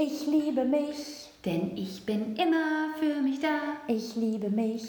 Ich 0.00 0.28
liebe 0.28 0.64
mich, 0.64 1.28
denn 1.44 1.76
ich 1.76 2.06
bin 2.06 2.36
immer 2.36 2.94
für 3.00 3.20
mich 3.20 3.40
da. 3.40 3.48
ich 3.88 4.14
liebe 4.14 4.48
mich, 4.48 4.84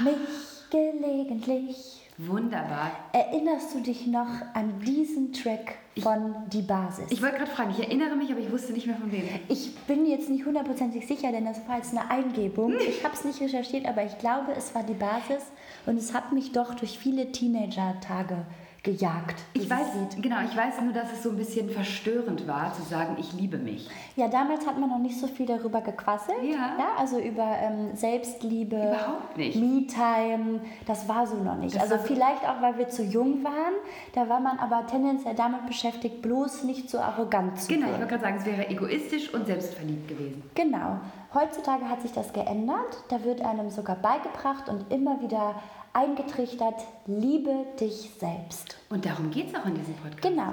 mich 0.00 0.70
gelegentlich. 0.70 1.76
Wunderbar. 2.16 2.90
Erinnerst 3.12 3.74
du 3.74 3.80
dich 3.80 4.06
noch 4.06 4.30
an 4.54 4.80
diesen 4.80 5.34
Track 5.34 5.74
von 6.02 6.34
Die 6.50 6.62
Basis? 6.62 7.04
Ich 7.10 7.20
wollte 7.20 7.36
gerade 7.36 7.50
fragen, 7.50 7.70
ich 7.72 7.80
erinnere 7.80 8.16
mich, 8.16 8.30
aber 8.32 8.40
ich 8.40 8.50
wusste 8.50 8.72
nicht 8.72 8.86
mehr 8.86 8.96
von 8.96 9.12
wem. 9.12 9.28
Ich 9.48 9.76
bin 9.80 10.06
jetzt 10.06 10.30
nicht 10.30 10.46
hundertprozentig 10.46 11.06
sicher, 11.06 11.32
denn 11.32 11.44
das 11.44 11.60
war 11.68 11.76
jetzt 11.76 11.94
eine 11.94 12.10
Eingebung. 12.10 12.72
Ich 12.88 13.04
habe 13.04 13.12
es 13.12 13.26
nicht 13.26 13.42
recherchiert, 13.42 13.84
aber 13.84 14.06
ich 14.06 14.16
glaube, 14.16 14.52
es 14.56 14.74
war 14.74 14.84
die 14.84 14.94
Basis 14.94 15.44
und 15.84 15.98
es 15.98 16.14
hat 16.14 16.32
mich 16.32 16.52
doch 16.52 16.72
durch 16.72 16.98
viele 16.98 17.30
Teenager-Tage 17.30 18.46
gejagt. 18.86 19.42
Ich 19.52 19.68
weiß, 19.68 19.86
Lied. 19.94 20.22
genau, 20.22 20.36
ich 20.44 20.56
weiß 20.56 20.80
nur, 20.82 20.92
dass 20.92 21.12
es 21.12 21.22
so 21.24 21.30
ein 21.30 21.36
bisschen 21.36 21.68
verstörend 21.68 22.46
war, 22.46 22.72
zu 22.72 22.82
sagen, 22.82 23.16
ich 23.18 23.32
liebe 23.32 23.58
mich. 23.58 23.88
Ja, 24.14 24.28
damals 24.28 24.64
hat 24.66 24.78
man 24.78 24.88
noch 24.88 24.98
nicht 25.00 25.18
so 25.18 25.26
viel 25.26 25.44
darüber 25.44 25.80
gequasselt. 25.80 26.42
Ja. 26.42 26.76
also 26.96 27.18
über 27.18 27.44
ähm, 27.60 27.94
Selbstliebe. 27.96 28.76
Überhaupt 28.76 29.36
nicht. 29.36 29.56
Me-Time, 29.56 30.60
das 30.86 31.08
war 31.08 31.26
so 31.26 31.36
noch 31.36 31.56
nicht. 31.56 31.74
Das 31.74 31.82
also 31.82 31.96
so- 31.96 32.02
vielleicht 32.04 32.48
auch, 32.48 32.62
weil 32.62 32.78
wir 32.78 32.88
zu 32.88 33.02
jung 33.02 33.42
waren. 33.42 33.74
Da 34.14 34.28
war 34.28 34.38
man 34.40 34.58
aber 34.60 34.86
tendenziell 34.86 35.34
damit 35.34 35.66
beschäftigt, 35.66 36.22
bloß 36.22 36.62
nicht 36.64 36.88
so 36.88 36.98
arrogant 36.98 37.60
zu 37.60 37.68
Genau, 37.72 37.86
ich 37.86 37.92
wollte 37.92 38.06
gerade 38.06 38.22
sagen, 38.22 38.36
es 38.38 38.46
wäre 38.46 38.68
egoistisch 38.70 39.34
und 39.34 39.46
selbstverliebt 39.46 40.08
gewesen. 40.08 40.42
Genau. 40.54 41.00
Heutzutage 41.34 41.88
hat 41.90 42.00
sich 42.02 42.12
das 42.12 42.32
geändert. 42.32 43.04
Da 43.08 43.22
wird 43.24 43.42
einem 43.42 43.68
sogar 43.70 43.96
beigebracht 43.96 44.68
und 44.68 44.90
immer 44.92 45.20
wieder 45.20 45.56
eingetrichtert, 45.96 46.74
liebe 47.06 47.64
dich 47.80 48.10
selbst. 48.20 48.76
Und 48.90 49.06
darum 49.06 49.30
geht 49.30 49.48
es 49.48 49.54
auch 49.54 49.64
in 49.64 49.74
diesem 49.74 49.94
Podcast. 49.94 50.22
Genau. 50.22 50.52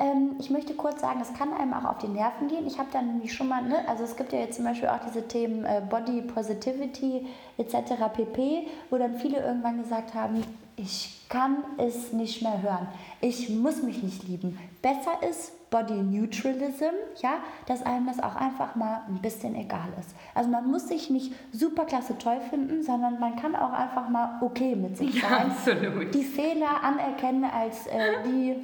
Ähm, 0.00 0.34
ich 0.40 0.50
möchte 0.50 0.74
kurz 0.74 1.00
sagen, 1.00 1.20
das 1.20 1.32
kann 1.32 1.52
einem 1.52 1.72
auch 1.72 1.84
auf 1.84 1.98
die 1.98 2.08
Nerven 2.08 2.48
gehen. 2.48 2.66
Ich 2.66 2.78
habe 2.78 2.88
dann 2.92 3.06
nämlich 3.06 3.32
schon 3.32 3.48
mal, 3.48 3.62
ne, 3.62 3.88
also 3.88 4.02
es 4.02 4.16
gibt 4.16 4.32
ja 4.32 4.40
jetzt 4.40 4.56
zum 4.56 4.64
Beispiel 4.64 4.88
auch 4.88 4.98
diese 5.06 5.26
Themen 5.28 5.64
äh, 5.64 5.80
Body 5.88 6.22
Positivity 6.22 7.26
etc. 7.56 7.92
pp., 8.12 8.66
wo 8.90 8.98
dann 8.98 9.16
viele 9.16 9.38
irgendwann 9.38 9.80
gesagt 9.80 10.14
haben, 10.14 10.42
ich 10.76 11.20
kann 11.28 11.58
es 11.78 12.12
nicht 12.12 12.42
mehr 12.42 12.60
hören. 12.60 12.88
Ich 13.20 13.48
muss 13.48 13.82
mich 13.82 14.02
nicht 14.02 14.26
lieben. 14.26 14.58
Besser 14.82 15.22
ist 15.28 15.52
Body 15.70 15.94
Neutralism, 15.94 16.94
ja, 17.22 17.34
dass 17.66 17.82
einem 17.82 18.06
das 18.06 18.20
auch 18.20 18.34
einfach 18.34 18.74
mal 18.74 19.02
ein 19.08 19.20
bisschen 19.22 19.54
egal 19.54 19.88
ist. 20.00 20.10
Also 20.34 20.50
man 20.50 20.68
muss 20.68 20.88
sich 20.88 21.10
nicht 21.10 21.32
super 21.52 21.84
klasse 21.84 22.18
toll 22.18 22.40
finden, 22.50 22.82
sondern 22.82 23.20
man 23.20 23.36
kann 23.36 23.54
auch 23.54 23.72
einfach 23.72 24.08
mal 24.08 24.38
okay 24.40 24.74
mit 24.74 24.96
sich 24.98 25.22
Ja, 25.22 25.28
sein 25.28 25.50
absolut. 25.52 26.12
die 26.14 26.24
Fehler 26.24 26.82
anerkennen 26.82 27.44
als 27.44 27.86
äh, 27.86 28.22
die, 28.26 28.56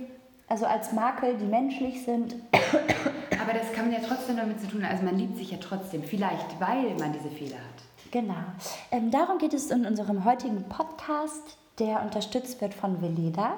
also 0.48 0.66
als 0.66 0.92
Makel, 0.92 1.36
die 1.36 1.46
menschlich 1.46 2.04
sind. 2.04 2.34
Aber 3.40 3.52
das 3.52 3.72
kann 3.72 3.84
man 3.90 3.94
ja 3.94 4.06
trotzdem 4.06 4.36
damit 4.36 4.60
zu 4.60 4.66
tun. 4.66 4.84
Also 4.84 5.04
man 5.04 5.16
liebt 5.16 5.36
sich 5.36 5.52
ja 5.52 5.58
trotzdem, 5.60 6.02
vielleicht 6.02 6.60
weil 6.60 6.94
man 6.98 7.12
diese 7.12 7.30
Fehler 7.30 7.56
hat. 7.56 8.10
Genau. 8.10 8.34
Ähm, 8.90 9.10
darum 9.10 9.38
geht 9.38 9.54
es 9.54 9.70
in 9.70 9.86
unserem 9.86 10.24
heutigen 10.24 10.64
Podcast, 10.68 11.56
der 11.78 12.02
unterstützt 12.02 12.60
wird 12.60 12.74
von 12.74 13.00
Veleda. 13.02 13.54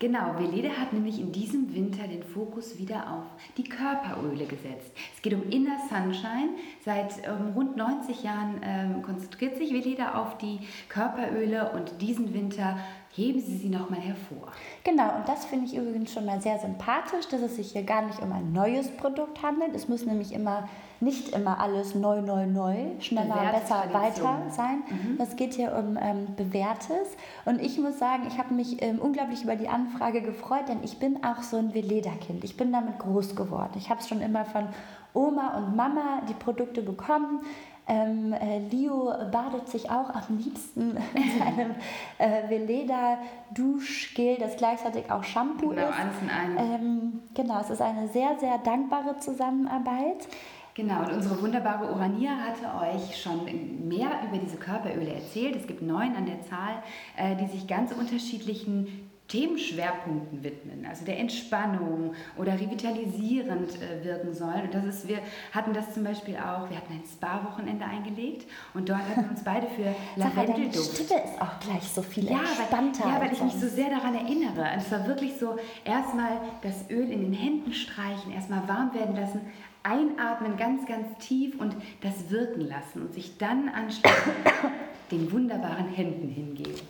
Genau, 0.00 0.38
Veleda 0.38 0.70
hat 0.70 0.94
nämlich 0.94 1.20
in 1.20 1.30
diesem 1.30 1.74
Winter 1.74 2.08
den 2.08 2.22
Fokus 2.22 2.78
wieder 2.78 3.12
auf 3.12 3.24
die 3.58 3.64
Körperöle 3.64 4.46
gesetzt. 4.46 4.92
Es 5.14 5.20
geht 5.20 5.34
um 5.34 5.42
Inner 5.50 5.76
Sunshine. 5.90 6.54
Seit 6.82 7.18
ähm, 7.28 7.52
rund 7.54 7.76
90 7.76 8.22
Jahren 8.22 8.62
ähm, 8.64 9.02
konzentriert 9.02 9.58
sich 9.58 9.74
Veleda 9.74 10.14
auf 10.14 10.38
die 10.38 10.60
Körperöle 10.88 11.72
und 11.72 12.00
diesen 12.00 12.32
Winter 12.32 12.78
heben 13.10 13.40
sie 13.40 13.58
sie 13.58 13.68
nochmal 13.68 14.00
hervor. 14.00 14.52
Genau, 14.84 15.16
und 15.16 15.28
das 15.28 15.44
finde 15.44 15.66
ich 15.66 15.76
übrigens 15.76 16.14
schon 16.14 16.24
mal 16.24 16.40
sehr 16.40 16.58
sympathisch, 16.58 17.28
dass 17.28 17.42
es 17.42 17.56
sich 17.56 17.72
hier 17.72 17.82
gar 17.82 18.00
nicht 18.00 18.22
um 18.22 18.32
ein 18.32 18.54
neues 18.54 18.90
Produkt 18.96 19.42
handelt. 19.42 19.74
Es 19.74 19.86
muss 19.86 20.06
nämlich 20.06 20.32
immer 20.32 20.66
nicht 21.00 21.30
immer 21.30 21.58
alles 21.58 21.94
neu, 21.94 22.20
neu, 22.20 22.46
neu, 22.46 22.76
schneller, 23.00 23.34
Bewährte 23.34 23.60
besser, 23.60 23.82
Tradition. 23.90 24.26
weiter 24.28 24.50
sein. 24.50 24.82
Es 25.18 25.34
geht 25.36 25.54
hier 25.54 25.74
um 25.76 25.96
ähm, 26.00 26.26
Bewährtes. 26.36 27.16
Und 27.46 27.60
ich 27.60 27.78
muss 27.78 27.98
sagen, 27.98 28.24
ich 28.28 28.38
habe 28.38 28.52
mich 28.54 28.82
ähm, 28.82 28.98
unglaublich 29.00 29.42
über 29.42 29.56
die 29.56 29.68
Anfrage 29.68 30.20
gefreut, 30.22 30.68
denn 30.68 30.78
ich 30.82 30.98
bin 30.98 31.24
auch 31.24 31.42
so 31.42 31.56
ein 31.56 31.72
Veleda-Kind. 31.74 32.44
Ich 32.44 32.56
bin 32.56 32.70
damit 32.72 32.98
groß 32.98 33.34
geworden. 33.34 33.72
Ich 33.76 33.88
habe 33.90 34.02
schon 34.02 34.20
immer 34.20 34.44
von 34.44 34.68
Oma 35.14 35.56
und 35.58 35.74
Mama 35.74 36.20
die 36.28 36.34
Produkte 36.34 36.82
bekommen. 36.82 37.40
Ähm, 37.88 38.32
äh, 38.34 38.60
Leo 38.70 39.12
badet 39.32 39.68
sich 39.68 39.90
auch 39.90 40.10
am 40.10 40.38
liebsten 40.38 40.96
in 41.14 41.38
seinem 41.40 41.70
äh, 42.18 42.48
Veleda 42.48 43.18
Duschgel, 43.52 44.36
das 44.38 44.56
gleichzeitig 44.56 45.10
auch 45.10 45.24
Shampoo 45.24 45.70
Genau, 45.70 45.88
ist. 45.88 45.94
alles 45.98 46.14
in 46.22 46.30
einem. 46.30 46.56
Ähm, 46.58 47.20
genau, 47.34 47.60
es 47.60 47.70
ist 47.70 47.82
eine 47.82 48.06
sehr, 48.08 48.38
sehr 48.38 48.58
dankbare 48.58 49.16
Zusammenarbeit. 49.18 50.28
Genau, 50.74 51.00
und 51.00 51.12
unsere 51.12 51.40
wunderbare 51.42 51.90
Urania 51.92 52.30
hatte 52.30 52.66
euch 52.86 53.20
schon 53.20 53.44
mehr 53.88 54.10
über 54.28 54.38
diese 54.38 54.56
Körperöle 54.56 55.14
erzählt. 55.14 55.56
Es 55.56 55.66
gibt 55.66 55.82
neun 55.82 56.14
an 56.14 56.26
der 56.26 56.40
Zahl, 56.42 56.82
äh, 57.16 57.36
die 57.36 57.46
sich 57.46 57.66
ganz 57.66 57.92
unterschiedlichen 57.92 59.10
Themenschwerpunkten 59.30 60.42
widmen, 60.42 60.84
also 60.86 61.04
der 61.04 61.18
Entspannung 61.18 62.14
oder 62.36 62.54
revitalisierend 62.54 63.80
äh, 63.80 64.04
wirken 64.04 64.34
sollen. 64.34 64.62
Und 64.62 64.74
das 64.74 64.84
ist, 64.84 65.08
wir 65.08 65.20
hatten 65.52 65.72
das 65.72 65.94
zum 65.94 66.02
Beispiel 66.02 66.36
auch, 66.36 66.68
wir 66.68 66.76
hatten 66.76 66.92
ein 66.92 67.04
Spa-Wochenende 67.06 67.84
eingelegt 67.84 68.50
und 68.74 68.88
dort 68.88 68.98
hatten 68.98 69.22
wir 69.22 69.30
uns 69.30 69.44
beide 69.44 69.68
für 69.68 69.94
Sag 70.16 70.34
mal, 70.34 70.46
Lavendelduft 70.46 70.94
Stimme 70.96 71.22
ist 71.22 71.40
auch 71.40 71.60
gleich 71.60 71.84
so 71.84 72.02
viel 72.02 72.24
ja, 72.24 72.40
entspannter. 72.40 73.04
weil, 73.04 73.12
ja, 73.12 73.20
weil 73.20 73.32
ich 73.32 73.42
mich 73.42 73.54
so 73.54 73.68
sehr 73.68 73.90
daran 73.90 74.16
erinnere. 74.16 74.62
Und 74.62 74.78
es 74.78 74.90
war 74.90 75.06
wirklich 75.06 75.34
so, 75.38 75.56
erstmal 75.84 76.40
das 76.62 76.90
Öl 76.90 77.08
in 77.08 77.22
den 77.22 77.32
Händen 77.32 77.72
streichen, 77.72 78.32
erstmal 78.32 78.66
warm 78.66 78.92
werden 78.94 79.14
lassen, 79.14 79.42
einatmen 79.82 80.56
ganz, 80.56 80.86
ganz 80.86 81.06
tief 81.18 81.58
und 81.60 81.74
das 82.02 82.30
wirken 82.30 82.62
lassen 82.62 83.02
und 83.02 83.14
sich 83.14 83.38
dann 83.38 83.68
anschließend 83.68 84.36
den 85.10 85.32
wunderbaren 85.32 85.88
Händen 85.88 86.28
hingeben. 86.28 86.80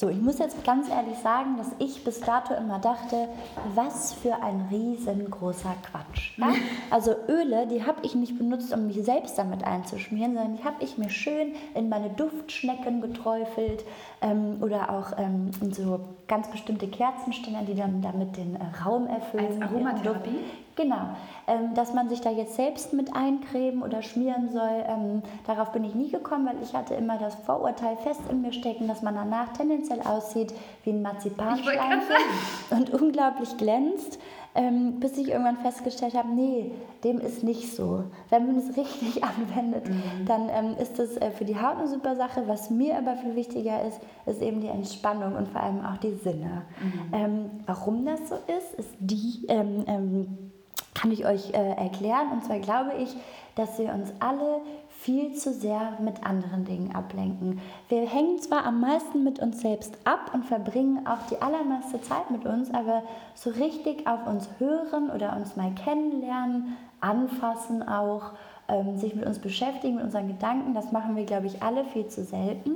So, 0.00 0.08
ich 0.08 0.20
muss 0.20 0.38
jetzt 0.38 0.62
ganz 0.62 0.88
ehrlich 0.88 1.18
sagen, 1.18 1.56
dass 1.56 1.72
ich 1.80 2.04
bis 2.04 2.20
dato 2.20 2.54
immer 2.54 2.78
dachte, 2.78 3.28
was 3.74 4.12
für 4.12 4.40
ein 4.42 4.68
riesengroßer 4.70 5.74
Quatsch. 5.90 6.38
Ja? 6.38 6.52
Also 6.90 7.16
Öle, 7.28 7.66
die 7.66 7.84
habe 7.84 7.98
ich 8.02 8.14
nicht 8.14 8.38
benutzt, 8.38 8.72
um 8.72 8.86
mich 8.86 9.02
selbst 9.02 9.36
damit 9.38 9.64
einzuschmieren, 9.64 10.34
sondern 10.34 10.56
die 10.56 10.62
habe 10.62 10.84
ich 10.84 10.98
mir 10.98 11.10
schön 11.10 11.52
in 11.74 11.88
meine 11.88 12.10
Duftschnecken 12.10 13.00
geträufelt 13.00 13.84
ähm, 14.22 14.58
oder 14.60 14.90
auch 14.90 15.18
ähm, 15.18 15.50
in 15.60 15.72
so 15.72 15.98
ganz 16.28 16.48
bestimmte 16.50 16.86
Kerzenständer, 16.86 17.62
die 17.62 17.74
dann 17.74 18.02
damit 18.02 18.36
den 18.36 18.54
äh, 18.54 18.84
Raum 18.84 19.06
erfüllen. 19.06 19.62
Als 19.62 19.62
Aromatherapie? 19.62 20.38
Genau. 20.76 21.16
Ähm, 21.48 21.74
dass 21.74 21.92
man 21.92 22.08
sich 22.08 22.20
da 22.20 22.30
jetzt 22.30 22.54
selbst 22.54 22.92
mit 22.92 23.16
eincremen 23.16 23.82
oder 23.82 24.02
schmieren 24.02 24.50
soll, 24.52 24.84
ähm, 24.86 25.22
darauf 25.46 25.72
bin 25.72 25.82
ich 25.82 25.94
nie 25.94 26.10
gekommen, 26.10 26.46
weil 26.46 26.62
ich 26.62 26.72
hatte 26.74 26.94
immer 26.94 27.18
das 27.18 27.34
Vorurteil 27.34 27.96
fest 27.96 28.20
in 28.30 28.42
mir 28.42 28.52
stecken, 28.52 28.86
dass 28.86 29.02
man 29.02 29.16
danach 29.16 29.52
tendenziell 29.54 30.00
aussieht 30.02 30.54
wie 30.84 30.90
ein 30.90 31.02
gerade 31.02 31.60
und 32.70 32.90
unglaublich 32.90 33.56
glänzt, 33.56 34.20
ähm, 34.58 34.98
bis 34.98 35.16
ich 35.16 35.28
irgendwann 35.28 35.58
festgestellt 35.58 36.14
habe, 36.14 36.30
nee, 36.30 36.72
dem 37.04 37.20
ist 37.20 37.44
nicht 37.44 37.76
so. 37.76 38.02
Wenn 38.28 38.46
man 38.46 38.56
es 38.56 38.76
richtig 38.76 39.22
anwendet, 39.22 39.84
dann 40.26 40.48
ähm, 40.48 40.76
ist 40.80 40.98
das 40.98 41.16
äh, 41.16 41.30
für 41.30 41.44
die 41.44 41.54
Haut 41.54 41.76
eine 41.76 41.86
super 41.86 42.16
Sache. 42.16 42.42
Was 42.48 42.68
mir 42.68 42.98
aber 42.98 43.16
viel 43.16 43.36
wichtiger 43.36 43.84
ist, 43.86 44.00
ist 44.26 44.42
eben 44.42 44.60
die 44.60 44.66
Entspannung 44.66 45.36
und 45.36 45.46
vor 45.48 45.62
allem 45.62 45.84
auch 45.84 45.96
die 45.98 46.14
Sinne. 46.14 46.62
Ähm, 47.12 47.50
warum 47.66 48.04
das 48.04 48.28
so 48.28 48.34
ist, 48.34 48.74
ist 48.76 48.90
die, 48.98 49.46
ähm, 49.46 49.84
ähm, 49.86 50.38
kann 50.92 51.12
ich 51.12 51.24
euch 51.24 51.54
äh, 51.54 51.74
erklären. 51.74 52.32
Und 52.32 52.44
zwar 52.44 52.58
glaube 52.58 52.94
ich, 52.98 53.14
dass 53.54 53.78
wir 53.78 53.92
uns 53.94 54.12
alle 54.18 54.60
viel 55.08 55.32
zu 55.32 55.54
sehr 55.54 55.94
mit 56.00 56.22
anderen 56.22 56.66
Dingen 56.66 56.94
ablenken. 56.94 57.62
Wir 57.88 58.06
hängen 58.06 58.38
zwar 58.40 58.66
am 58.66 58.78
meisten 58.80 59.24
mit 59.24 59.38
uns 59.38 59.62
selbst 59.62 59.96
ab 60.04 60.32
und 60.34 60.44
verbringen 60.44 61.06
auch 61.06 61.26
die 61.30 61.40
allermeiste 61.40 62.02
Zeit 62.02 62.30
mit 62.30 62.44
uns, 62.44 62.74
aber 62.74 63.02
so 63.34 63.48
richtig 63.48 64.06
auf 64.06 64.26
uns 64.26 64.50
hören 64.58 65.08
oder 65.08 65.34
uns 65.34 65.56
mal 65.56 65.72
kennenlernen, 65.82 66.76
anfassen 67.00 67.88
auch, 67.88 68.32
ähm, 68.68 68.98
sich 68.98 69.14
mit 69.14 69.24
uns 69.24 69.38
beschäftigen, 69.38 69.94
mit 69.94 70.04
unseren 70.04 70.28
Gedanken, 70.28 70.74
das 70.74 70.92
machen 70.92 71.16
wir, 71.16 71.24
glaube 71.24 71.46
ich, 71.46 71.62
alle 71.62 71.86
viel 71.86 72.08
zu 72.08 72.22
selten 72.22 72.72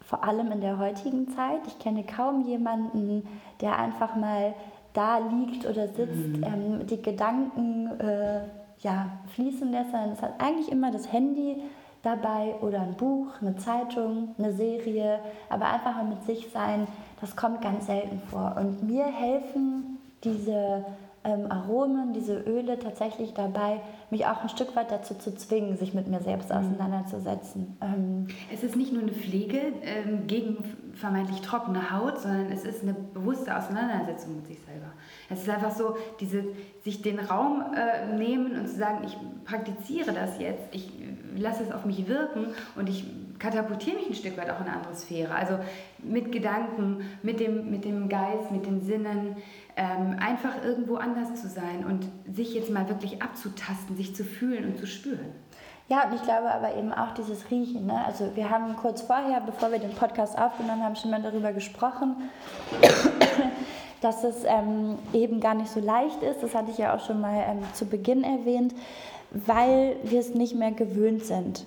vor 0.00 0.24
allem 0.24 0.50
in 0.50 0.60
der 0.60 0.78
heutigen 0.78 1.28
Zeit. 1.28 1.60
Ich 1.66 1.78
kenne 1.78 2.04
kaum 2.04 2.46
jemanden, 2.46 3.26
der 3.60 3.78
einfach 3.78 4.16
mal 4.16 4.54
da 4.94 5.18
liegt 5.18 5.66
oder 5.66 5.88
sitzt, 5.88 6.42
ähm, 6.42 6.86
die 6.86 7.02
Gedanken 7.02 7.88
äh, 8.00 8.40
ja, 8.84 9.08
fließen 9.34 9.72
lässt, 9.72 9.90
sondern 9.90 10.12
es 10.12 10.22
hat 10.22 10.40
eigentlich 10.40 10.70
immer 10.70 10.92
das 10.92 11.10
Handy 11.12 11.62
dabei 12.02 12.54
oder 12.60 12.82
ein 12.82 12.94
Buch, 12.94 13.28
eine 13.40 13.56
Zeitung, 13.56 14.34
eine 14.38 14.52
Serie, 14.52 15.18
aber 15.48 15.66
einfach 15.66 15.96
mal 15.96 16.04
mit 16.04 16.22
sich 16.24 16.50
sein, 16.52 16.86
das 17.20 17.34
kommt 17.34 17.62
ganz 17.62 17.86
selten 17.86 18.20
vor. 18.30 18.56
Und 18.58 18.82
mir 18.82 19.06
helfen 19.06 19.98
diese 20.22 20.84
ähm, 21.24 21.50
Aromen, 21.50 22.12
diese 22.12 22.36
Öle 22.36 22.78
tatsächlich 22.78 23.32
dabei, 23.32 23.80
mich 24.10 24.26
auch 24.26 24.42
ein 24.42 24.48
Stück 24.48 24.76
weit 24.76 24.90
dazu 24.90 25.14
zu 25.14 25.34
zwingen, 25.34 25.76
sich 25.76 25.94
mit 25.94 26.06
mir 26.06 26.20
selbst 26.20 26.52
auseinanderzusetzen. 26.52 27.76
Ähm, 27.80 28.28
Es 28.52 28.62
ist 28.62 28.76
nicht 28.76 28.92
nur 28.92 29.02
eine 29.02 29.12
Pflege 29.12 29.58
ähm, 29.82 30.26
gegen 30.26 30.58
vermeintlich 30.94 31.40
trockene 31.40 31.90
Haut, 31.90 32.20
sondern 32.20 32.52
es 32.52 32.64
ist 32.64 32.82
eine 32.82 32.94
bewusste 32.94 33.56
Auseinandersetzung 33.56 34.36
mit 34.36 34.46
sich 34.46 34.60
selber. 34.60 34.92
Es 35.28 35.40
ist 35.42 35.48
einfach 35.48 35.72
so, 35.72 35.96
diese, 36.20 36.44
sich 36.84 37.02
den 37.02 37.18
Raum 37.18 37.64
äh, 37.74 38.14
nehmen 38.16 38.58
und 38.58 38.68
zu 38.68 38.76
sagen, 38.76 39.04
ich 39.04 39.16
praktiziere 39.44 40.12
das 40.12 40.38
jetzt, 40.38 40.62
ich 40.72 40.92
lasse 41.36 41.64
es 41.64 41.72
auf 41.72 41.84
mich 41.84 42.06
wirken 42.06 42.48
und 42.76 42.88
ich 42.88 43.04
katapultiere 43.38 43.96
mich 43.96 44.08
ein 44.08 44.14
Stück 44.14 44.36
weit 44.36 44.50
auch 44.50 44.60
in 44.60 44.66
eine 44.66 44.76
andere 44.76 44.94
Sphäre. 44.94 45.34
Also 45.34 45.58
mit 46.02 46.30
Gedanken, 46.30 47.04
mit 47.22 47.40
dem, 47.40 47.70
mit 47.70 47.84
dem 47.84 48.08
Geist, 48.08 48.50
mit 48.50 48.66
den 48.66 48.80
Sinnen, 48.80 49.36
ähm, 49.76 50.16
einfach 50.20 50.62
irgendwo 50.62 50.96
anders 50.96 51.40
zu 51.40 51.48
sein 51.48 51.84
und 51.84 52.06
sich 52.32 52.54
jetzt 52.54 52.70
mal 52.70 52.88
wirklich 52.88 53.22
abzutasten, 53.22 53.96
sich 53.96 54.14
zu 54.14 54.24
fühlen 54.24 54.64
und 54.64 54.78
zu 54.78 54.86
spüren. 54.86 55.32
Ja, 55.88 56.06
und 56.06 56.14
ich 56.14 56.22
glaube 56.22 56.50
aber 56.50 56.76
eben 56.76 56.92
auch 56.92 57.12
dieses 57.12 57.50
Riechen. 57.50 57.86
Ne? 57.86 58.04
Also 58.06 58.34
wir 58.34 58.48
haben 58.48 58.74
kurz 58.76 59.02
vorher, 59.02 59.40
bevor 59.40 59.70
wir 59.70 59.78
den 59.78 59.94
Podcast 59.94 60.38
aufgenommen 60.38 60.82
haben, 60.82 60.96
schon 60.96 61.10
mal 61.10 61.20
darüber 61.20 61.52
gesprochen, 61.52 62.16
dass 64.00 64.24
es 64.24 64.44
ähm, 64.44 64.98
eben 65.12 65.40
gar 65.40 65.54
nicht 65.54 65.70
so 65.70 65.80
leicht 65.80 66.22
ist. 66.22 66.42
Das 66.42 66.54
hatte 66.54 66.70
ich 66.70 66.78
ja 66.78 66.94
auch 66.94 67.04
schon 67.04 67.20
mal 67.20 67.44
ähm, 67.46 67.58
zu 67.74 67.84
Beginn 67.84 68.24
erwähnt, 68.24 68.74
weil 69.30 69.96
wir 70.04 70.20
es 70.20 70.34
nicht 70.34 70.54
mehr 70.54 70.72
gewöhnt 70.72 71.24
sind 71.24 71.66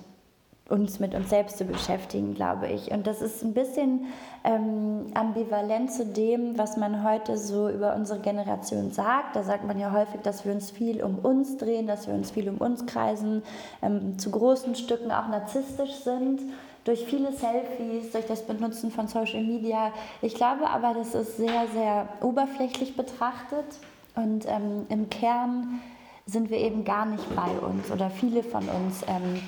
uns 0.68 1.00
mit 1.00 1.14
uns 1.14 1.30
selbst 1.30 1.56
zu 1.56 1.64
beschäftigen, 1.64 2.34
glaube 2.34 2.68
ich. 2.68 2.90
Und 2.90 3.06
das 3.06 3.22
ist 3.22 3.42
ein 3.42 3.54
bisschen 3.54 4.06
ähm, 4.44 5.06
ambivalent 5.14 5.90
zu 5.90 6.04
dem, 6.04 6.58
was 6.58 6.76
man 6.76 7.02
heute 7.02 7.38
so 7.38 7.70
über 7.70 7.96
unsere 7.96 8.20
Generation 8.20 8.92
sagt. 8.92 9.34
Da 9.34 9.42
sagt 9.42 9.64
man 9.64 9.78
ja 9.78 9.92
häufig, 9.92 10.20
dass 10.20 10.44
wir 10.44 10.52
uns 10.52 10.70
viel 10.70 11.02
um 11.02 11.18
uns 11.20 11.56
drehen, 11.56 11.86
dass 11.86 12.06
wir 12.06 12.14
uns 12.14 12.30
viel 12.30 12.50
um 12.50 12.58
uns 12.58 12.84
kreisen, 12.84 13.42
ähm, 13.80 14.18
zu 14.18 14.30
großen 14.30 14.74
Stücken 14.74 15.10
auch 15.10 15.28
narzisstisch 15.28 15.94
sind. 16.04 16.42
Durch 16.84 17.04
viele 17.04 17.32
Selfies, 17.32 18.12
durch 18.12 18.26
das 18.26 18.42
Benutzen 18.42 18.90
von 18.90 19.08
Social 19.08 19.42
Media. 19.42 19.92
Ich 20.20 20.34
glaube 20.34 20.68
aber, 20.68 20.94
das 20.94 21.14
ist 21.14 21.38
sehr, 21.38 21.66
sehr 21.74 22.08
oberflächlich 22.20 22.94
betrachtet. 22.94 23.66
Und 24.14 24.46
ähm, 24.46 24.86
im 24.90 25.08
Kern 25.08 25.80
sind 26.26 26.50
wir 26.50 26.58
eben 26.58 26.84
gar 26.84 27.06
nicht 27.06 27.24
bei 27.34 27.66
uns 27.66 27.90
oder 27.90 28.10
viele 28.10 28.42
von 28.42 28.68
uns 28.68 29.02
ähm, 29.06 29.40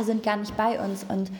sind 0.00 0.22
gar 0.22 0.36
nicht 0.36 0.56
bei 0.56 0.82
uns. 0.82 1.04
Und 1.04 1.30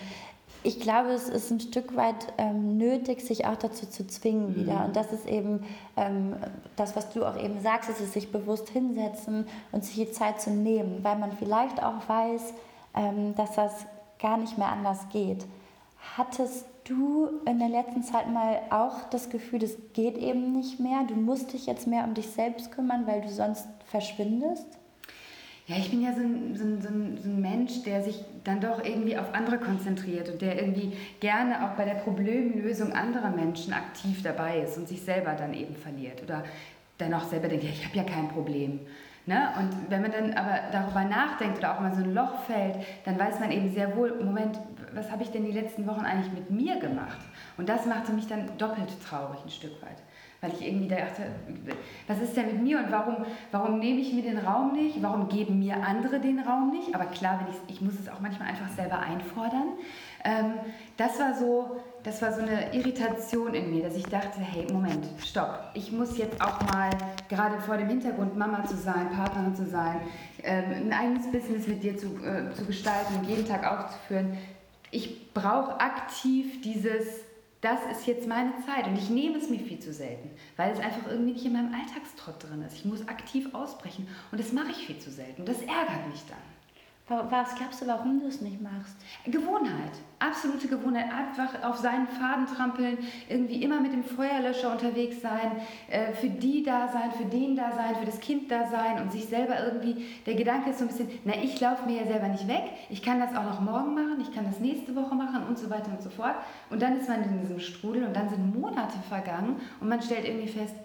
ich 0.62 0.79
glaube, 0.81 1.11
es 1.11 1.29
ist 1.29 1.50
ein 1.50 1.61
Stück 1.61 1.97
weit 1.97 2.32
ähm, 2.37 2.76
nötig, 2.76 3.23
sich 3.23 3.47
auch 3.47 3.56
dazu 3.56 3.87
zu 3.87 4.06
zwingen 4.06 4.55
wieder. 4.56 4.81
Mhm. 4.81 4.85
Und 4.87 4.97
das 4.97 5.12
ist 5.12 5.26
eben 5.26 5.64
ähm, 5.97 6.37
das, 6.76 6.97
was 6.97 7.11
du 7.11 7.25
auch 7.25 7.43
eben 7.43 7.61
sagst, 7.62 7.88
ist 7.88 8.00
es 8.00 8.12
sich 8.12 8.31
bewusst 8.31 8.69
hinsetzen 8.69 9.47
und 9.73 9.85
sich 9.85 9.94
die 9.94 10.12
Zeit 10.12 10.41
zu 10.41 10.50
nehmen, 10.50 11.02
weil 11.02 11.17
man 11.17 11.32
vielleicht 11.32 11.82
auch 11.82 12.08
weiß, 12.08 12.52
ähm, 12.94 13.35
dass 13.37 13.55
das 13.55 13.73
gar 14.20 14.37
nicht 14.37 14.58
mehr 14.58 14.69
anders 14.69 15.08
geht. 15.11 15.46
Hattest 16.17 16.67
du 16.85 17.31
in 17.46 17.58
der 17.58 17.69
letzten 17.69 18.03
Zeit 18.03 18.31
mal 18.31 18.61
auch 18.70 19.08
das 19.11 19.31
Gefühl, 19.31 19.61
das 19.61 19.76
geht 19.94 20.19
eben 20.19 20.53
nicht 20.53 20.79
mehr? 20.79 21.05
Du 21.08 21.14
musst 21.14 21.53
dich 21.53 21.67
jetzt 21.67 21.87
mehr 21.87 22.05
um 22.05 22.14
dich 22.14 22.29
selbst 22.29 22.73
kümmern, 22.73 23.06
weil 23.06 23.23
du 23.23 23.31
sonst 23.31 23.67
verschwindest? 23.87 24.67
Ja, 25.70 25.76
ich 25.76 25.88
bin 25.88 26.02
ja 26.02 26.12
so 26.12 26.20
ein, 26.20 26.56
so, 26.56 26.64
ein, 26.64 26.82
so, 26.82 26.88
ein, 26.88 27.19
so 27.22 27.31
ein, 27.31 27.40
Mensch, 27.40 27.84
der 27.84 28.02
sich 28.02 28.25
dann 28.43 28.61
doch 28.61 28.84
irgendwie 28.84 29.17
auf 29.17 29.32
andere 29.32 29.58
konzentriert 29.58 30.28
und 30.28 30.43
der 30.43 30.61
irgendwie 30.61 30.94
gerne 31.20 31.64
auch 31.64 31.76
bei 31.76 31.84
der 31.84 31.94
Problemlösung 31.94 32.93
anderer 32.93 33.31
Menschen 33.31 33.72
aktiv 33.72 34.20
dabei 34.25 34.62
ist 34.62 34.76
und 34.78 34.88
sich 34.88 35.00
selber 35.00 35.34
dann 35.34 35.55
eben 35.55 35.76
verliert 35.76 36.25
oder 36.25 36.43
dann 36.99 37.14
auch 37.14 37.22
selber 37.22 37.46
denkt, 37.46 37.62
ja, 37.62 37.70
ich 37.70 37.87
habe 37.87 37.96
ja 37.99 38.02
kein 38.02 38.26
Problem. 38.26 38.81
Ne? 39.26 39.50
Und 39.61 39.88
wenn 39.88 40.02
man 40.02 40.11
dann 40.11 40.32
aber 40.32 40.58
darüber 40.72 41.05
nachdenkt 41.05 41.58
oder 41.58 41.76
auch 41.76 41.81
mal 41.81 41.94
so 41.94 42.02
ein 42.02 42.14
Loch 42.14 42.43
fällt, 42.49 42.78
dann 43.05 43.17
weiß 43.17 43.38
man 43.38 43.52
eben 43.52 43.72
sehr 43.72 43.94
wohl, 43.94 44.20
Moment, 44.25 44.58
was 44.93 45.08
habe 45.12 45.22
ich 45.22 45.31
denn 45.31 45.44
die 45.44 45.52
letzten 45.52 45.87
Wochen 45.87 46.00
eigentlich 46.00 46.32
mit 46.32 46.50
mir 46.50 46.81
gemacht? 46.81 47.20
Und 47.56 47.69
das 47.69 47.87
machte 47.87 48.12
mich 48.12 48.26
dann 48.26 48.50
doppelt 48.58 48.88
traurig 49.08 49.38
ein 49.44 49.50
Stück 49.50 49.81
weit 49.82 50.02
weil 50.41 50.53
ich 50.55 50.67
irgendwie 50.67 50.89
dachte, 50.89 51.23
was 52.07 52.21
ist 52.21 52.35
denn 52.35 52.47
mit 52.47 52.63
mir 52.63 52.79
und 52.79 52.91
warum, 52.91 53.17
warum 53.53 53.79
nehme 53.79 54.01
ich 54.01 54.13
mir 54.15 54.23
den 54.23 54.39
Raum 54.39 54.73
nicht? 54.73 55.03
Warum 55.03 55.29
geben 55.29 55.59
mir 55.59 55.77
andere 55.85 56.19
den 56.19 56.39
Raum 56.39 56.71
nicht? 56.71 56.95
Aber 56.95 57.05
klar, 57.07 57.47
ich, 57.51 57.75
ich 57.75 57.81
muss 57.83 57.95
es 58.01 58.09
auch 58.09 58.21
manchmal 58.21 58.49
einfach 58.49 58.69
selber 58.71 59.01
einfordern. 59.01 59.75
Ähm, 60.25 60.55
das, 60.97 61.19
war 61.19 61.35
so, 61.35 61.77
das 62.03 62.23
war 62.23 62.33
so 62.33 62.41
eine 62.41 62.75
Irritation 62.75 63.53
in 63.53 63.71
mir, 63.71 63.83
dass 63.83 63.97
ich 63.97 64.07
dachte, 64.07 64.41
hey, 64.41 64.67
Moment, 64.73 65.07
stopp. 65.23 65.71
Ich 65.75 65.93
muss 65.93 66.17
jetzt 66.17 66.41
auch 66.41 66.61
mal, 66.73 66.89
gerade 67.29 67.61
vor 67.61 67.77
dem 67.77 67.89
Hintergrund, 67.89 68.37
Mama 68.37 68.65
zu 68.65 68.77
sein, 68.77 69.11
Partnerin 69.11 69.55
zu 69.55 69.67
sein, 69.67 70.01
ähm, 70.43 70.87
ein 70.87 70.93
eigenes 70.93 71.31
Business 71.31 71.67
mit 71.67 71.83
dir 71.83 71.99
zu, 71.99 72.17
äh, 72.25 72.51
zu 72.55 72.65
gestalten 72.65 73.15
und 73.19 73.29
jeden 73.29 73.47
Tag 73.47 73.71
aufzuführen. 73.71 74.39
Ich 74.91 75.35
brauche 75.35 75.79
aktiv 75.81 76.63
dieses 76.63 77.30
das 77.61 77.81
ist 77.93 78.07
jetzt 78.07 78.27
meine 78.27 78.53
Zeit 78.65 78.87
und 78.87 78.97
ich 78.97 79.11
nehme 79.11 79.37
es 79.37 79.51
mir 79.51 79.59
viel 79.59 79.79
zu 79.79 79.93
selten, 79.93 80.31
weil 80.57 80.73
es 80.73 80.79
einfach 80.79 81.07
irgendwie 81.11 81.33
nicht 81.33 81.45
in 81.45 81.53
meinem 81.53 81.75
Alltagstrott 81.75 82.43
drin 82.43 82.62
ist. 82.62 82.77
Ich 82.77 82.85
muss 82.85 83.07
aktiv 83.07 83.55
ausbrechen 83.55 84.09
und 84.33 84.41
das 84.41 84.53
mache 84.53 84.71
ich 84.71 84.87
viel 84.87 84.99
zu 84.99 85.11
selten. 85.11 85.45
Das 85.45 85.61
ärgert 85.61 86.09
mich 86.11 86.23
dann. 86.29 86.39
Was 87.11 87.57
glaubst 87.57 87.83
du, 87.83 87.89
warum 87.89 88.21
du 88.21 88.29
es 88.29 88.41
nicht 88.41 88.62
machst? 88.62 88.95
Gewohnheit, 89.25 89.91
absolute 90.21 90.69
Gewohnheit. 90.69 91.07
Einfach 91.12 91.61
auf 91.65 91.77
seinen 91.77 92.07
Faden 92.07 92.47
trampeln, 92.47 92.99
irgendwie 93.29 93.65
immer 93.65 93.81
mit 93.81 93.93
dem 93.93 94.05
Feuerlöscher 94.05 94.71
unterwegs 94.71 95.21
sein, 95.21 95.61
äh, 95.91 96.12
für 96.12 96.29
die 96.29 96.62
da 96.62 96.87
sein, 96.87 97.11
für 97.11 97.25
den 97.25 97.57
da 97.57 97.73
sein, 97.73 97.97
für 97.97 98.07
das 98.07 98.21
Kind 98.21 98.49
da 98.49 98.69
sein 98.69 99.03
und 99.03 99.11
sich 99.11 99.27
selber 99.27 99.57
irgendwie, 99.59 100.07
der 100.25 100.37
Gedanke 100.37 100.71
ist 100.71 100.79
so 100.79 100.85
ein 100.85 100.89
bisschen, 100.89 101.09
na, 101.25 101.35
ich 101.43 101.59
laufe 101.61 101.85
mir 101.85 102.03
ja 102.03 102.07
selber 102.07 102.29
nicht 102.29 102.47
weg, 102.47 102.71
ich 102.91 103.03
kann 103.03 103.19
das 103.19 103.35
auch 103.35 103.45
noch 103.45 103.61
morgen 103.61 103.93
machen, 103.95 104.21
ich 104.21 104.33
kann 104.33 104.45
das 104.45 104.61
nächste 104.61 104.95
Woche 104.95 105.17
machen 105.17 105.43
und 105.49 105.59
so 105.59 105.69
weiter 105.69 105.91
und 105.91 106.03
so 106.03 106.11
fort. 106.11 106.37
Und 106.71 106.81
dann 106.81 106.97
ist 106.97 107.09
man 107.09 107.25
in 107.25 107.41
diesem 107.41 107.59
Strudel 107.59 108.05
und 108.05 108.15
dann 108.15 108.29
sind 108.29 108.55
Monate 108.55 108.99
vergangen 109.09 109.56
und 109.81 109.89
man 109.89 110.01
stellt 110.01 110.29
irgendwie 110.29 110.47
fest, 110.47 110.77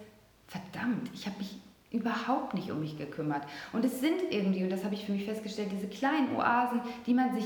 verdammt, 0.48 1.08
ich 1.14 1.24
habe 1.24 1.38
mich 1.38 1.56
überhaupt 1.90 2.54
nicht 2.54 2.70
um 2.70 2.80
mich 2.80 2.98
gekümmert. 2.98 3.42
Und 3.72 3.84
es 3.84 4.00
sind 4.00 4.20
irgendwie, 4.30 4.62
und 4.64 4.70
das 4.70 4.84
habe 4.84 4.94
ich 4.94 5.04
für 5.04 5.12
mich 5.12 5.24
festgestellt, 5.24 5.68
diese 5.72 5.86
kleinen 5.86 6.34
Oasen, 6.36 6.80
die 7.06 7.14
man 7.14 7.34
sich 7.34 7.44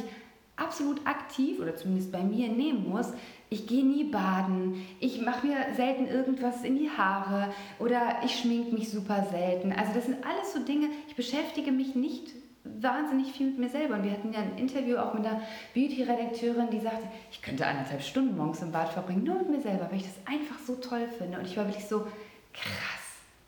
absolut 0.56 1.06
aktiv 1.06 1.58
oder 1.58 1.74
zumindest 1.74 2.12
bei 2.12 2.22
mir 2.22 2.48
nehmen 2.48 2.88
muss. 2.88 3.12
Ich 3.48 3.66
gehe 3.66 3.84
nie 3.84 4.04
baden, 4.04 4.86
ich 5.00 5.22
mache 5.22 5.46
mir 5.46 5.56
selten 5.74 6.06
irgendwas 6.06 6.62
in 6.62 6.76
die 6.76 6.90
Haare 6.90 7.52
oder 7.78 8.20
ich 8.24 8.38
schminke 8.38 8.74
mich 8.74 8.90
super 8.90 9.26
selten. 9.30 9.72
Also 9.72 9.92
das 9.94 10.06
sind 10.06 10.24
alles 10.24 10.52
so 10.52 10.62
Dinge, 10.62 10.88
ich 11.08 11.16
beschäftige 11.16 11.72
mich 11.72 11.94
nicht 11.94 12.28
wahnsinnig 12.64 13.32
viel 13.32 13.46
mit 13.46 13.58
mir 13.58 13.68
selber. 13.70 13.94
Und 13.94 14.04
wir 14.04 14.12
hatten 14.12 14.32
ja 14.32 14.40
ein 14.40 14.58
Interview 14.58 14.98
auch 14.98 15.14
mit 15.14 15.26
einer 15.26 15.40
Beauty-Redakteurin, 15.74 16.68
die 16.70 16.80
sagte, 16.80 17.08
ich 17.32 17.40
könnte 17.40 17.66
anderthalb 17.66 18.02
Stunden 18.02 18.36
morgens 18.36 18.60
im 18.60 18.70
Bad 18.70 18.90
verbringen, 18.90 19.24
nur 19.24 19.36
mit 19.36 19.50
mir 19.50 19.60
selber, 19.62 19.88
weil 19.90 19.98
ich 19.98 20.04
das 20.04 20.18
einfach 20.26 20.58
so 20.58 20.74
toll 20.76 21.08
finde. 21.18 21.38
Und 21.38 21.46
ich 21.46 21.56
war 21.56 21.66
wirklich 21.66 21.86
so 21.86 22.06
krass 22.52 22.99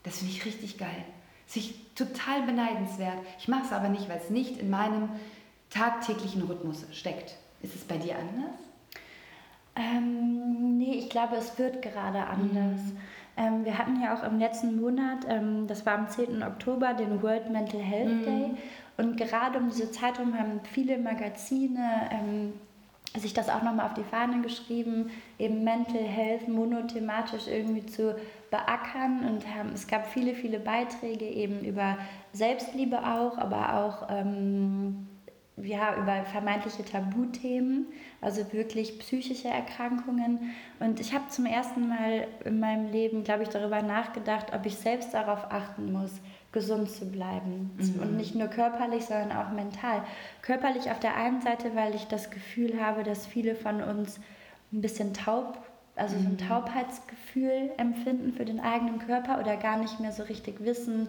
das 0.03 0.19
finde 0.19 0.33
ich 0.33 0.45
richtig 0.45 0.77
geil. 0.77 1.05
Sich 1.47 1.75
total 1.95 2.43
beneidenswert. 2.43 3.17
Ich 3.39 3.47
mache 3.47 3.65
es 3.65 3.71
aber 3.71 3.89
nicht, 3.89 4.09
weil 4.09 4.17
es 4.17 4.29
nicht 4.29 4.57
in 4.57 4.69
meinem 4.69 5.09
tagtäglichen 5.69 6.43
Rhythmus 6.43 6.85
steckt. 6.91 7.35
Ist 7.61 7.75
es 7.75 7.83
bei 7.83 7.97
dir 7.97 8.17
anders? 8.17 8.55
Ähm, 9.75 10.77
nee, 10.77 10.95
ich 10.95 11.09
glaube, 11.09 11.35
es 11.35 11.57
wird 11.57 11.81
gerade 11.81 12.25
anders. 12.27 12.81
Mhm. 12.81 12.97
Ähm, 13.35 13.65
wir 13.65 13.77
hatten 13.77 14.01
ja 14.01 14.15
auch 14.15 14.23
im 14.23 14.37
letzten 14.37 14.79
Monat, 14.79 15.25
ähm, 15.27 15.65
das 15.67 15.85
war 15.85 15.97
am 15.97 16.07
10. 16.07 16.43
Oktober, 16.43 16.93
den 16.93 17.23
World 17.23 17.49
Mental 17.49 17.81
Health 17.81 18.09
mhm. 18.09 18.23
Day. 18.23 18.51
Und 18.97 19.17
gerade 19.17 19.57
um 19.57 19.69
diese 19.69 19.91
Zeitung 19.91 20.37
haben 20.37 20.59
viele 20.71 20.99
Magazine 20.99 22.09
ähm, 22.11 22.53
sich 23.19 23.33
das 23.33 23.49
auch 23.49 23.63
nochmal 23.63 23.87
auf 23.87 23.93
die 23.93 24.03
Fahne 24.03 24.41
geschrieben, 24.41 25.09
eben 25.39 25.63
Mental 25.63 26.01
Health 26.01 26.47
monothematisch 26.47 27.47
irgendwie 27.47 27.85
zu 27.85 28.15
beackern 28.53 29.25
und 29.27 29.47
haben, 29.47 29.71
es 29.73 29.87
gab 29.87 30.05
viele, 30.05 30.35
viele 30.35 30.59
Beiträge 30.59 31.25
eben 31.25 31.61
über 31.65 31.97
Selbstliebe 32.33 32.99
auch, 32.99 33.35
aber 33.39 33.73
auch 33.79 34.07
ähm, 34.11 35.07
ja, 35.57 35.95
über 35.97 36.23
vermeintliche 36.25 36.85
Tabuthemen, 36.85 37.87
also 38.21 38.53
wirklich 38.53 38.99
psychische 38.99 39.47
Erkrankungen. 39.47 40.51
Und 40.79 40.99
ich 40.99 41.15
habe 41.15 41.27
zum 41.29 41.47
ersten 41.47 41.87
Mal 41.87 42.27
in 42.45 42.59
meinem 42.59 42.91
Leben, 42.91 43.23
glaube 43.23 43.41
ich, 43.41 43.49
darüber 43.49 43.81
nachgedacht, 43.81 44.53
ob 44.53 44.67
ich 44.67 44.75
selbst 44.75 45.15
darauf 45.15 45.51
achten 45.51 45.91
muss, 45.91 46.11
gesund 46.51 46.91
zu 46.91 47.09
bleiben. 47.09 47.71
Mhm. 47.77 48.01
Und 48.01 48.17
nicht 48.17 48.35
nur 48.35 48.49
körperlich, 48.49 49.05
sondern 49.05 49.31
auch 49.31 49.51
mental. 49.51 50.03
Körperlich 50.43 50.91
auf 50.91 50.99
der 50.99 51.15
einen 51.17 51.41
Seite, 51.41 51.75
weil 51.75 51.95
ich 51.95 52.05
das 52.05 52.29
Gefühl 52.29 52.79
habe, 52.79 53.03
dass 53.03 53.25
viele 53.25 53.55
von 53.55 53.81
uns 53.81 54.19
ein 54.71 54.81
bisschen 54.81 55.15
taub, 55.15 55.57
also 55.95 56.17
so 56.17 56.25
ein 56.25 56.33
mhm. 56.33 56.47
Taubheitsgefühl 56.47 57.71
empfinden 57.77 58.33
für 58.33 58.45
den 58.45 58.59
eigenen 58.59 58.99
Körper 58.99 59.39
oder 59.39 59.57
gar 59.57 59.77
nicht 59.77 59.99
mehr 59.99 60.11
so 60.11 60.23
richtig 60.23 60.63
wissen, 60.63 61.07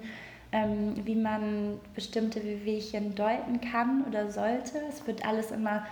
ähm, 0.52 0.94
wie 1.04 1.16
man 1.16 1.80
bestimmte 1.94 2.42
Wehwehchen 2.44 3.14
deuten 3.14 3.60
kann 3.60 4.04
oder 4.04 4.30
sollte. 4.30 4.78
Es 4.88 5.06
wird 5.06 5.26
alles 5.26 5.50
immer 5.50 5.84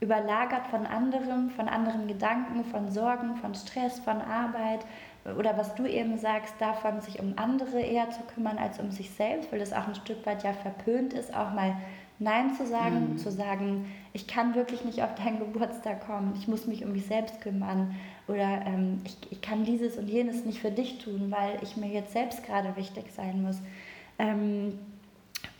überlagert 0.00 0.66
von 0.68 0.86
anderem, 0.86 1.50
von 1.50 1.68
anderen 1.68 2.06
Gedanken, 2.06 2.64
von 2.64 2.90
Sorgen, 2.90 3.36
von 3.36 3.54
Stress, 3.54 3.98
von 3.98 4.20
Arbeit 4.20 4.80
oder 5.36 5.58
was 5.58 5.74
du 5.74 5.86
eben 5.86 6.16
sagst, 6.18 6.54
davon 6.58 7.00
sich 7.00 7.20
um 7.20 7.34
andere 7.36 7.80
eher 7.80 8.08
zu 8.10 8.20
kümmern 8.34 8.58
als 8.58 8.78
um 8.78 8.90
sich 8.90 9.10
selbst, 9.10 9.52
weil 9.52 9.58
das 9.58 9.72
auch 9.72 9.86
ein 9.86 9.94
Stück 9.94 10.24
weit 10.24 10.42
ja 10.42 10.52
verpönt 10.52 11.12
ist, 11.12 11.34
auch 11.34 11.52
mal 11.52 11.76
Nein 12.20 12.54
zu 12.54 12.66
sagen, 12.66 13.12
mhm. 13.12 13.18
zu 13.18 13.30
sagen, 13.30 13.92
ich 14.12 14.26
kann 14.26 14.54
wirklich 14.54 14.84
nicht 14.84 15.02
auf 15.02 15.14
deinen 15.14 15.38
Geburtstag 15.38 16.06
kommen, 16.06 16.34
ich 16.36 16.48
muss 16.48 16.66
mich 16.66 16.84
um 16.84 16.92
mich 16.92 17.06
selbst 17.06 17.40
kümmern 17.40 17.94
oder 18.28 18.62
ähm, 18.66 19.00
ich, 19.04 19.16
ich 19.30 19.40
kann 19.40 19.64
dieses 19.64 19.96
und 19.96 20.08
jenes 20.08 20.44
nicht 20.44 20.60
für 20.60 20.70
dich 20.70 20.98
tun, 20.98 21.30
weil 21.30 21.58
ich 21.62 21.76
mir 21.76 21.88
jetzt 21.88 22.12
selbst 22.12 22.44
gerade 22.44 22.76
wichtig 22.76 23.06
sein 23.14 23.42
muss. 23.42 23.56
Ähm, 24.18 24.78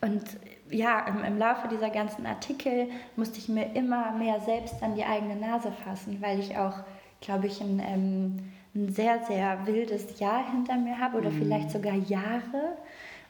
und 0.00 0.22
ja, 0.70 1.06
im, 1.06 1.24
im, 1.24 1.38
Laufe 1.38 1.68
dieser 1.68 1.90
ganzen 1.90 2.26
Artikel 2.26 2.88
musste 3.16 3.38
ich 3.38 3.48
mir 3.48 3.74
immer 3.74 4.12
mehr 4.12 4.40
selbst 4.40 4.82
an 4.82 4.94
die 4.94 5.04
eigene 5.04 5.36
Nase 5.36 5.72
fassen, 5.72 6.18
weil 6.20 6.38
ich 6.38 6.56
auch, 6.56 6.74
glaube 7.20 7.46
ich, 7.46 7.60
ein, 7.60 7.80
ähm, 7.84 8.52
ein 8.74 8.92
sehr, 8.92 9.24
sehr 9.24 9.66
wildes 9.66 10.18
Jahr 10.20 10.50
hinter 10.52 10.76
mir 10.76 10.98
habe 10.98 11.18
oder 11.18 11.30
mhm. 11.30 11.38
vielleicht 11.38 11.70
sogar 11.70 11.94
Jahre. 11.94 12.76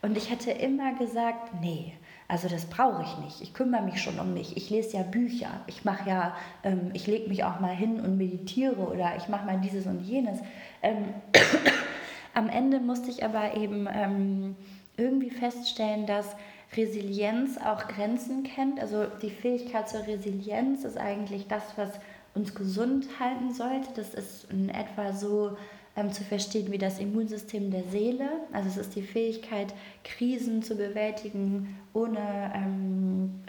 Und 0.03 0.17
ich 0.17 0.31
hatte 0.31 0.51
immer 0.51 0.95
gesagt, 0.95 1.53
nee, 1.61 1.93
also 2.31 2.47
das 2.47 2.67
brauche 2.67 3.03
ich 3.03 3.25
nicht. 3.25 3.41
Ich 3.41 3.55
kümmere 3.55 3.83
mich 3.83 4.03
schon 4.03 4.21
um 4.21 4.35
mich. 4.35 4.55
Ich 4.59 4.69
lese 4.69 4.99
ja 4.99 5.03
Bücher. 5.03 5.49
Ich 5.67 5.87
mache 5.87 6.11
ja, 6.11 6.37
ähm, 6.63 6.91
ich 6.93 7.07
lege 7.07 7.27
mich 7.27 7.43
auch 7.43 7.59
mal 7.59 7.75
hin 7.75 8.01
und 8.01 8.19
meditiere 8.19 8.77
oder 8.77 9.17
ich 9.17 9.29
mache 9.29 9.47
mal 9.47 9.59
dieses 9.61 9.87
und 9.87 10.03
jenes. 10.03 10.39
Ähm, 10.83 11.15
am 12.35 12.51
Ende 12.51 12.81
musste 12.81 13.11
ich 13.11 13.25
aber 13.25 13.57
eben 13.57 13.89
ähm, 13.91 14.57
irgendwie 14.99 15.31
feststellen, 15.31 16.05
dass 16.05 16.37
Resilienz 16.77 17.57
auch 17.57 17.89
Grenzen 17.89 18.43
kennt. 18.43 18.79
Also 18.79 19.07
die 19.23 19.31
Fähigkeit 19.31 19.89
zur 19.89 20.07
Resilienz 20.07 20.85
ist 20.85 20.99
eigentlich 20.99 21.47
das, 21.49 21.63
was 21.77 21.89
uns 22.35 22.55
gesund 22.55 23.07
halten 23.19 23.55
sollte. 23.55 23.89
Das 23.97 24.13
ist 24.13 24.51
in 24.51 24.69
etwa 24.69 25.15
so 25.15 25.57
ähm, 25.99 26.13
zu 26.13 26.23
verstehen 26.23 26.71
wie 26.71 26.79
das 26.79 26.99
Immunsystem 26.99 27.71
der 27.71 27.83
Seele. 27.85 28.29
Also 28.53 28.69
es 28.69 28.77
ist 28.77 28.95
die 28.95 29.03
Fähigkeit, 29.03 29.75
Krisen 30.05 30.63
zu 30.63 30.77
bewältigen, 30.77 31.77
ohne 31.93 32.53
ähm, 32.55 33.41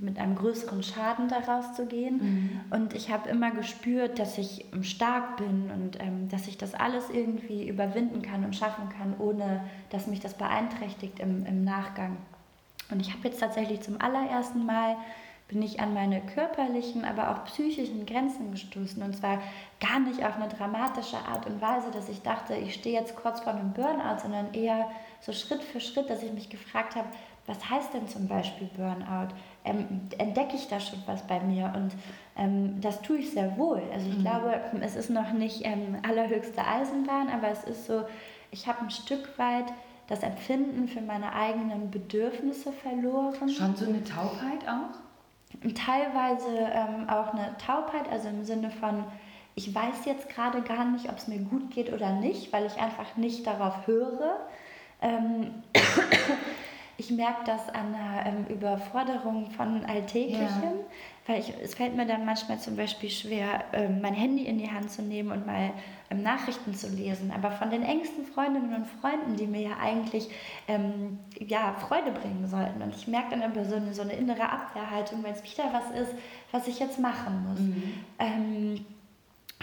mit 0.00 0.18
einem 0.18 0.34
größeren 0.34 0.82
Schaden 0.82 1.28
daraus 1.28 1.74
zu 1.74 1.86
gehen. 1.86 2.16
Mhm. 2.16 2.60
Und 2.70 2.94
ich 2.94 3.10
habe 3.10 3.28
immer 3.28 3.50
gespürt, 3.50 4.18
dass 4.18 4.38
ich 4.38 4.64
stark 4.80 5.36
bin 5.36 5.70
und 5.70 6.00
ähm, 6.00 6.28
dass 6.30 6.48
ich 6.48 6.56
das 6.56 6.74
alles 6.74 7.10
irgendwie 7.10 7.68
überwinden 7.68 8.22
kann 8.22 8.44
und 8.44 8.56
schaffen 8.56 8.88
kann, 8.88 9.14
ohne 9.18 9.64
dass 9.90 10.06
mich 10.06 10.20
das 10.20 10.34
beeinträchtigt 10.34 11.20
im, 11.20 11.44
im 11.44 11.62
Nachgang. 11.64 12.16
Und 12.90 13.00
ich 13.00 13.12
habe 13.12 13.28
jetzt 13.28 13.40
tatsächlich 13.40 13.82
zum 13.82 14.00
allerersten 14.00 14.64
Mal 14.64 14.96
bin 15.48 15.62
ich 15.62 15.80
an 15.80 15.94
meine 15.94 16.20
körperlichen, 16.20 17.06
aber 17.06 17.30
auch 17.30 17.44
psychischen 17.46 18.04
Grenzen 18.04 18.50
gestoßen. 18.50 19.02
Und 19.02 19.16
zwar 19.16 19.40
gar 19.80 19.98
nicht 19.98 20.24
auf 20.24 20.36
eine 20.36 20.48
dramatische 20.48 21.16
Art 21.16 21.46
und 21.46 21.60
Weise, 21.62 21.90
dass 21.90 22.10
ich 22.10 22.20
dachte, 22.22 22.54
ich 22.54 22.74
stehe 22.74 23.00
jetzt 23.00 23.16
kurz 23.16 23.40
vor 23.40 23.54
einem 23.54 23.72
Burnout, 23.72 24.20
sondern 24.22 24.52
eher 24.52 24.90
so 25.20 25.32
Schritt 25.32 25.62
für 25.62 25.80
Schritt, 25.80 26.10
dass 26.10 26.22
ich 26.22 26.32
mich 26.32 26.50
gefragt 26.50 26.96
habe, 26.96 27.08
was 27.46 27.70
heißt 27.70 27.94
denn 27.94 28.06
zum 28.06 28.28
Beispiel 28.28 28.68
Burnout? 28.76 29.34
Ähm, 29.64 30.02
entdecke 30.18 30.54
ich 30.54 30.68
da 30.68 30.78
schon 30.80 31.02
was 31.06 31.26
bei 31.26 31.40
mir? 31.40 31.72
Und 31.74 31.92
ähm, 32.36 32.78
das 32.82 33.00
tue 33.00 33.16
ich 33.16 33.30
sehr 33.30 33.56
wohl. 33.56 33.82
Also 33.90 34.06
ich 34.06 34.18
mhm. 34.18 34.22
glaube, 34.22 34.60
es 34.82 34.96
ist 34.96 35.08
noch 35.08 35.32
nicht 35.32 35.64
ähm, 35.64 35.96
allerhöchste 36.06 36.62
Eisenbahn, 36.62 37.30
aber 37.30 37.48
es 37.48 37.64
ist 37.64 37.86
so, 37.86 38.04
ich 38.50 38.68
habe 38.68 38.82
ein 38.82 38.90
Stück 38.90 39.38
weit 39.38 39.72
das 40.08 40.22
Empfinden 40.22 40.88
für 40.88 41.00
meine 41.00 41.32
eigenen 41.32 41.90
Bedürfnisse 41.90 42.70
verloren. 42.70 43.48
Schon 43.48 43.76
so 43.76 43.86
eine 43.86 44.04
Taubheit 44.04 44.68
auch? 44.68 45.07
Teilweise 45.74 46.48
ähm, 46.72 47.08
auch 47.08 47.32
eine 47.32 47.56
Taubheit, 47.58 48.08
also 48.10 48.28
im 48.28 48.44
Sinne 48.44 48.70
von, 48.70 49.04
ich 49.54 49.74
weiß 49.74 50.04
jetzt 50.04 50.28
gerade 50.28 50.62
gar 50.62 50.84
nicht, 50.84 51.08
ob 51.08 51.18
es 51.18 51.28
mir 51.28 51.38
gut 51.38 51.70
geht 51.70 51.92
oder 51.92 52.12
nicht, 52.12 52.52
weil 52.52 52.66
ich 52.66 52.78
einfach 52.78 53.16
nicht 53.16 53.46
darauf 53.46 53.86
höre. 53.86 54.36
Ähm, 55.02 55.62
ich 56.96 57.10
merke 57.10 57.44
das 57.44 57.68
an 57.68 57.92
der 57.92 58.26
ähm, 58.26 58.46
Überforderung 58.48 59.50
von 59.50 59.84
Alltäglichem, 59.84 60.62
ja. 60.62 60.84
Weil 61.28 61.40
ich, 61.40 61.52
es 61.62 61.74
fällt 61.74 61.94
mir 61.94 62.06
dann 62.06 62.24
manchmal 62.24 62.58
zum 62.58 62.74
Beispiel 62.74 63.10
schwer, 63.10 63.64
ähm, 63.74 64.00
mein 64.00 64.14
Handy 64.14 64.44
in 64.44 64.58
die 64.58 64.70
Hand 64.70 64.90
zu 64.90 65.02
nehmen 65.02 65.30
und 65.30 65.46
mal 65.46 65.72
ähm, 66.10 66.22
Nachrichten 66.22 66.74
zu 66.74 66.88
lesen. 66.88 67.30
Aber 67.30 67.50
von 67.50 67.70
den 67.70 67.82
engsten 67.82 68.24
Freundinnen 68.24 68.74
und 68.74 68.86
Freunden, 68.86 69.36
die 69.36 69.46
mir 69.46 69.60
ja 69.60 69.76
eigentlich 69.78 70.30
ähm, 70.68 71.18
ja, 71.38 71.74
Freude 71.74 72.12
bringen 72.12 72.48
sollten. 72.48 72.80
Und 72.80 72.96
ich 72.96 73.06
merke 73.08 73.38
dann 73.38 73.42
immer 73.42 73.62
so 73.66 73.76
eine, 73.76 73.92
so 73.92 74.00
eine 74.00 74.14
innere 74.14 74.50
Abwehrhaltung, 74.50 75.22
wenn 75.22 75.34
es 75.34 75.44
wieder 75.44 75.70
was 75.70 76.00
ist, 76.00 76.14
was 76.50 76.66
ich 76.66 76.78
jetzt 76.78 76.98
machen 76.98 77.46
muss. 77.46 77.60
Mhm. 77.60 77.92
Ähm, 78.18 78.86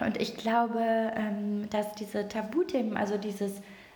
und 0.05 0.22
ich 0.22 0.38
glaube, 0.38 0.79
ähm, 1.15 1.67
dass 1.72 1.93
diese 1.93 2.27
Tabuthemen, 2.27 2.95
also 2.95 3.17
dieses 3.17 3.53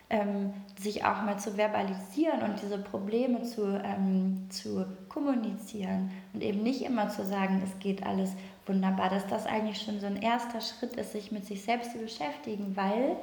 ähm, 0.09 0.53
sich 0.79 1.05
auch 1.05 1.21
mal 1.23 1.37
zu 1.37 1.55
verbalisieren 1.55 2.41
und 2.41 2.61
diese 2.61 2.79
Probleme 2.79 3.43
zu, 3.43 3.79
ähm, 3.83 4.47
zu 4.49 4.85
kommunizieren 5.07 6.11
und 6.33 6.41
eben 6.41 6.63
nicht 6.63 6.81
immer 6.81 7.09
zu 7.09 7.23
sagen, 7.25 7.61
es 7.63 7.77
geht 7.79 8.05
alles 8.05 8.31
wunderbar, 8.65 9.09
dass 9.09 9.27
das 9.27 9.45
eigentlich 9.45 9.81
schon 9.81 9.99
so 9.99 10.07
ein 10.07 10.21
erster 10.21 10.61
Schritt 10.61 10.95
ist, 10.95 11.11
sich 11.11 11.31
mit 11.31 11.45
sich 11.45 11.61
selbst 11.61 11.91
zu 11.91 11.99
beschäftigen, 11.99 12.75
weil 12.75 13.17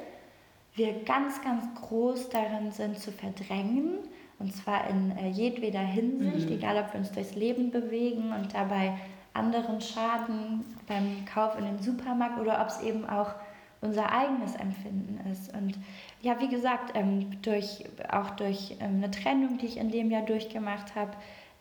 wir 0.75 1.03
ganz, 1.03 1.41
ganz 1.41 1.65
groß 1.81 2.29
darin 2.29 2.71
sind 2.71 2.99
zu 2.99 3.11
verdrängen 3.11 3.97
und 4.39 4.55
zwar 4.55 4.89
in 4.89 5.17
äh, 5.17 5.29
jedweder 5.29 5.79
Hinsicht, 5.79 6.49
mhm. 6.49 6.55
egal 6.55 6.77
ob 6.77 6.93
wir 6.93 6.99
uns 6.99 7.11
durchs 7.11 7.35
Leben 7.35 7.71
bewegen 7.71 8.31
und 8.31 8.53
dabei 8.53 8.97
anderen 9.33 9.81
Schaden 9.81 10.63
beim 10.87 11.25
Kauf 11.25 11.57
in 11.57 11.65
den 11.65 11.81
Supermarkt 11.81 12.39
oder 12.39 12.61
ob 12.61 12.67
es 12.67 12.81
eben 12.81 13.07
auch 13.07 13.33
unser 13.81 14.11
eigenes 14.11 14.55
Empfinden 14.55 15.19
ist. 15.31 15.53
Und 15.53 15.77
ja, 16.21 16.39
wie 16.39 16.49
gesagt, 16.49 16.95
ähm, 16.95 17.41
durch, 17.41 17.85
auch 18.09 18.31
durch 18.31 18.75
ähm, 18.79 18.97
eine 18.97 19.11
Trennung, 19.11 19.57
die 19.57 19.67
ich 19.67 19.77
in 19.77 19.91
dem 19.91 20.09
Jahr 20.09 20.23
durchgemacht 20.23 20.95
habe, 20.95 21.11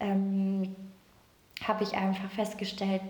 ähm, 0.00 0.74
habe 1.64 1.84
ich 1.84 1.94
einfach 1.94 2.30
festgestellt, 2.30 3.02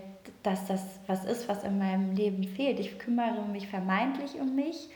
dass 0.43 0.65
das 0.67 0.99
was 1.07 1.25
ist, 1.25 1.47
was 1.47 1.63
in 1.63 1.77
meinem 1.77 2.15
Leben 2.15 2.43
fehlt. 2.43 2.79
Ich 2.79 2.99
kümmere 2.99 3.41
mich 3.51 3.67
vermeintlich 3.67 4.39
um 4.39 4.55
mich, 4.55 4.89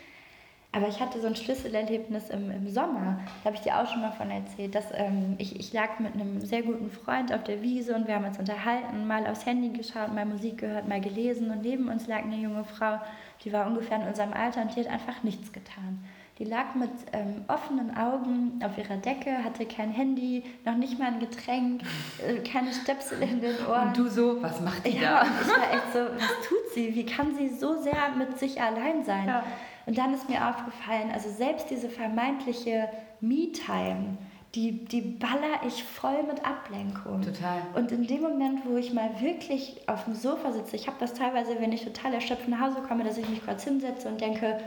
aber 0.74 0.88
ich 0.88 1.01
hatte 1.01 1.20
so 1.20 1.27
ein 1.27 1.36
Schlüsselerlebnis 1.36 2.29
im, 2.29 2.50
im 2.50 2.70
Sommer, 2.70 3.20
da 3.43 3.46
habe 3.46 3.55
ich 3.55 3.62
dir 3.62 3.77
auch 3.77 3.88
schon 3.88 4.01
mal 4.01 4.12
von 4.12 4.31
erzählt, 4.31 4.74
dass 4.74 4.86
ähm, 4.93 5.36
ich, 5.38 5.60
ich 5.60 5.74
lag 5.74 6.00
mit 6.00 6.13
einem 6.13 6.39
sehr 6.41 6.63
guten 6.63 6.89
Freund 6.89 7.34
auf 7.34 7.43
der 7.43 7.62
Wiese 7.62 7.93
und 7.93 8.08
wir 8.08 8.15
haben 8.15 8.25
uns 8.25 8.39
unterhalten, 8.39 9.05
mal 9.05 9.27
aufs 9.27 9.46
Handy 9.46 9.70
geschaut, 9.77 10.13
mal 10.13 10.25
Musik 10.25 10.60
gehört, 10.60 10.88
mal 10.88 11.01
gelesen 11.01 11.51
und 11.51 11.62
neben 11.62 11.89
uns 11.89 12.08
lag 12.08 12.24
eine 12.24 12.38
junge 12.38 12.63
Frau, 12.63 13.00
die 13.43 13.51
war 13.51 13.67
ungefähr 13.67 14.01
in 14.01 14.08
unserem 14.08 14.31
Alter 14.34 14.62
und 14.62 14.75
die 14.75 14.81
hat 14.81 14.88
einfach 14.88 15.24
nichts 15.24 15.51
getan. 15.51 16.03
Die 16.41 16.48
lag 16.48 16.74
mit 16.74 16.89
ähm, 17.13 17.45
offenen 17.48 17.95
Augen 17.95 18.60
auf 18.65 18.75
ihrer 18.75 18.98
Decke, 18.98 19.43
hatte 19.43 19.63
kein 19.67 19.91
Handy, 19.91 20.43
noch 20.65 20.75
nicht 20.75 20.98
mal 20.98 21.10
ein 21.10 21.19
Getränk, 21.19 21.83
äh, 22.27 22.39
keine 22.39 22.74
Stöpsel 22.74 23.21
in 23.21 23.41
den 23.41 23.53
Ohren. 23.69 23.89
Und 23.89 23.98
du 23.98 24.07
so, 24.07 24.41
was 24.41 24.60
macht 24.60 24.88
die 24.88 24.98
ja, 24.98 25.24
da? 25.24 25.27
ich 25.39 25.48
war 25.48 25.71
echt 25.71 25.93
so, 25.93 26.00
was 26.00 26.48
tut 26.48 26.74
sie? 26.74 26.95
Wie 26.95 27.05
kann 27.05 27.36
sie 27.36 27.48
so 27.48 27.79
sehr 27.79 28.10
mit 28.17 28.39
sich 28.39 28.60
allein 28.60 29.05
sein? 29.05 29.27
Ja. 29.27 29.43
Und 29.86 30.00
dann 30.00 30.15
ist 30.15 30.29
mir 30.29 30.50
aufgefallen, 30.50 31.12
also 31.13 31.29
selbst 31.29 31.69
diese 31.69 31.89
vermeintliche 31.89 32.89
Me-Time, 33.19 34.17
die, 34.55 34.83
die 34.86 35.01
baller 35.01 35.62
ich 35.67 35.83
voll 35.83 36.24
mit 36.24 36.43
Ablenkung. 36.43 37.21
Total. 37.21 37.62
Und 37.75 37.91
in 37.91 38.07
dem 38.07 38.21
Moment, 38.24 38.65
wo 38.65 38.77
ich 38.77 38.93
mal 38.93 39.12
wirklich 39.21 39.88
auf 39.88 40.05
dem 40.05 40.15
Sofa 40.15 40.51
sitze, 40.53 40.75
ich 40.75 40.88
habe 40.88 40.98
das 41.00 41.13
teilweise, 41.13 41.57
wenn 41.60 41.71
ich 41.71 41.83
total 41.83 42.15
erschöpft 42.15 42.48
nach 42.48 42.62
Hause 42.62 42.81
komme, 42.88 43.03
dass 43.03 43.19
ich 43.19 43.29
mich 43.29 43.45
kurz 43.45 43.63
hinsetze 43.63 44.07
und 44.07 44.19
denke, 44.19 44.60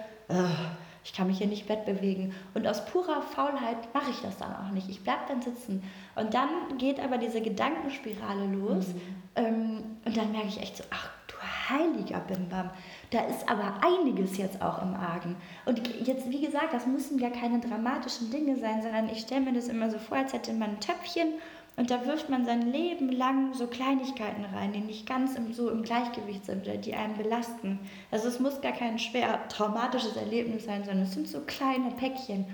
ich 1.04 1.12
kann 1.12 1.26
mich 1.26 1.38
hier 1.38 1.46
nicht 1.46 1.68
Bett 1.68 1.84
bewegen. 1.84 2.34
Und 2.54 2.66
aus 2.66 2.84
purer 2.86 3.20
Faulheit 3.20 3.92
mache 3.92 4.10
ich 4.10 4.20
das 4.22 4.38
dann 4.38 4.56
auch 4.56 4.70
nicht. 4.72 4.88
Ich 4.88 5.02
bleibe 5.02 5.20
dann 5.28 5.42
sitzen. 5.42 5.82
Und 6.16 6.32
dann 6.32 6.48
geht 6.78 6.98
aber 6.98 7.18
diese 7.18 7.42
Gedankenspirale 7.42 8.46
los. 8.46 8.88
Mhm. 8.88 9.00
Ähm, 9.36 9.82
und 10.04 10.16
dann 10.16 10.32
merke 10.32 10.48
ich 10.48 10.62
echt 10.62 10.78
so, 10.78 10.84
ach 10.90 11.10
du 11.26 11.34
heiliger 11.68 12.20
Bimbam, 12.20 12.70
da 13.10 13.20
ist 13.20 13.48
aber 13.48 13.80
einiges 13.82 14.38
jetzt 14.38 14.62
auch 14.62 14.80
im 14.82 14.94
Argen. 14.94 15.36
Und 15.66 15.80
jetzt, 16.06 16.30
wie 16.30 16.40
gesagt, 16.40 16.72
das 16.72 16.86
müssen 16.86 17.18
ja 17.18 17.28
keine 17.30 17.60
dramatischen 17.60 18.30
Dinge 18.30 18.56
sein, 18.56 18.82
sondern 18.82 19.08
ich 19.10 19.20
stelle 19.20 19.42
mir 19.42 19.52
das 19.52 19.68
immer 19.68 19.90
so 19.90 19.98
vor, 19.98 20.16
als 20.16 20.32
hätte 20.32 20.52
man 20.54 20.70
ein 20.70 20.80
Töpfchen 20.80 21.34
und 21.76 21.90
da 21.90 22.06
wirft 22.06 22.30
man 22.30 22.44
sein 22.44 22.70
Leben 22.70 23.10
lang 23.10 23.52
so 23.52 23.66
Kleinigkeiten 23.66 24.44
rein, 24.44 24.72
die 24.72 24.80
nicht 24.80 25.08
ganz 25.08 25.34
im, 25.34 25.52
so 25.52 25.70
im 25.70 25.82
Gleichgewicht 25.82 26.46
sind 26.46 26.66
oder 26.66 26.76
die 26.76 26.94
einen 26.94 27.16
belasten. 27.16 27.80
Also 28.10 28.28
es 28.28 28.38
muss 28.38 28.60
gar 28.60 28.72
kein 28.72 28.98
schwer 28.98 29.48
traumatisches 29.48 30.16
Erlebnis 30.16 30.66
sein, 30.66 30.84
sondern 30.84 31.02
es 31.02 31.14
sind 31.14 31.26
so 31.26 31.40
kleine 31.40 31.90
Päckchen. 31.90 32.46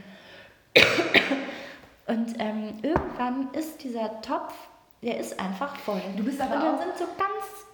Und 2.07 2.35
ähm, 2.39 2.75
irgendwann 2.83 3.51
ist 3.53 3.85
dieser 3.85 4.21
Topf, 4.23 4.55
der 5.03 5.21
ist 5.21 5.39
einfach 5.39 5.77
voll. 5.77 6.03
Du 6.17 6.25
bist 6.25 6.41
aber 6.41 6.57
Und 6.57 6.63
dann 6.63 6.79
sind 6.79 6.99
so 6.99 7.05
ganz 7.17 7.67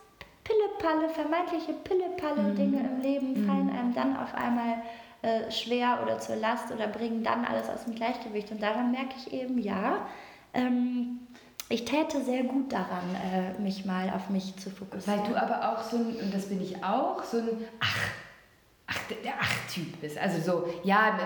Pillepalle, 0.45 1.09
vermeintliche 1.09 1.73
Pillepalle-Dinge 1.73 2.79
mhm. 2.79 2.87
im 2.87 3.01
Leben 3.01 3.33
mhm. 3.33 3.47
fallen 3.47 3.71
einem 3.71 3.95
dann 3.95 4.17
auf 4.17 4.35
einmal 4.35 4.83
äh, 5.23 5.51
schwer 5.51 6.01
oder 6.03 6.19
zur 6.19 6.37
Last 6.37 6.71
oder 6.71 6.87
bringen 6.87 7.23
dann 7.23 7.45
alles 7.45 7.69
aus 7.69 7.85
dem 7.85 7.95
Gleichgewicht. 7.95 8.51
Und 8.51 8.63
daran 8.63 8.91
merke 8.91 9.15
ich 9.17 9.33
eben, 9.33 9.59
ja, 9.59 10.07
ähm, 10.55 11.26
ich 11.69 11.85
täte 11.85 12.23
sehr 12.23 12.45
gut 12.45 12.73
daran, 12.73 13.15
äh, 13.15 13.61
mich 13.61 13.85
mal 13.85 14.11
auf 14.11 14.31
mich 14.31 14.57
zu 14.57 14.71
fokussieren. 14.71 15.21
Weil 15.21 15.29
du 15.29 15.41
aber 15.41 15.73
auch 15.73 15.83
so 15.83 15.97
ein, 15.97 16.17
und 16.17 16.33
das 16.33 16.47
bin 16.47 16.63
ich 16.63 16.83
auch, 16.85 17.25
so 17.25 17.39
ein, 17.39 17.49
ach, 17.81 17.99
ach, 18.87 18.99
der 19.25 19.35
Ach-Typ 19.41 20.01
bist. 20.01 20.17
Also 20.17 20.41
so, 20.41 20.69
ja, 20.85 21.19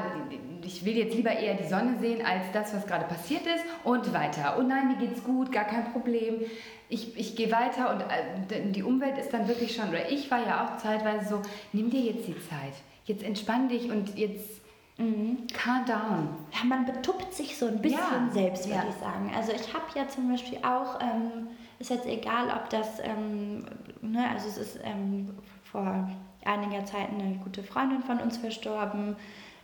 ich 0.64 0.84
will 0.84 0.96
jetzt 0.96 1.14
lieber 1.14 1.32
eher 1.32 1.54
die 1.54 1.68
Sonne 1.68 1.98
sehen 2.00 2.24
als 2.24 2.44
das, 2.52 2.74
was 2.74 2.86
gerade 2.86 3.04
passiert 3.04 3.42
ist 3.42 3.64
und 3.84 4.12
weiter. 4.14 4.56
Oh 4.58 4.62
nein, 4.62 4.88
mir 4.88 4.96
geht's 4.96 5.22
gut, 5.22 5.52
gar 5.52 5.64
kein 5.64 5.92
Problem. 5.92 6.40
Ich, 6.88 7.16
ich 7.18 7.36
gehe 7.36 7.52
weiter 7.52 7.94
und 7.94 8.00
äh, 8.00 8.72
die 8.72 8.82
Umwelt 8.82 9.18
ist 9.18 9.32
dann 9.32 9.46
wirklich 9.46 9.74
schon, 9.74 9.90
oder 9.90 10.10
ich 10.10 10.30
war 10.30 10.44
ja 10.44 10.64
auch 10.64 10.82
zeitweise 10.82 11.28
so, 11.28 11.42
nimm 11.72 11.90
dir 11.90 12.00
jetzt 12.00 12.26
die 12.26 12.34
Zeit, 12.48 12.72
jetzt 13.04 13.22
entspann 13.22 13.68
dich 13.68 13.90
und 13.90 14.18
jetzt 14.18 14.59
Mhm. 15.00 15.46
Calm 15.54 15.86
down. 15.86 16.28
Ja, 16.52 16.64
man 16.64 16.84
betuppt 16.84 17.32
sich 17.32 17.56
so 17.56 17.66
ein 17.66 17.80
bisschen 17.80 17.98
ja. 17.98 18.32
selbst, 18.32 18.66
würde 18.66 18.80
ja. 18.80 18.88
ich 18.88 18.96
sagen. 18.96 19.32
Also 19.34 19.52
ich 19.52 19.72
habe 19.72 19.86
ja 19.94 20.06
zum 20.06 20.28
Beispiel 20.28 20.58
auch, 20.58 21.00
ähm, 21.00 21.48
ist 21.78 21.88
jetzt 21.88 22.06
egal, 22.06 22.48
ob 22.50 22.68
das, 22.68 23.00
ähm, 23.02 23.64
ne, 24.02 24.28
also 24.28 24.46
es 24.48 24.58
ist 24.58 24.78
ähm, 24.84 25.30
vor 25.64 26.10
einiger 26.44 26.84
Zeit 26.84 27.08
eine 27.08 27.36
gute 27.42 27.62
Freundin 27.62 28.02
von 28.02 28.18
uns 28.18 28.36
verstorben. 28.36 29.16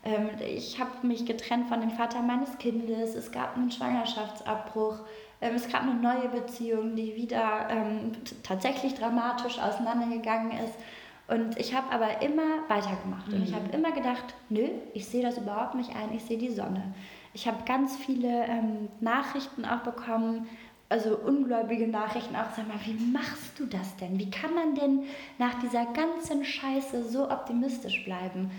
Ähm, 0.05 0.31
ich 0.41 0.81
habe 0.81 1.07
mich 1.07 1.27
getrennt 1.27 1.69
von 1.69 1.81
dem 1.81 1.91
Vater 1.91 2.23
meines 2.23 2.57
Kindes. 2.57 3.15
Es 3.15 3.31
gab 3.31 3.57
einen 3.57 3.71
Schwangerschaftsabbruch. 3.71 5.01
Ähm, 5.43 5.55
es 5.55 5.71
gab 5.71 5.83
eine 5.83 5.95
neue 5.95 6.31
Beziehung, 6.31 6.97
die 6.97 7.15
wieder 7.15 7.69
ähm, 7.69 8.13
tatsächlich 8.43 8.95
dramatisch 8.95 9.59
auseinandergegangen 9.59 10.53
ist. 10.53 10.75
Und 11.29 11.59
ich 11.59 11.75
habe 11.75 11.91
aber 11.91 12.23
immer 12.23 12.69
weitergemacht. 12.69 13.33
Und 13.33 13.43
ich 13.43 13.53
habe 13.53 13.67
mhm. 13.67 13.75
immer 13.75 13.93
gedacht, 13.93 14.35
nö, 14.49 14.69
ich 14.95 15.07
sehe 15.07 15.23
das 15.23 15.39
überhaupt 15.39 15.75
nicht 15.75 15.91
ein, 15.91 16.15
ich 16.15 16.23
sehe 16.23 16.39
die 16.39 16.53
Sonne. 16.53 16.95
Ich 17.35 17.47
habe 17.47 17.65
ganz 17.67 17.97
viele 17.97 18.45
ähm, 18.47 18.89
Nachrichten 19.01 19.65
auch 19.65 19.81
bekommen, 19.81 20.47
also 20.89 21.17
ungläubige 21.17 21.89
Nachrichten 21.89 22.37
auch, 22.37 22.55
sag 22.57 22.69
mal, 22.69 22.79
wie 22.85 22.95
machst 23.13 23.59
du 23.59 23.67
das 23.67 23.97
denn? 23.97 24.19
Wie 24.21 24.31
kann 24.31 24.55
man 24.55 24.77
denn 24.77 25.03
nach 25.37 25.55
dieser 25.61 25.85
ganzen 25.87 26.45
Scheiße 26.45 27.09
so 27.09 27.29
optimistisch 27.29 28.05
bleiben? 28.05 28.53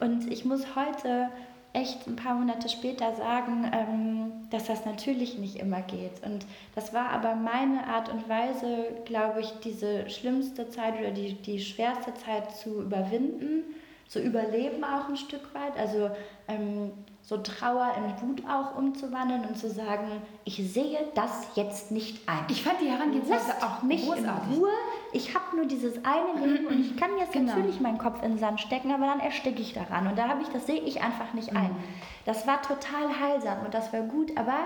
Und 0.00 0.32
ich 0.32 0.46
muss 0.46 0.74
heute 0.74 1.28
echt 1.74 2.06
ein 2.06 2.16
paar 2.16 2.36
Monate 2.36 2.68
später 2.68 3.14
sagen, 3.14 3.70
ähm, 3.72 4.32
dass 4.50 4.66
das 4.66 4.86
natürlich 4.86 5.38
nicht 5.38 5.56
immer 5.56 5.82
geht. 5.82 6.24
Und 6.24 6.46
das 6.74 6.94
war 6.94 7.10
aber 7.10 7.34
meine 7.34 7.86
Art 7.88 8.08
und 8.10 8.28
Weise, 8.28 8.86
glaube 9.04 9.40
ich, 9.40 9.50
diese 9.64 10.08
schlimmste 10.08 10.70
Zeit 10.70 10.98
oder 10.98 11.10
die, 11.10 11.34
die 11.34 11.60
schwerste 11.60 12.14
Zeit 12.14 12.54
zu 12.56 12.80
überwinden, 12.80 13.64
zu 14.06 14.20
überleben 14.20 14.84
auch 14.84 15.08
ein 15.08 15.16
Stück 15.16 15.52
weit. 15.52 15.76
Also 15.76 16.10
ähm, 16.46 16.92
so 17.26 17.38
Trauer 17.38 17.92
in 17.96 18.28
Wut 18.28 18.42
auch 18.46 18.76
umzuwandeln 18.76 19.46
und 19.46 19.56
zu 19.56 19.70
sagen, 19.70 20.20
ich 20.44 20.56
sehe 20.56 20.98
das 21.14 21.48
jetzt 21.54 21.90
nicht 21.90 22.28
ein. 22.28 22.44
Ich 22.48 22.62
fand 22.62 22.82
die 22.82 22.90
Herangehensweise 22.90 23.54
auch 23.62 23.82
mich 23.82 24.04
großartig. 24.04 24.52
in 24.52 24.58
Ruhe. 24.58 24.70
Ich 25.12 25.34
habe 25.34 25.56
nur 25.56 25.64
dieses 25.64 25.96
eine 26.04 26.46
Leben 26.46 26.66
und 26.66 26.80
ich 26.80 26.96
kann 26.96 27.16
jetzt 27.18 27.32
genau. 27.32 27.54
natürlich 27.54 27.80
meinen 27.80 27.96
Kopf 27.96 28.22
in 28.22 28.32
den 28.32 28.38
Sand 28.38 28.60
stecken, 28.60 28.92
aber 28.92 29.06
dann 29.06 29.20
ersticke 29.20 29.62
ich 29.62 29.72
daran 29.72 30.06
und 30.06 30.18
da 30.18 30.28
habe 30.28 30.42
ich, 30.42 30.48
das 30.48 30.66
sehe 30.66 30.80
ich 30.80 31.02
einfach 31.02 31.32
nicht 31.32 31.56
ein. 31.56 31.70
Mhm. 31.70 31.84
Das 32.26 32.46
war 32.46 32.60
total 32.60 33.18
heilsam 33.18 33.64
und 33.64 33.72
das 33.72 33.90
war 33.92 34.02
gut, 34.02 34.36
aber 34.36 34.58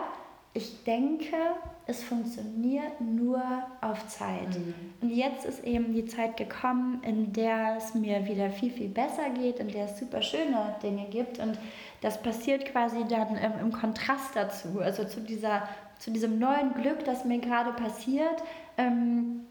ich 0.54 0.82
denke, 0.82 1.36
es 1.86 2.02
funktioniert 2.02 3.00
nur 3.00 3.40
auf 3.80 4.08
Zeit. 4.08 4.58
Mhm. 4.58 4.74
Und 5.00 5.10
jetzt 5.10 5.44
ist 5.44 5.62
eben 5.62 5.92
die 5.92 6.06
Zeit 6.06 6.36
gekommen, 6.36 7.00
in 7.04 7.32
der 7.32 7.76
es 7.76 7.94
mir 7.94 8.26
wieder 8.26 8.50
viel, 8.50 8.70
viel 8.70 8.88
besser 8.88 9.30
geht, 9.30 9.60
in 9.60 9.68
der 9.68 9.84
es 9.84 9.98
super 9.98 10.20
schöne 10.20 10.74
Dinge 10.82 11.06
gibt. 11.10 11.38
Und 11.38 11.58
das 12.00 12.22
passiert 12.22 12.64
quasi 12.66 13.04
dann 13.08 13.36
im, 13.36 13.60
im 13.60 13.72
Kontrast 13.72 14.34
dazu, 14.34 14.80
also 14.80 15.04
zu, 15.04 15.20
dieser, 15.20 15.68
zu 15.98 16.10
diesem 16.10 16.38
neuen 16.38 16.74
Glück, 16.74 17.04
das 17.04 17.24
mir 17.24 17.38
gerade 17.38 17.72
passiert. 17.72 18.42
Ähm, 18.76 19.46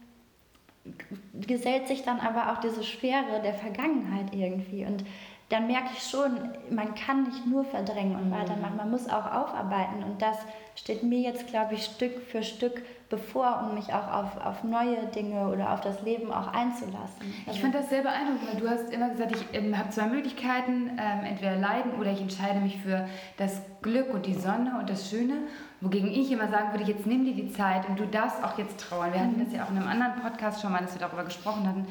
gesellt 1.45 1.87
sich 1.87 2.03
dann 2.03 2.19
aber 2.19 2.51
auch 2.51 2.59
diese 2.59 2.83
Schwere 2.83 3.41
der 3.43 3.53
Vergangenheit 3.53 4.33
irgendwie. 4.33 4.85
Und 4.85 5.03
dann 5.49 5.67
merke 5.67 5.91
ich 5.93 6.03
schon, 6.03 6.49
man 6.69 6.93
kann 6.93 7.23
nicht 7.23 7.45
nur 7.45 7.63
verdrängen 7.63 8.17
und 8.17 8.31
weitermachen, 8.31 8.75
man 8.75 8.91
muss 8.91 9.07
auch 9.07 9.31
aufarbeiten. 9.31 10.03
Und 10.03 10.21
das 10.21 10.37
steht 10.75 11.03
mir 11.03 11.19
jetzt, 11.19 11.47
glaube 11.47 11.75
ich, 11.75 11.85
Stück 11.85 12.21
für 12.29 12.43
Stück 12.43 12.81
bevor, 13.09 13.65
um 13.65 13.75
mich 13.75 13.93
auch 13.93 14.11
auf, 14.11 14.45
auf 14.45 14.65
neue 14.65 15.05
Dinge 15.15 15.47
oder 15.47 15.71
auf 15.71 15.79
das 15.79 16.01
Leben 16.01 16.33
auch 16.33 16.47
einzulassen. 16.51 17.33
Also 17.45 17.51
ich 17.51 17.61
fand 17.61 17.73
das 17.73 17.89
sehr 17.89 18.01
beeindruckend, 18.01 18.51
weil 18.51 18.59
du 18.59 18.69
hast 18.69 18.91
immer 18.91 19.09
gesagt, 19.09 19.33
ich 19.37 19.57
ähm, 19.57 19.77
habe 19.77 19.89
zwei 19.89 20.07
Möglichkeiten, 20.07 20.91
ähm, 20.99 21.23
entweder 21.23 21.55
leiden 21.55 21.93
oder 21.97 22.11
ich 22.11 22.19
entscheide 22.19 22.59
mich 22.59 22.77
für 22.81 23.07
das 23.37 23.61
Glück 23.81 24.13
und 24.13 24.25
die 24.25 24.33
Sonne 24.33 24.77
und 24.79 24.89
das 24.89 25.09
Schöne. 25.09 25.35
Wogegen 25.79 26.11
ich 26.11 26.29
immer 26.29 26.49
sagen 26.49 26.73
würde, 26.73 26.91
jetzt 26.91 27.05
nimm 27.05 27.23
dir 27.23 27.35
die 27.35 27.53
Zeit 27.53 27.87
und 27.87 27.97
du 27.97 28.05
darfst 28.05 28.43
auch 28.43 28.57
jetzt 28.57 28.81
trauern. 28.81 29.13
Wir 29.13 29.21
hatten 29.21 29.37
mhm. 29.37 29.45
das 29.45 29.53
ja 29.53 29.63
auch 29.63 29.69
in 29.69 29.77
einem 29.77 29.87
anderen 29.87 30.15
Podcast 30.21 30.61
schon 30.61 30.73
mal, 30.73 30.81
dass 30.81 30.93
wir 30.93 30.99
darüber 30.99 31.23
gesprochen 31.23 31.65
hatten 31.65 31.87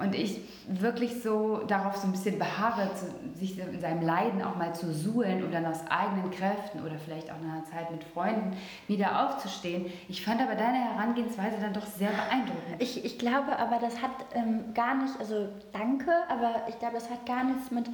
und 0.00 0.14
ich 0.14 0.40
wirklich 0.66 1.22
so 1.22 1.62
darauf 1.66 1.96
so 1.96 2.06
ein 2.06 2.12
bisschen 2.12 2.38
beharre, 2.38 2.90
zu, 2.94 3.06
sich 3.38 3.58
in 3.58 3.80
seinem 3.80 4.02
Leiden 4.02 4.42
auch 4.42 4.56
mal 4.56 4.74
zu 4.74 4.92
suhlen 4.92 5.44
und 5.44 5.52
dann 5.52 5.66
aus 5.66 5.80
eigenen 5.88 6.30
Kräften 6.30 6.80
oder 6.84 6.98
vielleicht 6.98 7.30
auch 7.30 7.36
nach 7.44 7.54
einer 7.54 7.64
Zeit 7.64 7.90
mit 7.90 8.04
Freunden 8.04 8.56
wieder 8.88 9.26
aufzustehen. 9.26 9.86
Ich 10.08 10.24
fand 10.24 10.40
aber 10.40 10.54
deine 10.54 10.78
Herangehensweise 10.78 11.56
dann 11.60 11.72
doch 11.72 11.86
sehr 11.86 12.10
beeindruckend. 12.10 12.76
Ich, 12.78 13.04
ich 13.04 13.18
glaube 13.18 13.58
aber, 13.58 13.78
das 13.78 14.00
hat 14.00 14.10
ähm, 14.34 14.74
gar 14.74 14.94
nicht, 14.94 15.18
also 15.18 15.48
danke, 15.72 16.10
aber 16.28 16.66
ich 16.68 16.78
glaube, 16.78 16.94
das 16.94 17.10
hat 17.10 17.26
gar 17.26 17.44
nichts 17.44 17.70
mit 17.70 17.86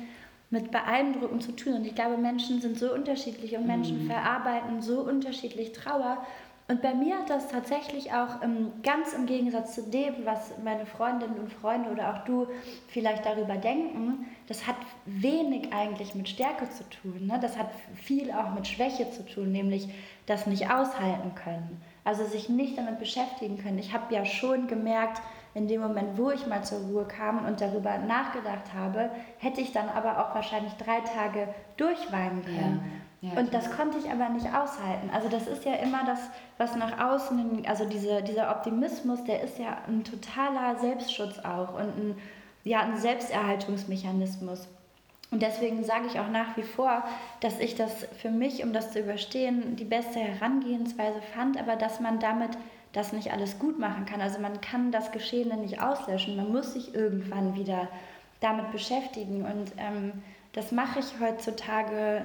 mit 0.49 0.71
beeindruckend 0.71 1.43
zu 1.43 1.53
tun. 1.53 1.75
Und 1.75 1.87
ich 1.87 1.95
glaube, 1.95 2.17
Menschen 2.17 2.61
sind 2.61 2.79
so 2.79 2.93
unterschiedlich 2.93 3.57
und 3.57 3.67
Menschen 3.67 4.05
mhm. 4.05 4.11
verarbeiten 4.11 4.81
so 4.81 5.01
unterschiedlich 5.01 5.73
Trauer. 5.73 6.19
Und 6.69 6.83
bei 6.83 6.95
mir 6.95 7.17
hat 7.19 7.31
das 7.31 7.49
tatsächlich 7.49 8.13
auch 8.13 8.43
ähm, 8.43 8.73
ganz 8.83 9.13
im 9.13 9.27
Gegensatz 9.27 9.77
zu 9.77 9.83
dem, 9.83 10.15
was 10.25 10.53
meine 10.65 10.85
Freundinnen 10.85 11.39
und 11.39 11.53
Freunde 11.53 11.91
oder 11.91 12.13
auch 12.13 12.25
du 12.25 12.49
vielleicht 12.89 13.25
darüber 13.25 13.57
denken, 13.57 14.27
das 14.49 14.67
hat 14.67 14.75
wenig 15.05 15.73
eigentlich 15.73 16.17
mit 16.17 16.29
Stärke 16.29 16.69
zu 16.71 16.83
tun. 16.91 17.27
Ne? 17.27 17.39
Das 17.41 17.57
hat 17.57 17.69
viel 17.95 18.33
auch 18.33 18.53
mit 18.53 18.67
Schwäche 18.67 19.09
zu 19.13 19.25
tun, 19.25 19.53
nämlich 19.53 19.89
das 20.27 20.49
nicht 20.49 20.69
aushalten 20.69 21.37
können. 21.37 21.81
Also 22.03 22.25
sich 22.25 22.49
nicht 22.49 22.77
damit 22.77 22.99
beschäftigen 22.99 23.59
können. 23.59 23.79
Ich 23.79 23.93
habe 23.93 24.13
ja 24.13 24.25
schon 24.25 24.67
gemerkt, 24.67 25.23
in 25.55 25.69
dem 25.69 25.81
Moment, 25.81 26.19
wo 26.19 26.33
ich 26.33 26.47
mal 26.49 26.65
zur 26.65 26.81
Ruhe 26.81 27.07
kam 27.07 27.47
und 27.47 27.61
darüber 27.61 27.97
nachgedacht 27.97 28.75
habe, 28.75 29.11
hätte 29.39 29.61
ich 29.61 29.73
dann 29.73 29.89
aber 29.89 30.19
auch 30.19 30.35
wahrscheinlich 30.35 30.75
drei 30.75 31.01
Tage 31.01 31.49
durchweinen 31.77 32.45
können. 32.45 32.81
Ja. 32.85 33.06
Ja, 33.23 33.41
und 33.41 33.55
das 33.55 33.71
konnte 33.75 33.99
ich 33.99 34.11
aber 34.11 34.29
nicht 34.29 34.47
aushalten. 34.47 35.11
Also 35.13 35.29
das 35.29 35.47
ist 35.47 35.65
ja 35.65 35.75
immer 35.75 36.05
das, 36.05 36.21
was 36.59 36.77
nach 36.77 37.01
außen, 37.01 37.65
also 37.67 37.87
diese, 37.87 38.23
dieser 38.23 38.51
Optimismus, 38.51 39.25
der 39.25 39.43
ist 39.43 39.59
ja 39.59 39.79
ein 39.89 40.05
totaler 40.05 40.79
Selbstschutz 40.79 41.39
auch 41.39 41.75
und 41.75 41.99
ein, 41.99 42.19
ja, 42.65 42.81
ein 42.81 42.99
Selbsterhaltungsmechanismus. 42.99 44.69
Und 45.31 45.43
deswegen 45.43 45.83
sage 45.83 46.07
ich 46.07 46.21
auch 46.21 46.29
nach 46.29 46.57
wie 46.57 46.63
vor, 46.63 47.03
dass 47.41 47.59
ich 47.59 47.75
das 47.75 48.07
für 48.21 48.31
mich, 48.31 48.63
um 48.63 48.73
das 48.73 48.93
zu 48.93 49.01
überstehen, 49.01 49.77
die 49.77 49.85
beste 49.85 50.21
Herangehensweise 50.21 51.21
fand, 51.35 51.59
aber 51.59 51.77
dass 51.77 52.01
man 52.01 52.21
damit 52.21 52.51
das 52.93 53.13
nicht 53.13 53.33
alles 53.33 53.59
gut 53.59 53.79
machen 53.79 54.07
kann. 54.07 54.21
Also 54.21 54.39
man 54.39 54.61
kann 54.61 54.93
das 54.93 55.11
Geschehene 55.11 55.57
nicht 55.57 55.83
auslöschen. 55.83 56.37
Man 56.37 56.53
muss 56.53 56.75
sich 56.75 56.95
irgendwann 56.95 57.55
wieder 57.55 57.89
damit 58.41 58.71
beschäftigen. 58.73 59.45
Und 59.45 59.73
ähm, 59.77 60.13
das 60.53 60.73
mache 60.73 61.01
ich 61.01 61.21
heutzutage 61.21 62.25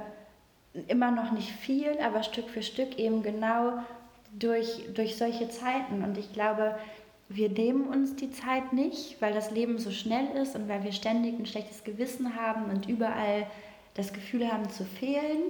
immer 0.88 1.12
noch 1.12 1.32
nicht 1.32 1.50
viel, 1.50 1.98
aber 2.00 2.24
Stück 2.24 2.50
für 2.50 2.64
Stück 2.64 2.98
eben 2.98 3.24
genau 3.24 3.84
durch, 4.34 4.86
durch 4.94 5.18
solche 5.18 5.50
Zeiten. 5.50 6.04
Und 6.04 6.18
ich 6.18 6.32
glaube, 6.34 6.76
wir 7.30 7.50
nehmen 7.50 7.88
uns 7.88 8.16
die 8.16 8.32
Zeit 8.32 8.74
nicht, 8.74 9.22
weil 9.22 9.34
das 9.34 9.52
Leben 9.52 9.78
so 9.78 9.92
schnell 9.92 10.28
ist 10.38 10.56
und 10.56 10.68
weil 10.68 10.84
wir 10.84 10.92
ständig 10.92 11.38
ein 11.38 11.46
schlechtes 11.46 11.84
Gewissen 11.84 12.36
haben 12.36 12.66
und 12.70 12.88
überall 12.88 13.48
das 13.94 14.14
Gefühl 14.14 14.52
haben 14.52 14.70
zu 14.70 14.86
fehlen 14.86 15.42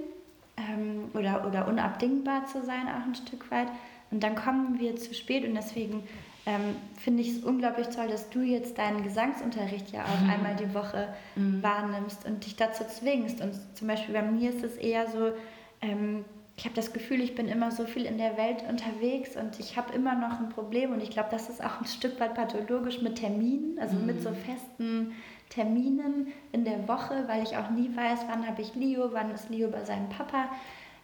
ähm, 0.56 1.10
oder, 1.14 1.46
oder 1.46 1.68
unabdingbar 1.68 2.46
zu 2.46 2.64
sein, 2.64 2.88
auch 2.88 3.06
ein 3.06 3.14
Stück 3.14 3.50
weit. 3.50 3.68
Und 4.10 4.22
dann 4.22 4.34
kommen 4.34 4.78
wir 4.78 4.96
zu 4.96 5.14
spät 5.14 5.44
und 5.44 5.54
deswegen 5.54 6.02
ähm, 6.44 6.76
finde 6.98 7.22
ich 7.22 7.30
es 7.30 7.44
unglaublich 7.44 7.88
toll, 7.88 8.08
dass 8.08 8.28
du 8.30 8.40
jetzt 8.40 8.76
deinen 8.76 9.02
Gesangsunterricht 9.02 9.92
ja 9.92 10.04
auch 10.04 10.20
mhm. 10.20 10.30
einmal 10.30 10.56
die 10.56 10.74
Woche 10.74 11.08
mhm. 11.36 11.62
wahrnimmst 11.62 12.26
und 12.26 12.44
dich 12.44 12.56
dazu 12.56 12.84
zwingst. 12.84 13.40
Und 13.40 13.54
zum 13.74 13.88
Beispiel 13.88 14.14
bei 14.14 14.22
mir 14.22 14.50
ist 14.50 14.62
es 14.62 14.76
eher 14.76 15.08
so, 15.08 15.32
ähm, 15.80 16.24
ich 16.56 16.64
habe 16.64 16.74
das 16.74 16.92
Gefühl, 16.92 17.20
ich 17.20 17.34
bin 17.34 17.48
immer 17.48 17.70
so 17.70 17.86
viel 17.86 18.04
in 18.04 18.18
der 18.18 18.36
Welt 18.36 18.62
unterwegs 18.68 19.36
und 19.36 19.58
ich 19.58 19.76
habe 19.76 19.94
immer 19.94 20.14
noch 20.14 20.38
ein 20.38 20.50
Problem 20.50 20.92
und 20.92 21.02
ich 21.02 21.10
glaube, 21.10 21.28
das 21.30 21.48
ist 21.48 21.64
auch 21.64 21.80
ein 21.80 21.86
Stück 21.86 22.20
weit 22.20 22.34
pathologisch 22.34 23.00
mit 23.00 23.16
Terminen, 23.16 23.78
also 23.78 23.96
mhm. 23.96 24.06
mit 24.06 24.22
so 24.22 24.30
festen 24.32 25.12
Terminen 25.52 26.32
in 26.52 26.64
der 26.64 26.88
Woche, 26.88 27.24
weil 27.26 27.42
ich 27.42 27.56
auch 27.56 27.68
nie 27.70 27.94
weiß, 27.94 28.20
wann 28.28 28.46
habe 28.46 28.62
ich 28.62 28.74
Leo, 28.74 29.10
wann 29.12 29.30
ist 29.30 29.50
Leo 29.50 29.70
bei 29.70 29.84
seinem 29.84 30.08
Papa, 30.08 30.48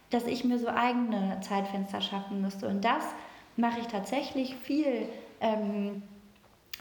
dass 0.09 0.25
ich 0.25 0.43
mir 0.43 0.57
so 0.57 0.69
eigene 0.69 1.37
Zeitfenster 1.41 2.01
schaffen 2.01 2.41
müsste. 2.41 2.67
Und 2.67 2.83
das 2.83 3.03
mache 3.57 3.79
ich 3.79 3.87
tatsächlich 3.87 4.55
viel 4.55 5.07
ähm, 5.39 6.01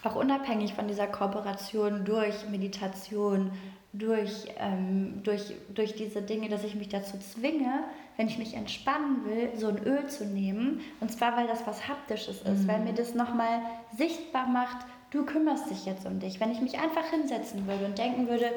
auch 0.03 0.15
unabhängig 0.15 0.73
von 0.75 0.89
dieser 0.89 1.07
Kooperation 1.09 2.05
durch 2.05 2.49
Meditation, 2.49 3.51
durch, 3.93 4.47
ähm, 4.59 5.23
durch, 5.25 5.55
durch 5.75 5.95
diese 5.95 6.23
Dinge, 6.23 6.49
dass 6.49 6.65
ich 6.65 6.75
mich 6.75 6.89
dazu 6.89 7.19
zwinge, 7.19 7.85
wenn 8.17 8.29
ich 8.29 8.39
mich 8.39 8.55
entspannen 8.55 9.25
will, 9.27 9.51
so 9.57 9.69
ein 9.69 9.83
Öl 9.85 10.07
zu 10.07 10.25
nehmen. 10.25 10.81
Und 11.01 11.13
zwar, 11.13 11.37
weil 11.37 11.49
das 11.49 11.67
was 11.67 11.87
Haptisches 11.87 12.43
ist, 12.43 12.63
mhm. 12.63 12.69
weil 12.69 12.81
mir 12.81 12.95
das 12.95 13.15
nochmal 13.15 13.61
sichtbar 13.97 14.47
macht, 14.47 14.87
du 15.11 15.25
kümmerst 15.25 15.71
dich 15.71 15.87
jetzt 15.87 16.07
um 16.07 16.19
dich. 16.19 16.41
Wenn 16.41 16.53
ich 16.53 16.61
mich 16.61 16.79
einfach 16.79 17.05
hinsetzen 17.11 17.67
würde 17.67 17.87
und 17.87 17.99
denken 17.99 18.29
würde, 18.29 18.51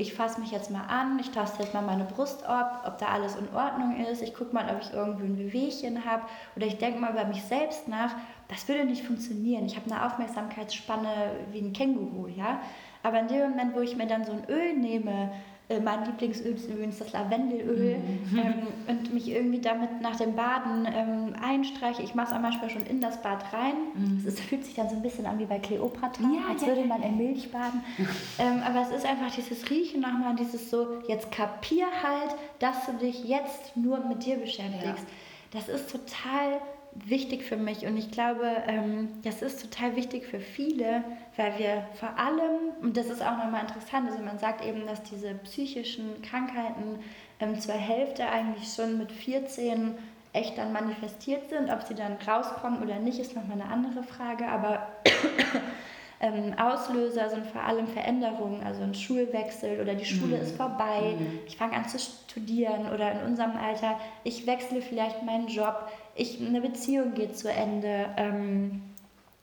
ich 0.00 0.14
fasse 0.14 0.40
mich 0.40 0.52
jetzt 0.52 0.70
mal 0.70 0.86
an, 0.86 1.18
ich 1.18 1.30
taste 1.32 1.60
jetzt 1.60 1.74
mal 1.74 1.82
meine 1.82 2.04
Brust 2.04 2.44
ab, 2.44 2.84
ob 2.86 2.98
da 2.98 3.06
alles 3.06 3.34
in 3.34 3.52
Ordnung 3.52 3.96
ist, 4.06 4.22
ich 4.22 4.32
gucke 4.32 4.54
mal, 4.54 4.72
ob 4.72 4.80
ich 4.80 4.92
irgendwie 4.92 5.26
ein 5.26 5.36
Bewegchen 5.36 6.04
habe 6.04 6.22
oder 6.54 6.66
ich 6.66 6.78
denke 6.78 7.00
mal 7.00 7.10
über 7.10 7.24
mich 7.24 7.42
selbst 7.42 7.88
nach, 7.88 8.14
das 8.46 8.68
würde 8.68 8.84
nicht 8.84 9.02
funktionieren. 9.04 9.66
Ich 9.66 9.74
habe 9.74 9.90
eine 9.90 10.06
Aufmerksamkeitsspanne 10.06 11.32
wie 11.50 11.58
ein 11.58 11.72
Känguru, 11.72 12.28
ja. 12.28 12.60
Aber 13.02 13.18
in 13.18 13.28
dem 13.28 13.50
Moment, 13.50 13.74
wo 13.74 13.80
ich 13.80 13.96
mir 13.96 14.06
dann 14.06 14.24
so 14.24 14.32
ein 14.32 14.44
Öl 14.48 14.74
nehme, 14.74 15.32
äh, 15.68 15.80
mein 15.80 16.04
Lieblingsöl 16.06 16.54
ist 16.54 16.68
übrigens 16.68 16.98
das 16.98 17.12
Lavendelöl 17.12 17.98
mhm. 17.98 18.38
ähm, 18.38 18.54
und 18.86 19.12
mich 19.12 19.28
irgendwie 19.28 19.60
damit 19.60 20.00
nach 20.00 20.16
dem 20.16 20.34
Baden 20.34 20.86
ähm, 20.90 21.34
einstreiche. 21.42 22.02
Ich 22.02 22.14
mache 22.14 22.34
es 22.34 22.40
manchmal 22.40 22.70
schon 22.70 22.86
in 22.86 23.02
das 23.02 23.20
Bad 23.20 23.52
rein. 23.52 23.74
Mhm. 23.94 24.24
Es 24.26 24.40
fühlt 24.40 24.64
sich 24.64 24.74
dann 24.74 24.88
so 24.88 24.96
ein 24.96 25.02
bisschen 25.02 25.26
an 25.26 25.38
wie 25.38 25.44
bei 25.44 25.58
Kleopatra, 25.58 26.24
ja, 26.24 26.50
als 26.50 26.62
ja, 26.62 26.68
würde 26.68 26.84
man 26.84 27.02
in 27.02 27.18
Milch 27.18 27.52
baden. 27.52 27.84
ähm, 28.38 28.62
aber 28.64 28.80
es 28.82 28.90
ist 28.90 29.04
einfach 29.04 29.34
dieses 29.34 29.68
Riechen 29.68 30.00
nochmal, 30.00 30.34
dieses 30.36 30.70
so, 30.70 31.00
jetzt 31.06 31.30
kapier 31.30 31.86
halt, 32.02 32.34
dass 32.60 32.86
du 32.86 32.92
dich 32.92 33.24
jetzt 33.24 33.76
nur 33.76 33.98
mit 34.06 34.24
dir 34.24 34.36
beschäftigst. 34.36 34.84
Ja. 34.84 35.50
Das 35.50 35.68
ist 35.68 35.90
total 35.90 36.60
wichtig 36.94 37.44
für 37.44 37.56
mich 37.56 37.86
und 37.86 37.96
ich 37.96 38.10
glaube, 38.10 38.44
ähm, 38.66 39.08
das 39.22 39.42
ist 39.42 39.62
total 39.62 39.96
wichtig 39.96 40.26
für 40.26 40.40
viele, 40.40 41.04
weil 41.36 41.58
wir 41.58 41.86
vor 41.94 42.18
allem, 42.18 42.72
und 42.82 42.96
das 42.96 43.06
ist 43.06 43.22
auch 43.22 43.36
nochmal 43.36 43.62
interessant, 43.62 44.10
also 44.10 44.22
man 44.22 44.38
sagt 44.38 44.64
eben, 44.64 44.86
dass 44.86 45.02
diese 45.02 45.34
psychischen 45.34 46.20
Krankheiten 46.22 46.98
ähm, 47.40 47.60
zur 47.60 47.74
Hälfte 47.74 48.26
eigentlich 48.28 48.72
schon 48.72 48.98
mit 48.98 49.12
14 49.12 49.94
echt 50.32 50.58
dann 50.58 50.72
manifestiert 50.72 51.48
sind. 51.48 51.70
Ob 51.70 51.82
sie 51.82 51.94
dann 51.94 52.16
rauskommen 52.26 52.82
oder 52.82 52.98
nicht, 52.98 53.18
ist 53.18 53.34
nochmal 53.34 53.60
eine 53.60 53.70
andere 53.70 54.02
Frage, 54.02 54.46
aber 54.46 54.88
ähm, 56.20 56.54
Auslöser 56.58 57.30
sind 57.30 57.46
vor 57.46 57.62
allem 57.62 57.86
Veränderungen, 57.86 58.62
also 58.64 58.82
ein 58.82 58.94
Schulwechsel 58.94 59.80
oder 59.80 59.94
die 59.94 60.04
Schule 60.04 60.36
mhm. 60.36 60.42
ist 60.42 60.56
vorbei, 60.56 61.16
mhm. 61.18 61.40
ich 61.46 61.56
fange 61.56 61.76
an 61.76 61.88
zu 61.88 61.98
studieren 61.98 62.92
oder 62.92 63.12
in 63.12 63.26
unserem 63.26 63.56
Alter, 63.56 63.98
ich 64.24 64.46
wechsle 64.46 64.82
vielleicht 64.82 65.22
meinen 65.22 65.48
Job, 65.48 65.90
ich, 66.18 66.44
eine 66.44 66.60
Beziehung 66.60 67.14
geht 67.14 67.36
zu 67.38 67.50
Ende. 67.50 68.06
Ähm, 68.16 68.82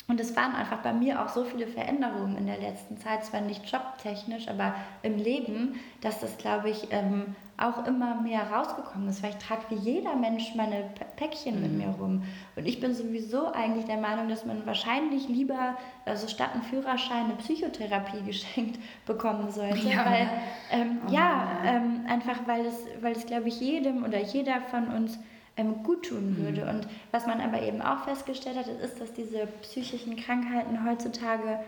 und 0.07 0.19
es 0.19 0.35
waren 0.35 0.53
einfach 0.53 0.83
bei 0.83 0.93
mir 0.93 1.23
auch 1.23 1.29
so 1.29 1.45
viele 1.45 1.65
Veränderungen 1.65 2.37
in 2.37 2.45
der 2.45 2.59
letzten 2.59 2.97
Zeit, 2.97 3.25
zwar 3.25 3.41
nicht 3.41 3.65
jobtechnisch, 3.65 4.47
aber 4.47 4.75
im 5.01 5.17
Leben, 5.17 5.79
dass 6.01 6.19
das, 6.19 6.37
glaube 6.37 6.69
ich, 6.69 6.89
ähm, 6.91 7.35
auch 7.57 7.87
immer 7.87 8.21
mehr 8.21 8.51
rausgekommen 8.51 9.07
ist, 9.07 9.23
weil 9.23 9.31
ich 9.31 9.37
trage 9.37 9.63
wie 9.69 9.75
jeder 9.75 10.15
Mensch 10.15 10.53
meine 10.53 10.91
Päckchen 11.15 11.55
mhm. 11.55 11.61
mit 11.61 11.71
mir 11.71 11.87
rum. 11.87 12.23
Und 12.55 12.67
ich 12.67 12.79
bin 12.79 12.93
sowieso 12.93 13.51
eigentlich 13.51 13.85
der 13.85 13.97
Meinung, 13.97 14.29
dass 14.29 14.45
man 14.45 14.63
wahrscheinlich 14.67 15.27
lieber, 15.27 15.75
also 16.05 16.27
statt 16.27 16.49
einen 16.53 16.63
Führerschein, 16.63 17.25
eine 17.25 17.35
Psychotherapie 17.35 18.21
geschenkt 18.25 18.79
bekommen 19.07 19.49
sollte. 19.49 19.87
Ja, 19.87 20.05
weil, 20.05 20.29
ähm, 20.69 20.99
oh. 21.07 21.11
ja 21.11 21.47
ähm, 21.65 22.05
einfach 22.07 22.45
weil 22.45 22.65
es, 22.65 22.85
weil 23.01 23.13
es, 23.13 23.25
glaube 23.25 23.47
ich, 23.47 23.59
jedem 23.59 24.03
oder 24.03 24.19
jeder 24.19 24.61
von 24.69 24.89
uns 24.89 25.17
ähm, 25.57 25.83
gut 25.83 26.07
tun 26.07 26.37
würde. 26.37 26.63
Mhm. 26.63 26.69
Und 26.69 26.87
was 27.11 27.25
man 27.25 27.41
aber 27.41 27.61
eben 27.61 27.81
auch 27.81 28.03
festgestellt 28.03 28.57
hat, 28.57 28.67
ist, 28.67 28.99
dass 28.99 29.13
diese 29.13 29.47
psychischen 29.61 30.15
Krankheiten 30.15 30.85
heutzutage 30.87 31.59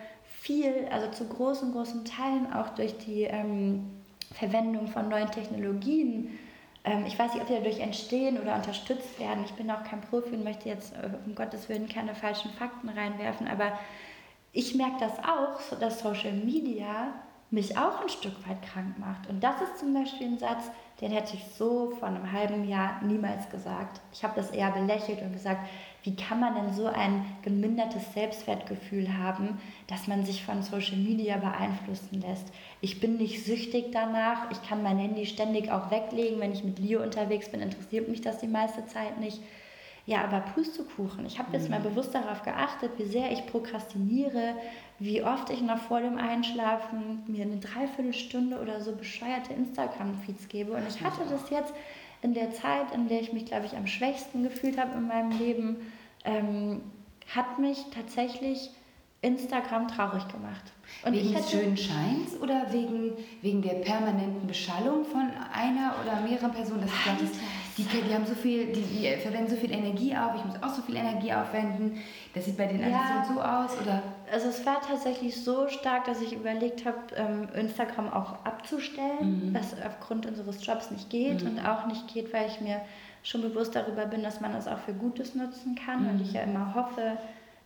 viel, 0.41 0.87
also 0.91 1.09
zu 1.11 1.27
großen, 1.27 1.71
großen 1.71 2.05
Teilen 2.05 2.51
auch 2.53 2.69
durch 2.69 2.97
die 2.97 3.23
ähm, 3.23 3.89
Verwendung 4.33 4.87
von 4.87 5.09
neuen 5.09 5.31
Technologien, 5.31 6.37
ähm, 6.83 7.05
ich 7.05 7.17
weiß 7.17 7.33
nicht, 7.33 7.41
ob 7.41 7.47
die 7.47 7.55
dadurch 7.55 7.79
entstehen 7.79 8.39
oder 8.39 8.55
unterstützt 8.55 9.19
werden. 9.19 9.43
Ich 9.45 9.53
bin 9.53 9.69
auch 9.69 9.83
kein 9.83 10.01
Profi 10.01 10.35
und 10.35 10.43
möchte 10.43 10.69
jetzt 10.69 10.93
äh, 10.93 11.09
um 11.25 11.35
Gottes 11.35 11.69
Willen 11.69 11.87
keine 11.87 12.15
falschen 12.15 12.51
Fakten 12.51 12.89
reinwerfen, 12.89 13.47
aber 13.47 13.77
ich 14.53 14.73
merke 14.75 14.97
das 14.99 15.19
auch, 15.19 15.77
dass 15.79 15.99
Social 15.99 16.33
Media 16.33 17.13
mich 17.51 17.77
auch 17.77 18.01
ein 18.01 18.09
Stück 18.09 18.47
weit 18.47 18.61
krank 18.61 18.97
macht. 18.97 19.29
Und 19.29 19.41
das 19.41 19.61
ist 19.61 19.77
zum 19.79 19.93
Beispiel 19.93 20.27
ein 20.27 20.39
Satz, 20.39 20.65
den 21.01 21.11
hätte 21.11 21.35
ich 21.35 21.43
so 21.55 21.91
vor 21.99 22.07
einem 22.07 22.31
halben 22.31 22.67
Jahr 22.67 23.01
niemals 23.03 23.49
gesagt. 23.49 24.01
Ich 24.11 24.23
habe 24.23 24.33
das 24.35 24.49
eher 24.49 24.71
belächelt 24.71 25.21
und 25.21 25.31
gesagt, 25.31 25.67
wie 26.03 26.15
kann 26.15 26.39
man 26.39 26.55
denn 26.55 26.73
so 26.73 26.87
ein 26.87 27.25
gemindertes 27.43 28.13
Selbstwertgefühl 28.13 29.17
haben, 29.17 29.59
dass 29.87 30.07
man 30.07 30.25
sich 30.25 30.43
von 30.43 30.63
Social 30.63 30.97
Media 30.97 31.37
beeinflussen 31.37 32.21
lässt. 32.21 32.47
Ich 32.81 32.99
bin 32.99 33.17
nicht 33.17 33.45
süchtig 33.45 33.91
danach, 33.91 34.49
ich 34.49 34.61
kann 34.67 34.81
mein 34.81 34.97
Handy 34.97 35.25
ständig 35.25 35.69
auch 35.69 35.91
weglegen, 35.91 36.39
wenn 36.39 36.53
ich 36.53 36.63
mit 36.63 36.79
Leo 36.79 37.03
unterwegs 37.03 37.49
bin, 37.49 37.61
interessiert 37.61 38.07
mich 38.07 38.21
das 38.21 38.39
die 38.39 38.47
meiste 38.47 38.85
Zeit 38.87 39.19
nicht. 39.19 39.39
Ja, 40.07 40.23
aber 40.23 40.39
Pustekuchen. 40.39 41.25
Ich 41.25 41.37
habe 41.37 41.51
jetzt 41.51 41.69
mal 41.69 41.79
mhm. 41.79 41.89
bewusst 41.89 42.15
darauf 42.15 42.41
geachtet, 42.41 42.91
wie 42.97 43.03
sehr 43.03 43.29
ich 43.29 43.45
prokrastiniere, 43.45 44.55
wie 44.99 45.21
oft 45.23 45.49
ich 45.49 45.61
noch 45.61 45.77
vor 45.77 46.01
dem 46.01 46.17
Einschlafen 46.17 47.23
mir 47.27 47.43
eine 47.43 47.57
Dreiviertelstunde 47.57 48.59
oder 48.59 48.81
so 48.81 48.95
bescheuerte 48.95 49.53
Instagram-Feeds 49.53 50.47
gebe. 50.47 50.71
Und 50.71 50.87
ich 50.87 51.01
hatte 51.03 51.21
das 51.29 51.49
jetzt 51.49 51.73
in 52.21 52.33
der 52.33 52.51
Zeit, 52.51 52.91
in 52.93 53.07
der 53.07 53.21
ich 53.21 53.31
mich, 53.31 53.45
glaube 53.45 53.67
ich, 53.67 53.77
am 53.77 53.85
schwächsten 53.85 54.43
gefühlt 54.43 54.79
habe 54.79 54.97
in 54.97 55.07
meinem 55.07 55.37
Leben, 55.37 55.77
ähm, 56.25 56.81
hat 57.35 57.59
mich 57.59 57.77
tatsächlich 57.93 58.71
Instagram 59.21 59.87
traurig 59.87 60.27
gemacht. 60.27 60.63
Und 61.03 61.13
wegen 61.13 61.33
des 61.33 61.51
schönen 61.51 61.77
Scheins 61.77 62.35
oder 62.41 62.71
wegen, 62.71 63.13
wegen 63.41 63.61
der 63.61 63.75
permanenten 63.75 64.47
Beschallung 64.47 65.05
von 65.05 65.29
einer 65.53 65.95
oder 66.03 66.21
mehreren 66.21 66.51
Personen? 66.51 66.89
Das 67.05 67.21
ist, 67.21 67.39
die, 67.83 68.01
die 68.01 68.13
haben 68.13 68.25
so 68.25 68.33
viel, 68.33 68.71
die, 68.71 68.81
die, 68.81 69.15
verwenden 69.17 69.49
so 69.49 69.55
viel 69.55 69.71
Energie 69.71 70.15
auf, 70.15 70.35
ich 70.35 70.45
muss 70.45 70.61
auch 70.63 70.73
so 70.73 70.81
viel 70.81 70.95
Energie 70.95 71.33
aufwenden. 71.33 72.01
Das 72.33 72.45
sieht 72.45 72.57
bei 72.57 72.65
den 72.65 72.81
ja. 72.81 72.87
anderen 72.87 73.35
so 73.35 73.41
aus, 73.41 73.79
oder? 73.81 74.01
Also 74.31 74.49
es 74.49 74.65
war 74.65 74.81
tatsächlich 74.81 75.43
so 75.43 75.67
stark, 75.67 76.05
dass 76.05 76.21
ich 76.21 76.33
überlegt 76.33 76.85
habe, 76.85 76.97
ähm, 77.15 77.47
Instagram 77.53 78.11
auch 78.11 78.43
abzustellen, 78.45 79.49
mhm. 79.49 79.53
was 79.53 79.75
aufgrund 79.85 80.25
unseres 80.25 80.65
Jobs 80.65 80.91
nicht 80.91 81.09
geht 81.09 81.43
mhm. 81.43 81.49
und 81.49 81.59
auch 81.59 81.85
nicht 81.85 82.07
geht, 82.07 82.33
weil 82.33 82.47
ich 82.47 82.61
mir 82.61 82.81
schon 83.23 83.41
bewusst 83.41 83.75
darüber 83.75 84.05
bin, 84.05 84.23
dass 84.23 84.41
man 84.41 84.55
es 84.55 84.67
auch 84.67 84.79
für 84.79 84.93
Gutes 84.93 85.35
nutzen 85.35 85.75
kann 85.75 86.03
mhm. 86.03 86.09
und 86.09 86.21
ich 86.21 86.33
ja 86.33 86.41
immer 86.41 86.73
hoffe, 86.73 87.17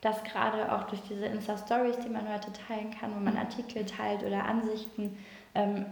dass 0.01 0.23
gerade 0.23 0.71
auch 0.71 0.83
durch 0.85 1.01
diese 1.07 1.27
Insta-Stories, 1.27 1.99
die 1.99 2.09
man 2.09 2.27
heute 2.27 2.51
teilen 2.67 2.91
kann, 2.99 3.13
wo 3.15 3.19
man 3.19 3.37
Artikel 3.37 3.85
teilt 3.85 4.23
oder 4.23 4.45
Ansichten, 4.45 5.17
ähm, 5.53 5.85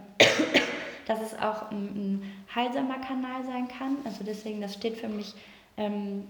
dass 1.10 1.20
es 1.20 1.36
auch 1.36 1.72
ein, 1.72 1.86
ein 1.86 2.32
heilsamer 2.54 2.98
Kanal 3.00 3.44
sein 3.44 3.66
kann. 3.66 3.96
Also 4.04 4.22
deswegen, 4.22 4.60
das 4.60 4.74
steht 4.74 4.96
für 4.96 5.08
mich 5.08 5.34
ähm, 5.76 6.24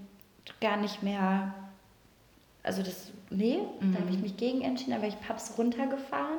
gar 0.62 0.78
nicht 0.78 1.02
mehr, 1.02 1.52
also 2.62 2.82
das, 2.82 3.12
nee, 3.28 3.58
mhm. 3.80 3.92
da 3.92 4.00
habe 4.00 4.10
ich 4.10 4.18
mich 4.18 4.38
gegen 4.38 4.62
entschieden, 4.62 4.94
aber 4.94 5.06
ich 5.06 5.16
habe 5.28 5.38
es 5.38 5.58
runtergefahren. 5.58 6.38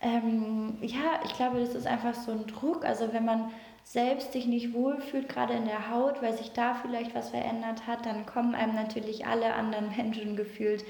Ähm, 0.00 0.74
ja, 0.80 1.20
ich 1.24 1.34
glaube, 1.34 1.60
das 1.60 1.76
ist 1.76 1.86
einfach 1.86 2.14
so 2.14 2.32
ein 2.32 2.48
Druck. 2.48 2.84
Also 2.84 3.12
wenn 3.12 3.24
man 3.24 3.52
selbst 3.84 4.32
sich 4.32 4.46
nicht 4.46 4.74
wohlfühlt, 4.74 5.28
gerade 5.28 5.54
in 5.54 5.66
der 5.66 5.88
Haut, 5.88 6.20
weil 6.20 6.36
sich 6.36 6.50
da 6.50 6.74
vielleicht 6.74 7.14
was 7.14 7.30
verändert 7.30 7.86
hat, 7.86 8.06
dann 8.06 8.26
kommen 8.26 8.56
einem 8.56 8.74
natürlich 8.74 9.24
alle 9.24 9.54
anderen 9.54 9.90
Menschen 9.96 10.34
gefühlt 10.34 10.84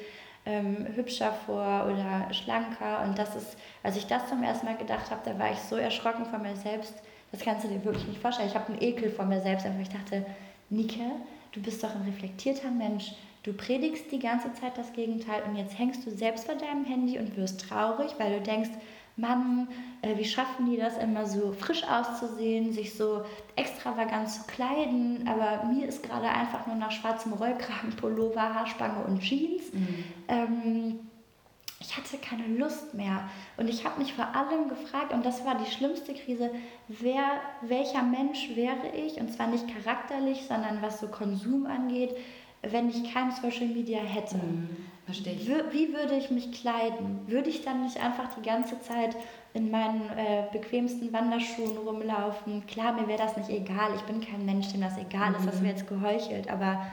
ähm, 0.45 0.87
hübscher 0.95 1.33
vor 1.47 1.87
oder 1.87 2.33
schlanker. 2.33 3.03
Und 3.05 3.19
das 3.19 3.37
ist, 3.37 3.57
als 3.83 3.97
ich 3.97 4.07
das 4.07 4.29
zum 4.29 4.43
ersten 4.43 4.67
Mal 4.67 4.77
gedacht 4.77 5.11
habe, 5.11 5.21
da 5.25 5.39
war 5.39 5.53
ich 5.53 5.59
so 5.59 5.77
erschrocken 5.77 6.27
von 6.27 6.43
mir 6.43 6.57
selbst. 6.57 6.95
Das 7.31 7.41
kannst 7.41 7.65
du 7.65 7.69
dir 7.69 7.85
wirklich 7.85 8.07
nicht 8.07 8.21
vorstellen. 8.21 8.49
Ich 8.49 8.55
habe 8.55 8.73
einen 8.73 8.83
Ekel 8.83 9.11
vor 9.11 9.25
mir 9.25 9.41
selbst, 9.41 9.65
aber 9.67 9.81
ich 9.81 9.89
dachte, 9.89 10.27
Nike, 10.71 11.11
du 11.53 11.63
bist 11.63 11.83
doch 11.83 11.95
ein 11.95 12.03
reflektierter 12.03 12.71
Mensch. 12.71 13.13
Du 13.43 13.53
predigst 13.53 14.13
die 14.13 14.21
ganze 14.21 14.53
Zeit 14.55 14.79
das 14.79 14.93
Gegenteil 14.93 15.43
und 15.49 15.57
jetzt 15.57 15.77
hängst 15.79 16.07
du 16.07 16.11
selbst 16.11 16.45
vor 16.47 16.55
deinem 16.55 16.85
Handy 16.85 17.19
und 17.19 17.37
wirst 17.37 17.69
traurig, 17.69 18.13
weil 18.19 18.39
du 18.39 18.41
denkst, 18.41 18.71
Mann, 19.17 19.69
äh, 20.01 20.17
wie 20.17 20.25
schaffen 20.25 20.71
die 20.71 20.77
das 20.77 20.97
immer 20.99 21.27
so 21.27 21.53
frisch 21.53 21.85
auszusehen, 21.85 22.73
sich 22.73 22.95
so 22.95 23.25
extravagant 23.57 24.31
zu 24.31 24.43
kleiden, 24.45 25.29
aber 25.29 25.65
mir 25.65 25.87
ist 25.87 26.03
gerade 26.03 26.29
einfach 26.29 26.67
nur 26.67 26.77
nach 26.77 26.91
schwarzem 26.91 27.35
Rollkragen, 27.35 27.91
Pullover, 28.01 28.55
Haarspange 28.55 29.05
und 29.05 29.21
Jeans. 29.21 29.73
Mhm. 29.73 30.05
Ähm, 30.29 31.01
ich 31.81 31.97
hatte 31.97 32.17
keine 32.19 32.47
Lust 32.47 32.95
mehr. 32.95 33.29
Und 33.57 33.69
ich 33.69 33.85
habe 33.85 34.01
mich 34.01 34.15
vor 34.15 34.35
allem 34.35 34.69
gefragt, 34.69 35.13
und 35.13 35.27
das 35.27 35.45
war 35.45 35.57
die 35.57 35.71
schlimmste 35.71 36.15
Krise, 36.15 36.51
wer, 36.89 37.41
welcher 37.61 38.03
Mensch 38.03 38.55
wäre 38.55 38.89
ich, 38.95 39.21
und 39.21 39.33
zwar 39.33 39.49
nicht 39.49 39.67
charakterlich, 39.69 40.45
sondern 40.47 40.81
was 40.81 41.01
so 41.01 41.09
Konsum 41.09 41.67
angeht, 41.67 42.17
wenn 42.63 42.89
ich 42.89 43.13
kein 43.13 43.33
Social 43.33 43.67
Media 43.67 44.01
hätte. 44.01 44.37
Mhm. 44.37 44.69
Verstehe 45.05 45.33
ich. 45.33 45.49
Wie 45.49 45.93
würde 45.93 46.17
ich 46.17 46.31
mich 46.31 46.53
kleiden? 46.53 47.27
Würde 47.27 47.51
ich 47.51 47.65
dann 47.65 47.83
nicht 47.83 48.01
einfach 48.01 48.35
die 48.37 48.47
ganze 48.47 48.81
Zeit 48.83 49.17
in 49.53 49.71
meinen 49.71 50.09
äh, 50.17 50.45
bequemsten 50.53 51.13
Wanderschuhen 51.13 51.77
rumlaufen? 51.77 52.65
Klar, 52.67 52.93
mir 52.93 53.09
wäre 53.09 53.19
das 53.19 53.37
nicht 53.37 53.51
egal. 53.51 53.91
Ich 53.97 54.03
bin 54.03 54.21
kein 54.21 54.47
Mensch, 54.47 54.69
dem 54.69 54.81
das 54.81 54.97
egal 54.99 55.35
ist. 55.35 55.47
Das 55.47 55.61
wäre 55.61 55.73
jetzt 55.73 55.89
geheuchelt. 55.89 56.49
Aber 56.49 56.87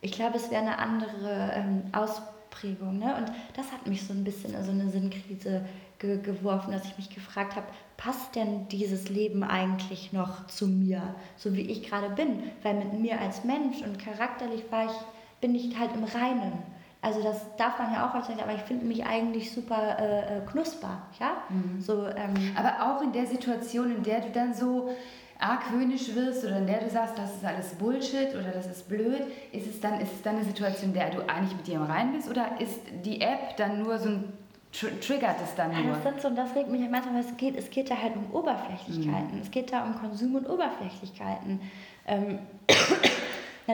ich 0.00 0.12
glaube, 0.12 0.38
es 0.38 0.50
wäre 0.50 0.62
eine 0.62 0.78
andere 0.78 1.52
ähm, 1.54 1.82
Ausprägung. 1.92 2.98
Ne? 2.98 3.14
Und 3.16 3.30
das 3.54 3.70
hat 3.72 3.86
mich 3.86 4.06
so 4.06 4.14
ein 4.14 4.24
bisschen 4.24 4.54
in 4.54 4.64
so 4.64 4.70
eine 4.72 4.88
Sinnkrise 4.88 5.66
ge 5.98 6.18
geworfen, 6.22 6.72
dass 6.72 6.86
ich 6.86 6.96
mich 6.96 7.10
gefragt 7.10 7.56
habe, 7.56 7.66
passt 7.98 8.34
denn 8.36 8.68
dieses 8.68 9.10
Leben 9.10 9.44
eigentlich 9.44 10.14
noch 10.14 10.46
zu 10.46 10.66
mir, 10.66 11.14
so 11.36 11.54
wie 11.54 11.60
ich 11.60 11.82
gerade 11.82 12.08
bin? 12.08 12.42
Weil 12.62 12.76
mit 12.76 12.98
mir 12.98 13.20
als 13.20 13.44
Mensch 13.44 13.82
und 13.82 13.98
charakterlich 13.98 14.64
war 14.70 14.86
ich, 14.86 14.96
bin 15.42 15.54
ich 15.54 15.78
halt 15.78 15.90
im 15.94 16.04
Reinen 16.04 16.79
Also 17.02 17.22
das 17.22 17.56
darf 17.56 17.78
man 17.78 17.92
ja 17.92 18.06
auch 18.06 18.24
sagen, 18.24 18.40
aber 18.40 18.54
ich 18.54 18.60
finde 18.60 18.84
mich 18.84 19.04
eigentlich 19.06 19.52
super 19.52 19.98
äh, 19.98 20.38
äh, 20.38 20.40
knusper, 20.50 21.02
ja. 21.18 21.32
Mhm. 21.48 21.80
So, 21.80 22.06
ähm, 22.06 22.54
aber 22.54 22.74
auch 22.84 23.02
in 23.02 23.12
der 23.12 23.26
Situation, 23.26 23.96
in 23.96 24.02
der 24.02 24.20
du 24.20 24.30
dann 24.30 24.52
so 24.52 24.90
argwöhnisch 25.38 26.14
wirst 26.14 26.44
oder 26.44 26.58
in 26.58 26.66
der 26.66 26.80
du 26.80 26.90
sagst, 26.90 27.16
das 27.16 27.36
ist 27.36 27.44
alles 27.44 27.74
Bullshit 27.76 28.34
oder 28.34 28.50
das 28.52 28.66
ist 28.66 28.86
blöd, 28.86 29.22
ist 29.52 29.66
es 29.66 29.80
dann, 29.80 29.98
ist 30.00 30.12
es 30.12 30.22
dann 30.22 30.36
eine 30.36 30.44
Situation, 30.44 30.90
in 30.90 30.94
der 30.94 31.10
du 31.10 31.20
eigentlich 31.26 31.56
mit 31.56 31.66
dir 31.66 31.76
im 31.76 31.84
Rein 31.84 32.12
bist 32.12 32.28
oder 32.28 32.60
ist 32.60 32.80
die 33.02 33.22
App 33.22 33.56
dann 33.56 33.82
nur 33.82 33.98
so 33.98 34.10
ein 34.10 34.32
Tr 34.72 34.88
triggert 35.00 35.36
es 35.42 35.54
dann 35.56 35.72
nur? 35.72 35.96
Ja, 35.96 35.98
das, 36.04 36.22
so, 36.22 36.30
das 36.30 36.54
regt 36.54 36.70
mich 36.70 36.80
manchmal, 36.88 37.14
weil 37.14 37.24
es 37.24 37.36
geht, 37.36 37.56
es 37.56 37.70
geht 37.70 37.90
da 37.90 37.96
halt 37.96 38.14
um 38.14 38.32
Oberflächlichkeiten. 38.32 39.34
Mhm. 39.34 39.42
Es 39.42 39.50
geht 39.50 39.72
da 39.72 39.82
um 39.82 39.96
Konsum 39.96 40.36
und 40.36 40.48
Oberflächlichkeiten. 40.48 41.60
Ähm, 42.06 42.38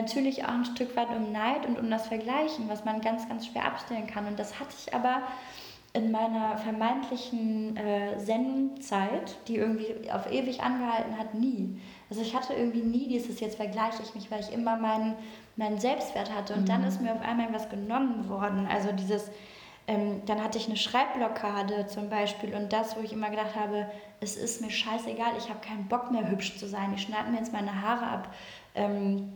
natürlich 0.01 0.45
auch 0.45 0.49
ein 0.49 0.65
Stück 0.65 0.95
weit 0.95 1.09
um 1.09 1.31
Neid 1.31 1.65
und 1.65 1.79
um 1.79 1.89
das 1.89 2.07
Vergleichen, 2.07 2.69
was 2.69 2.85
man 2.85 3.01
ganz, 3.01 3.27
ganz 3.27 3.47
schwer 3.47 3.65
abstellen 3.65 4.07
kann. 4.07 4.27
Und 4.27 4.39
das 4.39 4.59
hatte 4.59 4.73
ich 4.77 4.93
aber 4.93 5.23
in 5.93 6.11
meiner 6.11 6.57
vermeintlichen 6.57 7.75
äh, 7.77 8.17
Zen-Zeit, 8.17 9.37
die 9.47 9.55
irgendwie 9.55 10.11
auf 10.11 10.31
ewig 10.31 10.61
angehalten 10.61 11.17
hat, 11.17 11.33
nie. 11.33 11.79
Also 12.09 12.21
ich 12.21 12.35
hatte 12.35 12.53
irgendwie 12.53 12.81
nie 12.81 13.07
dieses, 13.07 13.39
jetzt 13.39 13.55
vergleiche 13.55 14.03
ich 14.03 14.13
mich, 14.13 14.29
weil 14.29 14.41
ich 14.41 14.53
immer 14.53 14.77
meinen, 14.77 15.15
meinen 15.55 15.79
Selbstwert 15.79 16.33
hatte. 16.33 16.53
Und 16.53 16.61
mhm. 16.61 16.65
dann 16.67 16.83
ist 16.83 17.01
mir 17.01 17.13
auf 17.13 17.21
einmal 17.21 17.51
was 17.53 17.69
genommen 17.69 18.29
worden. 18.29 18.67
Also 18.71 18.91
dieses, 18.91 19.31
ähm, 19.87 20.21
dann 20.25 20.43
hatte 20.43 20.57
ich 20.57 20.67
eine 20.67 20.77
Schreibblockade 20.77 21.87
zum 21.87 22.09
Beispiel 22.09 22.53
und 22.53 22.73
das, 22.73 22.95
wo 22.97 23.01
ich 23.01 23.13
immer 23.13 23.29
gedacht 23.29 23.55
habe, 23.55 23.89
es 24.19 24.35
ist 24.35 24.61
mir 24.61 24.69
scheißegal, 24.69 25.31
ich 25.37 25.49
habe 25.49 25.59
keinen 25.65 25.87
Bock 25.87 26.11
mehr 26.11 26.29
hübsch 26.29 26.57
zu 26.57 26.67
sein, 26.67 26.93
ich 26.93 27.03
schneide 27.03 27.31
mir 27.31 27.37
jetzt 27.37 27.53
meine 27.53 27.81
Haare 27.81 28.05
ab 28.05 28.33
ähm, 28.75 29.31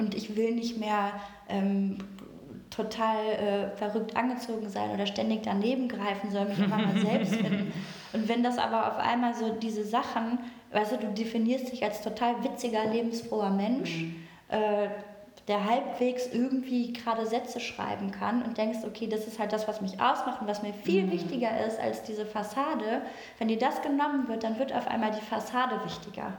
und 0.00 0.14
ich 0.14 0.34
will 0.36 0.52
nicht 0.52 0.78
mehr 0.78 1.12
ähm, 1.48 1.98
total 2.70 3.16
äh, 3.26 3.76
verrückt 3.76 4.16
angezogen 4.16 4.68
sein 4.68 4.90
oder 4.90 5.06
ständig 5.06 5.42
daneben 5.42 5.88
greifen, 5.88 6.30
soll 6.30 6.46
mich 6.46 6.58
immer 6.58 6.78
mal 6.78 6.98
selbst 6.98 7.34
finden. 7.36 7.72
Und 8.12 8.28
wenn 8.28 8.42
das 8.42 8.58
aber 8.58 8.88
auf 8.88 8.96
einmal 8.96 9.34
so 9.34 9.50
diese 9.50 9.84
Sachen, 9.84 10.38
weißt 10.72 10.92
du, 10.92 10.96
du 10.98 11.08
definierst 11.08 11.70
dich 11.72 11.84
als 11.84 12.00
total 12.02 12.42
witziger, 12.42 12.86
lebensfroher 12.86 13.50
Mensch, 13.50 13.98
mhm. 13.98 14.16
äh, 14.48 14.88
der 15.48 15.64
halbwegs 15.64 16.28
irgendwie 16.32 16.92
gerade 16.92 17.26
Sätze 17.26 17.60
schreiben 17.60 18.12
kann 18.12 18.42
und 18.42 18.56
denkst, 18.56 18.80
okay, 18.86 19.08
das 19.08 19.26
ist 19.26 19.38
halt 19.38 19.52
das, 19.52 19.66
was 19.66 19.80
mich 19.80 20.00
ausmacht 20.00 20.40
und 20.40 20.46
was 20.46 20.62
mir 20.62 20.72
viel 20.72 21.06
mhm. 21.06 21.12
wichtiger 21.12 21.66
ist 21.66 21.80
als 21.80 22.02
diese 22.04 22.24
Fassade. 22.24 23.02
Wenn 23.38 23.48
dir 23.48 23.58
das 23.58 23.82
genommen 23.82 24.28
wird, 24.28 24.44
dann 24.44 24.58
wird 24.58 24.72
auf 24.72 24.86
einmal 24.86 25.10
die 25.10 25.24
Fassade 25.24 25.80
wichtiger. 25.84 26.32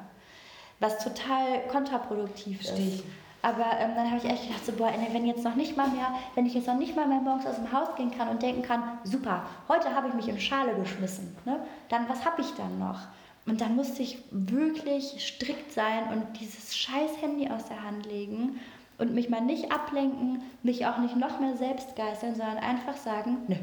Was 0.79 1.03
total 1.03 1.67
kontraproduktiv 1.69 2.61
Stich. 2.61 2.99
ist. 2.99 3.03
Aber 3.41 3.65
ähm, 3.79 3.91
dann 3.95 4.07
habe 4.11 4.17
ich 4.17 4.25
echt 4.25 4.47
gedacht, 4.47 4.65
so, 4.65 4.71
boah, 4.73 4.91
wenn 5.11 5.25
jetzt 5.25 5.43
noch 5.43 5.55
nicht 5.55 5.75
mal 5.75 5.89
mehr, 5.89 6.13
wenn 6.35 6.45
ich 6.45 6.53
jetzt 6.53 6.67
noch 6.67 6.77
nicht 6.77 6.95
mal 6.95 7.07
mehr 7.07 7.21
morgens 7.21 7.45
aus 7.45 7.55
dem 7.55 7.71
Haus 7.71 7.95
gehen 7.95 8.11
kann 8.15 8.29
und 8.29 8.41
denken 8.41 8.61
kann, 8.61 8.83
super, 9.03 9.43
heute 9.67 9.95
habe 9.95 10.09
ich 10.09 10.13
mich 10.13 10.27
in 10.27 10.39
Schale 10.39 10.75
geschmissen, 10.75 11.35
ne? 11.45 11.59
dann 11.89 12.07
was 12.07 12.23
habe 12.25 12.41
ich 12.41 12.51
dann 12.53 12.77
noch? 12.77 12.99
Und 13.47 13.61
dann 13.61 13.75
musste 13.75 14.03
ich 14.03 14.23
wirklich 14.29 15.15
strikt 15.19 15.71
sein 15.71 16.09
und 16.13 16.39
dieses 16.39 16.77
scheiß 16.77 17.21
Handy 17.21 17.49
aus 17.49 17.65
der 17.65 17.83
Hand 17.83 18.05
legen 18.05 18.59
und 18.99 19.15
mich 19.15 19.29
mal 19.29 19.41
nicht 19.41 19.71
ablenken, 19.71 20.43
mich 20.61 20.85
auch 20.85 20.99
nicht 20.99 21.15
noch 21.15 21.39
mehr 21.39 21.57
selbst 21.57 21.95
geißeln, 21.95 22.35
sondern 22.35 22.59
einfach 22.59 22.95
sagen, 22.95 23.37
nö, 23.47 23.55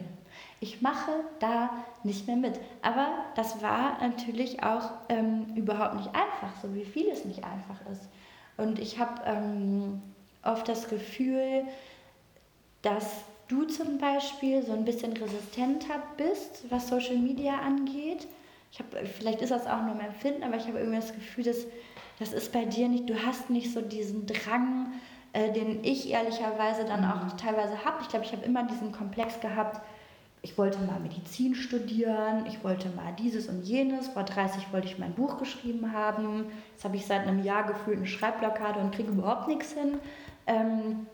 ich 0.61 0.83
mache 0.83 1.13
da 1.39 1.71
nicht 2.03 2.27
mehr 2.27 2.37
mit. 2.37 2.59
Aber 2.83 3.07
das 3.37 3.63
war 3.63 3.99
natürlich 4.01 4.65
auch 4.65 4.91
ähm, 5.09 5.47
überhaupt 5.55 5.95
nicht 5.95 6.09
einfach, 6.09 6.61
so 6.61 6.75
wie 6.75 6.85
vieles 6.85 7.25
nicht 7.25 7.45
einfach 7.45 7.81
ist. 7.93 8.09
Und 8.59 8.79
ich 8.79 8.99
habe 8.99 9.23
ähm, 9.25 10.03
oft 10.43 10.69
das 10.69 10.89
Gefühl, 10.89 11.65
dass 12.83 13.07
du 13.49 13.65
zum 13.65 13.99
Beispiel 13.99 14.63
so 14.63 14.73
ein 14.73 14.85
bisschen 14.85 15.15
resistenter 15.15 16.03
bist, 16.19 16.65
was 16.69 16.89
Social 16.89 17.17
Media 17.17 17.59
angeht. 17.61 18.27
Ich 18.71 18.79
hab, 18.79 18.87
vielleicht 19.17 19.41
ist 19.41 19.51
das 19.51 19.67
auch 19.67 19.83
nur 19.83 19.95
mein 19.95 20.09
Empfinden, 20.09 20.43
aber 20.43 20.57
ich 20.57 20.67
habe 20.67 20.79
irgendwie 20.79 21.01
das 21.01 21.15
Gefühl, 21.15 21.45
dass 21.45 21.67
das 22.19 22.33
ist 22.33 22.53
bei 22.53 22.65
dir 22.65 22.89
nicht, 22.89 23.09
du 23.09 23.15
hast 23.25 23.49
nicht 23.49 23.73
so 23.73 23.81
diesen 23.81 24.27
Drang, 24.27 24.93
äh, 25.33 25.53
den 25.53 25.85
ich 25.85 26.11
ehrlicherweise 26.11 26.85
dann 26.85 27.05
auch 27.05 27.33
mhm. 27.33 27.39
teilweise 27.39 27.85
habe. 27.85 27.99
Ich 28.03 28.09
glaube, 28.09 28.25
ich 28.25 28.33
habe 28.33 28.45
immer 28.45 28.65
diesen 28.65 28.93
Komplex 28.93 29.41
gehabt, 29.41 29.81
ich 30.43 30.57
wollte 30.57 30.79
mal 30.79 31.01
Medizin 31.01 31.55
studieren, 31.55 32.47
ich 32.47 32.63
wollte 32.63 32.89
mal 32.91 33.13
dieses 33.19 33.49
und 33.49 33.63
jenes. 33.63 34.09
Vor 34.09 34.23
30 34.23 34.73
wollte 34.73 34.87
ich 34.87 34.99
mein 34.99 35.15
Buch 35.15 35.39
geschrieben 35.39 35.93
haben. 35.93 36.47
Jetzt 36.73 36.85
habe 36.85 36.97
ich 36.97 37.07
seit 37.07 37.27
einem 37.27 37.43
Jahr 37.43 37.65
gefühlt 37.65 37.97
eine 37.97 38.07
Schreibblockade 38.07 38.79
und 38.79 38.95
kriege 38.95 39.11
überhaupt 39.11 39.49
nichts 39.49 39.73
hin. 39.73 39.99
Ähm, 40.47 41.07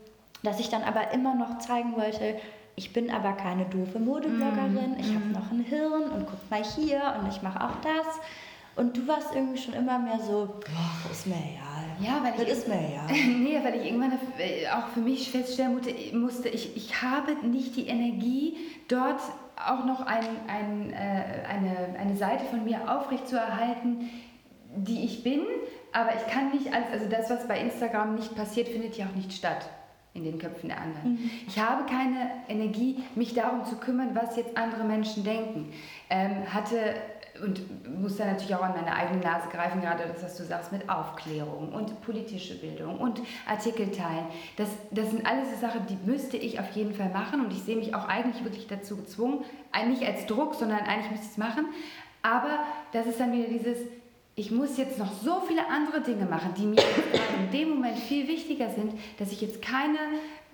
dass 0.43 0.59
ich 0.59 0.69
dann 0.69 0.83
aber 0.83 1.11
immer 1.11 1.33
noch 1.33 1.57
zeigen 1.57 1.95
wollte, 1.95 2.35
ich 2.75 2.93
bin 2.93 3.09
aber 3.09 3.33
keine 3.33 3.65
doofe 3.65 3.99
Modebloggerin, 3.99 4.91
mm, 4.91 4.99
ich 4.99 5.11
mm. 5.11 5.15
habe 5.15 5.25
noch 5.27 5.51
ein 5.51 5.61
Hirn 5.61 6.03
und 6.11 6.27
guck 6.27 6.51
mal 6.51 6.63
hier 6.63 7.15
und 7.19 7.29
ich 7.29 7.41
mache 7.41 7.63
auch 7.63 7.75
das. 7.81 8.19
Und 8.75 8.97
du 8.97 9.07
warst 9.07 9.33
irgendwie 9.33 9.61
schon 9.61 9.73
immer 9.73 9.97
mehr 9.97 10.19
so, 10.19 10.47
boah, 10.59 11.11
ist 11.11 11.25
mir 11.25 11.35
egal. 11.35 11.74
Ja, 11.99 12.21
weil 12.23 12.33
das 12.33 12.43
ich, 12.43 12.49
ist 12.49 12.67
mir 12.67 12.75
ja. 12.75 13.05
nee, 13.09 13.59
weil 13.63 13.75
ich 13.75 13.85
irgendwann 13.85 14.13
äh, 14.37 14.67
auch 14.69 14.87
für 14.89 15.01
mich 15.01 15.31
feststellen 15.31 15.79
musste, 16.13 16.49
ich, 16.49 16.75
ich 16.75 17.01
habe 17.01 17.33
nicht 17.47 17.75
die 17.75 17.87
Energie, 17.87 18.57
dort 18.87 19.21
auch 19.55 19.85
noch 19.85 20.01
ein, 20.01 20.25
ein, 20.47 20.91
äh, 20.91 21.47
eine, 21.47 21.99
eine 21.99 22.17
Seite 22.17 22.45
von 22.45 22.63
mir 22.63 22.89
aufrechtzuerhalten, 22.89 24.09
die 24.75 25.05
ich 25.05 25.23
bin, 25.23 25.41
aber 25.93 26.09
ich 26.15 26.27
kann 26.27 26.51
nicht 26.51 26.73
alles, 26.73 26.87
also 26.91 27.09
das, 27.09 27.29
was 27.29 27.47
bei 27.47 27.59
Instagram 27.59 28.15
nicht 28.15 28.35
passiert, 28.35 28.67
findet 28.67 28.97
ja 28.97 29.05
auch 29.05 29.15
nicht 29.15 29.31
statt 29.31 29.69
in 30.13 30.23
den 30.23 30.39
Köpfen 30.39 30.69
der 30.69 30.79
anderen. 30.79 31.13
Mhm. 31.13 31.29
Ich 31.47 31.59
habe 31.59 31.85
keine 31.85 32.31
Energie, 32.47 33.03
mich 33.15 33.33
darum 33.33 33.65
zu 33.65 33.75
kümmern, 33.75 34.11
was 34.13 34.37
jetzt 34.37 34.57
andere 34.57 34.85
Menschen 34.85 35.25
denken. 35.25 35.73
Ähm, 36.09 36.53
hatte 36.53 36.95
und 37.43 37.61
muss 38.01 38.17
da 38.17 38.25
natürlich 38.25 38.55
auch 38.55 38.63
an 38.63 38.73
meine 38.75 38.93
eigene 38.93 39.21
Nase 39.21 39.49
greifen, 39.51 39.81
gerade 39.81 40.03
das, 40.07 40.23
was 40.23 40.37
du 40.37 40.43
sagst, 40.43 40.71
mit 40.71 40.89
Aufklärung 40.89 41.73
und 41.73 42.01
politische 42.01 42.55
Bildung 42.55 42.99
und 42.99 43.21
Artikel 43.47 43.91
teilen. 43.91 44.27
Das, 44.57 44.69
das 44.91 45.11
sind 45.11 45.25
alles 45.25 45.49
so 45.51 45.59
Sachen, 45.59 45.85
die 45.87 45.97
müsste 46.09 46.37
ich 46.37 46.59
auf 46.59 46.71
jeden 46.71 46.93
Fall 46.93 47.09
machen 47.09 47.43
und 47.43 47.51
ich 47.51 47.63
sehe 47.63 47.75
mich 47.75 47.93
auch 47.93 48.07
eigentlich 48.07 48.43
wirklich 48.43 48.67
dazu 48.67 48.95
gezwungen, 48.97 49.43
nicht 49.87 50.03
als 50.03 50.25
Druck, 50.25 50.55
sondern 50.55 50.79
eigentlich 50.79 51.11
müsste 51.11 51.25
ich 51.25 51.31
es 51.31 51.37
machen. 51.37 51.65
Aber 52.21 52.59
das 52.91 53.05
ist 53.05 53.19
dann 53.19 53.33
wieder 53.33 53.47
dieses, 53.47 53.77
ich 54.35 54.51
muss 54.51 54.77
jetzt 54.77 54.97
noch 54.97 55.11
so 55.13 55.41
viele 55.47 55.67
andere 55.69 56.01
Dinge 56.01 56.25
machen, 56.25 56.53
die 56.57 56.65
mir 56.65 56.81
in 57.39 57.51
dem 57.51 57.69
Moment 57.69 57.97
viel 57.97 58.27
wichtiger 58.27 58.69
sind, 58.69 58.93
dass 59.19 59.31
ich 59.31 59.41
jetzt 59.41 59.61
keine 59.61 59.97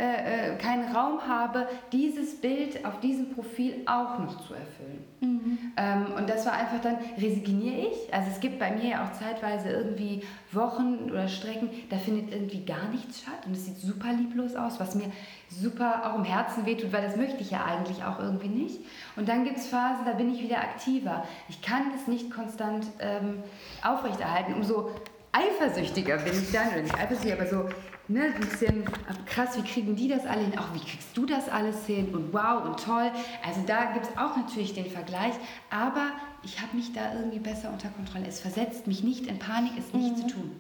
äh, 0.01 0.53
äh, 0.53 0.57
keinen 0.57 0.95
Raum 0.95 1.27
habe, 1.27 1.67
dieses 1.91 2.41
Bild 2.41 2.83
auf 2.85 2.99
diesem 3.01 3.35
Profil 3.35 3.83
auch 3.85 4.17
noch 4.17 4.35
zu 4.47 4.55
erfüllen. 4.55 5.03
Mhm. 5.19 5.59
Ähm, 5.77 6.05
und 6.17 6.27
das 6.27 6.43
war 6.47 6.53
einfach 6.53 6.81
dann, 6.81 6.97
resigniere 7.19 7.89
ich. 7.91 8.11
Also 8.11 8.31
es 8.31 8.39
gibt 8.39 8.57
bei 8.57 8.71
mir 8.71 8.89
ja 8.89 9.05
auch 9.05 9.11
zeitweise 9.11 9.69
irgendwie 9.69 10.23
Wochen 10.51 11.11
oder 11.11 11.27
Strecken, 11.27 11.69
da 11.91 11.97
findet 11.97 12.33
irgendwie 12.33 12.65
gar 12.65 12.87
nichts 12.89 13.21
statt 13.21 13.45
und 13.45 13.51
es 13.51 13.65
sieht 13.65 13.77
super 13.77 14.11
lieblos 14.11 14.55
aus, 14.55 14.79
was 14.79 14.95
mir 14.95 15.11
super 15.49 16.09
auch 16.09 16.17
im 16.17 16.23
Herzen 16.23 16.65
wehtut, 16.65 16.91
weil 16.91 17.03
das 17.03 17.15
möchte 17.15 17.41
ich 17.41 17.51
ja 17.51 17.63
eigentlich 17.63 18.03
auch 18.03 18.17
irgendwie 18.17 18.49
nicht. 18.49 18.79
Und 19.15 19.29
dann 19.29 19.43
gibt 19.43 19.57
es 19.57 19.67
Phasen, 19.67 20.03
da 20.05 20.13
bin 20.13 20.33
ich 20.33 20.41
wieder 20.41 20.61
aktiver. 20.61 21.25
Ich 21.47 21.61
kann 21.61 21.91
das 21.95 22.07
nicht 22.07 22.31
konstant 22.31 22.87
ähm, 22.99 23.43
aufrechterhalten. 23.83 24.55
Umso 24.55 24.89
eifersüchtiger 25.31 26.17
bin 26.17 26.33
ich 26.33 26.51
dann, 26.51 26.69
oder 26.69 26.81
nicht 26.81 26.95
eifersüchtig, 26.95 27.33
aber 27.33 27.47
so 27.47 27.69
ne, 28.11 28.33
ein 28.33 28.39
bisschen 28.39 28.83
krass, 29.25 29.57
wie 29.57 29.63
kriegen 29.63 29.95
die 29.95 30.07
das 30.07 30.25
alle 30.25 30.41
hin? 30.41 30.57
Auch 30.57 30.73
wie 30.73 30.79
kriegst 30.79 31.15
du 31.15 31.25
das 31.25 31.49
alles 31.49 31.85
hin? 31.85 32.13
Und 32.13 32.33
wow 32.33 32.65
und 32.65 32.79
toll. 32.83 33.11
Also 33.45 33.61
da 33.65 33.93
gibt 33.93 34.05
es 34.05 34.17
auch 34.17 34.35
natürlich 34.37 34.73
den 34.73 34.87
Vergleich, 34.87 35.33
aber 35.69 36.11
ich 36.43 36.61
habe 36.61 36.75
mich 36.75 36.93
da 36.93 37.13
irgendwie 37.13 37.39
besser 37.39 37.71
unter 37.71 37.89
Kontrolle. 37.89 38.25
Es 38.27 38.39
versetzt 38.39 38.87
mich 38.87 39.03
nicht 39.03 39.27
in 39.27 39.39
Panik, 39.39 39.73
es 39.77 39.93
nicht 39.93 40.17
mhm. 40.17 40.21
zu 40.21 40.27
tun. 40.35 40.51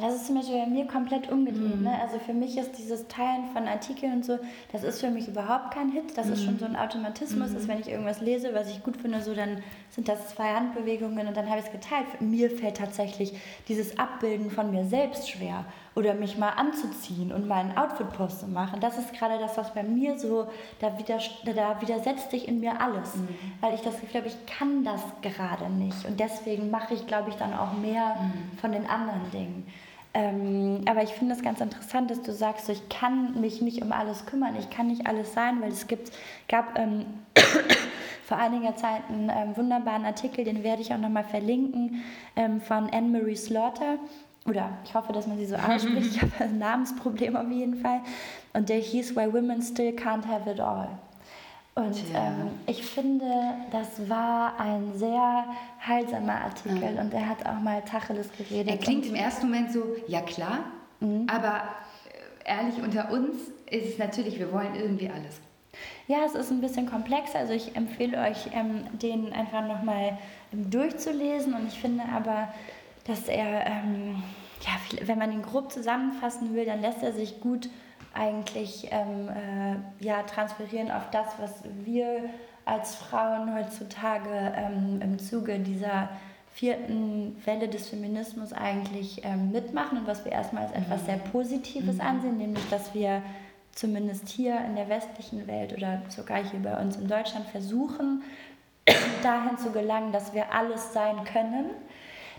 Das 0.00 0.14
ist 0.14 0.26
zum 0.26 0.36
Beispiel 0.36 0.58
bei 0.58 0.66
mir 0.66 0.86
komplett 0.86 1.30
umgedreht. 1.30 1.76
Mhm. 1.76 1.84
Ne? 1.84 2.00
Also 2.00 2.18
für 2.18 2.34
mich 2.34 2.56
ist 2.56 2.72
dieses 2.78 3.08
Teilen 3.08 3.46
von 3.52 3.66
Artikeln 3.66 4.12
und 4.12 4.24
so, 4.24 4.38
das 4.70 4.84
ist 4.84 5.00
für 5.00 5.10
mich 5.10 5.26
überhaupt 5.28 5.74
kein 5.74 5.90
Hit. 5.90 6.16
Das 6.16 6.26
mhm. 6.26 6.32
ist 6.32 6.44
schon 6.44 6.54
mhm. 6.54 6.58
so 6.58 6.64
ein 6.66 6.76
Automatismus, 6.76 7.50
mhm. 7.50 7.54
dass 7.54 7.68
wenn 7.68 7.80
ich 7.80 7.88
irgendwas 7.88 8.20
lese, 8.20 8.54
was 8.54 8.70
ich 8.70 8.82
gut 8.82 8.96
finde, 8.96 9.22
so 9.22 9.34
dann 9.34 9.62
sind 9.90 10.08
das 10.08 10.28
zwei 10.28 10.54
Handbewegungen 10.54 11.26
und 11.26 11.36
dann 11.36 11.48
habe 11.48 11.60
ich 11.60 11.66
es 11.66 11.72
geteilt. 11.72 12.20
Mir 12.20 12.50
fällt 12.50 12.76
tatsächlich 12.76 13.34
dieses 13.66 13.98
Abbilden 13.98 14.50
von 14.50 14.70
mir 14.70 14.84
selbst 14.84 15.30
schwer 15.30 15.64
oder 15.98 16.14
mich 16.14 16.38
mal 16.38 16.50
anzuziehen 16.50 17.32
und 17.32 17.48
mal 17.48 17.56
einen 17.56 17.76
Outfit-Post 17.76 18.40
zu 18.40 18.46
machen. 18.46 18.78
Das 18.78 18.96
ist 18.98 19.12
gerade 19.12 19.36
das, 19.40 19.56
was 19.56 19.74
bei 19.74 19.82
mir 19.82 20.16
so, 20.16 20.46
da, 20.78 20.96
widers 20.96 21.28
da 21.44 21.80
widersetzt 21.80 22.30
sich 22.30 22.46
in 22.46 22.60
mir 22.60 22.80
alles, 22.80 23.16
mhm. 23.16 23.28
weil 23.60 23.74
ich 23.74 23.80
das 23.80 24.00
Gefühl 24.00 24.20
habe, 24.20 24.28
ich 24.28 24.46
kann 24.46 24.84
das 24.84 25.02
gerade 25.22 25.68
nicht 25.68 26.06
und 26.06 26.20
deswegen 26.20 26.70
mache 26.70 26.94
ich, 26.94 27.08
glaube 27.08 27.30
ich, 27.30 27.34
dann 27.34 27.52
auch 27.52 27.72
mehr 27.72 28.14
mhm. 28.14 28.58
von 28.58 28.70
den 28.70 28.86
anderen 28.86 29.28
Dingen. 29.32 29.66
Ähm, 30.14 30.82
aber 30.88 31.02
ich 31.02 31.10
finde 31.10 31.34
es 31.34 31.42
ganz 31.42 31.60
interessant, 31.60 32.12
dass 32.12 32.22
du 32.22 32.32
sagst, 32.32 32.66
so, 32.66 32.72
ich 32.72 32.88
kann 32.88 33.40
mich 33.40 33.60
nicht 33.60 33.82
um 33.82 33.90
alles 33.90 34.24
kümmern, 34.24 34.54
ich 34.56 34.70
kann 34.70 34.86
nicht 34.86 35.06
alles 35.08 35.34
sein, 35.34 35.60
weil 35.60 35.72
es 35.72 35.88
gibt, 35.88 36.12
gab 36.48 36.78
ähm, 36.78 37.06
vor 38.24 38.38
einiger 38.38 38.76
Zeit 38.76 39.02
einen 39.08 39.30
ähm, 39.30 39.56
wunderbaren 39.56 40.04
Artikel, 40.04 40.44
den 40.44 40.62
werde 40.62 40.80
ich 40.80 40.94
auch 40.94 40.98
nochmal 40.98 41.24
verlinken, 41.24 42.04
ähm, 42.36 42.60
von 42.60 42.88
Anne-Marie 42.88 43.36
Slaughter. 43.36 43.98
Oder 44.48 44.70
ich 44.84 44.94
hoffe, 44.94 45.12
dass 45.12 45.26
man 45.26 45.38
sie 45.38 45.46
so 45.46 45.56
ausspricht, 45.56 46.16
ich 46.16 46.22
habe 46.22 46.32
ein 46.40 46.58
Namensproblem 46.58 47.36
auf 47.36 47.50
jeden 47.50 47.76
Fall. 47.76 48.00
Und 48.52 48.68
der 48.68 48.78
hieß 48.78 49.14
Why 49.14 49.32
Women 49.32 49.62
Still 49.62 49.90
Can't 49.90 50.26
Have 50.26 50.50
It 50.50 50.60
All. 50.60 50.88
Und 51.74 51.96
ähm, 52.12 52.50
ich 52.66 52.82
finde, 52.82 53.30
das 53.70 54.08
war 54.08 54.58
ein 54.58 54.98
sehr 54.98 55.44
heilsamer 55.86 56.40
Artikel 56.46 56.94
ja. 56.96 57.00
und 57.00 57.14
er 57.14 57.28
hat 57.28 57.46
auch 57.46 57.60
mal 57.60 57.80
Tacheles 57.82 58.28
geredet. 58.36 58.68
Er 58.68 58.78
klingt 58.78 59.06
im 59.06 59.14
ersten 59.14 59.46
Moment 59.46 59.70
so, 59.70 59.84
ja 60.08 60.20
klar, 60.22 60.58
mhm. 60.98 61.28
aber 61.32 61.62
äh, 62.44 62.50
ehrlich 62.50 62.82
unter 62.82 63.12
uns 63.12 63.36
ist 63.70 63.92
es 63.92 63.98
natürlich, 63.98 64.40
wir 64.40 64.52
wollen 64.52 64.74
irgendwie 64.74 65.08
alles. 65.08 65.40
Ja, 66.08 66.24
es 66.26 66.34
ist 66.34 66.50
ein 66.50 66.60
bisschen 66.60 66.86
komplex, 66.90 67.36
also 67.36 67.52
ich 67.52 67.76
empfehle 67.76 68.18
euch, 68.22 68.48
ähm, 68.52 68.86
den 68.98 69.32
einfach 69.32 69.64
nochmal 69.64 70.18
ähm, 70.52 70.68
durchzulesen 70.70 71.54
und 71.54 71.68
ich 71.68 71.78
finde 71.78 72.02
aber, 72.12 72.48
dass 73.08 73.26
er, 73.26 73.66
ähm, 73.66 74.22
ja, 74.60 75.06
wenn 75.06 75.18
man 75.18 75.32
ihn 75.32 75.42
grob 75.42 75.72
zusammenfassen 75.72 76.54
will, 76.54 76.66
dann 76.66 76.80
lässt 76.80 77.02
er 77.02 77.12
sich 77.12 77.40
gut 77.40 77.68
eigentlich 78.14 78.88
ähm, 78.90 79.28
äh, 79.28 80.04
ja, 80.04 80.22
transferieren 80.22 80.90
auf 80.90 81.10
das, 81.10 81.26
was 81.38 81.62
wir 81.84 82.30
als 82.64 82.96
Frauen 82.96 83.54
heutzutage 83.54 84.52
ähm, 84.54 85.00
im 85.02 85.18
Zuge 85.18 85.58
dieser 85.58 86.10
vierten 86.52 87.40
Welle 87.44 87.68
des 87.68 87.88
Feminismus 87.88 88.52
eigentlich 88.52 89.24
ähm, 89.24 89.52
mitmachen 89.52 89.98
und 89.98 90.06
was 90.06 90.24
wir 90.24 90.32
erstmal 90.32 90.64
als 90.64 90.72
etwas 90.72 91.06
sehr 91.06 91.18
Positives 91.18 91.96
mhm. 91.96 92.00
ansehen, 92.00 92.36
nämlich 92.36 92.68
dass 92.68 92.94
wir 92.94 93.22
zumindest 93.72 94.28
hier 94.28 94.60
in 94.66 94.74
der 94.74 94.88
westlichen 94.88 95.46
Welt 95.46 95.72
oder 95.72 96.02
sogar 96.08 96.42
hier 96.42 96.60
bei 96.60 96.76
uns 96.80 96.96
in 96.96 97.06
Deutschland 97.06 97.46
versuchen, 97.46 98.22
dahin 99.22 99.56
zu 99.56 99.70
gelangen, 99.70 100.12
dass 100.12 100.34
wir 100.34 100.52
alles 100.52 100.92
sein 100.92 101.24
können. 101.24 101.66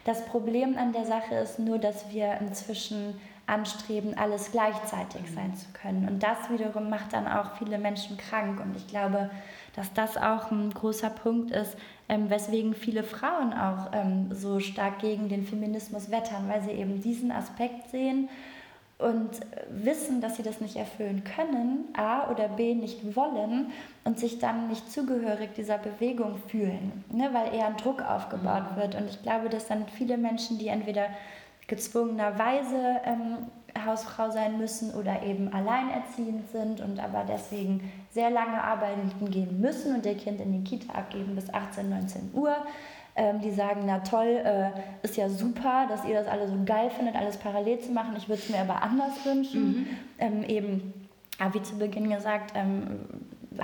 Das 0.09 0.25
Problem 0.25 0.75
an 0.75 0.91
der 0.91 1.05
Sache 1.05 1.35
ist 1.35 1.59
nur, 1.59 1.77
dass 1.77 2.11
wir 2.11 2.39
inzwischen 2.41 3.13
anstreben, 3.45 4.17
alles 4.17 4.51
gleichzeitig 4.51 5.21
mhm. 5.21 5.35
sein 5.35 5.55
zu 5.55 5.67
können. 5.71 6.07
Und 6.07 6.23
das 6.23 6.49
wiederum 6.49 6.89
macht 6.89 7.13
dann 7.13 7.27
auch 7.27 7.57
viele 7.59 7.77
Menschen 7.77 8.17
krank. 8.17 8.59
Und 8.59 8.75
ich 8.75 8.87
glaube, 8.87 9.29
dass 9.75 9.93
das 9.93 10.17
auch 10.17 10.49
ein 10.49 10.73
großer 10.73 11.11
Punkt 11.11 11.51
ist, 11.51 11.77
ähm, 12.09 12.27
weswegen 12.31 12.73
viele 12.73 13.03
Frauen 13.03 13.53
auch 13.53 13.91
ähm, 13.93 14.29
so 14.31 14.59
stark 14.59 14.97
gegen 14.97 15.29
den 15.29 15.45
Feminismus 15.45 16.09
wettern, 16.09 16.49
weil 16.49 16.63
sie 16.63 16.71
eben 16.71 17.03
diesen 17.03 17.31
Aspekt 17.31 17.91
sehen 17.91 18.29
und 18.99 19.29
wissen, 19.69 20.19
dass 20.19 20.35
sie 20.35 20.43
das 20.43 20.59
nicht 20.59 20.75
erfüllen 20.75 21.23
können, 21.23 21.85
A 21.95 22.29
oder 22.29 22.49
B 22.49 22.75
nicht 22.75 23.15
wollen 23.15 23.71
und 24.03 24.19
sich 24.19 24.39
dann 24.39 24.67
nicht 24.67 24.91
zugehörig 24.91 25.53
dieser 25.55 25.77
Bewegung 25.77 26.35
fühlen, 26.47 27.05
ne, 27.09 27.29
weil 27.31 27.55
eher 27.55 27.67
ein 27.67 27.77
Druck 27.77 28.01
aufgebaut 28.01 28.73
mhm. 28.73 28.81
wird. 28.81 28.95
Und 28.95 29.09
ich 29.09 29.21
glaube, 29.23 29.47
dass 29.47 29.67
dann 29.67 29.87
viele 29.87 30.17
Menschen, 30.17 30.57
die 30.57 30.67
entweder 30.67 31.07
gezwungenerweise 31.67 32.99
ähm, 33.05 33.37
Hausfrau 33.85 34.31
sein 34.31 34.57
müssen 34.57 34.93
oder 34.93 35.23
eben 35.23 35.53
alleinerziehend 35.53 36.49
sind 36.51 36.81
und 36.81 36.99
aber 36.99 37.23
deswegen 37.27 37.89
sehr 38.11 38.29
lange 38.29 38.61
arbeiten 38.61 39.11
gehen 39.31 39.61
müssen 39.61 39.95
und 39.95 40.05
ihr 40.05 40.17
Kind 40.17 40.41
in 40.41 40.51
die 40.51 40.69
Kita 40.69 40.93
abgeben 40.93 41.35
bis 41.35 41.53
18, 41.53 41.89
19 41.89 42.31
Uhr. 42.33 42.55
Ähm, 43.19 43.41
die 43.41 43.51
sagen, 43.51 43.81
na 43.85 43.99
toll, 43.99 44.41
äh, 44.45 44.69
ist 45.03 45.17
ja 45.17 45.27
super, 45.27 45.87
dass 45.89 46.05
ihr 46.05 46.13
das 46.13 46.25
alle 46.27 46.47
so 46.47 46.55
geil 46.63 46.89
findet, 46.89 47.17
alles 47.17 47.35
parallel 47.35 47.77
zu 47.79 47.91
machen. 47.91 48.13
Ich 48.17 48.29
würde 48.29 48.41
es 48.41 48.49
mir 48.49 48.59
aber 48.59 48.81
anders 48.81 49.25
wünschen. 49.25 49.67
Mhm. 49.67 49.87
Ähm, 50.19 50.43
eben, 50.43 50.93
wie 51.51 51.61
zu 51.61 51.77
Beginn 51.77 52.09
gesagt, 52.09 52.53
ähm, 52.55 53.01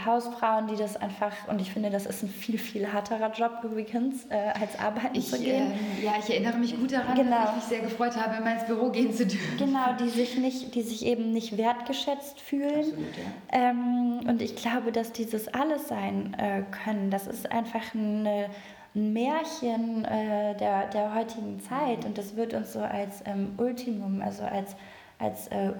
Hausfrauen, 0.05 0.67
die 0.67 0.75
das 0.75 0.97
einfach, 0.97 1.31
und 1.47 1.61
ich 1.61 1.71
finde, 1.71 1.89
das 1.89 2.05
ist 2.05 2.21
ein 2.23 2.27
viel, 2.27 2.57
viel 2.57 2.85
härterer 2.85 3.31
Job 3.31 3.63
übrigens, 3.63 4.25
äh, 4.25 4.51
als 4.59 4.77
arbeiten 4.77 5.15
ich, 5.15 5.29
zu 5.29 5.39
gehen. 5.39 5.71
Äh, 5.71 6.05
ja, 6.05 6.13
ich 6.19 6.29
erinnere 6.29 6.57
mich 6.57 6.77
gut 6.77 6.91
daran, 6.91 7.15
genau. 7.15 7.37
dass 7.37 7.49
ich 7.51 7.55
mich 7.55 7.63
sehr 7.65 7.79
gefreut 7.79 8.17
habe, 8.17 8.35
immer 8.35 8.51
ins 8.51 8.65
Büro 8.65 8.89
gehen 8.89 9.13
zu 9.13 9.25
dürfen. 9.25 9.57
Genau, 9.57 9.93
die 9.97 10.09
sich, 10.09 10.37
nicht, 10.37 10.75
die 10.75 10.81
sich 10.81 11.05
eben 11.05 11.31
nicht 11.31 11.57
wertgeschätzt 11.57 12.41
fühlen. 12.41 12.79
Absolut, 12.79 13.17
ja. 13.53 13.69
ähm, 13.69 14.19
und 14.27 14.41
ich 14.41 14.57
glaube, 14.57 14.91
dass 14.91 15.13
dieses 15.13 15.47
alles 15.47 15.87
sein 15.87 16.35
äh, 16.37 16.63
können, 16.83 17.09
das 17.09 17.27
ist 17.27 17.49
einfach 17.49 17.93
eine, 17.93 18.49
ein 18.95 19.13
Märchen 19.13 20.05
äh, 20.05 20.55
der, 20.55 20.87
der 20.87 21.13
heutigen 21.13 21.59
Zeit 21.59 22.05
und 22.05 22.17
das 22.17 22.35
wird 22.35 22.53
uns 22.53 22.73
so 22.73 22.79
als 22.79 23.21
ähm, 23.25 23.53
Ultimum, 23.57 24.21
also 24.21 24.43
als, 24.43 24.75
als 25.19 25.47
äh, 25.47 25.73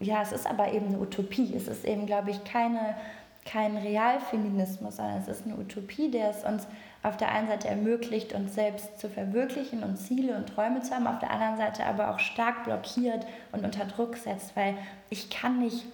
ja, 0.00 0.22
es 0.22 0.32
ist 0.32 0.48
aber 0.48 0.72
eben 0.72 0.86
eine 0.86 0.98
Utopie. 0.98 1.54
Es 1.54 1.68
ist 1.68 1.84
eben, 1.84 2.06
glaube 2.06 2.30
ich, 2.32 2.42
keine 2.42 2.96
kein 3.44 3.76
Realfeminismus, 3.76 4.96
sondern 4.96 5.18
es 5.18 5.28
ist 5.28 5.44
eine 5.44 5.56
Utopie, 5.56 6.10
der 6.10 6.30
es 6.30 6.44
uns 6.44 6.66
auf 7.02 7.16
der 7.16 7.30
einen 7.30 7.48
Seite 7.48 7.68
ermöglicht, 7.68 8.32
uns 8.32 8.54
selbst 8.54 8.98
zu 8.98 9.10
verwirklichen 9.10 9.82
und 9.82 9.98
Ziele 9.98 10.34
und 10.36 10.48
Träume 10.48 10.80
zu 10.80 10.94
haben, 10.94 11.06
auf 11.06 11.18
der 11.18 11.30
anderen 11.30 11.58
Seite 11.58 11.84
aber 11.84 12.10
auch 12.10 12.18
stark 12.18 12.64
blockiert 12.64 13.26
und 13.52 13.64
unter 13.64 13.84
Druck 13.84 14.16
setzt, 14.16 14.56
weil 14.56 14.74
ich 15.10 15.28
kann 15.28 15.60
nicht 15.60 15.84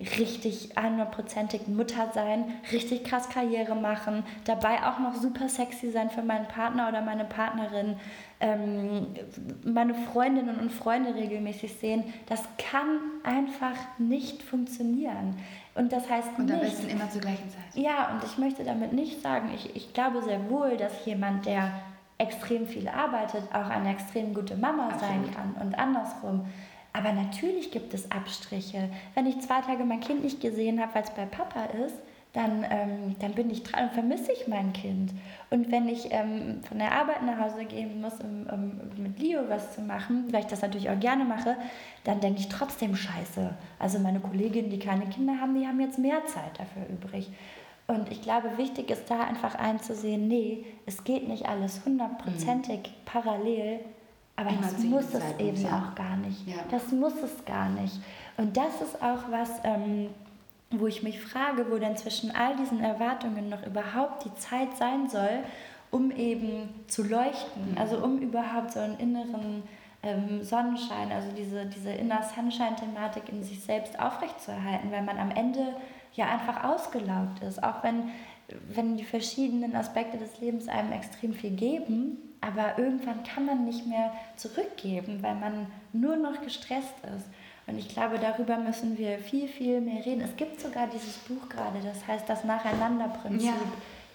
richtig 0.00 0.76
100%ig 0.76 1.66
Mutter 1.66 2.10
sein, 2.14 2.44
richtig 2.70 3.02
krass 3.02 3.28
Karriere 3.28 3.74
machen, 3.74 4.22
dabei 4.44 4.84
auch 4.84 5.00
noch 5.00 5.16
super 5.16 5.48
sexy 5.48 5.90
sein 5.90 6.08
für 6.10 6.22
meinen 6.22 6.46
Partner 6.46 6.88
oder 6.88 7.00
meine 7.02 7.24
Partnerin, 7.24 7.96
ähm, 8.38 9.08
meine 9.64 9.94
Freundinnen 9.94 10.60
und 10.60 10.70
Freunde 10.70 11.16
regelmäßig 11.16 11.74
sehen. 11.74 12.04
Das 12.26 12.44
kann 12.58 13.00
einfach 13.24 13.76
nicht 13.98 14.42
funktionieren. 14.44 15.36
Und 15.74 15.92
das 15.92 16.08
heißt 16.08 16.28
Und 16.38 16.50
am 16.50 16.60
besten 16.60 16.88
immer 16.88 17.10
zur 17.10 17.20
gleichen 17.20 17.50
Zeit. 17.50 17.74
Ja, 17.74 18.12
und 18.12 18.22
ich 18.22 18.38
möchte 18.38 18.62
damit 18.62 18.92
nicht 18.92 19.20
sagen, 19.20 19.50
ich, 19.52 19.74
ich 19.74 19.92
glaube 19.94 20.22
sehr 20.22 20.48
wohl, 20.48 20.76
dass 20.76 21.04
jemand, 21.06 21.46
der 21.46 21.72
extrem 22.18 22.66
viel 22.66 22.88
arbeitet, 22.88 23.42
auch 23.52 23.68
eine 23.70 23.92
extrem 23.92 24.34
gute 24.34 24.56
Mama 24.56 24.88
Absolut. 24.88 25.00
sein 25.00 25.30
kann 25.34 25.54
und 25.60 25.78
andersrum. 25.78 26.46
Aber 26.92 27.12
natürlich 27.12 27.70
gibt 27.70 27.94
es 27.94 28.10
Abstriche. 28.10 28.88
Wenn 29.14 29.26
ich 29.26 29.40
zwei 29.40 29.60
Tage 29.60 29.84
mein 29.84 30.00
Kind 30.00 30.24
nicht 30.24 30.40
gesehen 30.40 30.80
habe, 30.80 30.94
weil 30.94 31.02
es 31.02 31.10
bei 31.10 31.26
Papa 31.26 31.64
ist, 31.84 31.96
dann, 32.32 32.64
ähm, 32.70 33.16
dann 33.20 33.32
bin 33.32 33.50
ich 33.50 33.62
dran 33.62 33.84
und 33.84 33.94
vermisse 33.94 34.32
ich 34.32 34.48
mein 34.48 34.72
Kind. 34.72 35.12
Und 35.50 35.72
wenn 35.72 35.88
ich 35.88 36.08
ähm, 36.10 36.60
von 36.68 36.78
der 36.78 36.92
Arbeit 36.92 37.22
nach 37.22 37.38
Hause 37.38 37.64
gehen 37.64 38.00
muss, 38.00 38.20
um, 38.20 38.46
um, 38.52 39.02
mit 39.02 39.18
Leo 39.18 39.40
was 39.48 39.74
zu 39.74 39.80
machen, 39.80 40.30
weil 40.30 40.40
ich 40.40 40.46
das 40.46 40.60
natürlich 40.60 40.90
auch 40.90 41.00
gerne 41.00 41.24
mache, 41.24 41.56
dann 42.04 42.20
denke 42.20 42.40
ich 42.40 42.48
trotzdem 42.48 42.94
scheiße. 42.94 43.50
Also 43.78 43.98
meine 43.98 44.20
Kolleginnen, 44.20 44.70
die 44.70 44.78
keine 44.78 45.06
Kinder 45.06 45.40
haben, 45.40 45.54
die 45.58 45.66
haben 45.66 45.80
jetzt 45.80 45.98
mehr 45.98 46.24
Zeit 46.26 46.58
dafür 46.58 46.86
übrig. 46.88 47.30
Und 47.86 48.12
ich 48.12 48.20
glaube, 48.20 48.58
wichtig 48.58 48.90
ist 48.90 49.10
da 49.10 49.20
einfach 49.20 49.54
einzusehen, 49.54 50.28
nee, 50.28 50.66
es 50.84 51.04
geht 51.04 51.26
nicht 51.26 51.48
alles 51.48 51.80
hundertprozentig 51.86 52.80
mhm. 52.80 53.04
parallel, 53.06 53.80
aber 54.38 54.50
Immer 54.50 54.60
das 54.60 54.78
muss 54.84 55.14
es 55.14 55.40
eben 55.40 55.60
ja. 55.62 55.90
auch 55.90 55.94
gar 55.96 56.16
nicht. 56.16 56.46
Ja. 56.46 56.58
Das 56.70 56.92
muss 56.92 57.14
es 57.24 57.44
gar 57.44 57.68
nicht. 57.70 57.94
Und 58.36 58.56
das 58.56 58.80
ist 58.80 59.02
auch 59.02 59.30
was, 59.30 59.50
ähm, 59.64 60.10
wo 60.70 60.86
ich 60.86 61.02
mich 61.02 61.20
frage, 61.20 61.66
wo 61.70 61.78
denn 61.78 61.96
zwischen 61.96 62.30
all 62.30 62.54
diesen 62.54 62.80
Erwartungen 62.80 63.48
noch 63.48 63.66
überhaupt 63.66 64.24
die 64.24 64.34
Zeit 64.36 64.76
sein 64.76 65.08
soll, 65.08 65.40
um 65.90 66.12
eben 66.12 66.68
zu 66.86 67.02
leuchten, 67.02 67.72
mhm. 67.72 67.78
also 67.78 67.98
um 67.98 68.18
überhaupt 68.18 68.72
so 68.72 68.78
einen 68.78 68.96
inneren 69.00 69.64
ähm, 70.04 70.44
Sonnenschein, 70.44 71.10
also 71.10 71.32
diese, 71.36 71.66
diese 71.66 71.90
Inner 71.90 72.22
Sunshine-Thematik 72.22 73.24
in 73.30 73.42
sich 73.42 73.60
selbst 73.60 73.98
aufrechtzuerhalten, 73.98 74.92
weil 74.92 75.02
man 75.02 75.18
am 75.18 75.32
Ende 75.32 75.74
ja 76.14 76.26
einfach 76.26 76.62
ausgelaugt 76.62 77.42
ist, 77.42 77.60
auch 77.64 77.82
wenn, 77.82 78.10
wenn 78.72 78.96
die 78.96 79.04
verschiedenen 79.04 79.74
Aspekte 79.74 80.16
des 80.16 80.40
Lebens 80.40 80.68
einem 80.68 80.92
extrem 80.92 81.32
viel 81.32 81.50
geben, 81.56 82.18
aber 82.40 82.78
irgendwann 82.78 83.22
kann 83.24 83.46
man 83.46 83.64
nicht 83.64 83.86
mehr 83.86 84.12
zurückgeben, 84.36 85.22
weil 85.22 85.34
man 85.34 85.66
nur 85.92 86.16
noch 86.16 86.40
gestresst 86.42 86.94
ist. 87.16 87.26
Und 87.66 87.78
ich 87.78 87.88
glaube, 87.88 88.18
darüber 88.18 88.56
müssen 88.56 88.96
wir 88.96 89.18
viel, 89.18 89.46
viel 89.46 89.80
mehr 89.80 90.04
reden. 90.04 90.22
Es 90.22 90.36
gibt 90.36 90.60
sogar 90.60 90.86
dieses 90.86 91.18
Buch 91.18 91.48
gerade, 91.48 91.80
das 91.84 92.06
heißt 92.06 92.28
das 92.28 92.44
Nacheinanderprinzip, 92.44 93.48
ja. 93.48 93.54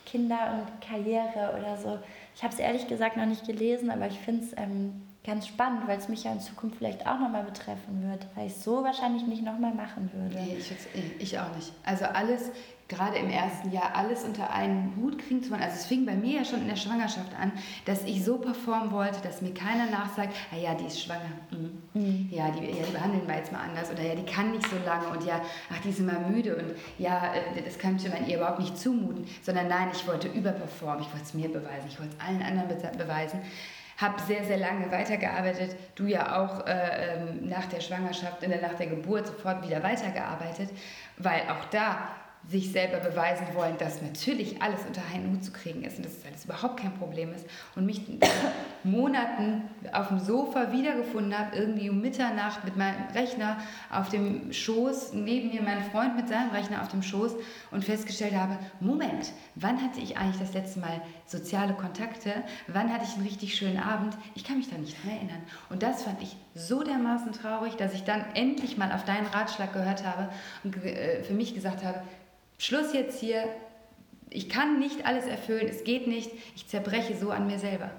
Kinder 0.05 0.53
und 0.53 0.81
Karriere 0.81 1.55
oder 1.57 1.77
so. 1.77 1.99
Ich 2.35 2.43
habe 2.43 2.53
es 2.53 2.59
ehrlich 2.59 2.87
gesagt 2.87 3.15
noch 3.15 3.25
nicht 3.25 3.45
gelesen, 3.45 3.91
aber 3.91 4.07
ich 4.07 4.19
finde 4.19 4.45
es 4.45 4.53
ähm, 4.57 5.01
ganz 5.25 5.47
spannend, 5.47 5.87
weil 5.87 5.97
es 5.97 6.09
mich 6.09 6.25
ja 6.25 6.33
in 6.33 6.41
Zukunft 6.41 6.77
vielleicht 6.77 7.07
auch 7.07 7.19
nochmal 7.19 7.43
betreffen 7.43 8.09
wird, 8.09 8.27
weil 8.35 8.47
ich 8.47 8.53
es 8.53 8.63
so 8.63 8.83
wahrscheinlich 8.83 9.25
nicht 9.25 9.43
nochmal 9.43 9.73
machen 9.73 10.09
würde. 10.13 10.35
Nee, 10.35 10.57
ich, 10.57 11.21
ich 11.21 11.39
auch 11.39 11.55
nicht. 11.55 11.71
Also 11.85 12.05
alles 12.05 12.51
gerade 12.89 13.17
im 13.17 13.29
ersten 13.29 13.71
Jahr 13.71 13.95
alles 13.95 14.23
unter 14.23 14.51
einen 14.51 14.93
Hut 14.97 15.17
kriegen 15.17 15.41
zu 15.41 15.51
wollen. 15.51 15.61
Also 15.61 15.77
es 15.77 15.85
fing 15.85 16.05
bei 16.05 16.15
mir 16.15 16.39
ja 16.39 16.45
schon 16.45 16.61
in 16.61 16.67
der 16.67 16.75
Schwangerschaft 16.75 17.33
an, 17.39 17.51
dass 17.85 18.03
ich 18.03 18.23
so 18.23 18.37
performen 18.37 18.91
wollte, 18.91 19.21
dass 19.21 19.41
mir 19.41 19.53
keiner 19.53 19.85
nachsagt, 19.89 20.33
ah 20.51 20.57
ja, 20.57 20.75
die 20.75 20.85
ist 20.85 21.01
schwanger. 21.01 21.21
Mhm. 21.51 21.81
Mhm. 21.93 22.29
Ja, 22.29 22.51
die, 22.51 22.65
ja, 22.65 22.83
die 22.85 22.91
behandeln 22.91 23.27
wir 23.27 23.35
jetzt 23.35 23.51
mal 23.51 23.61
anders. 23.61 23.91
Oder 23.91 24.03
ja, 24.03 24.15
die 24.15 24.25
kann 24.25 24.51
nicht 24.51 24.67
so 24.69 24.75
lange. 24.85 25.07
Und 25.07 25.25
ja, 25.25 25.41
ach, 25.71 25.79
die 25.79 25.89
ist 25.89 25.99
immer 25.99 26.19
müde. 26.19 26.55
Und 26.57 26.73
ja, 26.97 27.33
äh, 27.33 27.61
das 27.63 27.79
kann 27.79 27.97
man 28.11 28.27
ihr 28.27 28.37
überhaupt 28.37 28.59
nicht 28.59 28.77
zumuten. 28.77 29.25
Sondern 29.41 29.69
nein, 29.69 29.87
ich 29.93 30.05
wollte 30.05 30.27
überperformen. 30.27 31.01
Ich 31.01 31.11
wollte 31.11 31.25
es 31.25 31.33
mir 31.33 31.47
beweisen. 31.47 31.87
Ich 31.87 31.99
wollte 31.99 32.15
es 32.19 32.27
allen 32.27 32.41
anderen 32.41 32.67
beweisen 32.97 33.41
habe 34.03 34.21
sehr, 34.21 34.43
sehr 34.43 34.57
lange 34.57 34.91
weitergearbeitet. 34.91 35.75
Du 35.95 36.05
ja 36.05 36.39
auch 36.43 36.67
äh, 36.67 37.15
ähm, 37.15 37.49
nach 37.49 37.65
der 37.65 37.81
Schwangerschaft, 37.81 38.47
nach 38.61 38.75
der 38.75 38.87
Geburt 38.87 39.27
sofort 39.27 39.65
wieder 39.65 39.81
weitergearbeitet, 39.81 40.69
weil 41.17 41.41
auch 41.49 41.65
da 41.71 42.09
sich 42.49 42.71
selber 42.71 42.97
beweisen 42.99 43.47
wollen, 43.53 43.77
dass 43.77 44.01
natürlich 44.01 44.61
alles 44.61 44.81
unter 44.85 45.01
einen 45.13 45.31
Hut 45.31 45.43
zu 45.43 45.51
kriegen 45.51 45.83
ist 45.83 45.97
und 45.97 46.05
dass 46.05 46.17
es 46.17 46.25
alles 46.25 46.45
überhaupt 46.45 46.79
kein 46.79 46.93
Problem 46.93 47.33
ist 47.33 47.45
und 47.75 47.85
mich 47.85 48.01
Monaten 48.83 49.61
auf 49.93 50.09
dem 50.09 50.19
Sofa 50.19 50.71
wiedergefunden 50.73 51.37
habe, 51.37 51.55
irgendwie 51.55 51.89
um 51.89 52.01
Mitternacht 52.01 52.65
mit 52.65 52.75
meinem 52.75 53.07
Rechner 53.13 53.57
auf 53.89 54.09
dem 54.09 54.51
Schoß, 54.51 55.13
neben 55.13 55.49
mir 55.49 55.61
mein 55.61 55.83
Freund 55.83 56.17
mit 56.17 56.27
seinem 56.27 56.49
Rechner 56.49 56.81
auf 56.81 56.89
dem 56.89 57.01
Schoß 57.01 57.33
und 57.71 57.85
festgestellt 57.85 58.35
habe, 58.35 58.59
Moment, 58.81 59.31
wann 59.55 59.81
hatte 59.81 60.01
ich 60.01 60.17
eigentlich 60.17 60.39
das 60.39 60.53
letzte 60.53 60.81
Mal 60.81 61.01
soziale 61.25 61.73
Kontakte? 61.73 62.43
Wann 62.67 62.91
hatte 62.91 63.05
ich 63.05 63.15
einen 63.15 63.25
richtig 63.25 63.55
schönen 63.55 63.79
Abend? 63.79 64.17
Ich 64.35 64.43
kann 64.43 64.57
mich 64.57 64.69
da 64.69 64.77
nicht 64.77 65.03
mehr 65.05 65.15
erinnern. 65.15 65.41
Und 65.69 65.81
das 65.81 66.03
fand 66.03 66.21
ich 66.21 66.35
so 66.55 66.83
dermaßen 66.83 67.31
traurig, 67.31 67.77
dass 67.77 67.93
ich 67.93 68.03
dann 68.03 68.25
endlich 68.33 68.77
mal 68.77 68.91
auf 68.91 69.05
deinen 69.05 69.27
Ratschlag 69.27 69.71
gehört 69.71 70.05
habe 70.05 70.29
und 70.63 70.75
äh, 70.83 71.23
für 71.23 71.33
mich 71.33 71.55
gesagt 71.55 71.83
habe, 71.83 72.01
Schluss 72.63 72.93
jetzt 72.93 73.19
hier. 73.19 73.43
Ich 74.29 74.49
kann 74.49 74.79
nicht 74.79 75.05
alles 75.05 75.25
erfüllen, 75.25 75.67
es 75.67 75.83
geht 75.83 76.07
nicht. 76.07 76.31
Ich 76.55 76.67
zerbreche 76.67 77.15
so 77.15 77.29
an 77.29 77.45
mir 77.45 77.59
selber. 77.59 77.91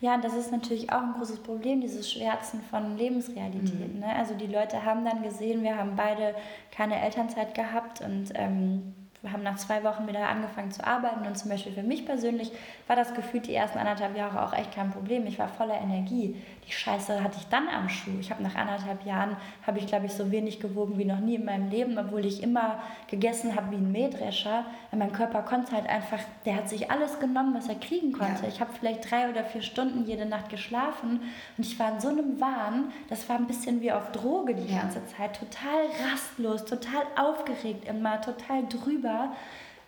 Ja, 0.00 0.16
das 0.16 0.34
ist 0.34 0.52
natürlich 0.52 0.90
auch 0.90 1.02
ein 1.02 1.12
großes 1.14 1.40
Problem, 1.40 1.80
dieses 1.80 2.10
Schwärzen 2.10 2.62
von 2.62 2.96
Lebensrealitäten. 2.96 3.96
Mhm. 3.96 4.00
Ne? 4.00 4.14
Also 4.16 4.34
die 4.34 4.46
Leute 4.46 4.84
haben 4.84 5.04
dann 5.04 5.22
gesehen, 5.22 5.62
wir 5.62 5.76
haben 5.76 5.96
beide 5.96 6.34
keine 6.70 7.02
Elternzeit 7.02 7.54
gehabt 7.54 8.00
und 8.00 8.30
ähm, 8.34 8.94
haben 9.30 9.44
nach 9.44 9.56
zwei 9.56 9.84
Wochen 9.84 10.08
wieder 10.08 10.28
angefangen 10.28 10.72
zu 10.72 10.84
arbeiten 10.84 11.24
und 11.24 11.38
zum 11.38 11.50
Beispiel 11.50 11.72
für 11.72 11.84
mich 11.84 12.04
persönlich 12.04 12.50
war 12.88 12.96
das 12.96 13.14
Gefühl 13.14 13.40
die 13.40 13.54
ersten 13.54 13.78
anderthalb 13.78 14.16
Jahre 14.16 14.42
auch 14.42 14.52
echt 14.52 14.74
kein 14.74 14.90
Problem. 14.90 15.26
Ich 15.26 15.38
war 15.38 15.46
voller 15.46 15.80
Energie. 15.80 16.42
Die 16.66 16.72
Scheiße 16.72 17.22
hatte 17.22 17.36
ich 17.38 17.46
dann 17.46 17.68
am 17.68 17.88
Schuh. 17.88 18.18
Ich 18.18 18.32
habe 18.32 18.42
nach 18.42 18.56
anderthalb 18.56 19.06
Jahren, 19.06 19.36
habe 19.64 19.78
ich 19.78 19.86
glaube 19.86 20.06
ich 20.06 20.12
so 20.12 20.32
wenig 20.32 20.58
gewogen 20.58 20.98
wie 20.98 21.04
noch 21.04 21.20
nie 21.20 21.36
in 21.36 21.44
meinem 21.44 21.70
Leben, 21.70 21.96
obwohl 21.98 22.26
ich 22.26 22.42
immer 22.42 22.80
gegessen 23.06 23.54
habe 23.54 23.70
wie 23.70 23.76
ein 23.76 23.92
Mähdrescher. 23.92 24.64
Mein 24.90 25.12
Körper 25.12 25.42
konnte 25.42 25.72
halt 25.72 25.88
einfach, 25.88 26.18
der 26.44 26.56
hat 26.56 26.68
sich 26.68 26.90
alles 26.90 27.20
genommen, 27.20 27.54
was 27.54 27.68
er 27.68 27.76
kriegen 27.76 28.12
konnte. 28.12 28.42
Ja. 28.42 28.48
Ich 28.48 28.60
habe 28.60 28.72
vielleicht 28.72 29.08
drei 29.08 29.30
oder 29.30 29.44
vier 29.44 29.62
Stunden 29.62 30.04
jede 30.04 30.26
Nacht 30.26 30.48
geschlafen 30.48 31.20
und 31.56 31.64
ich 31.64 31.78
war 31.78 31.92
in 31.92 32.00
so 32.00 32.08
einem 32.08 32.40
Wahn, 32.40 32.92
das 33.08 33.28
war 33.28 33.36
ein 33.36 33.46
bisschen 33.46 33.80
wie 33.82 33.92
auf 33.92 34.10
Droge 34.10 34.54
die 34.56 34.72
ganze 34.72 35.04
Zeit. 35.06 35.38
Total 35.38 36.10
rastlos, 36.10 36.64
total 36.64 37.02
aufgeregt 37.16 37.88
immer, 37.88 38.20
total 38.20 38.66
drüber 38.68 39.11
früher. 39.12 39.32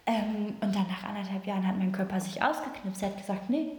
Ähm, 0.07 0.55
und 0.61 0.75
dann 0.75 0.87
nach 0.89 1.09
anderthalb 1.09 1.47
Jahren 1.47 1.66
hat 1.66 1.79
mein 1.79 1.93
Körper 1.93 2.20
sich 2.20 2.43
ausgeknipst. 2.43 3.03
Er 3.03 3.09
hat 3.09 3.16
gesagt, 3.16 3.49
nee, 3.49 3.72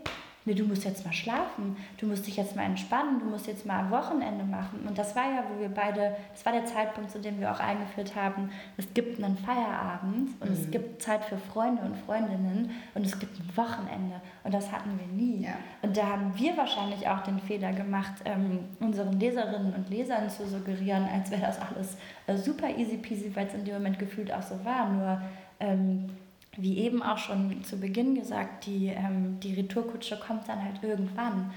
nee, 0.46 0.54
du 0.54 0.64
musst 0.64 0.86
jetzt 0.86 1.04
mal 1.06 1.12
schlafen, 1.12 1.76
du 1.98 2.06
musst 2.06 2.28
dich 2.28 2.38
jetzt 2.38 2.56
mal 2.56 2.64
entspannen, 2.64 3.20
du 3.20 3.26
musst 3.26 3.48
jetzt 3.48 3.66
mal 3.66 3.80
ein 3.80 3.91
Wochenende 3.91 4.46
machen. 4.46 4.88
Und 4.88 4.98
das 4.98 5.16
war 5.16 5.24
ja, 5.24 5.43
wo 5.50 5.60
wir 5.60 5.70
beide, 5.70 6.16
das 6.32 6.46
war 6.46 6.54
der 6.54 6.66
Zeitpunkt, 6.66 7.12
zu 7.12 7.20
dem 7.20 7.39
wir 7.39 7.52
auch 7.52 7.60
eingeführt 7.60 8.16
haben, 8.16 8.50
es 8.78 8.93
gibt 8.93 9.22
einen 9.22 9.38
Feierabend 9.38 10.30
und 10.39 10.50
mhm. 10.50 10.56
es 10.56 10.72
gibt 10.72 11.02
Zeit 11.02 11.26
für 11.26 11.38
Freunde 11.38 11.82
und 11.82 11.98
Freundinnen 11.98 12.72
und 12.93 13.06
es 13.06 13.20
gibt 13.20 13.39
ein 13.39 13.58
Wochenende. 13.58 14.22
Und 14.43 14.54
das 14.54 14.72
hatten 14.72 15.00
wir 15.00 15.08
nie. 15.08 15.46
Ja. 15.46 15.56
Und 15.82 15.98
da 15.98 16.08
haben 16.08 16.32
wir 16.38 16.56
wahrscheinlich 16.56 17.08
auch 17.08 17.22
den 17.24 17.39
Fehler 17.39 17.74
gemacht, 17.74 18.14
ähm, 18.26 18.60
unseren 18.80 19.20
Leserinnen 19.20 19.74
und 19.74 19.89
Lesern 19.89 20.30
zu 20.30 20.48
suggerieren, 20.48 21.08
als 21.12 21.32
wäre 21.32 21.41
das 21.41 21.60
alles 21.60 21.98
äh, 22.28 22.38
super 22.38 22.70
easy 22.70 22.98
peasy, 22.98 23.36
weil 23.36 23.48
es 23.48 23.54
in 23.54 23.66
dem 23.66 23.76
Moment 23.76 23.98
gefühlt 23.98 24.32
auch 24.32 24.43
so 24.43 24.64
war. 24.64 24.89
Nur 24.89 25.22
ähm, 25.60 26.10
wie 26.58 26.78
eben 26.80 27.03
auch 27.03 27.18
schon 27.18 27.64
zu 27.64 27.80
Beginn 27.80 28.16
gesagt, 28.16 28.66
die, 28.66 28.88
ähm, 28.88 29.39
die 29.41 29.53
Retourkutsche 29.53 30.20
kommt 30.20 30.47
dann 30.47 30.64
halt 30.64 30.82
irgendwann. 30.82 31.51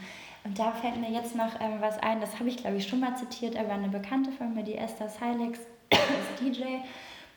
Und 0.44 0.59
da 0.59 0.72
fällt 0.72 1.01
mir 1.01 1.11
jetzt 1.11 1.36
noch 1.36 1.61
ähm, 1.61 1.80
was 1.80 1.99
ein, 1.99 2.20
das 2.20 2.38
habe 2.38 2.49
ich 2.49 2.57
glaube 2.59 2.76
ich 2.76 2.86
schon 2.86 3.01
mal 3.01 3.16
zitiert, 3.16 3.57
aber 3.57 3.72
eine 3.72 3.88
Bekannte 3.88 4.32
von 4.32 4.55
mir, 4.55 4.62
die 4.62 4.76
Esther 4.76 5.09
Silex, 5.09 5.61
ist 5.90 6.40
DJ. 6.40 6.62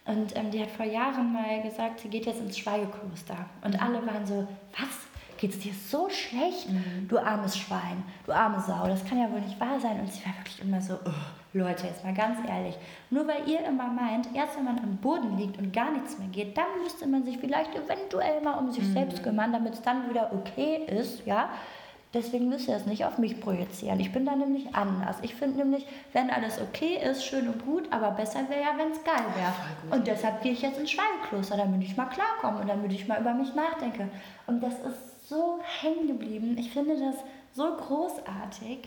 Und 0.06 0.36
ähm, 0.36 0.50
die 0.52 0.62
hat 0.62 0.72
vor 0.72 0.86
Jahren 0.86 1.32
mal 1.32 1.62
gesagt, 1.62 2.00
sie 2.00 2.10
geht 2.10 2.26
jetzt 2.26 2.40
ins 2.40 2.58
Schweigekloster. 2.58 3.46
Und 3.64 3.82
alle 3.82 4.06
waren 4.06 4.26
so, 4.26 4.48
was? 4.78 4.90
Geht 5.38 5.52
es 5.52 5.60
dir 5.60 5.74
so 5.74 6.10
schlecht? 6.10 6.70
Mhm. 6.70 7.08
Du 7.08 7.18
armes 7.18 7.58
Schwein, 7.58 8.04
du 8.26 8.32
arme 8.32 8.62
Sau, 8.62 8.88
das 8.88 9.04
kann 9.06 9.20
ja 9.20 9.32
wohl 9.32 9.42
nicht 9.42 9.60
wahr 9.60 9.80
sein. 9.80 10.00
Und 10.00 10.12
sie 10.12 10.24
war 10.26 10.36
wirklich 10.38 10.62
immer 10.62 10.82
so, 10.82 10.94
oh, 10.94 11.41
Leute, 11.54 11.88
jetzt 11.88 12.04
mal 12.04 12.14
ganz 12.14 12.40
ehrlich, 12.48 12.78
nur 13.10 13.28
weil 13.28 13.48
ihr 13.48 13.66
immer 13.66 13.88
meint, 13.88 14.34
erst 14.34 14.58
wenn 14.58 14.64
man 14.64 14.80
am 14.80 14.98
Boden 14.98 15.38
liegt 15.38 15.58
und 15.58 15.74
gar 15.74 15.92
nichts 15.92 16.18
mehr 16.18 16.30
geht, 16.30 16.58
dann 16.58 16.82
müsste 16.82 17.08
man 17.08 17.26
sich 17.26 17.40
vielleicht 17.40 17.76
eventuell 17.76 18.42
mal 18.42 18.58
um 18.58 18.72
sich 18.72 18.84
mhm. 18.86 18.94
selbst 18.94 19.22
kümmern, 19.22 19.52
damit 19.52 19.74
es 19.74 19.82
dann 19.82 20.10
wieder 20.10 20.32
okay 20.34 20.86
ist, 20.88 21.26
ja. 21.26 21.50
Deswegen 22.14 22.50
müsst 22.50 22.68
ihr 22.68 22.76
es 22.76 22.86
nicht 22.86 23.06
auf 23.06 23.18
mich 23.18 23.40
projizieren. 23.40 24.00
Ich 24.02 24.12
bin 24.12 24.26
da 24.26 24.36
nämlich 24.36 24.76
anders. 24.76 25.18
Ich 25.22 25.34
finde 25.34 25.60
nämlich, 25.60 25.88
wenn 26.12 26.30
alles 26.30 26.60
okay 26.60 27.00
ist, 27.02 27.26
schön 27.26 27.48
und 27.48 27.66
gut, 27.66 27.88
aber 27.90 28.12
besser 28.12 28.50
wäre 28.50 28.62
ja, 28.62 28.78
wenn 28.78 28.92
es 28.92 29.02
geil 29.04 29.24
wäre. 29.36 29.96
Und 29.96 30.08
deshalb 30.08 30.42
gehe 30.42 30.52
ich 30.52 30.62
jetzt 30.62 30.78
ins 30.78 30.92
Schweinkloster, 30.92 31.56
damit 31.56 31.82
ich 31.84 31.96
mal 31.96 32.08
klarkomme 32.08 32.60
und 32.60 32.68
damit 32.68 32.92
ich 32.92 33.08
mal 33.08 33.22
über 33.22 33.34
mich 33.34 33.56
nachdenke. 33.56 34.10
Und 34.46 34.62
das 34.62 34.74
ist 34.74 35.30
so 35.30 35.60
hängen 35.80 36.08
geblieben. 36.08 36.58
Ich 36.58 36.72
finde 36.72 37.00
das 37.00 37.16
so 37.54 37.78
großartig. 37.78 38.80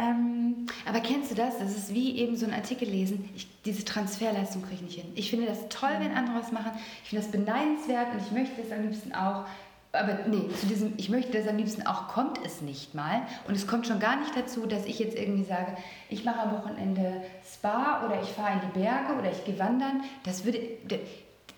Ähm, 0.00 0.66
Aber 0.86 1.00
kennst 1.00 1.30
du 1.30 1.34
das? 1.34 1.58
Das 1.58 1.76
ist 1.76 1.92
wie 1.92 2.18
eben 2.18 2.36
so 2.36 2.46
ein 2.46 2.54
Artikel 2.54 2.88
lesen. 2.88 3.28
Ich, 3.36 3.48
diese 3.64 3.84
Transferleistung 3.84 4.62
kriege 4.62 4.76
ich 4.76 4.82
nicht 4.82 5.00
hin. 5.00 5.12
Ich 5.14 5.30
finde 5.30 5.46
das 5.46 5.68
toll, 5.68 5.90
wenn 5.98 6.12
andere 6.12 6.40
was 6.40 6.52
machen. 6.52 6.72
Ich 7.02 7.10
finde 7.10 7.24
das 7.24 7.32
beneidenswert 7.32 8.12
und 8.12 8.22
ich 8.22 8.32
möchte 8.32 8.62
das 8.62 8.72
am 8.72 8.82
liebsten 8.88 9.12
auch. 9.12 9.44
Aber 9.92 10.20
nee, 10.28 10.48
zu 10.58 10.66
diesem, 10.66 10.94
ich 10.98 11.10
möchte 11.10 11.36
das 11.36 11.48
am 11.48 11.56
liebsten 11.56 11.84
auch, 11.84 12.06
kommt 12.08 12.38
es 12.44 12.62
nicht 12.62 12.94
mal. 12.94 13.22
Und 13.48 13.54
es 13.54 13.66
kommt 13.66 13.86
schon 13.88 13.98
gar 13.98 14.16
nicht 14.20 14.34
dazu, 14.36 14.64
dass 14.66 14.86
ich 14.86 15.00
jetzt 15.00 15.18
irgendwie 15.18 15.44
sage, 15.44 15.76
ich 16.08 16.24
mache 16.24 16.40
am 16.40 16.52
Wochenende 16.52 17.22
Spa 17.52 18.06
oder 18.06 18.22
ich 18.22 18.28
fahre 18.28 18.54
in 18.54 18.60
die 18.60 18.78
Berge 18.80 19.18
oder 19.18 19.30
ich 19.32 19.44
gehe 19.44 19.58
wandern. 19.58 20.02
Das 20.22 20.44
würde, 20.44 20.60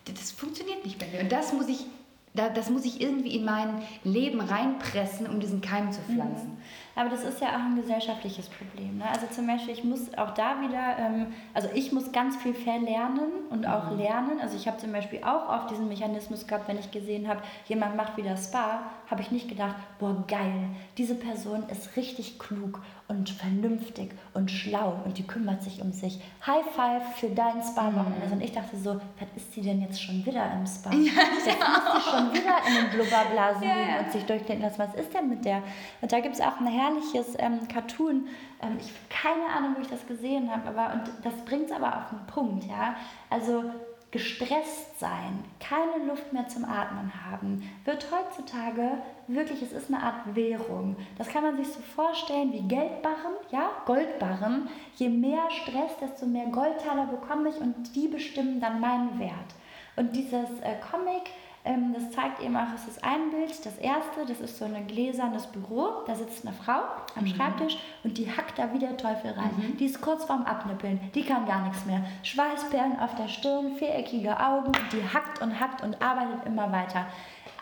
das 0.06 0.32
funktioniert 0.32 0.84
nicht 0.84 0.98
bei 0.98 1.06
mir. 1.08 1.20
Und 1.20 1.30
das 1.30 1.52
muss 1.52 1.68
ich 1.68 1.86
das 2.34 2.70
muss 2.70 2.84
ich 2.84 3.00
irgendwie 3.00 3.36
in 3.36 3.44
mein 3.44 3.82
Leben 4.04 4.40
reinpressen, 4.40 5.26
um 5.26 5.38
diesen 5.38 5.60
Keim 5.60 5.92
zu 5.92 6.00
pflanzen. 6.00 6.48
Mhm. 6.48 6.62
Aber 6.94 7.08
das 7.08 7.24
ist 7.24 7.40
ja 7.40 7.48
auch 7.48 7.64
ein 7.64 7.76
gesellschaftliches 7.76 8.48
Problem. 8.48 8.98
Ne? 8.98 9.04
Also 9.10 9.26
zum 9.26 9.46
Beispiel, 9.46 9.72
ich 9.72 9.82
muss 9.82 10.12
auch 10.16 10.34
da 10.34 10.60
wieder, 10.60 10.98
ähm, 10.98 11.28
also 11.54 11.68
ich 11.74 11.92
muss 11.92 12.12
ganz 12.12 12.36
viel 12.36 12.52
verlernen 12.54 13.30
und 13.50 13.66
auch 13.66 13.90
mhm. 13.90 13.98
lernen. 13.98 14.40
Also 14.40 14.56
ich 14.56 14.68
habe 14.68 14.76
zum 14.76 14.92
Beispiel 14.92 15.20
auch 15.24 15.48
oft 15.48 15.70
diesen 15.70 15.88
Mechanismus 15.88 16.46
gehabt, 16.46 16.68
wenn 16.68 16.78
ich 16.78 16.90
gesehen 16.90 17.28
habe, 17.28 17.40
jemand 17.66 17.96
macht 17.96 18.16
wieder 18.16 18.36
Spa, 18.36 18.82
habe 19.10 19.22
ich 19.22 19.30
nicht 19.30 19.48
gedacht, 19.48 19.76
boah 19.98 20.24
geil, 20.28 20.68
diese 20.98 21.14
Person 21.14 21.64
ist 21.70 21.96
richtig 21.96 22.38
klug 22.38 22.80
und 23.12 23.28
vernünftig 23.28 24.10
und 24.32 24.50
schlau 24.50 25.00
und 25.04 25.18
die 25.18 25.26
kümmert 25.26 25.62
sich 25.62 25.82
um 25.82 25.92
sich. 25.92 26.18
High 26.46 26.64
five 26.74 27.16
für 27.16 27.28
dein 27.28 27.62
Spa-Wochenende. 27.62 28.26
Mhm. 28.26 28.32
Und 28.32 28.40
ich 28.42 28.52
dachte 28.52 28.76
so, 28.76 28.94
was 28.94 29.28
ist 29.36 29.52
sie 29.52 29.60
denn 29.60 29.82
jetzt 29.82 30.02
schon 30.02 30.24
wieder 30.24 30.50
im 30.52 30.66
Spa? 30.66 30.90
Ja, 30.90 30.98
jetzt 30.98 31.46
ja. 31.46 31.68
muss 31.68 32.04
sie 32.04 32.10
schon 32.10 32.32
wieder 32.32 32.56
in 32.66 32.74
den 32.74 32.90
Blubberblasen 32.90 33.62
ja, 33.68 33.68
ja. 33.68 34.00
und 34.00 34.12
sich 34.12 34.24
durchdenken 34.24 34.62
lassen, 34.62 34.78
was 34.78 34.94
ist 34.94 35.12
denn 35.12 35.28
mit 35.28 35.44
der? 35.44 35.62
Und 36.00 36.10
da 36.10 36.20
gibt 36.20 36.34
es 36.34 36.40
auch 36.40 36.58
eine 36.58 36.70
herrliches 36.70 37.34
ähm, 37.38 37.68
Cartoon. 37.68 38.26
Ähm, 38.62 38.78
ich 38.80 38.86
habe 38.86 39.08
keine 39.10 39.56
Ahnung, 39.56 39.76
wo 39.76 39.82
ich 39.82 39.88
das 39.88 40.06
gesehen 40.06 40.50
habe, 40.50 40.68
aber 40.68 40.94
und 40.94 41.02
das 41.22 41.34
bringt 41.44 41.66
es 41.66 41.72
aber 41.72 41.98
auf 41.98 42.08
den 42.08 42.26
Punkt, 42.26 42.64
ja. 42.64 42.96
Also 43.28 43.64
gestresst 44.12 45.00
sein, 45.00 45.42
keine 45.58 46.04
Luft 46.06 46.34
mehr 46.34 46.46
zum 46.46 46.66
Atmen 46.66 47.10
haben, 47.26 47.68
wird 47.86 48.06
heutzutage 48.12 48.98
wirklich, 49.26 49.62
es 49.62 49.72
ist 49.72 49.92
eine 49.92 50.02
Art 50.02 50.36
Währung. 50.36 50.96
Das 51.16 51.28
kann 51.28 51.42
man 51.42 51.56
sich 51.56 51.68
so 51.68 51.80
vorstellen 51.80 52.52
wie 52.52 52.68
Geldbarren, 52.68 53.32
ja, 53.50 53.70
Goldbarren. 53.86 54.68
Je 54.96 55.08
mehr 55.08 55.50
Stress, 55.50 55.96
desto 56.00 56.26
mehr 56.26 56.46
Goldtaler 56.46 57.06
bekomme 57.06 57.48
ich 57.48 57.56
und 57.56 57.96
die 57.96 58.06
bestimmen 58.06 58.60
dann 58.60 58.80
meinen 58.80 59.18
Wert. 59.18 59.54
Und 59.96 60.14
dieses 60.14 60.60
äh, 60.60 60.76
Comic 60.90 61.30
ähm, 61.64 61.94
das 61.94 62.10
zeigt 62.10 62.40
eben 62.40 62.56
auch, 62.56 62.72
es 62.74 62.88
ist 62.88 63.04
ein 63.04 63.30
Bild. 63.30 63.64
Das 63.64 63.78
erste, 63.78 64.26
das 64.26 64.40
ist 64.40 64.58
so 64.58 64.64
ein 64.64 64.86
gläsernes 64.86 65.46
Büro. 65.46 66.02
Da 66.06 66.14
sitzt 66.14 66.44
eine 66.44 66.54
Frau 66.54 66.80
am 67.14 67.22
mhm. 67.22 67.28
Schreibtisch 67.28 67.78
und 68.02 68.18
die 68.18 68.28
hackt 68.28 68.58
da 68.58 68.72
wie 68.72 68.80
der 68.80 68.96
Teufel 68.96 69.30
rein. 69.30 69.50
Mhm. 69.56 69.76
Die 69.76 69.86
ist 69.86 70.00
kurz 70.00 70.24
vorm 70.24 70.42
Abnippeln. 70.42 71.00
Die 71.14 71.22
kann 71.22 71.46
gar 71.46 71.62
nichts 71.68 71.86
mehr. 71.86 72.02
Schweißperlen 72.24 72.98
auf 72.98 73.14
der 73.14 73.28
Stirn, 73.28 73.76
viereckige 73.76 74.40
Augen. 74.40 74.72
Die 74.92 75.02
hackt 75.02 75.40
und 75.40 75.60
hackt 75.60 75.82
und 75.82 76.02
arbeitet 76.02 76.46
immer 76.46 76.72
weiter 76.72 77.06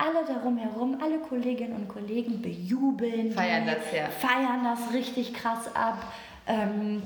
alle 0.00 0.24
darum 0.24 0.56
herum, 0.56 0.98
alle 1.02 1.18
Kolleginnen 1.18 1.74
und 1.74 1.88
Kollegen 1.88 2.40
bejubeln, 2.40 3.32
feiern 3.32 3.64
die, 3.64 3.70
das, 3.70 3.92
ja. 3.94 4.06
feiern 4.06 4.64
das 4.64 4.94
richtig 4.94 5.34
krass 5.34 5.74
ab. 5.76 6.02
Ähm, 6.46 7.02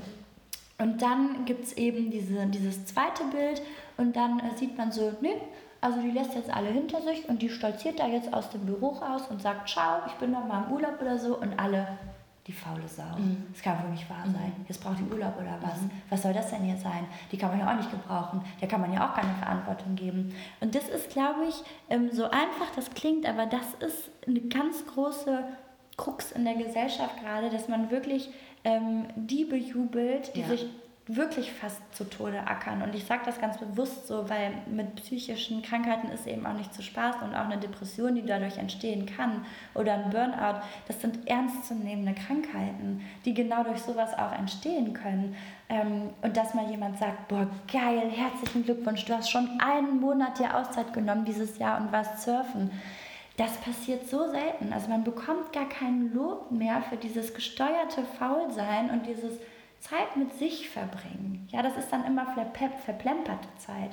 und 0.77 1.01
dann 1.01 1.45
gibt 1.45 1.65
es 1.65 1.73
eben 1.73 2.09
diese, 2.09 2.45
dieses 2.47 2.85
zweite 2.85 3.23
Bild 3.25 3.61
und 3.97 4.15
dann 4.15 4.39
äh, 4.39 4.57
sieht 4.57 4.77
man 4.77 4.91
so, 4.91 5.13
ne, 5.21 5.35
also 5.85 6.01
die 6.01 6.09
lässt 6.09 6.33
jetzt 6.33 6.49
alle 6.49 6.69
hinter 6.69 6.99
sich 7.01 7.29
und 7.29 7.43
die 7.43 7.49
stolziert 7.49 7.99
da 7.99 8.07
jetzt 8.07 8.33
aus 8.33 8.49
dem 8.49 8.65
Büro 8.65 8.87
raus 8.87 9.21
und 9.29 9.39
sagt, 9.39 9.69
ciao, 9.69 9.99
ich 10.07 10.13
bin 10.13 10.31
noch 10.31 10.43
mal 10.47 10.63
im 10.63 10.73
Urlaub 10.73 10.99
oder 10.99 11.19
so 11.19 11.37
und 11.37 11.59
alle, 11.59 11.87
die 12.47 12.53
faule 12.53 12.87
Sau. 12.87 13.03
Mhm. 13.19 13.45
Das 13.53 13.61
kann 13.61 13.83
wohl 13.83 13.91
nicht 13.91 14.09
wahr 14.09 14.23
sein. 14.23 14.51
Mhm. 14.57 14.65
Jetzt 14.67 14.83
braucht 14.83 14.97
die 14.97 15.13
Urlaub 15.13 15.35
oder 15.37 15.59
was? 15.61 15.79
Mhm. 15.79 15.91
Was 16.09 16.23
soll 16.23 16.33
das 16.33 16.49
denn 16.49 16.63
hier 16.63 16.77
sein? 16.77 17.05
Die 17.31 17.37
kann 17.37 17.51
man 17.51 17.59
ja 17.59 17.71
auch 17.71 17.77
nicht 17.77 17.91
gebrauchen. 17.91 18.41
Der 18.59 18.67
kann 18.67 18.81
man 18.81 18.91
ja 18.93 19.07
auch 19.07 19.13
keine 19.13 19.35
Verantwortung 19.35 19.95
geben. 19.95 20.33
Und 20.59 20.73
das 20.73 20.89
ist, 20.89 21.11
glaube 21.11 21.45
ich, 21.49 21.63
ähm, 21.91 22.09
so 22.11 22.23
einfach 22.25 22.71
das 22.75 22.89
klingt, 22.89 23.27
aber 23.27 23.45
das 23.45 23.75
ist 23.87 24.09
eine 24.27 24.41
ganz 24.41 24.87
große 24.87 25.43
Krux 25.97 26.31
in 26.31 26.45
der 26.45 26.55
Gesellschaft 26.55 27.21
gerade, 27.21 27.51
dass 27.51 27.67
man 27.67 27.91
wirklich 27.91 28.31
ähm, 28.63 29.05
die 29.15 29.45
bejubelt, 29.45 30.35
die 30.35 30.41
ja. 30.41 30.47
sich 30.47 30.65
wirklich 31.07 31.51
fast 31.51 31.81
zu 31.95 32.03
Tode 32.03 32.47
ackern. 32.47 32.81
Und 32.81 32.95
ich 32.95 33.05
sage 33.05 33.21
das 33.25 33.39
ganz 33.39 33.59
bewusst 33.59 34.07
so, 34.07 34.27
weil 34.27 34.53
mit 34.65 34.95
psychischen 34.95 35.61
Krankheiten 35.61 36.09
ist 36.09 36.25
eben 36.25 36.45
auch 36.47 36.53
nicht 36.53 36.73
zu 36.73 36.81
Spaß 36.81 37.17
und 37.21 37.35
auch 37.35 37.45
eine 37.45 37.59
Depression, 37.59 38.15
die 38.15 38.25
dadurch 38.25 38.57
entstehen 38.57 39.05
kann 39.05 39.45
oder 39.75 39.93
ein 39.93 40.09
Burnout, 40.09 40.61
das 40.87 41.01
sind 41.01 41.27
ernstzunehmende 41.27 42.15
Krankheiten, 42.15 43.01
die 43.23 43.35
genau 43.35 43.63
durch 43.63 43.81
sowas 43.81 44.17
auch 44.17 44.31
entstehen 44.31 44.93
können. 44.93 45.35
Ähm, 45.69 46.09
und 46.23 46.35
dass 46.35 46.55
mal 46.55 46.69
jemand 46.71 46.97
sagt, 46.97 47.27
boah, 47.27 47.47
geil, 47.71 48.09
herzlichen 48.09 48.63
Glückwunsch, 48.63 49.05
du 49.05 49.13
hast 49.13 49.29
schon 49.29 49.59
einen 49.59 49.99
Monat 49.99 50.39
dir 50.39 50.57
Auszeit 50.57 50.91
genommen 50.91 51.25
dieses 51.25 51.59
Jahr 51.59 51.79
und 51.79 51.91
warst 51.91 52.23
surfen. 52.23 52.71
Das 53.37 53.57
passiert 53.57 54.07
so 54.07 54.31
selten. 54.31 54.73
Also 54.73 54.89
man 54.89 55.03
bekommt 55.03 55.53
gar 55.53 55.69
kein 55.69 56.13
Lob 56.13 56.49
mehr 56.51 56.81
für 56.81 56.97
dieses 56.97 57.33
gesteuerte 57.33 58.03
Faulsein 58.17 58.89
und 58.89 59.05
dieses 59.05 59.37
Zeit 59.79 60.15
mit 60.17 60.33
sich 60.33 60.69
verbringen. 60.69 61.47
Ja, 61.51 61.61
das 61.61 61.77
ist 61.77 61.91
dann 61.91 62.05
immer 62.05 62.25
verplemperte 62.85 63.47
Zeit. 63.57 63.91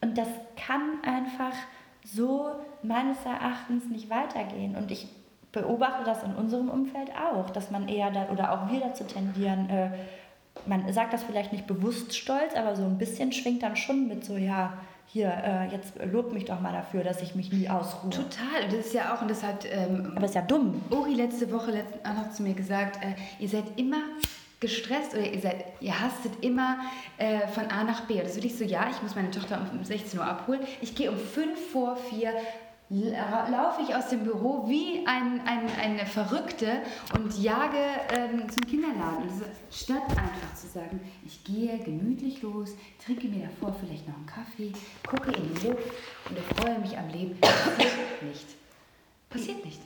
Und 0.00 0.16
das 0.16 0.28
kann 0.56 1.02
einfach 1.02 1.54
so 2.04 2.50
meines 2.82 3.24
Erachtens 3.24 3.86
nicht 3.86 4.10
weitergehen. 4.10 4.76
Und 4.76 4.90
ich 4.90 5.08
beobachte 5.52 6.04
das 6.04 6.22
in 6.22 6.34
unserem 6.34 6.68
Umfeld 6.68 7.10
auch, 7.10 7.50
dass 7.50 7.70
man 7.70 7.88
eher 7.88 8.10
da, 8.10 8.28
oder 8.30 8.52
auch 8.52 8.70
wir 8.70 8.80
dazu 8.80 9.04
tendieren, 9.04 9.68
äh, 9.70 9.90
man 10.66 10.92
sagt 10.92 11.12
das 11.12 11.22
vielleicht 11.22 11.52
nicht 11.52 11.66
bewusst 11.66 12.16
stolz, 12.16 12.54
aber 12.54 12.74
so 12.74 12.84
ein 12.84 12.98
bisschen 12.98 13.32
schwingt 13.32 13.62
dann 13.62 13.76
schon 13.76 14.08
mit 14.08 14.24
so, 14.24 14.36
ja, 14.36 14.74
hier, 15.06 15.28
äh, 15.28 15.72
jetzt 15.72 15.94
lob 16.12 16.32
mich 16.32 16.44
doch 16.44 16.60
mal 16.60 16.72
dafür, 16.72 17.02
dass 17.02 17.22
ich 17.22 17.34
mich 17.34 17.50
nie 17.50 17.68
ausruhe. 17.68 18.10
Total, 18.10 18.66
das 18.66 18.86
ist 18.86 18.94
ja 18.94 19.14
auch, 19.14 19.22
und 19.22 19.30
das 19.30 19.42
hat. 19.42 19.64
Ähm, 19.70 20.12
aber 20.14 20.26
ist 20.26 20.34
ja 20.34 20.42
dumm. 20.42 20.82
Uri 20.90 21.14
letzte 21.14 21.50
Woche 21.50 21.70
letzt, 21.70 21.94
auch 22.04 22.14
noch 22.14 22.30
zu 22.30 22.42
mir 22.42 22.52
gesagt, 22.52 23.02
äh, 23.02 23.14
ihr 23.38 23.48
seid 23.48 23.64
immer 23.76 24.02
gestresst 24.60 25.14
oder 25.14 25.24
ihr, 25.24 25.40
seid, 25.40 25.64
ihr 25.80 26.00
hastet 26.00 26.32
immer 26.42 26.78
äh, 27.16 27.46
von 27.48 27.66
A 27.66 27.84
nach 27.84 28.02
B. 28.02 28.14
Und 28.14 28.24
das 28.24 28.36
will 28.36 28.44
ich 28.44 28.56
so, 28.56 28.64
ja, 28.64 28.88
ich 28.90 29.00
muss 29.02 29.14
meine 29.14 29.30
Tochter 29.30 29.64
um 29.72 29.84
16 29.84 30.18
Uhr 30.18 30.26
abholen. 30.26 30.60
Ich 30.80 30.94
gehe 30.94 31.10
um 31.10 31.18
5 31.18 31.70
vor 31.70 31.96
4 31.96 32.32
laufe 32.90 33.82
ich 33.82 33.94
aus 33.94 34.08
dem 34.08 34.24
Büro 34.24 34.66
wie 34.66 35.06
ein, 35.06 35.42
ein, 35.46 35.68
eine 35.78 36.06
Verrückte 36.06 36.80
und 37.14 37.38
jage 37.38 37.76
ähm, 38.16 38.48
zum 38.48 38.66
Kinderladen. 38.66 39.28
Und 39.28 39.42
statt 39.70 40.08
einfach 40.08 40.54
zu 40.54 40.68
sagen, 40.68 41.00
ich 41.26 41.44
gehe 41.44 41.78
gemütlich 41.78 42.40
los, 42.40 42.74
trinke 43.04 43.28
mir 43.28 43.46
davor 43.48 43.76
vielleicht 43.78 44.08
noch 44.08 44.16
einen 44.16 44.26
Kaffee, 44.26 44.72
gucke 45.06 45.32
in 45.32 45.54
die 45.54 45.66
Luft 45.66 45.84
und 46.30 46.38
freue 46.56 46.78
mich 46.78 46.96
am 46.96 47.08
Leben, 47.10 47.38
passiert 47.40 48.22
nicht. 48.22 48.46
Passiert 49.28 49.64
nicht. 49.64 49.80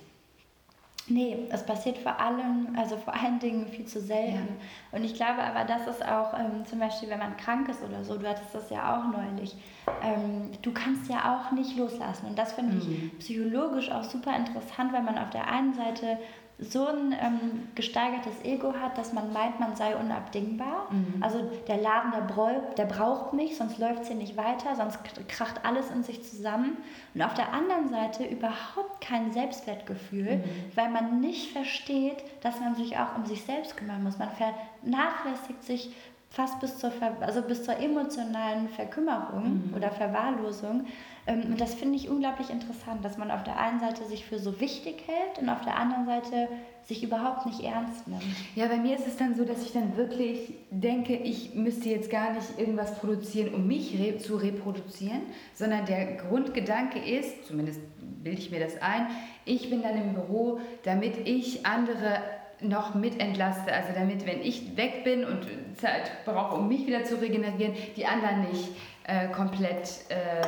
Nee, 1.12 1.46
es 1.50 1.62
passiert 1.64 1.98
vor 1.98 2.18
allem, 2.18 2.74
also 2.74 2.96
vor 2.96 3.12
allen 3.12 3.38
Dingen 3.38 3.66
viel 3.66 3.84
zu 3.84 4.00
selten. 4.00 4.48
Ja. 4.92 4.96
Und 4.96 5.04
ich 5.04 5.14
glaube 5.14 5.42
aber, 5.42 5.64
das 5.64 5.86
ist 5.86 6.02
auch 6.02 6.32
ähm, 6.32 6.64
zum 6.64 6.78
Beispiel, 6.78 7.10
wenn 7.10 7.18
man 7.18 7.36
krank 7.36 7.68
ist 7.68 7.82
oder 7.82 8.02
so, 8.02 8.16
du 8.16 8.26
hattest 8.26 8.54
das 8.54 8.70
ja 8.70 8.96
auch 8.96 9.12
neulich, 9.12 9.54
ähm, 10.02 10.50
du 10.62 10.72
kannst 10.72 11.10
ja 11.10 11.36
auch 11.36 11.52
nicht 11.52 11.76
loslassen. 11.76 12.26
Und 12.26 12.38
das 12.38 12.54
finde 12.54 12.76
mhm. 12.76 12.80
ich 12.80 13.18
psychologisch 13.18 13.90
auch 13.90 14.04
super 14.04 14.34
interessant, 14.34 14.92
weil 14.94 15.02
man 15.02 15.18
auf 15.18 15.28
der 15.30 15.48
einen 15.48 15.74
Seite 15.74 16.16
so 16.58 16.86
ein 16.86 17.12
ähm, 17.12 17.68
gesteigertes 17.74 18.44
Ego 18.44 18.72
hat, 18.74 18.96
dass 18.96 19.12
man 19.12 19.32
meint, 19.32 19.58
man 19.58 19.74
sei 19.74 19.96
unabdingbar. 19.96 20.86
Mhm. 20.90 21.22
Also 21.22 21.50
der 21.66 21.78
Laden, 21.78 22.12
der, 22.12 22.20
bräu, 22.20 22.52
der 22.76 22.84
braucht 22.84 23.32
mich, 23.32 23.56
sonst 23.56 23.78
läuft 23.78 24.02
es 24.02 24.08
hier 24.08 24.16
nicht 24.16 24.36
weiter, 24.36 24.76
sonst 24.76 24.98
kracht 25.28 25.64
alles 25.64 25.90
in 25.90 26.04
sich 26.04 26.22
zusammen. 26.22 26.76
Und 27.14 27.22
auf 27.22 27.34
der 27.34 27.52
anderen 27.52 27.88
Seite 27.88 28.24
überhaupt 28.24 29.00
kein 29.00 29.32
Selbstwertgefühl, 29.32 30.36
mhm. 30.36 30.44
weil 30.74 30.90
man 30.90 31.20
nicht 31.20 31.52
versteht, 31.52 32.22
dass 32.42 32.60
man 32.60 32.74
sich 32.76 32.96
auch 32.96 33.16
um 33.16 33.26
sich 33.26 33.44
selbst 33.44 33.76
kümmern 33.76 34.02
muss. 34.02 34.18
Man 34.18 34.30
vernachlässigt 34.30 35.64
sich 35.64 35.94
fast 36.30 36.60
bis 36.60 36.78
zur, 36.78 36.90
Ver 36.90 37.16
also 37.20 37.42
bis 37.42 37.64
zur 37.64 37.76
emotionalen 37.78 38.68
Verkümmerung 38.68 39.68
mhm. 39.68 39.74
oder 39.74 39.90
Verwahrlosung. 39.90 40.86
Ähm, 41.26 41.42
und 41.46 41.60
das 41.60 41.74
finde 41.74 41.96
ich 41.96 42.08
unglaublich 42.08 42.50
interessant, 42.50 43.04
dass 43.04 43.18
man 43.18 43.30
auf 43.30 43.44
der 43.44 43.58
einen 43.58 43.80
Seite 43.80 44.04
sich 44.04 44.24
für 44.24 44.38
so 44.38 44.60
wichtig 44.60 45.04
hält 45.06 45.38
und 45.40 45.48
auf 45.48 45.62
der 45.62 45.76
anderen 45.76 46.06
Seite 46.06 46.48
sich 46.84 47.02
überhaupt 47.04 47.46
nicht 47.46 47.60
ernst 47.60 48.08
nimmt. 48.08 48.22
Ja, 48.56 48.66
bei 48.66 48.76
mir 48.76 48.96
ist 48.96 49.06
es 49.06 49.16
dann 49.16 49.36
so, 49.36 49.44
dass 49.44 49.62
ich 49.64 49.72
dann 49.72 49.96
wirklich 49.96 50.54
denke, 50.70 51.14
ich 51.14 51.54
müsste 51.54 51.88
jetzt 51.90 52.10
gar 52.10 52.32
nicht 52.32 52.58
irgendwas 52.58 52.98
produzieren, 52.98 53.54
um 53.54 53.66
mich 53.68 53.96
re 53.98 54.18
zu 54.18 54.36
reproduzieren, 54.36 55.22
sondern 55.54 55.86
der 55.86 56.16
Grundgedanke 56.16 56.98
ist, 56.98 57.46
zumindest 57.46 57.80
bilde 58.22 58.40
ich 58.40 58.50
mir 58.50 58.60
das 58.60 58.80
ein, 58.82 59.06
ich 59.44 59.70
bin 59.70 59.82
dann 59.82 59.96
im 59.96 60.14
Büro, 60.14 60.60
damit 60.82 61.26
ich 61.26 61.64
andere 61.66 62.20
noch 62.60 62.94
mit 62.94 63.20
entlaste. 63.20 63.72
Also 63.72 63.88
damit, 63.94 64.26
wenn 64.26 64.40
ich 64.40 64.76
weg 64.76 65.04
bin 65.04 65.24
und 65.24 65.46
Zeit 65.76 66.10
brauche, 66.24 66.56
um 66.56 66.68
mich 66.68 66.86
wieder 66.86 67.04
zu 67.04 67.20
regenerieren, 67.20 67.74
die 67.96 68.06
anderen 68.06 68.42
nicht 68.48 68.68
äh, 69.04 69.28
komplett 69.28 70.04
äh, 70.08 70.42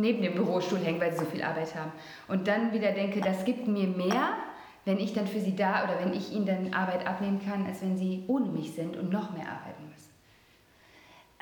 neben 0.00 0.22
dem 0.22 0.34
Bürostuhl 0.34 0.78
hängen, 0.78 1.00
weil 1.00 1.12
sie 1.12 1.24
so 1.24 1.30
viel 1.30 1.42
Arbeit 1.42 1.74
haben. 1.74 1.92
Und 2.28 2.48
dann 2.48 2.72
wieder 2.72 2.92
denke, 2.92 3.20
das 3.20 3.44
gibt 3.44 3.68
mir 3.68 3.86
mehr, 3.86 4.30
wenn 4.84 4.98
ich 4.98 5.12
dann 5.12 5.26
für 5.26 5.40
sie 5.40 5.54
da 5.54 5.84
oder 5.84 6.00
wenn 6.00 6.12
ich 6.12 6.32
ihnen 6.32 6.46
dann 6.46 6.74
Arbeit 6.74 7.06
abnehmen 7.06 7.40
kann, 7.44 7.66
als 7.66 7.82
wenn 7.82 7.96
sie 7.96 8.24
ohne 8.26 8.46
mich 8.46 8.72
sind 8.72 8.96
und 8.96 9.12
noch 9.12 9.32
mehr 9.32 9.46
arbeiten 9.46 9.88
müssen. 9.88 10.10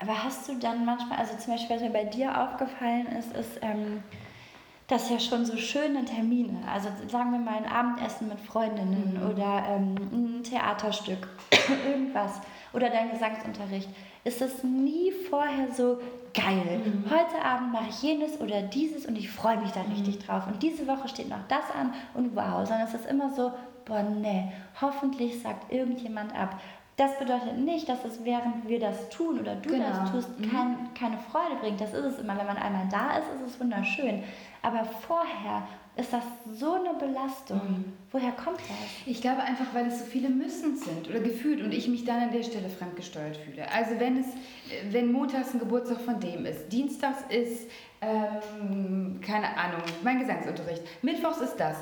Aber 0.01 0.25
hast 0.25 0.49
du 0.49 0.59
dann 0.59 0.85
manchmal, 0.85 1.19
also 1.19 1.37
zum 1.37 1.55
Beispiel, 1.55 1.77
was 1.77 1.83
mir 1.83 1.91
bei 1.91 2.05
dir 2.05 2.41
aufgefallen 2.41 3.07
ist, 3.19 3.35
ist, 3.37 3.59
ähm, 3.63 4.03
dass 4.89 5.11
ja 5.11 5.21
schon 5.21 5.45
so 5.45 5.57
schöne 5.57 6.05
Termine, 6.05 6.61
also 6.67 6.89
sagen 7.09 7.33
wir 7.33 7.39
mal 7.39 7.59
ein 7.59 7.67
Abendessen 7.67 8.29
mit 8.29 8.41
Freundinnen 8.41 9.19
mhm. 9.21 9.31
oder 9.31 9.65
ähm, 9.69 9.95
ein 10.13 10.43
Theaterstück, 10.43 11.29
irgendwas 11.87 12.41
oder 12.73 12.91
dein 12.91 13.11
Gesangsunterricht, 13.11 13.89
ist 14.25 14.41
es 14.41 14.63
nie 14.65 15.13
vorher 15.29 15.71
so 15.73 15.99
geil. 16.35 16.81
Mhm. 16.85 17.05
Heute 17.11 17.45
Abend 17.45 17.73
mache 17.73 17.89
ich 17.91 18.03
jenes 18.03 18.41
oder 18.41 18.63
dieses 18.63 19.07
und 19.07 19.17
ich 19.17 19.31
freue 19.31 19.59
mich 19.59 19.71
da 19.73 19.83
mhm. 19.83 19.93
richtig 19.93 20.19
drauf. 20.27 20.47
Und 20.47 20.63
diese 20.63 20.87
Woche 20.87 21.09
steht 21.09 21.29
noch 21.29 21.47
das 21.49 21.71
an 21.79 21.93
und 22.15 22.35
wow, 22.37 22.67
sondern 22.67 22.87
es 22.87 22.95
ist 22.95 23.07
immer 23.07 23.31
so, 23.31 23.53
boah, 23.85 24.03
nee, 24.03 24.53
hoffentlich 24.81 25.41
sagt 25.41 25.73
irgendjemand 25.73 26.35
ab. 26.35 26.61
Das 26.97 27.17
bedeutet 27.19 27.59
nicht, 27.59 27.89
dass 27.89 28.05
es 28.05 28.25
während 28.25 28.69
wir 28.69 28.81
das 28.81 29.09
tun 29.09 29.39
oder 29.39 29.55
du 29.55 29.71
genau. 29.71 29.85
das 29.89 30.11
tust, 30.11 30.39
mhm. 30.41 30.51
kein, 30.51 30.95
keine 30.95 31.19
Freude 31.19 31.55
bringt. 31.61 31.81
Das 31.81 31.95
ist 31.95 32.05
es 32.05 32.19
immer. 32.19 32.37
Wenn 32.37 32.47
man 32.47 32.57
einmal 32.57 32.89
da 32.91 33.19
ist, 33.19 33.29
ist 33.37 33.55
es 33.55 33.61
wunderschön. 33.61 34.25
Aber 34.63 34.85
vorher 34.85 35.63
ist 35.99 36.13
das 36.13 36.23
so 36.55 36.75
eine 36.75 36.95
Belastung. 36.95 37.57
Mhm. 37.57 37.93
Woher 38.13 38.31
kommt 38.33 38.61
das? 38.61 38.67
Ich 39.05 39.21
glaube 39.21 39.43
einfach, 39.43 39.67
weil 39.75 39.89
es 39.89 39.99
so 39.99 40.05
viele 40.05 40.29
Müssen 40.29 40.77
sind 40.77 41.09
oder 41.11 41.19
gefühlt 41.19 41.63
und 41.63 41.73
ich 41.73 41.89
mich 41.89 42.05
dann 42.05 42.23
an 42.23 42.33
der 42.33 42.45
Stelle 42.45 42.69
fremdgesteuert 42.69 43.37
fühle. 43.37 43.71
Also 43.71 43.99
wenn 43.99 44.19
es, 44.19 44.27
wenn 44.91 45.11
montags 45.11 45.53
ein 45.53 45.59
Geburtstag 45.59 46.01
von 46.01 46.21
dem 46.21 46.47
ist, 46.47 46.69
dienstags 46.73 47.23
ist, 47.29 47.69
ähm, 48.01 49.21
keine 49.21 49.49
Ahnung, 49.57 49.83
mein 50.05 50.21
Gesangsunterricht, 50.21 50.83
mittwochs 51.03 51.41
ist 51.41 51.57
das, 51.57 51.79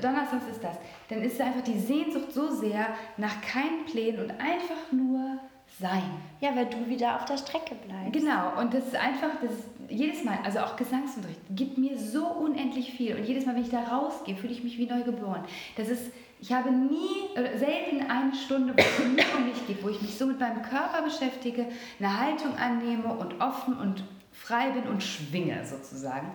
donnerstags 0.00 0.46
ist 0.48 0.62
das, 0.62 0.76
dann 1.08 1.22
ist 1.22 1.40
einfach 1.40 1.62
die 1.62 1.78
Sehnsucht 1.78 2.32
so 2.32 2.48
sehr 2.50 2.86
nach 3.16 3.40
keinen 3.40 3.84
Plänen 3.84 4.20
und 4.20 4.30
einfach 4.30 4.92
nur 4.92 5.40
sein. 5.80 6.22
Ja, 6.40 6.54
weil 6.54 6.66
du 6.66 6.88
wieder 6.88 7.16
auf 7.16 7.24
der 7.24 7.36
Strecke 7.36 7.74
bleibst. 7.74 8.12
Genau, 8.12 8.60
und 8.60 8.72
das 8.72 8.86
ist 8.86 8.96
einfach, 8.96 9.30
das 9.42 9.50
ist 9.50 9.75
jedes 9.88 10.24
Mal, 10.24 10.38
also 10.44 10.60
auch 10.60 10.76
Gesangsunterricht, 10.76 11.40
gibt 11.50 11.78
mir 11.78 11.98
so 11.98 12.26
unendlich 12.26 12.92
viel. 12.92 13.16
Und 13.16 13.24
jedes 13.24 13.46
Mal, 13.46 13.54
wenn 13.54 13.62
ich 13.62 13.70
da 13.70 13.82
rausgehe, 13.82 14.36
fühle 14.36 14.52
ich 14.52 14.64
mich 14.64 14.78
wie 14.78 14.86
neu 14.86 15.02
geboren. 15.02 15.44
Das 15.76 15.88
ist, 15.88 16.10
ich 16.40 16.52
habe 16.52 16.70
nie, 16.70 17.28
selten 17.56 18.10
eine 18.10 18.34
Stunde, 18.34 18.74
wo 18.74 18.80
es 18.80 18.98
nur 18.98 19.38
um 19.38 19.48
mich 19.48 19.66
geht, 19.66 19.82
wo 19.82 19.88
ich 19.88 20.00
mich 20.02 20.16
so 20.16 20.26
mit 20.26 20.40
meinem 20.40 20.62
Körper 20.62 21.02
beschäftige, 21.02 21.66
eine 21.98 22.20
Haltung 22.20 22.56
annehme 22.56 23.14
und 23.14 23.40
offen 23.40 23.74
und 23.78 24.04
frei 24.32 24.70
bin 24.70 24.84
und 24.90 25.02
schwinge 25.02 25.64
sozusagen. 25.64 26.30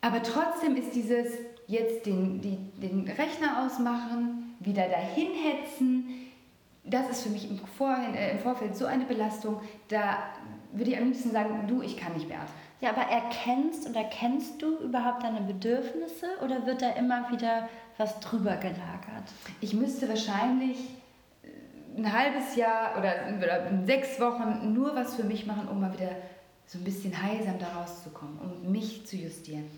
Aber 0.00 0.22
trotzdem 0.22 0.76
ist 0.76 0.94
dieses 0.94 1.34
jetzt 1.66 2.06
den, 2.06 2.40
die, 2.40 2.56
den 2.80 3.06
Rechner 3.06 3.64
ausmachen, 3.64 4.56
wieder 4.60 4.88
dahin 4.88 5.28
hetzen, 5.34 6.30
das 6.84 7.10
ist 7.10 7.22
für 7.22 7.28
mich 7.28 7.48
im, 7.48 7.58
Vorhin, 7.58 8.14
äh, 8.14 8.32
im 8.32 8.38
Vorfeld 8.38 8.76
so 8.76 8.86
eine 8.86 9.04
Belastung, 9.04 9.60
da 9.88 10.18
würde 10.72 10.90
ich 10.90 10.98
am 10.98 11.04
liebsten 11.04 11.30
sagen, 11.30 11.66
du, 11.66 11.82
ich 11.82 11.96
kann 11.96 12.12
nicht 12.14 12.28
mehr. 12.28 12.40
Ja, 12.80 12.90
aber 12.90 13.02
erkennst 13.02 13.86
und 13.86 13.94
erkennst 13.94 14.62
du 14.62 14.78
überhaupt 14.78 15.22
deine 15.22 15.42
Bedürfnisse 15.42 16.26
oder 16.42 16.64
wird 16.66 16.80
da 16.80 16.90
immer 16.90 17.30
wieder 17.30 17.68
was 17.98 18.18
drüber 18.20 18.56
gelagert? 18.56 19.28
Ich 19.60 19.74
müsste 19.74 20.08
wahrscheinlich 20.08 20.78
ein 21.96 22.12
halbes 22.12 22.56
Jahr 22.56 22.96
oder, 22.98 23.84
sechs 23.84 24.18
Wochen 24.20 24.72
nur 24.72 24.94
was 24.94 25.14
für 25.16 25.24
mich 25.24 25.46
machen, 25.46 25.68
um 25.68 25.80
mal 25.80 25.92
wieder 25.92 26.10
so 26.66 26.78
ein 26.78 26.84
bisschen 26.84 27.20
heilsam 27.22 27.58
da 27.58 27.66
rauszukommen, 27.80 28.38
um 28.38 28.70
mich 28.70 29.06
zu 29.06 29.16
justieren. 29.16 29.68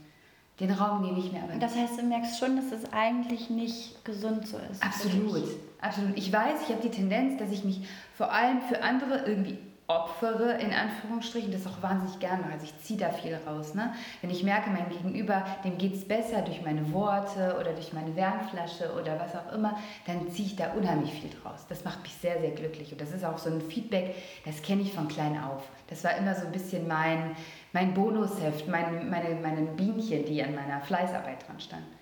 Den 0.61 0.71
Raum 0.71 1.03
nehme 1.03 1.19
ich 1.19 1.33
mir 1.33 1.43
aber. 1.43 1.55
Das 1.55 1.75
heißt, 1.75 1.99
du 1.99 2.03
merkst 2.03 2.39
schon, 2.39 2.57
dass 2.57 2.71
es 2.71 2.93
eigentlich 2.93 3.51
nicht 3.51 4.05
gesund 4.05 4.47
so 4.47 4.59
ist. 4.71 4.83
Absolut, 4.83 5.49
absolut. 5.81 6.17
Ich 6.17 6.31
weiß, 6.31 6.61
ich 6.63 6.69
habe 6.69 6.83
die 6.83 6.91
Tendenz, 6.91 7.39
dass 7.39 7.51
ich 7.51 7.65
mich 7.65 7.89
vor 8.15 8.31
allem 8.31 8.61
für 8.61 8.83
andere 8.83 9.25
irgendwie 9.27 9.59
opfere, 9.93 10.59
in 10.61 10.73
Anführungsstrichen, 10.73 11.53
das 11.53 11.67
auch 11.67 11.83
wahnsinnig 11.83 12.19
gerne 12.19 12.43
mache. 12.43 12.53
Also 12.55 12.65
ich 12.65 12.79
ziehe 12.83 12.99
da 12.99 13.11
viel 13.11 13.39
raus. 13.47 13.75
Ne? 13.75 13.93
Wenn 14.21 14.31
ich 14.31 14.43
merke, 14.43 14.71
meinem 14.71 14.89
Gegenüber, 14.89 15.45
dem 15.65 15.79
geht 15.79 15.95
es 15.95 16.07
besser 16.07 16.43
durch 16.43 16.63
meine 16.63 16.93
Worte 16.93 17.57
oder 17.61 17.73
durch 17.73 17.93
meine 17.93 18.15
Wärmflasche 18.17 18.93
oder 19.01 19.19
was 19.19 19.35
auch 19.35 19.53
immer, 19.53 19.79
dann 20.07 20.31
ziehe 20.31 20.49
ich 20.49 20.57
da 20.57 20.73
unheimlich 20.73 21.13
viel 21.13 21.31
draus. 21.31 21.67
Das 21.69 21.85
macht 21.85 22.03
mich 22.03 22.15
sehr, 22.15 22.41
sehr 22.41 22.51
glücklich. 22.51 22.93
Und 22.93 23.01
das 23.01 23.13
ist 23.13 23.25
auch 23.25 23.39
so 23.39 23.51
ein 23.51 23.61
Feedback, 23.61 24.15
das 24.45 24.63
kenne 24.63 24.83
ich 24.83 24.93
von 24.93 25.09
klein 25.09 25.39
auf. 25.43 25.63
Das 25.89 26.05
war 26.05 26.17
immer 26.17 26.35
so 26.35 26.47
ein 26.47 26.53
bisschen 26.53 26.89
mein, 26.89 27.37
mein 27.73 27.95
Bonusheft, 27.95 28.69
mein, 28.69 29.11
meine, 29.11 29.35
meine 29.37 29.63
Bienchen, 29.63 30.25
die 30.25 30.43
an 30.43 30.55
meiner 30.55 30.81
Fleißarbeit 30.81 31.47
dran 31.47 31.61
standen. 31.61 32.02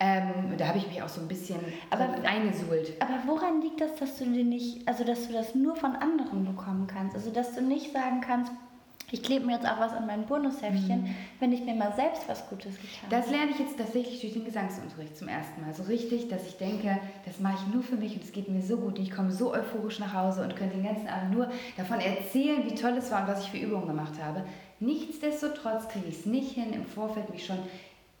Ähm, 0.00 0.56
da 0.58 0.66
habe 0.66 0.78
ich 0.78 0.88
mich 0.88 1.00
auch 1.00 1.08
so 1.08 1.20
ein 1.20 1.28
bisschen 1.28 1.60
aber, 1.90 2.08
eingesuhlt. 2.24 2.92
Aber 3.00 3.22
woran 3.26 3.62
liegt 3.62 3.80
das, 3.80 3.94
dass 3.96 4.18
du 4.18 4.24
dir 4.24 4.44
nicht, 4.44 4.86
also 4.88 5.04
dass 5.04 5.28
du 5.28 5.32
das 5.32 5.54
nur 5.54 5.76
von 5.76 5.94
anderen 5.94 6.44
bekommen 6.44 6.86
kannst? 6.88 7.14
Also 7.14 7.30
dass 7.30 7.54
du 7.54 7.62
nicht 7.62 7.92
sagen 7.92 8.20
kannst, 8.20 8.50
ich 9.12 9.22
klebe 9.22 9.44
mir 9.44 9.52
jetzt 9.52 9.66
auch 9.66 9.78
was 9.78 9.92
an 9.92 10.06
mein 10.06 10.24
Bonusheftchen, 10.24 11.02
mhm. 11.02 11.14
wenn 11.38 11.52
ich 11.52 11.62
mir 11.62 11.74
mal 11.74 11.92
selbst 11.94 12.26
was 12.28 12.48
Gutes 12.48 12.76
getan 12.76 13.02
habe. 13.02 13.16
Das 13.16 13.30
lerne 13.30 13.50
ich 13.50 13.58
jetzt 13.58 13.76
tatsächlich 13.76 14.22
durch 14.22 14.32
den 14.32 14.46
Gesangsunterricht 14.46 15.18
zum 15.18 15.28
ersten 15.28 15.60
Mal. 15.60 15.74
So 15.74 15.82
richtig, 15.82 16.28
dass 16.28 16.46
ich 16.46 16.56
denke, 16.56 16.98
das 17.26 17.38
mache 17.38 17.58
ich 17.60 17.74
nur 17.74 17.82
für 17.82 17.96
mich 17.96 18.14
und 18.14 18.24
es 18.24 18.32
geht 18.32 18.48
mir 18.48 18.62
so 18.62 18.78
gut. 18.78 18.98
Ich 18.98 19.10
komme 19.10 19.30
so 19.30 19.52
euphorisch 19.52 19.98
nach 19.98 20.14
Hause 20.14 20.42
und 20.42 20.56
könnte 20.56 20.76
den 20.76 20.86
ganzen 20.86 21.08
Abend 21.08 21.32
nur 21.34 21.50
davon 21.76 22.00
erzählen, 22.00 22.64
wie 22.64 22.74
toll 22.74 22.94
es 22.96 23.10
war 23.10 23.22
und 23.22 23.28
was 23.28 23.44
ich 23.44 23.50
für 23.50 23.58
Übungen 23.58 23.86
gemacht 23.86 24.14
habe. 24.22 24.46
Nichtsdestotrotz 24.80 25.88
kriege 25.88 26.06
ich 26.08 26.20
es 26.20 26.26
nicht 26.26 26.52
hin, 26.52 26.72
im 26.72 26.86
Vorfeld 26.86 27.28
mich 27.28 27.44
schon 27.44 27.58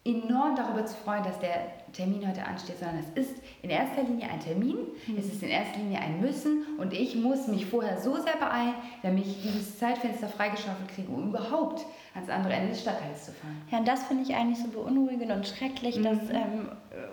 enorm 0.04 0.56
darüber 0.56 0.84
zu 0.84 0.96
freuen, 0.96 1.22
dass 1.22 1.38
der 1.38 1.66
Termin 1.92 2.26
heute 2.26 2.44
ansteht, 2.44 2.78
sondern 2.78 2.98
es 2.98 3.22
ist 3.22 3.36
in 3.62 3.70
erster 3.70 4.02
Linie 4.02 4.28
ein 4.28 4.40
Termin, 4.40 4.78
mhm. 5.06 5.16
es 5.16 5.26
ist 5.26 5.42
in 5.42 5.48
erster 5.48 5.78
Linie 5.78 6.00
ein 6.00 6.20
Müssen 6.20 6.66
und 6.78 6.92
ich 6.92 7.14
muss 7.14 7.46
mich 7.46 7.66
vorher 7.66 8.00
so 8.00 8.16
sehr 8.16 8.36
beeilen, 8.36 8.74
damit 9.02 9.26
ich 9.26 9.42
dieses 9.42 9.78
Zeitfenster 9.78 10.28
freigeschaufelt 10.28 10.88
kriege, 10.88 11.08
um 11.12 11.28
überhaupt 11.28 11.86
ans 12.14 12.28
andere 12.28 12.52
Ende 12.52 12.70
des 12.70 12.80
Stadtteils 12.80 13.26
zu 13.26 13.32
fahren. 13.32 13.62
Ja, 13.70 13.78
und 13.78 13.86
das 13.86 14.02
finde 14.04 14.24
ich 14.24 14.34
eigentlich 14.34 14.58
so 14.58 14.68
beunruhigend 14.68 15.30
und 15.30 15.46
schrecklich, 15.46 15.96
mhm. 15.96 16.02
dass, 16.02 16.30
ähm, 16.30 16.68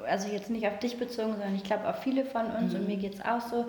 also 0.08 0.28
jetzt 0.30 0.50
nicht 0.50 0.66
auf 0.66 0.80
dich 0.80 0.98
bezogen, 0.98 1.34
sondern 1.34 1.54
ich 1.54 1.64
glaube 1.64 1.88
auf 1.88 2.02
viele 2.02 2.26
von 2.26 2.48
uns 2.48 2.74
mhm. 2.74 2.80
und 2.80 2.88
mir 2.88 2.98
geht 2.98 3.14
es 3.14 3.22
auch 3.22 3.42
so, 3.42 3.68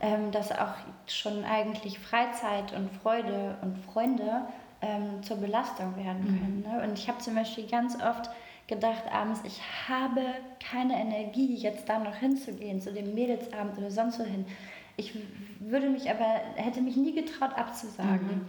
ähm, 0.00 0.32
dass 0.32 0.50
auch 0.50 0.74
schon 1.06 1.44
eigentlich 1.44 2.00
Freizeit 2.00 2.74
und 2.74 2.90
Freude 3.00 3.56
und 3.62 3.78
Freunde 3.78 4.42
ähm, 4.82 5.22
zur 5.22 5.36
Belastung 5.36 5.96
werden 5.96 6.22
mhm. 6.22 6.26
können. 6.26 6.64
Ne? 6.66 6.82
Und 6.84 6.98
ich 6.98 7.08
habe 7.08 7.18
zum 7.18 7.36
Beispiel 7.36 7.66
ganz 7.68 7.94
oft 8.02 8.28
gedacht 8.66 9.04
abends, 9.12 9.40
ich 9.44 9.60
habe 9.88 10.22
keine 10.60 10.94
Energie, 11.00 11.54
jetzt 11.54 11.88
da 11.88 11.98
noch 11.98 12.16
hinzugehen, 12.16 12.80
zu 12.80 12.92
dem 12.92 13.14
Mädelsabend 13.14 13.78
oder 13.78 13.90
sonst 13.90 14.18
wohin. 14.18 14.44
Ich 14.96 15.14
würde 15.60 15.88
mich 15.88 16.10
aber, 16.10 16.40
hätte 16.56 16.80
mich 16.80 16.96
nie 16.96 17.14
getraut 17.14 17.56
abzusagen. 17.56 18.26
Mhm. 18.26 18.48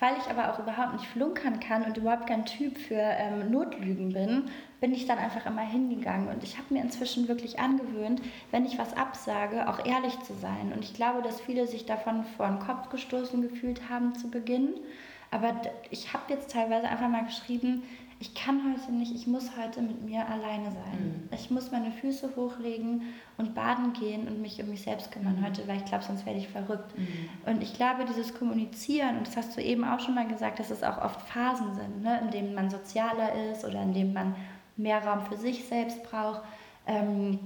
Weil 0.00 0.14
ich 0.16 0.30
aber 0.30 0.52
auch 0.52 0.60
überhaupt 0.60 0.92
nicht 0.92 1.06
flunkern 1.06 1.58
kann 1.58 1.82
und 1.82 1.96
überhaupt 1.96 2.28
kein 2.28 2.44
Typ 2.44 2.78
für 2.78 2.94
ähm, 2.94 3.50
Notlügen 3.50 4.12
bin, 4.12 4.44
bin 4.80 4.94
ich 4.94 5.06
dann 5.06 5.18
einfach 5.18 5.44
immer 5.44 5.62
hingegangen. 5.62 6.28
Und 6.28 6.44
ich 6.44 6.56
habe 6.56 6.72
mir 6.72 6.82
inzwischen 6.82 7.26
wirklich 7.26 7.58
angewöhnt, 7.58 8.22
wenn 8.52 8.64
ich 8.64 8.78
was 8.78 8.96
absage, 8.96 9.68
auch 9.68 9.84
ehrlich 9.84 10.16
zu 10.20 10.34
sein. 10.34 10.72
Und 10.72 10.84
ich 10.84 10.94
glaube, 10.94 11.20
dass 11.22 11.40
viele 11.40 11.66
sich 11.66 11.84
davon 11.84 12.22
vor 12.36 12.46
den 12.46 12.60
Kopf 12.60 12.90
gestoßen 12.90 13.42
gefühlt 13.42 13.88
haben 13.90 14.14
zu 14.14 14.30
Beginn. 14.30 14.74
Aber 15.32 15.60
ich 15.90 16.12
habe 16.12 16.32
jetzt 16.32 16.52
teilweise 16.52 16.88
einfach 16.88 17.08
mal 17.08 17.24
geschrieben, 17.24 17.82
ich 18.20 18.34
kann 18.34 18.60
heute 18.72 18.92
nicht, 18.92 19.14
ich 19.14 19.28
muss 19.28 19.56
heute 19.56 19.80
mit 19.80 20.04
mir 20.04 20.26
alleine 20.28 20.72
sein. 20.72 20.98
Mhm. 20.98 21.28
Ich 21.32 21.50
muss 21.50 21.70
meine 21.70 21.92
Füße 21.92 22.30
hochlegen 22.34 23.02
und 23.36 23.54
baden 23.54 23.92
gehen 23.92 24.26
und 24.26 24.42
mich 24.42 24.60
um 24.60 24.68
mich 24.68 24.82
selbst 24.82 25.12
kümmern 25.12 25.36
mhm. 25.38 25.46
heute, 25.46 25.68
weil 25.68 25.76
ich 25.76 25.84
glaube, 25.84 26.02
sonst 26.02 26.26
werde 26.26 26.40
ich 26.40 26.48
verrückt. 26.48 26.98
Mhm. 26.98 27.06
Und 27.46 27.62
ich 27.62 27.74
glaube, 27.74 28.04
dieses 28.04 28.34
Kommunizieren, 28.34 29.18
und 29.18 29.26
das 29.28 29.36
hast 29.36 29.56
du 29.56 29.62
eben 29.62 29.84
auch 29.84 30.00
schon 30.00 30.16
mal 30.16 30.26
gesagt, 30.26 30.58
dass 30.58 30.70
es 30.70 30.82
auch 30.82 30.98
oft 31.00 31.20
Phasen 31.22 31.74
sind, 31.74 32.02
ne, 32.02 32.20
in 32.22 32.30
denen 32.32 32.54
man 32.54 32.70
sozialer 32.70 33.52
ist 33.52 33.64
oder 33.64 33.82
in 33.82 33.94
denen 33.94 34.12
man 34.12 34.34
mehr 34.76 35.04
Raum 35.04 35.24
für 35.26 35.36
sich 35.36 35.66
selbst 35.66 36.02
braucht. 36.02 36.42
Ähm, 36.88 37.38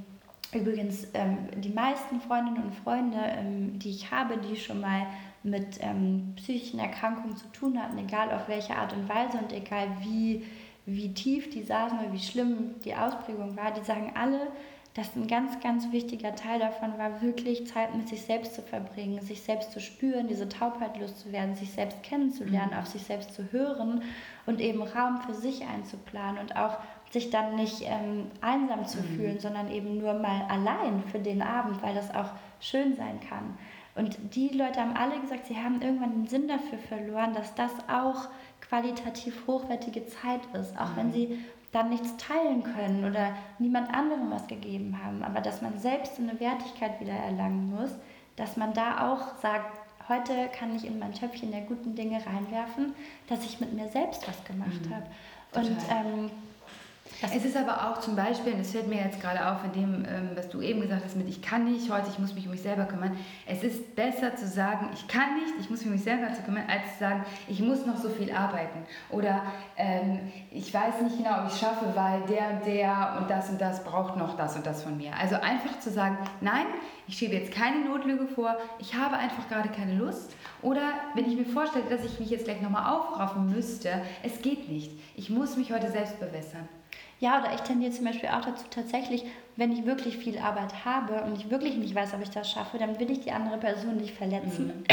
übrigens, 0.55 1.07
ähm, 1.13 1.49
die 1.57 1.71
meisten 1.71 2.19
Freundinnen 2.23 2.63
und 2.63 2.75
Freunde, 2.75 3.19
ähm, 3.19 3.79
die 3.79 3.91
ich 3.91 4.11
habe, 4.11 4.39
die 4.39 4.57
schon 4.57 4.81
mal 4.81 5.07
mit 5.43 5.79
ähm, 5.81 6.35
psychischen 6.37 6.79
Erkrankungen 6.79 7.37
zu 7.37 7.47
tun 7.49 7.83
hatten, 7.83 7.99
egal 7.99 8.31
auf 8.31 8.49
welche 8.49 8.77
Art 8.77 8.93
und 8.93 9.09
Weise 9.09 9.39
und 9.39 9.53
egal 9.53 9.89
wie 10.01 10.45
wie 10.87 11.15
tief 11.15 11.51
die 11.51 11.63
saßen 11.63 11.99
oder 11.99 12.13
wie 12.13 12.19
schlimm 12.19 12.75
die 12.85 12.95
Ausprägung 12.95 13.57
war, 13.57 13.73
die 13.73 13.85
sagen 13.85 14.13
alle, 14.17 14.49
dass 14.95 15.17
ein 15.17 15.27
ganz, 15.27 15.59
ganz 15.61 15.91
wichtiger 15.91 16.35
Teil 16.35 16.59
davon 16.59 16.99
war, 16.99 17.23
wirklich 17.23 17.67
Zeit 17.67 17.95
mit 17.95 18.09
sich 18.09 18.23
selbst 18.23 18.55
zu 18.55 18.61
verbringen, 18.61 19.23
sich 19.23 19.41
selbst 19.41 19.73
zu 19.73 19.81
spüren, 19.81 20.29
diese 20.29 20.49
Taubheit 20.49 20.99
loszuwerden, 20.99 21.55
sich 21.55 21.71
selbst 21.71 22.03
kennenzulernen, 22.03 22.73
mhm. 22.73 22.79
auf 22.79 22.87
sich 22.87 23.03
selbst 23.03 23.33
zu 23.33 23.51
hören 23.53 24.03
und 24.45 24.61
eben 24.61 24.83
Raum 24.83 25.23
für 25.23 25.33
sich 25.33 25.65
einzuplanen 25.65 26.39
und 26.39 26.57
auch 26.57 26.77
sich 27.11 27.31
dann 27.31 27.57
nicht 27.57 27.83
ähm, 27.83 28.27
einsam 28.43 28.85
zu 28.85 28.99
mhm. 28.99 29.17
fühlen, 29.17 29.41
sondern 29.41 29.71
eben 29.71 29.99
nur 29.99 30.15
mal 30.15 30.43
allein 30.51 31.03
für 31.11 31.21
den 31.21 31.41
Abend, 31.41 31.83
weil 31.83 31.95
das 31.95 32.15
auch 32.15 32.31
schön 32.61 32.95
sein 32.95 33.19
kann. 33.27 33.57
Und 33.95 34.17
die 34.35 34.49
Leute 34.49 34.81
haben 34.81 34.97
alle 34.97 35.21
gesagt, 35.21 35.47
sie 35.47 35.57
haben 35.57 35.83
irgendwann 35.83 36.13
den 36.13 36.27
Sinn 36.27 36.49
dafür 36.49 36.79
verloren, 36.79 37.35
dass 37.35 37.55
das 37.55 37.73
auch 37.89 38.29
qualitativ 38.61 39.47
hochwertige 39.47 40.07
Zeit 40.07 40.41
ist, 40.55 40.79
auch 40.79 40.93
mhm. 40.93 40.97
wenn 40.97 41.13
sie 41.13 41.45
dann 41.73 41.91
nichts 41.91 42.17
teilen 42.17 42.63
können 42.63 43.05
oder 43.05 43.35
niemand 43.59 43.93
anderem 43.93 44.31
was 44.31 44.47
gegeben 44.47 44.99
haben, 45.03 45.23
aber 45.23 45.41
dass 45.41 45.63
man 45.63 45.79
selbst 45.79 46.17
so 46.17 46.23
eine 46.23 46.39
Wertigkeit 46.39 47.01
wieder 47.01 47.13
erlangen 47.13 47.71
muss, 47.71 47.91
dass 48.37 48.57
man 48.57 48.75
da 48.75 49.11
auch 49.11 49.39
sagt, 49.41 49.79
heute 50.09 50.49
kann 50.59 50.75
ich 50.77 50.87
in 50.87 50.99
mein 50.99 51.15
Töpfchen 51.15 51.51
der 51.51 51.63
guten 51.63 51.95
Dinge 51.95 52.17
reinwerfen, 52.27 52.95
dass 53.29 53.45
ich 53.45 53.61
mit 53.61 53.73
mir 53.73 53.89
selbst 53.89 54.27
was 54.29 54.45
gemacht 54.45 54.87
mhm. 54.87 54.95
habe. 54.95 55.07
Und 55.55 55.77
ähm, 55.91 56.31
es 57.21 57.45
ist 57.45 57.57
aber 57.57 57.89
auch 57.89 58.01
zum 58.01 58.17
Beispiel, 58.17 58.53
und 58.53 58.61
das 58.61 58.73
fällt 58.73 58.89
mir 58.89 58.97
jetzt 58.97 59.21
gerade 59.21 59.47
auf, 59.47 59.59
in 59.65 59.73
dem, 59.73 60.05
ähm, 60.05 60.31
was 60.35 60.49
du 60.49 60.61
eben 60.61 60.81
gesagt 60.81 61.03
hast, 61.05 61.17
mit 61.17 61.29
ich 61.29 61.43
kann 61.43 61.65
nicht 61.65 61.91
heute, 61.91 62.09
ich 62.09 62.19
muss 62.19 62.35
mich 62.35 62.47
um 62.47 62.53
mich 62.53 62.63
selber 62.63 62.85
kümmern. 62.85 63.17
Es 63.47 63.63
ist 63.63 63.95
besser 63.95 64.35
zu 64.37 64.47
sagen, 64.47 64.91
ich 64.93 65.07
kann 65.09 65.35
nicht, 65.35 65.55
ich 65.61 65.71
muss 65.71 65.81
mich 65.81 65.89
um 65.89 65.93
mich 65.93 66.03
selber 66.03 66.27
kümmern, 66.45 66.65
als 66.69 66.95
zu 66.95 67.01
sagen, 67.01 67.25
ich 67.49 67.61
muss 67.61 67.87
noch 67.87 67.97
so 67.97 68.09
viel 68.09 68.33
arbeiten. 68.33 68.81
Oder 69.11 69.43
ähm, 69.77 70.21
ich 70.51 70.73
weiß 70.73 71.01
nicht 71.03 71.19
genau, 71.19 71.41
ob 71.41 71.47
ich 71.47 71.53
es 71.53 71.61
schaffe, 71.61 71.87
weil 71.95 72.23
der 72.23 72.51
und 72.51 72.67
der 72.67 73.19
und 73.21 73.31
das 73.31 73.51
und 73.51 73.61
das 73.61 73.85
braucht 73.85 74.17
noch 74.17 74.37
das 74.37 74.57
und 74.57 74.67
das 74.67 74.83
von 74.83 74.97
mir. 74.97 75.13
Also 75.21 75.37
einfach 75.37 75.79
zu 75.81 75.91
sagen, 75.91 76.19
nein, 76.41 76.67
ich 77.07 77.19
schiebe 77.19 77.35
jetzt 77.35 77.53
keine 77.53 77.85
Notlüge 77.85 78.27
vor, 78.27 78.57
ich 78.79 78.95
habe 78.95 79.17
einfach 79.17 79.49
gerade 79.49 79.69
keine 79.69 79.95
Lust. 79.95 80.35
Oder 80.63 80.93
wenn 81.15 81.27
ich 81.27 81.37
mir 81.37 81.47
vorstelle, 81.47 81.85
dass 81.89 82.05
ich 82.05 82.19
mich 82.21 82.31
jetzt 82.31 82.45
gleich 82.45 82.61
nochmal 82.61 82.93
aufraffen 82.95 83.51
müsste, 83.51 84.03
es 84.23 84.41
geht 84.43 84.69
nicht. 84.69 84.91
Ich 85.17 85.31
muss 85.31 85.57
mich 85.57 85.73
heute 85.73 85.91
selbst 85.91 86.19
bewässern. 86.21 86.69
Ja, 87.23 87.39
oder 87.39 87.55
ich 87.55 87.61
tendiere 87.61 87.93
zum 87.93 88.05
Beispiel 88.05 88.31
auch 88.31 88.45
dazu, 88.45 88.65
tatsächlich, 88.69 89.25
wenn 89.55 89.71
ich 89.71 89.87
wirklich 89.87 90.19
viel 90.19 90.41
Arbeit 90.41 90.85
habe 90.85 91.23
und 91.23 91.39
ich 91.39 91.51
wirklich 91.51 91.77
nicht 91.77 91.95
weiß, 91.95 92.15
ob 92.15 92.21
ich 92.21 92.31
das 92.31 92.51
schaffe, 92.51 92.79
dann 92.79 92.99
will 92.99 93.13
ich 93.13 93.21
die 93.21 93.31
andere 93.31 93.59
Person 93.59 93.99
nicht 93.99 94.17
verletzen. 94.17 94.67
Mhm. 94.67 94.85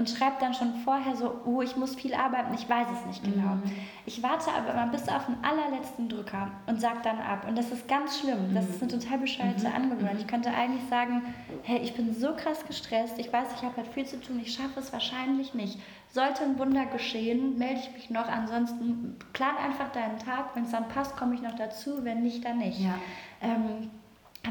Und 0.00 0.08
schreibt 0.08 0.40
dann 0.40 0.54
schon 0.54 0.72
vorher 0.76 1.14
so, 1.14 1.42
oh, 1.44 1.60
ich 1.60 1.76
muss 1.76 1.94
viel 1.94 2.14
arbeiten, 2.14 2.54
ich 2.54 2.66
weiß 2.66 2.86
es 2.90 3.06
nicht 3.06 3.22
genau. 3.22 3.56
Mhm. 3.56 3.70
Ich 4.06 4.22
warte 4.22 4.50
aber 4.50 4.72
immer 4.72 4.86
bis 4.86 5.06
auf 5.10 5.26
den 5.26 5.36
allerletzten 5.44 6.08
Drücker 6.08 6.50
und 6.66 6.80
sage 6.80 7.00
dann 7.04 7.18
ab. 7.18 7.46
Und 7.46 7.58
das 7.58 7.70
ist 7.70 7.86
ganz 7.86 8.18
schlimm. 8.18 8.54
Das 8.54 8.66
ist 8.66 8.80
eine 8.80 8.90
total 8.90 9.18
bescheuerte 9.18 9.68
mhm. 9.68 9.74
Angewohnheit. 9.74 10.16
Ich 10.18 10.26
könnte 10.26 10.54
eigentlich 10.54 10.88
sagen, 10.88 11.22
hey, 11.64 11.80
ich 11.80 11.92
bin 11.92 12.14
so 12.14 12.34
krass 12.34 12.64
gestresst, 12.66 13.18
ich 13.18 13.30
weiß, 13.30 13.48
ich 13.54 13.62
habe 13.62 13.76
halt 13.76 13.88
viel 13.88 14.06
zu 14.06 14.18
tun, 14.18 14.40
ich 14.42 14.54
schaffe 14.54 14.80
es 14.80 14.90
wahrscheinlich 14.90 15.52
nicht. 15.52 15.78
Sollte 16.08 16.44
ein 16.44 16.58
Wunder 16.58 16.86
geschehen, 16.86 17.58
melde 17.58 17.80
ich 17.80 17.92
mich 17.92 18.08
noch. 18.08 18.26
Ansonsten 18.26 19.16
plan 19.34 19.54
einfach 19.62 19.92
deinen 19.92 20.18
Tag. 20.18 20.56
Wenn 20.56 20.64
es 20.64 20.70
dann 20.70 20.88
passt, 20.88 21.14
komme 21.18 21.34
ich 21.34 21.42
noch 21.42 21.56
dazu. 21.56 22.04
Wenn 22.04 22.22
nicht, 22.22 22.42
dann 22.42 22.56
nicht. 22.56 22.80
Ja. 22.80 22.94
Ähm, 23.42 23.90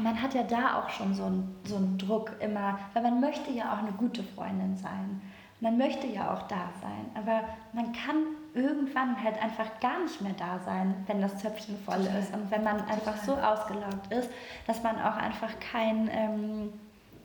man 0.00 0.22
hat 0.22 0.34
ja 0.34 0.44
da 0.44 0.78
auch 0.78 0.90
schon 0.90 1.12
so 1.14 1.24
einen, 1.24 1.56
so 1.64 1.76
einen 1.76 1.98
Druck 1.98 2.36
immer, 2.38 2.78
weil 2.94 3.02
man 3.02 3.20
möchte 3.20 3.50
ja 3.50 3.74
auch 3.74 3.78
eine 3.78 3.92
gute 3.92 4.22
Freundin 4.22 4.76
sein. 4.76 5.20
Man 5.60 5.76
möchte 5.76 6.06
ja 6.06 6.32
auch 6.32 6.42
da 6.48 6.70
sein, 6.80 7.10
aber 7.14 7.44
man 7.74 7.92
kann 7.92 8.24
irgendwann 8.54 9.22
halt 9.22 9.40
einfach 9.42 9.78
gar 9.80 10.02
nicht 10.02 10.20
mehr 10.22 10.32
da 10.38 10.58
sein, 10.64 10.94
wenn 11.06 11.20
das 11.20 11.38
Zöpfchen 11.38 11.76
voll 11.84 12.00
ist 12.18 12.34
und 12.34 12.50
wenn 12.50 12.64
man 12.64 12.80
einfach 12.86 13.16
so 13.18 13.34
ausgelaugt 13.34 14.10
ist, 14.10 14.30
dass 14.66 14.82
man 14.82 14.96
auch 14.96 15.16
einfach 15.16 15.52
kein, 15.60 16.08
ähm, 16.12 16.72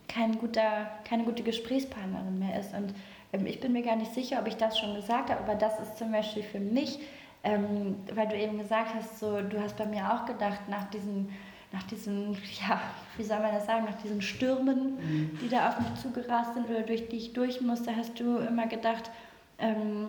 kein 0.07 0.37
guter, 0.37 0.87
keine 1.07 1.23
gute 1.23 1.43
Gesprächspartnerin 1.43 2.39
mehr 2.39 2.59
ist. 2.59 2.73
Und 2.73 2.93
ähm, 3.33 3.45
ich 3.47 3.59
bin 3.61 3.71
mir 3.71 3.83
gar 3.83 3.95
nicht 3.95 4.13
sicher, 4.13 4.39
ob 4.39 4.47
ich 4.47 4.57
das 4.57 4.77
schon 4.77 4.95
gesagt 4.95 5.29
habe, 5.29 5.41
aber 5.41 5.55
das 5.55 5.79
ist 5.79 5.97
zum 5.97 6.11
Beispiel 6.11 6.43
für 6.43 6.59
mich, 6.59 6.99
ähm, 7.43 7.95
weil 8.13 8.27
du 8.27 8.35
eben 8.35 8.57
gesagt 8.57 8.93
hast, 8.95 9.19
so, 9.19 9.41
du 9.41 9.61
hast 9.61 9.77
bei 9.77 9.85
mir 9.85 10.13
auch 10.13 10.25
gedacht, 10.25 10.67
nach 10.67 10.89
diesen 10.89 11.29
nach 11.75 11.83
diesen, 11.83 12.33
ja, 12.67 12.81
wie 13.17 13.23
soll 13.23 13.39
man 13.39 13.53
das 13.53 13.65
sagen, 13.65 13.85
nach 13.85 14.01
diesen 14.01 14.21
Stürmen, 14.21 14.95
mhm. 14.95 15.39
die 15.41 15.49
da 15.49 15.69
auf 15.69 15.79
mich 15.79 15.93
zugerast 16.01 16.53
sind 16.53 16.69
oder 16.69 16.81
durch 16.81 17.07
die 17.09 17.17
ich 17.17 17.33
durch 17.33 17.61
musste, 17.61 17.95
hast 17.95 18.19
du 18.19 18.37
immer 18.37 18.67
gedacht, 18.67 19.11
ähm, 19.59 20.07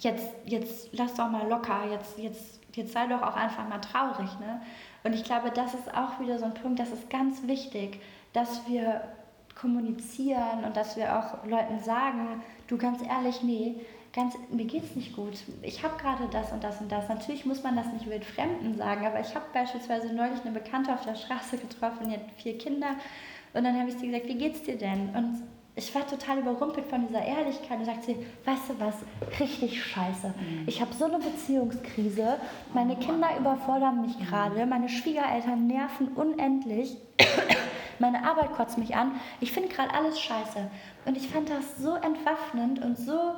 jetzt, 0.00 0.28
jetzt 0.44 0.90
lass 0.92 1.14
doch 1.14 1.30
mal 1.30 1.48
locker, 1.48 1.80
jetzt, 1.90 2.18
jetzt, 2.18 2.60
jetzt 2.74 2.92
sei 2.92 3.06
doch 3.06 3.22
auch 3.22 3.36
einfach 3.36 3.68
mal 3.68 3.78
traurig. 3.78 4.30
Ne? 4.40 4.60
Und 5.04 5.14
ich 5.14 5.24
glaube, 5.24 5.50
das 5.50 5.74
ist 5.74 5.94
auch 5.94 6.20
wieder 6.20 6.38
so 6.38 6.44
ein 6.44 6.54
Punkt, 6.54 6.78
das 6.78 6.90
ist 6.90 7.08
ganz 7.08 7.46
wichtig, 7.46 8.00
dass 8.32 8.68
wir 8.68 9.02
kommunizieren 9.54 10.64
und 10.64 10.76
dass 10.76 10.96
wir 10.96 11.18
auch 11.18 11.44
Leuten 11.44 11.80
sagen, 11.80 12.42
du 12.68 12.78
ganz 12.78 13.02
ehrlich, 13.02 13.42
nee, 13.42 13.74
ganz, 14.18 14.34
mir 14.50 14.64
geht's 14.64 14.96
nicht 14.96 15.14
gut. 15.14 15.34
Ich 15.62 15.84
habe 15.84 15.96
gerade 15.96 16.24
das 16.32 16.50
und 16.50 16.64
das 16.64 16.80
und 16.80 16.90
das. 16.90 17.08
Natürlich 17.08 17.46
muss 17.46 17.62
man 17.62 17.76
das 17.76 17.86
nicht 17.92 18.10
wild 18.10 18.24
Fremden 18.24 18.76
sagen, 18.76 19.06
aber 19.06 19.20
ich 19.20 19.32
habe 19.34 19.44
beispielsweise 19.52 20.12
neulich 20.12 20.40
eine 20.42 20.50
Bekannte 20.50 20.92
auf 20.92 21.04
der 21.04 21.14
Straße 21.14 21.56
getroffen, 21.56 22.08
die 22.08 22.14
hat 22.14 22.22
vier 22.36 22.58
Kinder 22.58 22.96
und 23.54 23.62
dann 23.62 23.78
habe 23.78 23.88
ich 23.88 23.96
sie 23.96 24.08
gesagt, 24.08 24.26
wie 24.26 24.34
geht's 24.34 24.62
dir 24.62 24.76
denn? 24.76 25.10
Und 25.14 25.42
ich 25.76 25.94
war 25.94 26.04
total 26.04 26.38
überrumpelt 26.38 26.86
von 26.86 27.06
dieser 27.06 27.24
Ehrlichkeit 27.24 27.78
und 27.78 27.84
sagte 27.84 28.06
sie, 28.06 28.16
weißt 28.44 28.70
du 28.70 28.80
was, 28.80 28.94
richtig 29.38 29.84
scheiße. 29.84 30.26
Mhm. 30.26 30.64
Ich 30.66 30.80
habe 30.80 30.92
so 30.92 31.04
eine 31.04 31.18
Beziehungskrise, 31.18 32.40
meine 32.74 32.96
Kinder 32.96 33.28
überfordern 33.38 34.00
mich 34.00 34.18
gerade, 34.18 34.66
meine 34.66 34.88
Schwiegereltern 34.88 35.68
nerven 35.68 36.08
unendlich, 36.08 36.96
meine 38.00 38.28
Arbeit 38.28 38.52
kotzt 38.54 38.78
mich 38.78 38.96
an, 38.96 39.12
ich 39.40 39.52
finde 39.52 39.68
gerade 39.68 39.94
alles 39.94 40.20
scheiße. 40.20 40.68
Und 41.04 41.16
ich 41.16 41.28
fand 41.28 41.48
das 41.48 41.78
so 41.78 41.94
entwaffnend 41.94 42.84
und 42.84 42.98
so 42.98 43.34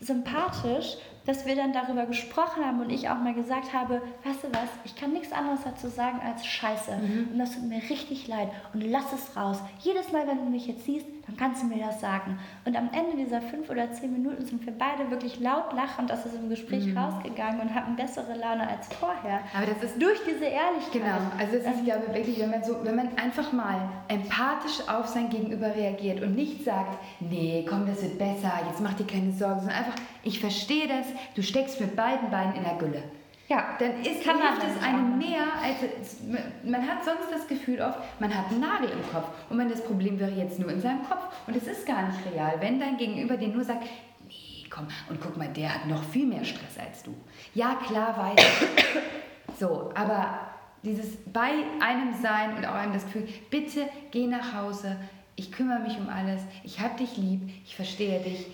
sympathisch, 0.00 0.96
dass 1.26 1.44
wir 1.44 1.56
dann 1.56 1.72
darüber 1.72 2.06
gesprochen 2.06 2.64
haben 2.64 2.80
und 2.80 2.90
ich 2.90 3.08
auch 3.08 3.18
mal 3.18 3.34
gesagt 3.34 3.72
habe, 3.72 4.00
weißt 4.24 4.44
du 4.44 4.48
was, 4.52 4.68
ich 4.84 4.96
kann 4.96 5.12
nichts 5.12 5.32
anderes 5.32 5.60
dazu 5.64 5.88
sagen 5.88 6.20
als 6.24 6.46
Scheiße. 6.46 6.96
Mhm. 6.96 7.28
Und 7.32 7.38
das 7.38 7.52
tut 7.54 7.64
mir 7.64 7.82
richtig 7.90 8.28
leid. 8.28 8.48
Und 8.72 8.82
lass 8.82 9.12
es 9.12 9.36
raus. 9.36 9.58
Jedes 9.80 10.10
Mal, 10.12 10.26
wenn 10.26 10.38
du 10.38 10.44
mich 10.44 10.66
jetzt 10.66 10.84
siehst, 10.84 11.06
dann 11.28 11.36
kannst 11.36 11.62
du 11.62 11.66
mir 11.66 11.84
das 11.84 12.00
sagen. 12.00 12.38
Und 12.64 12.74
am 12.76 12.88
Ende 12.92 13.16
dieser 13.16 13.42
fünf 13.42 13.68
oder 13.68 13.92
zehn 13.92 14.12
Minuten 14.12 14.44
sind 14.46 14.64
wir 14.64 14.72
beide 14.72 15.10
wirklich 15.10 15.38
laut 15.40 15.74
lachend 15.74 16.10
aus 16.10 16.22
diesem 16.22 16.48
Gespräch 16.48 16.86
mhm. 16.86 16.96
rausgegangen 16.96 17.60
und 17.60 17.74
hatten 17.74 17.96
bessere 17.96 18.34
Laune 18.34 18.66
als 18.66 18.88
vorher. 18.94 19.40
Aber 19.54 19.66
das 19.66 19.82
ist 19.82 20.02
durch 20.02 20.18
diese 20.26 20.46
Ehrlichkeit. 20.46 20.92
Genau, 20.92 21.18
also 21.38 21.58
das 21.58 21.66
ist, 21.66 21.80
ähm, 21.80 21.84
glaube 21.84 22.04
ich, 22.08 22.14
wirklich, 22.14 22.40
wenn 22.40 22.50
man 22.50 22.64
so, 22.64 22.76
wenn 22.82 22.96
man 22.96 23.08
einfach 23.18 23.52
mal 23.52 23.90
empathisch 24.08 24.80
auf 24.88 25.06
sein 25.06 25.28
Gegenüber 25.28 25.74
reagiert 25.74 26.22
und 26.22 26.34
nicht 26.34 26.64
sagt, 26.64 26.98
nee, 27.20 27.66
komm, 27.68 27.86
das 27.86 28.02
wird 28.02 28.18
besser, 28.18 28.52
jetzt 28.66 28.80
mach 28.80 28.94
dir 28.94 29.06
keine 29.06 29.32
Sorgen, 29.32 29.60
sondern 29.60 29.76
einfach, 29.76 29.96
ich 30.22 30.40
verstehe 30.40 30.88
das, 30.88 31.06
du 31.34 31.42
steckst 31.42 31.80
mit 31.80 31.94
beiden 31.94 32.30
Beinen 32.30 32.54
in 32.54 32.64
der 32.64 32.76
Gülle. 32.76 33.02
Ja, 33.48 33.76
dann 33.78 34.02
ist, 34.02 34.24
kann 34.24 34.36
hilft 34.42 34.62
es 34.62 34.82
einem 34.82 35.16
mehr, 35.16 35.42
als 35.62 36.18
man 36.64 36.86
hat 36.86 37.02
sonst 37.02 37.32
das 37.32 37.48
Gefühl 37.48 37.80
oft, 37.80 37.98
man 38.20 38.34
hat 38.34 38.50
einen 38.50 38.60
Nagel 38.60 38.90
im 38.90 39.10
Kopf 39.10 39.28
und 39.48 39.56
man 39.56 39.70
das 39.70 39.82
Problem 39.82 40.20
wäre 40.20 40.32
jetzt 40.32 40.58
nur 40.58 40.70
in 40.70 40.82
seinem 40.82 41.02
Kopf 41.02 41.24
und 41.46 41.56
es 41.56 41.66
ist 41.66 41.86
gar 41.86 42.08
nicht 42.08 42.18
real. 42.30 42.56
Wenn 42.60 42.78
dein 42.78 42.98
Gegenüber 42.98 43.38
dir 43.38 43.48
nur 43.48 43.64
sagt, 43.64 43.84
nee, 44.26 44.66
komm 44.68 44.88
und 45.08 45.18
guck 45.22 45.38
mal, 45.38 45.48
der 45.48 45.74
hat 45.74 45.86
noch 45.86 46.04
viel 46.04 46.26
mehr 46.26 46.44
Stress 46.44 46.78
als 46.78 47.02
du. 47.02 47.14
Ja, 47.54 47.76
klar, 47.86 48.18
weiß 48.18 48.38
ich. 48.38 49.58
So, 49.58 49.90
aber 49.94 50.40
dieses 50.82 51.16
bei 51.32 51.50
einem 51.80 52.12
sein 52.20 52.54
und 52.54 52.66
auch 52.66 52.74
einem 52.74 52.92
das 52.92 53.06
Gefühl, 53.06 53.28
bitte 53.50 53.88
geh 54.10 54.26
nach 54.26 54.52
Hause, 54.54 54.96
ich 55.36 55.52
kümmere 55.52 55.80
mich 55.80 55.96
um 55.96 56.10
alles, 56.10 56.42
ich 56.64 56.80
habe 56.80 56.98
dich 56.98 57.16
lieb, 57.16 57.48
ich 57.64 57.76
verstehe 57.76 58.20
dich, 58.20 58.46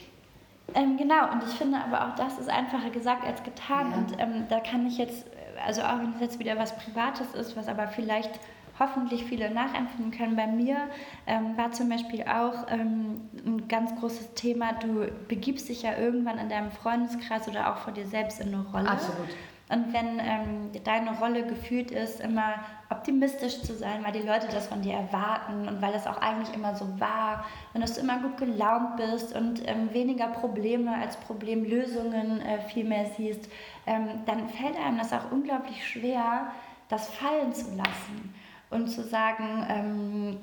ähm, 0.73 0.97
genau, 0.97 1.31
und 1.31 1.43
ich 1.45 1.55
finde 1.55 1.79
aber 1.79 2.07
auch 2.07 2.15
das 2.15 2.39
ist 2.39 2.49
einfacher 2.49 2.91
gesagt 2.91 3.25
als 3.25 3.43
getan. 3.43 3.91
Ja. 3.91 3.97
Und 3.99 4.19
ähm, 4.19 4.45
da 4.49 4.61
kann 4.61 4.87
ich 4.87 4.99
jetzt, 4.99 5.27
also 5.65 5.83
auch 5.83 5.99
wenn 5.99 6.15
es 6.15 6.21
jetzt 6.21 6.39
wieder 6.39 6.57
was 6.57 6.75
Privates 6.77 7.35
ist, 7.35 7.57
was 7.57 7.69
aber 7.69 7.87
vielleicht 7.89 8.41
hoffentlich 8.79 9.25
viele 9.25 9.51
nachempfinden 9.51 10.11
können. 10.11 10.37
Bei 10.37 10.47
mir 10.47 10.77
ähm, 11.27 11.57
war 11.57 11.71
zum 11.71 11.89
Beispiel 11.89 12.23
auch 12.23 12.67
ähm, 12.69 13.29
ein 13.47 13.69
ganz 13.69 13.95
großes 14.01 14.35
Thema, 14.35 14.73
du 14.73 15.07
begibst 15.29 15.69
dich 15.69 15.83
ja 15.83 15.97
irgendwann 15.97 16.39
in 16.39 16.49
deinem 16.49 16.73
Freundeskreis 16.73 17.47
oder 17.47 17.73
auch 17.73 17.77
vor 17.77 17.93
dir 17.93 18.07
selbst 18.07 18.41
in 18.41 18.49
eine 18.49 18.65
Rolle. 18.65 18.89
Absolut. 18.89 19.29
Und 19.75 19.93
wenn 19.93 20.21
ähm, 20.21 20.71
deine 20.85 21.19
Rolle 21.19 21.45
gefühlt 21.45 21.91
ist, 21.91 22.21
immer 22.21 22.55
optimistisch 22.91 23.61
zu 23.63 23.75
sein, 23.75 24.05
weil 24.05 24.13
die 24.13 24.21
Leute 24.21 24.47
das 24.53 24.69
von 24.69 24.83
dir 24.83 24.93
erwarten 24.93 25.67
und 25.67 25.83
weil 25.83 25.93
das 25.93 26.07
auch 26.07 26.19
eigentlich 26.19 26.55
immer 26.55 26.77
so 26.77 27.01
war 27.01 27.45
und 27.73 27.81
dass 27.81 27.95
du 27.95 28.01
immer 28.01 28.21
gut 28.21 28.37
gelaunt 28.37 28.97
bist 28.97 29.35
und 29.35 29.69
ähm, 29.69 29.93
weniger 29.93 30.29
Probleme 30.29 30.95
als 30.97 31.17
Problemlösungen 31.17 32.41
äh, 32.41 32.61
viel 32.61 32.85
siehst, 33.17 33.51
ähm, 33.87 34.07
dann 34.27 34.49
fällt 34.49 34.77
einem 34.79 34.99
das 34.99 35.13
auch 35.13 35.33
unglaublich 35.33 35.85
schwer, 35.85 36.53
das 36.89 37.09
fallen 37.09 37.53
zu 37.53 37.75
lassen 37.75 38.33
und 38.71 38.87
zu 38.87 39.03
sagen, 39.03 39.67
ähm, 39.69 40.37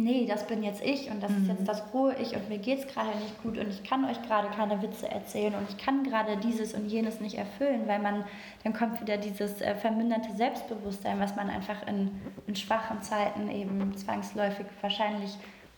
nee, 0.00 0.26
das 0.26 0.46
bin 0.46 0.62
jetzt 0.62 0.84
ich 0.84 1.10
und 1.10 1.22
das 1.22 1.30
mhm. 1.30 1.42
ist 1.42 1.48
jetzt 1.48 1.68
das 1.68 1.94
rohe 1.94 2.14
Ich 2.20 2.34
und 2.34 2.48
mir 2.48 2.58
geht 2.58 2.80
es 2.80 2.86
gerade 2.86 3.16
nicht 3.18 3.42
gut 3.42 3.58
und 3.58 3.68
ich 3.68 3.82
kann 3.82 4.04
euch 4.04 4.20
gerade 4.22 4.48
keine 4.48 4.82
Witze 4.82 5.08
erzählen 5.08 5.54
und 5.54 5.68
ich 5.68 5.76
kann 5.76 6.04
gerade 6.04 6.36
dieses 6.38 6.74
und 6.74 6.86
jenes 6.88 7.20
nicht 7.20 7.36
erfüllen, 7.36 7.82
weil 7.86 7.98
man, 7.98 8.24
dann 8.64 8.72
kommt 8.72 9.00
wieder 9.00 9.16
dieses 9.16 9.60
äh, 9.60 9.74
verminderte 9.74 10.32
Selbstbewusstsein, 10.36 11.20
was 11.20 11.36
man 11.36 11.50
einfach 11.50 11.86
in, 11.86 12.10
in 12.46 12.56
schwachen 12.56 13.02
Zeiten 13.02 13.50
eben 13.50 13.96
zwangsläufig 13.96 14.66
wahrscheinlich 14.80 15.36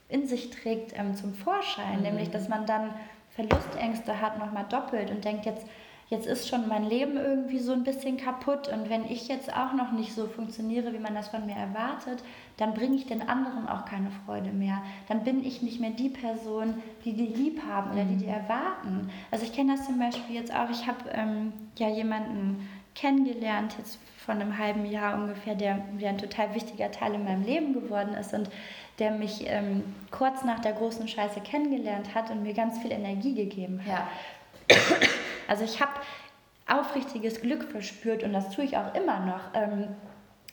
in 0.08 0.26
sich 0.26 0.50
trägt, 0.50 0.98
ähm, 0.98 1.14
zum 1.14 1.34
Vorschein, 1.34 1.96
mhm. 1.96 2.02
nämlich 2.02 2.30
dass 2.30 2.48
man 2.48 2.66
dann 2.66 2.90
Verlustängste 3.30 4.20
hat, 4.20 4.38
nochmal 4.38 4.66
doppelt 4.68 5.10
und 5.10 5.24
denkt 5.24 5.46
jetzt, 5.46 5.66
jetzt 6.12 6.26
ist 6.26 6.46
schon 6.46 6.68
mein 6.68 6.84
Leben 6.84 7.16
irgendwie 7.16 7.58
so 7.58 7.72
ein 7.72 7.84
bisschen 7.84 8.18
kaputt 8.18 8.68
und 8.68 8.90
wenn 8.90 9.10
ich 9.10 9.28
jetzt 9.28 9.50
auch 9.50 9.72
noch 9.72 9.92
nicht 9.92 10.14
so 10.14 10.26
funktioniere, 10.26 10.92
wie 10.92 10.98
man 10.98 11.14
das 11.14 11.28
von 11.28 11.46
mir 11.46 11.56
erwartet, 11.56 12.22
dann 12.58 12.74
bringe 12.74 12.96
ich 12.96 13.06
den 13.06 13.26
anderen 13.26 13.66
auch 13.66 13.86
keine 13.86 14.10
Freude 14.26 14.50
mehr. 14.50 14.82
Dann 15.08 15.24
bin 15.24 15.42
ich 15.42 15.62
nicht 15.62 15.80
mehr 15.80 15.90
die 15.90 16.10
Person, 16.10 16.74
die 17.06 17.14
die 17.14 17.26
lieb 17.26 17.62
haben 17.66 17.92
oder 17.92 18.04
die 18.04 18.18
die 18.18 18.26
mhm. 18.26 18.34
erwarten. 18.34 19.10
Also 19.30 19.46
ich 19.46 19.54
kenne 19.54 19.74
das 19.74 19.86
zum 19.86 19.98
Beispiel 19.98 20.36
jetzt 20.36 20.54
auch, 20.54 20.68
ich 20.70 20.86
habe 20.86 21.08
ähm, 21.12 21.54
ja 21.78 21.88
jemanden 21.88 22.68
kennengelernt, 22.94 23.76
jetzt 23.78 23.98
von 24.18 24.38
einem 24.38 24.58
halben 24.58 24.84
Jahr 24.84 25.14
ungefähr, 25.14 25.54
der 25.54 25.82
wieder 25.96 26.10
ein 26.10 26.18
total 26.18 26.54
wichtiger 26.54 26.90
Teil 26.90 27.14
in 27.14 27.24
meinem 27.24 27.42
Leben 27.42 27.72
geworden 27.72 28.12
ist 28.12 28.34
und 28.34 28.50
der 28.98 29.12
mich 29.12 29.44
ähm, 29.46 29.82
kurz 30.10 30.44
nach 30.44 30.60
der 30.60 30.72
großen 30.72 31.08
Scheiße 31.08 31.40
kennengelernt 31.40 32.14
hat 32.14 32.30
und 32.30 32.42
mir 32.42 32.52
ganz 32.52 32.78
viel 32.80 32.92
Energie 32.92 33.34
gegeben 33.34 33.80
hat. 33.86 34.04
Ja. 34.68 34.76
Also 35.48 35.64
ich 35.64 35.80
habe 35.80 35.92
aufrichtiges 36.68 37.40
Glück 37.40 37.64
verspürt 37.64 38.22
und 38.22 38.32
das 38.32 38.50
tue 38.50 38.64
ich 38.64 38.76
auch 38.76 38.94
immer 38.94 39.20
noch. 39.20 39.40
Ähm, 39.54 39.88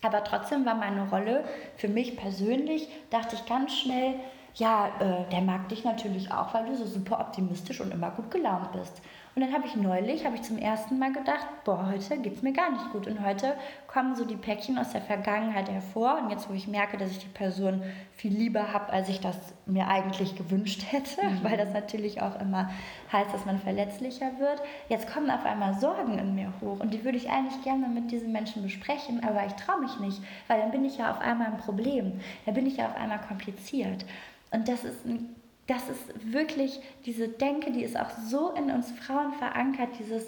aber 0.02 0.24
trotzdem 0.24 0.66
war 0.66 0.76
meine 0.76 1.10
Rolle 1.10 1.44
für 1.76 1.88
mich 1.88 2.16
persönlich, 2.16 2.88
dachte 3.10 3.36
ich 3.36 3.46
ganz 3.46 3.74
schnell, 3.74 4.16
ja, 4.56 4.88
äh, 5.00 5.30
der 5.32 5.42
mag 5.42 5.70
dich 5.70 5.84
natürlich 5.84 6.32
auch, 6.32 6.54
weil 6.54 6.66
du 6.66 6.76
so 6.76 6.86
super 6.86 7.20
optimistisch 7.20 7.82
und 7.82 7.94
immer 7.94 8.12
gut 8.12 8.32
gelaunt 8.32 8.72
bist. 8.72 9.02
Und 9.36 9.44
dann 9.44 9.54
habe 9.54 9.68
ich 9.68 9.76
neulich, 9.76 10.26
habe 10.26 10.36
ich 10.36 10.42
zum 10.42 10.58
ersten 10.58 10.98
Mal 10.98 11.14
gedacht, 11.14 11.46
boah, 11.64 11.88
heute 11.92 12.18
geht 12.18 12.36
es 12.36 12.42
mir 12.42 12.52
gar 12.52 12.72
nicht 12.72 12.92
gut. 12.92 13.08
Und 13.08 13.24
heute 13.24 13.56
kommen 13.88 14.16
so 14.16 14.26
die 14.26 14.36
Päckchen 14.36 14.78
aus 14.78 14.90
der 14.90 15.02
Vergangenheit 15.02 15.70
hervor. 15.70 16.20
Und 16.22 16.32
jetzt, 16.32 16.50
wo 16.50 16.54
ich 16.54 16.68
merke, 16.68 16.98
dass 16.98 17.12
ich 17.12 17.20
die 17.20 17.28
Person 17.28 17.82
viel 18.16 18.34
lieber 18.34 18.74
habe, 18.74 18.92
als 18.92 19.08
ich 19.08 19.20
das 19.20 19.38
mir 19.66 19.88
eigentlich 19.88 20.36
gewünscht 20.36 20.84
hätte, 20.90 21.24
mhm. 21.24 21.44
weil 21.44 21.58
das 21.58 21.74
natürlich 21.74 22.22
auch 22.22 22.40
immer 22.42 22.70
heißt, 23.12 23.34
dass 23.34 23.46
man 23.46 23.60
verletzlicher 23.60 24.40
wird, 24.40 24.62
jetzt 24.90 25.12
kommen 25.12 25.30
auf 25.30 25.46
einmal 25.46 25.80
Sorgen 25.80 26.18
in 26.18 26.36
mir 26.36 26.52
hoch. 26.62 26.80
Und 26.80 26.94
die 26.94 27.06
würde 27.06 27.18
ich 27.18 27.30
eigentlich 27.30 27.62
gerne 27.64 27.88
mit 27.88 28.12
diesen 28.12 28.32
Menschen 28.32 28.64
besprechen, 28.64 29.24
aber 29.24 29.46
ich 29.46 29.54
traue 29.54 29.80
mich 29.80 30.00
nicht, 30.00 30.22
weil 30.48 30.60
dann 30.60 30.72
bin 30.72 30.86
ich 30.86 30.98
ja 30.98 31.12
auf 31.12 31.22
einmal 31.22 31.48
ein 31.48 31.58
Problem. 31.58 32.20
Dann 32.46 32.56
bin 32.56 32.66
ich 32.66 32.78
ja 32.78 32.88
auf 32.88 32.96
einmal 32.98 33.22
kompliziert. 33.22 34.06
Und 34.52 34.68
das 34.68 34.84
ist 34.84 35.06
ein 35.06 35.36
das 35.70 35.88
ist 35.88 36.34
wirklich 36.34 36.80
diese 37.06 37.28
Denke, 37.28 37.72
die 37.72 37.84
ist 37.84 37.98
auch 37.98 38.10
so 38.28 38.52
in 38.52 38.72
uns 38.72 38.92
Frauen 38.92 39.34
verankert, 39.34 39.90
dieses 40.00 40.26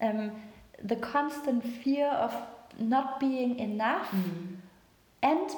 ähm, 0.00 0.32
the 0.86 0.96
constant 0.96 1.64
fear 1.64 2.24
of 2.24 2.34
not 2.78 3.18
being 3.18 3.58
enough 3.58 4.12
mhm. 4.12 4.60
and 5.22 5.56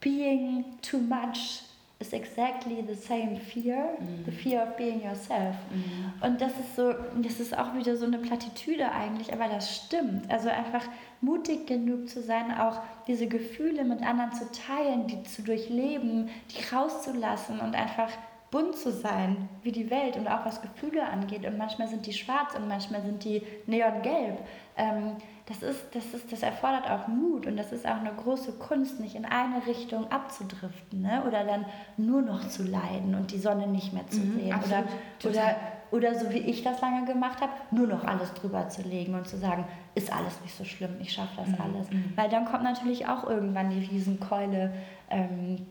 being 0.00 0.64
too 0.82 0.98
much 0.98 1.62
is 2.00 2.12
exactly 2.12 2.84
the 2.84 2.96
same 2.96 3.36
fear, 3.36 3.96
mhm. 4.00 4.24
the 4.24 4.32
fear 4.32 4.64
of 4.64 4.76
being 4.76 5.00
yourself. 5.00 5.54
Mhm. 5.70 6.12
Und 6.20 6.40
das 6.40 6.50
ist 6.58 6.74
so, 6.74 6.92
das 7.22 7.38
ist 7.38 7.56
auch 7.56 7.74
wieder 7.76 7.96
so 7.96 8.06
eine 8.06 8.18
Plattitüde 8.18 8.90
eigentlich, 8.90 9.32
aber 9.32 9.46
das 9.46 9.76
stimmt. 9.76 10.28
Also 10.28 10.48
einfach 10.48 10.84
mutig 11.20 11.68
genug 11.68 12.08
zu 12.08 12.20
sein, 12.20 12.52
auch 12.58 12.80
diese 13.06 13.28
Gefühle 13.28 13.84
mit 13.84 14.02
anderen 14.02 14.32
zu 14.32 14.50
teilen, 14.50 15.06
die 15.06 15.22
zu 15.22 15.42
durchleben, 15.42 16.30
die 16.50 16.74
rauszulassen 16.74 17.60
und 17.60 17.76
einfach 17.76 18.10
bunt 18.52 18.76
zu 18.76 18.92
sein, 18.92 19.48
wie 19.62 19.72
die 19.72 19.90
Welt 19.90 20.16
und 20.16 20.28
auch 20.28 20.44
was 20.44 20.60
Gefühle 20.60 21.08
angeht. 21.08 21.44
Und 21.44 21.56
manchmal 21.56 21.88
sind 21.88 22.06
die 22.06 22.12
schwarz 22.12 22.54
und 22.54 22.68
manchmal 22.68 23.02
sind 23.02 23.24
die 23.24 23.42
neongelb. 23.66 24.38
Ähm, 24.76 25.16
das, 25.46 25.62
ist, 25.62 25.86
das, 25.94 26.04
ist, 26.14 26.30
das 26.30 26.42
erfordert 26.42 26.88
auch 26.88 27.08
Mut 27.08 27.46
und 27.46 27.56
das 27.56 27.72
ist 27.72 27.86
auch 27.86 27.96
eine 27.96 28.12
große 28.12 28.52
Kunst, 28.52 29.00
nicht 29.00 29.16
in 29.16 29.24
eine 29.24 29.66
Richtung 29.66 30.10
abzudriften 30.12 31.00
ne? 31.00 31.24
oder 31.26 31.44
dann 31.44 31.64
nur 31.96 32.20
noch 32.20 32.46
zu 32.48 32.62
leiden 32.62 33.14
und 33.14 33.32
die 33.32 33.38
Sonne 33.38 33.66
nicht 33.66 33.94
mehr 33.94 34.06
zu 34.08 34.20
mhm, 34.20 34.38
sehen. 34.38 34.52
Absolut, 34.52 34.84
oder, 35.24 35.56
oder, 35.90 36.10
oder 36.10 36.18
so 36.18 36.30
wie 36.30 36.38
ich 36.38 36.62
das 36.62 36.80
lange 36.82 37.06
gemacht 37.06 37.40
habe, 37.40 37.52
nur 37.70 37.86
noch 37.86 38.04
alles 38.04 38.34
drüber 38.34 38.68
zu 38.68 38.82
legen 38.82 39.14
und 39.14 39.26
zu 39.26 39.38
sagen, 39.38 39.64
ist 39.94 40.12
alles 40.12 40.40
nicht 40.42 40.54
so 40.54 40.64
schlimm, 40.64 40.96
ich 41.00 41.12
schaffe 41.12 41.36
das 41.38 41.48
mhm, 41.48 41.56
alles. 41.58 41.90
Mhm. 41.90 42.12
Weil 42.16 42.28
dann 42.28 42.44
kommt 42.44 42.64
natürlich 42.64 43.08
auch 43.08 43.28
irgendwann 43.28 43.70
die 43.70 43.80
Riesenkeule. 43.80 44.74
Ähm, 45.10 45.66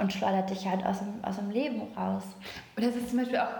und 0.00 0.12
schleudert 0.12 0.50
dich 0.50 0.66
halt 0.66 0.84
aus 0.84 0.98
dem, 0.98 1.22
aus 1.22 1.36
dem 1.36 1.50
Leben 1.50 1.82
raus. 1.96 2.24
Und 2.76 2.84
das 2.84 2.96
ist 2.96 3.10
zum 3.10 3.18
Beispiel 3.18 3.38
auch, 3.38 3.52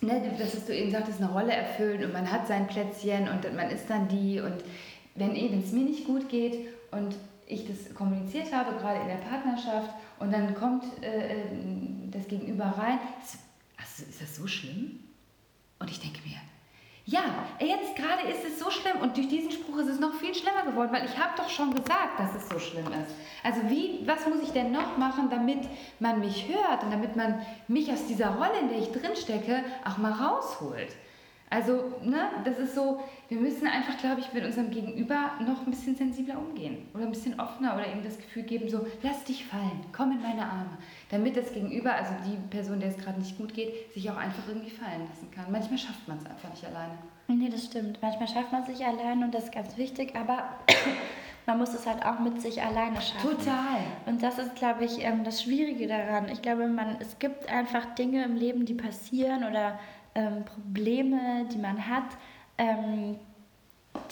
ne, 0.00 0.22
das 0.38 0.54
ist 0.54 0.68
du 0.68 0.74
eben 0.74 0.90
sagtest, 0.90 1.20
eine 1.20 1.30
Rolle 1.30 1.52
erfüllen 1.52 2.04
und 2.04 2.12
man 2.12 2.30
hat 2.30 2.46
sein 2.46 2.66
Plätzchen 2.66 3.28
und 3.28 3.54
man 3.54 3.70
ist 3.70 3.88
dann 3.88 4.08
die 4.08 4.40
und 4.40 4.64
wenn 5.14 5.34
es 5.34 5.72
mir 5.72 5.84
nicht 5.84 6.04
gut 6.04 6.28
geht 6.28 6.68
und 6.90 7.16
ich 7.46 7.66
das 7.66 7.94
kommuniziert 7.94 8.52
habe, 8.52 8.76
gerade 8.76 9.00
in 9.00 9.08
der 9.08 9.14
Partnerschaft, 9.16 9.90
und 10.18 10.32
dann 10.32 10.54
kommt 10.54 10.84
äh, 11.02 11.34
äh 11.34 11.44
das 12.10 12.26
Gegenüber 12.28 12.64
rein, 12.64 12.98
also 13.76 14.02
ist 14.08 14.22
das 14.22 14.36
so 14.36 14.46
schlimm? 14.46 15.00
Und 15.78 15.90
ich 15.90 16.00
denke 16.00 16.20
mir, 16.26 16.36
ja, 17.08 17.22
jetzt 17.60 17.94
gerade 17.94 18.26
ist 18.28 18.44
es 18.44 18.58
so 18.58 18.68
schlimm 18.68 19.00
und 19.00 19.16
durch 19.16 19.28
diesen 19.28 19.52
Spruch 19.52 19.78
ist 19.78 19.88
es 19.88 20.00
noch 20.00 20.12
viel 20.14 20.34
schlimmer 20.34 20.64
geworden, 20.64 20.90
weil 20.92 21.04
ich 21.04 21.16
habe 21.16 21.34
doch 21.36 21.48
schon 21.48 21.72
gesagt, 21.72 22.18
dass 22.18 22.34
es 22.34 22.48
so 22.48 22.58
schlimm 22.58 22.86
ist. 22.86 23.14
Also 23.44 23.60
wie, 23.70 24.00
was 24.04 24.26
muss 24.26 24.42
ich 24.42 24.50
denn 24.50 24.72
noch 24.72 24.96
machen, 24.96 25.30
damit 25.30 25.68
man 26.00 26.18
mich 26.18 26.48
hört 26.48 26.82
und 26.82 26.90
damit 26.90 27.14
man 27.14 27.46
mich 27.68 27.92
aus 27.92 28.06
dieser 28.06 28.34
Rolle, 28.34 28.58
in 28.60 28.68
der 28.70 28.78
ich 28.78 28.90
drin 28.90 29.14
stecke, 29.14 29.62
auch 29.84 29.98
mal 29.98 30.10
rausholt? 30.10 30.88
Also, 31.48 31.92
ne, 32.02 32.28
das 32.44 32.58
ist 32.58 32.74
so, 32.74 33.00
wir 33.28 33.38
müssen 33.38 33.68
einfach, 33.68 33.96
glaube 33.98 34.20
ich, 34.20 34.32
mit 34.32 34.44
unserem 34.44 34.70
Gegenüber 34.70 35.30
noch 35.40 35.64
ein 35.64 35.70
bisschen 35.70 35.94
sensibler 35.94 36.38
umgehen 36.38 36.88
oder 36.92 37.04
ein 37.04 37.12
bisschen 37.12 37.38
offener 37.38 37.74
oder 37.74 37.86
ihm 37.86 38.02
das 38.02 38.16
Gefühl 38.16 38.42
geben, 38.42 38.68
so, 38.68 38.84
lass 39.02 39.22
dich 39.24 39.44
fallen, 39.44 39.80
komm 39.92 40.10
in 40.12 40.22
meine 40.22 40.42
Arme, 40.42 40.76
damit 41.08 41.36
das 41.36 41.52
Gegenüber, 41.52 41.94
also 41.94 42.12
die 42.26 42.36
Person, 42.50 42.80
der 42.80 42.88
es 42.88 42.98
gerade 42.98 43.20
nicht 43.20 43.38
gut 43.38 43.54
geht, 43.54 43.92
sich 43.92 44.10
auch 44.10 44.16
einfach 44.16 44.42
irgendwie 44.48 44.70
fallen 44.70 45.06
lassen 45.08 45.30
kann. 45.30 45.50
Manchmal 45.52 45.78
schafft 45.78 46.08
man 46.08 46.18
es 46.18 46.26
einfach 46.26 46.50
nicht 46.50 46.64
alleine. 46.64 46.98
Nee, 47.28 47.48
das 47.48 47.64
stimmt. 47.64 47.98
Manchmal 48.02 48.28
schafft 48.28 48.52
man 48.52 48.62
es 48.62 48.68
sich 48.68 48.84
alleine 48.84 49.24
und 49.24 49.34
das 49.34 49.44
ist 49.44 49.52
ganz 49.52 49.76
wichtig, 49.76 50.14
aber 50.16 50.50
man 51.46 51.58
muss 51.58 51.74
es 51.74 51.86
halt 51.86 52.04
auch 52.04 52.18
mit 52.18 52.40
sich 52.40 52.62
alleine 52.62 53.00
schaffen. 53.00 53.30
Total. 53.30 53.80
Und 54.06 54.22
das 54.22 54.38
ist, 54.38 54.56
glaube 54.56 54.84
ich, 54.84 55.04
ähm, 55.04 55.22
das 55.22 55.42
Schwierige 55.42 55.86
daran. 55.86 56.28
Ich 56.28 56.42
glaube, 56.42 56.66
man, 56.66 56.96
es 57.00 57.18
gibt 57.18 57.48
einfach 57.48 57.94
Dinge 57.94 58.24
im 58.24 58.36
Leben, 58.36 58.64
die 58.64 58.74
passieren 58.74 59.44
oder 59.44 59.78
ähm, 60.16 60.44
Probleme, 60.44 61.46
die 61.52 61.58
man 61.58 61.86
hat, 61.86 62.16
ähm, 62.58 63.16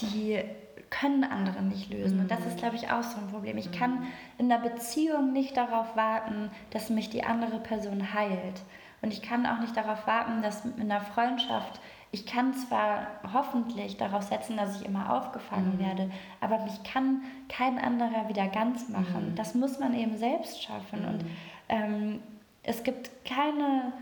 die 0.01 0.39
können 0.91 1.25
andere 1.25 1.63
nicht 1.63 1.93
lösen. 1.93 2.21
Und 2.21 2.31
das 2.31 2.45
ist, 2.47 2.59
glaube 2.59 2.77
ich, 2.77 2.91
auch 2.91 3.03
so 3.03 3.19
ein 3.19 3.29
Problem. 3.29 3.57
Ich 3.57 3.73
kann 3.73 4.07
in 4.39 4.49
der 4.49 4.59
Beziehung 4.59 5.33
nicht 5.33 5.57
darauf 5.57 5.97
warten, 5.97 6.51
dass 6.71 6.91
mich 6.91 7.11
die 7.11 7.25
andere 7.25 7.59
Person 7.59 8.15
heilt. 8.15 8.63
Und 9.03 9.13
ich 9.13 9.23
kann 9.23 9.45
auch 9.47 9.59
nicht 9.61 9.77
darauf 9.77 10.07
warten, 10.07 10.43
dass 10.43 10.65
in 10.65 10.91
einer 10.91 11.01
Freundschaft, 11.01 11.81
ich 12.13 12.27
kann 12.27 12.55
zwar 12.55 13.09
hoffentlich 13.33 13.97
darauf 13.97 14.23
setzen, 14.23 14.57
dass 14.57 14.81
ich 14.81 14.87
immer 14.87 15.13
aufgefangen 15.13 15.77
mhm. 15.77 15.79
werde, 15.81 16.11
aber 16.41 16.61
mich 16.61 16.83
kann 16.85 17.23
kein 17.49 17.79
anderer 17.79 18.29
wieder 18.29 18.47
ganz 18.47 18.89
machen. 18.89 19.31
Mhm. 19.31 19.35
Das 19.35 19.55
muss 19.55 19.81
man 19.81 19.95
eben 19.95 20.17
selbst 20.17 20.63
schaffen. 20.63 21.03
Mhm. 21.03 21.09
Und 21.09 21.25
ähm, 21.69 22.21
es 22.63 22.83
gibt 22.83 23.11
keine 23.25 23.93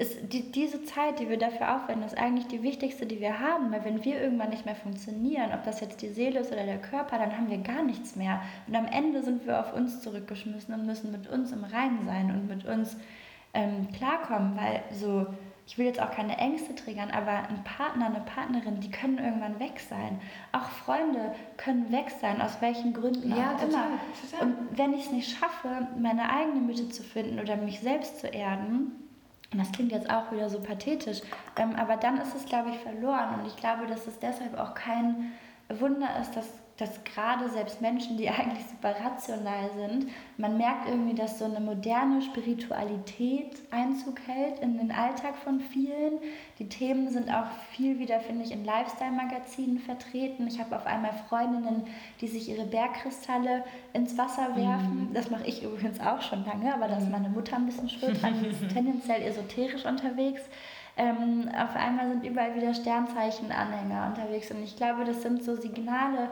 ist 0.00 0.32
die, 0.32 0.50
diese 0.50 0.82
Zeit, 0.84 1.20
die 1.20 1.28
wir 1.28 1.36
dafür 1.36 1.76
aufwenden, 1.76 2.06
ist 2.06 2.16
eigentlich 2.16 2.46
die 2.46 2.62
wichtigste, 2.62 3.04
die 3.04 3.20
wir 3.20 3.38
haben. 3.38 3.70
Weil 3.70 3.84
wenn 3.84 4.02
wir 4.02 4.18
irgendwann 4.18 4.48
nicht 4.48 4.64
mehr 4.64 4.74
funktionieren, 4.74 5.50
ob 5.52 5.62
das 5.64 5.80
jetzt 5.80 6.00
die 6.00 6.08
Seele 6.08 6.40
ist 6.40 6.50
oder 6.50 6.64
der 6.64 6.80
Körper, 6.80 7.18
dann 7.18 7.36
haben 7.36 7.50
wir 7.50 7.58
gar 7.58 7.82
nichts 7.82 8.16
mehr. 8.16 8.40
Und 8.66 8.74
am 8.74 8.86
Ende 8.86 9.22
sind 9.22 9.46
wir 9.46 9.60
auf 9.60 9.74
uns 9.74 10.00
zurückgeschmissen 10.00 10.72
und 10.72 10.86
müssen 10.86 11.12
mit 11.12 11.28
uns 11.28 11.52
im 11.52 11.64
Reinen 11.64 12.06
sein 12.06 12.30
und 12.30 12.48
mit 12.48 12.64
uns 12.64 12.96
ähm, 13.52 13.88
klarkommen. 13.92 14.56
Weil 14.56 14.82
so, 14.90 15.26
ich 15.66 15.76
will 15.76 15.84
jetzt 15.84 16.00
auch 16.00 16.10
keine 16.10 16.38
Ängste 16.38 16.74
triggern, 16.74 17.10
aber 17.10 17.46
ein 17.50 17.62
Partner, 17.64 18.06
eine 18.06 18.20
Partnerin, 18.20 18.80
die 18.80 18.90
können 18.90 19.18
irgendwann 19.18 19.60
weg 19.60 19.80
sein. 19.80 20.18
Auch 20.52 20.70
Freunde 20.70 21.34
können 21.58 21.92
weg 21.92 22.10
sein, 22.22 22.40
aus 22.40 22.62
welchen 22.62 22.94
Gründen 22.94 23.28
ja, 23.36 23.54
auch 23.54 23.62
immer. 23.62 23.84
Total. 24.30 24.46
Und 24.46 24.78
wenn 24.78 24.94
ich 24.94 25.04
es 25.04 25.12
nicht 25.12 25.38
schaffe, 25.38 25.88
meine 25.98 26.32
eigene 26.32 26.62
Mitte 26.62 26.88
zu 26.88 27.02
finden 27.02 27.38
oder 27.38 27.56
mich 27.56 27.80
selbst 27.80 28.20
zu 28.20 28.28
erden, 28.28 28.99
und 29.52 29.58
das 29.58 29.72
klingt 29.72 29.90
jetzt 29.90 30.08
auch 30.08 30.30
wieder 30.30 30.48
so 30.48 30.60
pathetisch, 30.60 31.22
ähm, 31.56 31.74
aber 31.76 31.96
dann 31.96 32.18
ist 32.18 32.34
es, 32.36 32.46
glaube 32.46 32.70
ich, 32.70 32.78
verloren. 32.78 33.40
Und 33.40 33.46
ich 33.46 33.56
glaube, 33.56 33.86
dass 33.86 34.06
es 34.06 34.18
deshalb 34.20 34.56
auch 34.56 34.74
kein 34.74 35.32
Wunder 35.68 36.08
ist, 36.20 36.36
dass 36.36 36.46
dass 36.80 37.04
gerade 37.04 37.48
selbst 37.50 37.80
Menschen, 37.80 38.16
die 38.16 38.28
eigentlich 38.30 38.64
super 38.66 38.94
rational 39.04 39.70
sind, 39.76 40.10
man 40.38 40.56
merkt 40.56 40.88
irgendwie, 40.88 41.14
dass 41.14 41.38
so 41.38 41.44
eine 41.44 41.60
moderne 41.60 42.22
Spiritualität 42.22 43.58
Einzug 43.70 44.20
hält 44.26 44.60
in 44.60 44.78
den 44.78 44.90
Alltag 44.90 45.36
von 45.36 45.60
vielen. 45.60 46.18
Die 46.58 46.68
Themen 46.68 47.10
sind 47.10 47.30
auch 47.30 47.46
viel 47.72 47.98
wieder, 47.98 48.20
finde 48.20 48.44
ich, 48.44 48.52
in 48.52 48.64
Lifestyle-Magazinen 48.64 49.78
vertreten. 49.78 50.46
Ich 50.46 50.58
habe 50.58 50.74
auf 50.76 50.86
einmal 50.86 51.12
Freundinnen, 51.28 51.84
die 52.20 52.28
sich 52.28 52.48
ihre 52.48 52.64
Bergkristalle 52.64 53.64
ins 53.92 54.16
Wasser 54.16 54.56
werfen. 54.56 55.08
Mhm. 55.10 55.14
Das 55.14 55.30
mache 55.30 55.46
ich 55.46 55.62
übrigens 55.62 56.00
auch 56.00 56.22
schon 56.22 56.44
lange, 56.46 56.72
aber 56.74 56.88
da 56.88 56.96
ist 56.96 57.10
meine 57.10 57.28
Mutter 57.28 57.56
ein 57.56 57.66
bisschen 57.66 57.88
schuld. 57.88 58.18
Die 58.22 58.46
ist 58.46 58.68
tendenziell 58.72 59.22
esoterisch 59.22 59.84
unterwegs. 59.84 60.42
Ähm, 60.96 61.48
auf 61.56 61.76
einmal 61.76 62.08
sind 62.08 62.26
überall 62.26 62.54
wieder 62.54 62.74
Sternzeichen-Anhänger 62.74 64.06
unterwegs 64.08 64.50
und 64.50 64.62
ich 64.62 64.76
glaube, 64.76 65.04
das 65.04 65.22
sind 65.22 65.42
so 65.42 65.56
Signale, 65.56 66.30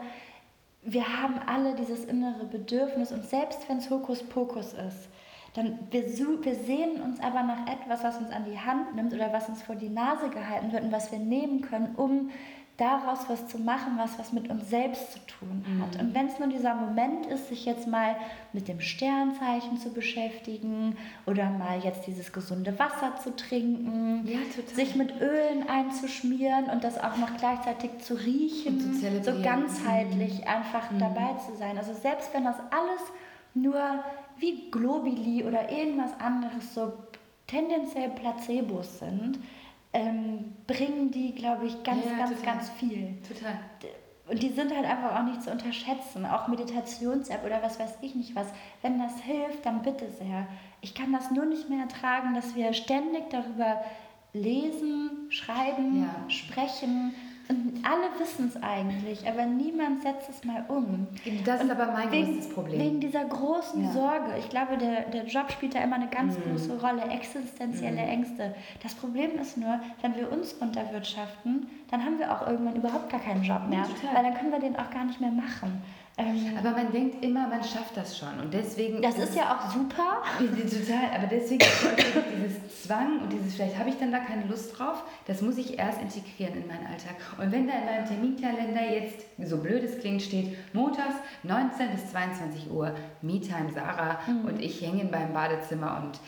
wir 0.81 1.21
haben 1.21 1.39
alle 1.45 1.75
dieses 1.75 2.05
innere 2.05 2.45
Bedürfnis 2.45 3.11
und 3.11 3.25
selbst 3.25 3.67
wenn 3.67 3.77
es 3.77 3.89
Hokuspokus 3.89 4.73
ist, 4.73 5.09
dann 5.55 5.79
wir, 5.91 6.45
wir 6.45 6.55
sehen 6.55 7.01
uns 7.01 7.19
aber 7.19 7.43
nach 7.43 7.67
etwas, 7.67 8.03
was 8.03 8.17
uns 8.17 8.31
an 8.31 8.45
die 8.45 8.59
Hand 8.59 8.95
nimmt 8.95 9.13
oder 9.13 9.33
was 9.33 9.49
uns 9.49 9.61
vor 9.61 9.75
die 9.75 9.89
Nase 9.89 10.29
gehalten 10.29 10.71
wird 10.71 10.83
und 10.83 10.91
was 10.91 11.11
wir 11.11 11.19
nehmen 11.19 11.61
können, 11.61 11.95
um 11.95 12.29
daraus 12.79 13.19
was 13.27 13.47
zu 13.47 13.57
machen, 13.57 13.97
was 13.97 14.17
was 14.17 14.31
mit 14.31 14.49
uns 14.49 14.69
selbst 14.69 15.11
zu 15.11 15.19
tun 15.19 15.65
hat. 15.81 15.95
Mhm. 15.95 15.99
Und 15.99 16.15
wenn 16.15 16.27
es 16.27 16.39
nur 16.39 16.47
dieser 16.47 16.73
Moment 16.73 17.25
ist, 17.25 17.49
sich 17.49 17.65
jetzt 17.65 17.87
mal 17.87 18.15
mit 18.53 18.67
dem 18.67 18.79
Sternzeichen 18.79 19.77
zu 19.77 19.91
beschäftigen 19.91 20.97
oder 21.25 21.49
mal 21.49 21.79
jetzt 21.83 22.07
dieses 22.07 22.31
gesunde 22.31 22.77
Wasser 22.79 23.15
zu 23.21 23.35
trinken, 23.35 24.25
ja, 24.25 24.39
sich 24.73 24.95
mit 24.95 25.19
Ölen 25.19 25.67
einzuschmieren 25.67 26.65
und 26.65 26.83
das 26.83 26.97
auch 26.97 27.17
noch 27.17 27.35
gleichzeitig 27.37 27.99
zu 27.99 28.13
riechen, 28.15 28.95
so 29.23 29.41
ganzheitlich 29.41 30.41
mhm. 30.41 30.47
einfach 30.47 30.91
mhm. 30.91 30.99
dabei 30.99 31.35
zu 31.45 31.55
sein. 31.57 31.77
Also 31.77 31.93
selbst 31.93 32.33
wenn 32.33 32.45
das 32.45 32.57
alles 32.71 33.01
nur 33.53 34.03
wie 34.37 34.71
Globili 34.71 35.43
oder 35.43 35.69
irgendwas 35.69 36.11
anderes 36.19 36.73
so 36.73 36.93
tendenziell 37.47 38.09
Placebos 38.09 38.99
sind, 38.99 39.39
ähm, 39.93 40.53
bringen 40.67 41.11
die, 41.11 41.33
glaube 41.33 41.65
ich, 41.65 41.83
ganz, 41.83 42.05
ja, 42.05 42.17
ganz, 42.17 42.37
total. 42.37 42.53
ganz 42.55 42.69
viel. 42.71 43.17
Total. 43.27 43.59
Und 44.29 44.43
die 44.43 44.49
sind 44.49 44.75
halt 44.75 44.85
einfach 44.85 45.19
auch 45.19 45.23
nicht 45.23 45.41
zu 45.41 45.51
unterschätzen. 45.51 46.25
Auch 46.25 46.47
Meditations-App 46.47 47.43
oder 47.43 47.63
was 47.63 47.79
weiß 47.79 47.97
ich 48.01 48.13
nicht 48.13 48.35
was. 48.35 48.47
Wenn 48.83 48.99
das 48.99 49.19
hilft, 49.21 49.65
dann 49.65 49.81
bitte 49.81 50.07
sehr. 50.11 50.47
Ich 50.81 50.93
kann 50.93 51.11
das 51.11 51.31
nur 51.31 51.45
nicht 51.45 51.69
mehr 51.69 51.81
ertragen, 51.81 52.35
dass 52.35 52.55
wir 52.55 52.73
ständig 52.73 53.31
darüber 53.31 53.83
lesen, 54.33 55.27
schreiben, 55.29 56.03
ja. 56.03 56.29
sprechen, 56.29 57.15
und 57.49 57.83
alle 57.83 58.19
wissen 58.19 58.47
es 58.47 58.61
eigentlich, 58.61 59.27
aber 59.27 59.43
niemand 59.43 60.03
setzt 60.03 60.29
es 60.29 60.43
mal 60.43 60.63
um. 60.67 61.07
Das 61.45 61.61
und 61.61 61.67
ist 61.67 61.71
aber 61.71 61.91
mein 61.91 62.11
wegen, 62.11 62.27
größtes 62.27 62.53
Problem. 62.53 62.79
Wegen 62.79 62.99
dieser 62.99 63.25
großen 63.25 63.83
ja. 63.85 63.91
Sorge. 63.91 64.37
Ich 64.37 64.49
glaube, 64.49 64.77
der, 64.77 65.09
der 65.09 65.25
Job 65.25 65.51
spielt 65.51 65.73
da 65.73 65.79
immer 65.79 65.95
eine 65.95 66.09
ganz 66.09 66.37
mhm. 66.37 66.43
große 66.43 66.79
Rolle, 66.79 67.01
existenzielle 67.09 68.03
mhm. 68.03 68.09
Ängste. 68.09 68.55
Das 68.83 68.93
Problem 68.93 69.31
ist 69.41 69.57
nur, 69.57 69.79
wenn 70.01 70.15
wir 70.15 70.31
uns 70.31 70.55
runterwirtschaften, 70.61 71.67
dann 71.89 72.05
haben 72.05 72.19
wir 72.19 72.31
auch 72.31 72.45
irgendwann 72.45 72.75
überhaupt 72.75 73.09
gar 73.09 73.19
keinen 73.19 73.43
Job 73.43 73.67
mehr, 73.67 73.79
ja, 73.79 74.13
weil 74.13 74.23
dann 74.23 74.35
können 74.35 74.51
wir 74.51 74.59
den 74.59 74.75
auch 74.75 74.91
gar 74.91 75.05
nicht 75.05 75.19
mehr 75.19 75.31
machen. 75.31 75.81
Ähm, 76.19 76.57
aber 76.57 76.71
man 76.71 76.91
denkt 76.91 77.23
immer, 77.23 77.47
man 77.47 77.63
schafft 77.63 77.95
das 77.95 78.17
schon. 78.17 78.39
Und 78.41 78.53
deswegen. 78.53 79.01
Das 79.01 79.17
ist, 79.17 79.29
ist 79.29 79.35
ja 79.37 79.55
auch 79.55 79.71
super. 79.71 80.21
Total. 80.37 81.15
Aber 81.15 81.27
deswegen 81.27 81.65
dieses 82.43 82.83
Zwang 82.83 83.21
und 83.21 83.31
dieses, 83.31 83.55
vielleicht 83.55 83.77
habe 83.77 83.89
ich 83.89 83.97
dann 83.97 84.11
da 84.11 84.19
keine 84.19 84.45
Lust 84.45 84.77
drauf, 84.77 85.03
das 85.27 85.41
muss 85.41 85.57
ich 85.57 85.79
erst 85.79 86.01
integrieren 86.01 86.55
in 86.55 86.67
meinen 86.67 86.85
Alltag. 86.87 87.15
Und 87.37 87.51
wenn 87.51 87.67
da 87.67 87.73
in 87.73 87.85
meinem 87.85 88.05
Terminkalender 88.05 88.91
jetzt, 88.91 89.25
so 89.45 89.57
blöd 89.57 89.83
es 89.83 89.99
klingt, 89.99 90.21
steht, 90.21 90.57
montags 90.73 91.15
19 91.43 91.91
bis 91.91 92.11
22 92.11 92.69
Uhr, 92.69 92.93
Me-Time 93.21 93.71
Sarah 93.73 94.19
mhm. 94.27 94.45
und 94.45 94.61
ich 94.61 94.81
hänge 94.81 95.01
in 95.03 95.11
meinem 95.11 95.33
Badezimmer 95.33 96.03
und 96.03 96.19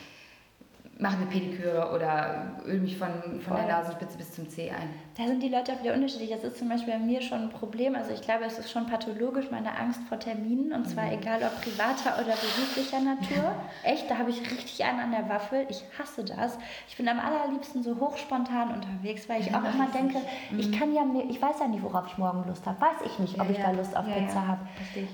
mache 1.02 1.18
eine 1.18 1.26
Pediküre 1.26 1.92
oder 1.96 2.62
öl 2.66 2.80
mich 2.80 2.96
von, 2.96 3.10
von 3.42 3.58
der 3.58 3.66
Nasenspitze 3.66 4.20
bis 4.20 4.34
zum 4.34 4.48
Zeh 4.48 4.70
ein. 4.70 4.94
Da 5.18 5.26
sind 5.26 5.42
die 5.42 5.50
Leute 5.50 5.74
auch 5.74 5.82
wieder 5.82 5.96
unterschiedlich. 5.96 6.30
Das 6.30 6.44
ist 6.44 6.58
zum 6.58 6.70
Beispiel 6.70 6.94
bei 6.94 7.00
mir 7.00 7.22
schon 7.22 7.42
ein 7.42 7.50
Problem. 7.50 7.96
Also 7.96 8.12
ich 8.14 8.22
glaube, 8.22 8.46
es 8.46 8.60
ist 8.60 8.70
schon 8.70 8.86
pathologisch, 8.86 9.50
meine 9.50 9.76
Angst 9.78 10.00
vor 10.08 10.20
Terminen. 10.20 10.72
Und 10.72 10.88
zwar 10.88 11.06
mhm. 11.06 11.14
egal 11.14 11.42
ob 11.42 11.60
privater 11.60 12.16
oder 12.16 12.36
beruflicher 12.36 13.00
Natur. 13.00 13.56
Echt, 13.84 14.12
da 14.12 14.20
habe 14.20 14.30
ich 14.30 14.42
richtig 14.42 14.84
einen 14.86 15.00
an 15.00 15.12
der 15.12 15.28
Waffel. 15.28 15.66
Ich 15.70 15.84
hasse 15.98 16.24
das. 16.24 16.60
Ich 16.88 16.98
bin 16.98 17.10
am 17.10 17.20
allerliebsten 17.20 17.82
so 17.82 18.00
hochspontan 18.00 18.72
unterwegs, 18.72 19.28
weil 19.28 19.42
ich 19.42 19.48
ja, 19.48 19.60
auch 19.60 19.74
immer 19.74 19.88
denke, 19.88 20.20
mhm. 20.52 20.60
ich 20.60 20.72
kann 20.72 20.94
ja, 20.94 21.02
ich 21.28 21.42
weiß 21.42 21.60
ja 21.62 21.68
nicht, 21.68 21.82
worauf 21.82 22.06
ich 22.08 22.18
morgen 22.20 22.48
Lust 22.48 22.68
habe. 22.68 22.80
Weiß 22.80 23.02
ich 23.08 23.18
nicht, 23.18 23.40
ob 23.40 23.48
ja, 23.48 23.52
ich 23.52 23.58
da 23.58 23.72
Lust 23.72 23.98
auf 23.98 24.08
ja, 24.08 24.14
Pizza 24.14 24.48
habe. 24.48 24.62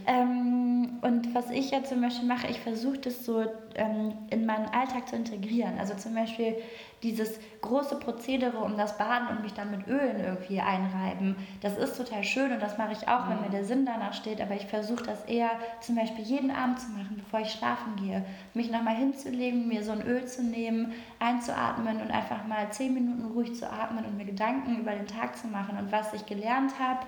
Ähm, 0.06 0.77
und 1.02 1.34
was 1.34 1.50
ich 1.50 1.72
ja 1.72 1.84
zum 1.84 2.02
Beispiel 2.02 2.28
mache, 2.28 2.48
ich 2.48 2.60
versuche 2.60 2.98
das 2.98 3.26
so 3.26 3.44
ähm, 3.76 4.14
in 4.30 4.46
meinen 4.46 4.66
Alltag 4.66 5.08
zu 5.08 5.16
integrieren. 5.16 5.78
Also 5.80 5.94
zum 5.96 6.14
Beispiel 6.14 6.56
dieses 7.04 7.40
große 7.62 8.00
Prozedere 8.00 8.58
um 8.58 8.78
das 8.78 8.98
Baden 8.98 9.28
und 9.30 9.44
mich 9.44 9.54
dann 9.54 9.72
mit 9.72 9.88
Ölen 9.88 10.20
irgendwie 10.20 10.60
einreiben, 10.60 11.36
das 11.62 11.78
ist 11.78 11.96
total 11.96 12.24
schön 12.24 12.52
und 12.52 12.62
das 12.62 12.78
mache 12.78 12.94
ich 12.94 13.08
auch, 13.08 13.30
wenn 13.30 13.42
mir 13.42 13.50
der 13.50 13.66
Sinn 13.66 13.86
danach 13.86 14.14
steht, 14.14 14.42
aber 14.42 14.56
ich 14.56 14.66
versuche 14.66 15.04
das 15.04 15.24
eher 15.26 15.52
zum 15.80 15.96
Beispiel 15.96 16.24
jeden 16.24 16.50
Abend 16.52 16.80
zu 16.80 16.90
machen, 16.90 17.16
bevor 17.18 17.42
ich 17.42 17.52
schlafen 17.52 17.96
gehe. 17.98 18.26
Mich 18.54 18.72
nochmal 18.72 18.96
hinzulegen, 18.96 19.68
mir 19.68 19.84
so 19.84 19.92
ein 19.92 20.02
Öl 20.02 20.26
zu 20.26 20.44
nehmen, 20.44 20.94
einzuatmen 21.20 22.02
und 22.02 22.12
einfach 22.12 22.46
mal 22.48 22.72
zehn 22.72 22.94
Minuten 22.94 23.26
ruhig 23.34 23.56
zu 23.56 23.72
atmen 23.72 24.06
und 24.06 24.18
mir 24.18 24.26
Gedanken 24.26 24.80
über 24.80 24.92
den 24.92 25.08
Tag 25.08 25.38
zu 25.38 25.48
machen 25.48 25.78
und 25.78 25.92
was 25.92 26.14
ich 26.14 26.26
gelernt 26.26 26.80
habe 26.80 27.06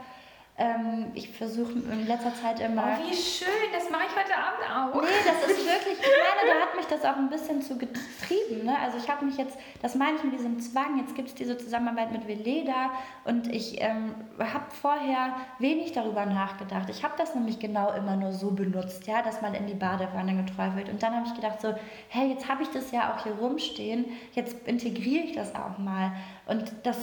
Ähm, 0.62 1.12
ich 1.14 1.30
versuche 1.30 1.72
in 1.72 2.05
letzter 2.05 2.36
Zeit 2.36 2.60
immer. 2.60 2.84
Oh, 2.84 3.10
wie 3.10 3.16
schön, 3.16 3.47
das 3.72 3.89
mache 3.89 4.03
ich 4.10 4.14
heute 4.14 4.36
Abend 4.36 4.93
auch. 4.93 5.01
Nee, 5.01 5.07
das 5.26 5.49
ist 5.49 5.66
wirklich, 5.66 5.97
ich 5.97 6.05
meine, 6.05 6.53
da 6.53 6.66
hat 6.66 6.76
mich 6.76 6.86
das 6.86 7.05
auch 7.05 7.16
ein 7.16 7.30
bisschen 7.30 7.62
zu 7.62 7.78
getrieben. 7.78 8.66
Ne? 8.66 8.78
Also 8.78 8.97
ich 8.97 9.10
habe 9.10 9.24
mich 9.24 9.38
jetzt, 9.38 9.57
das 9.82 9.95
meine 9.95 10.18
ich 10.18 10.24
mit 10.26 10.34
diesem 10.34 10.60
Zwang, 10.60 10.97
jetzt 10.97 11.16
gibt 11.16 11.30
es 11.30 11.36
diese 11.36 11.57
Zusammenarbeit 11.57 12.12
mit 12.12 12.28
Veleda 12.28 12.91
und 13.24 13.47
ich 13.47 13.82
ähm, 13.82 14.14
habe 14.38 14.66
vorher 14.70 15.38
wenig 15.60 15.93
darüber 15.93 16.26
nachgedacht. 16.26 16.89
Ich 16.89 17.05
habe 17.05 17.14
das 17.18 17.36
nämlich 17.36 17.60
genau 17.60 17.93
immer 17.93 18.18
nur 18.18 18.34
so 18.34 18.51
benutzt, 18.51 19.07
ja, 19.07 19.22
dass 19.22 19.41
man 19.41 19.53
in 19.53 19.66
die 19.66 19.76
Badewanne 19.76 20.43
geträufelt. 20.43 20.89
Und 20.89 21.01
dann 21.01 21.16
habe 21.16 21.26
ich 21.26 21.36
gedacht 21.36 21.62
so, 21.62 21.74
hey, 22.10 22.32
jetzt 22.32 22.49
habe 22.49 22.64
ich 22.64 22.70
das 22.70 22.91
ja 22.91 23.14
auch 23.14 23.24
hier 23.24 23.32
rumstehen, 23.32 24.07
jetzt 24.34 24.68
integriere 24.68 25.24
ich 25.24 25.36
das 25.36 25.55
auch 25.55 25.78
mal. 25.78 26.12
Und 26.47 26.74
das 26.84 26.97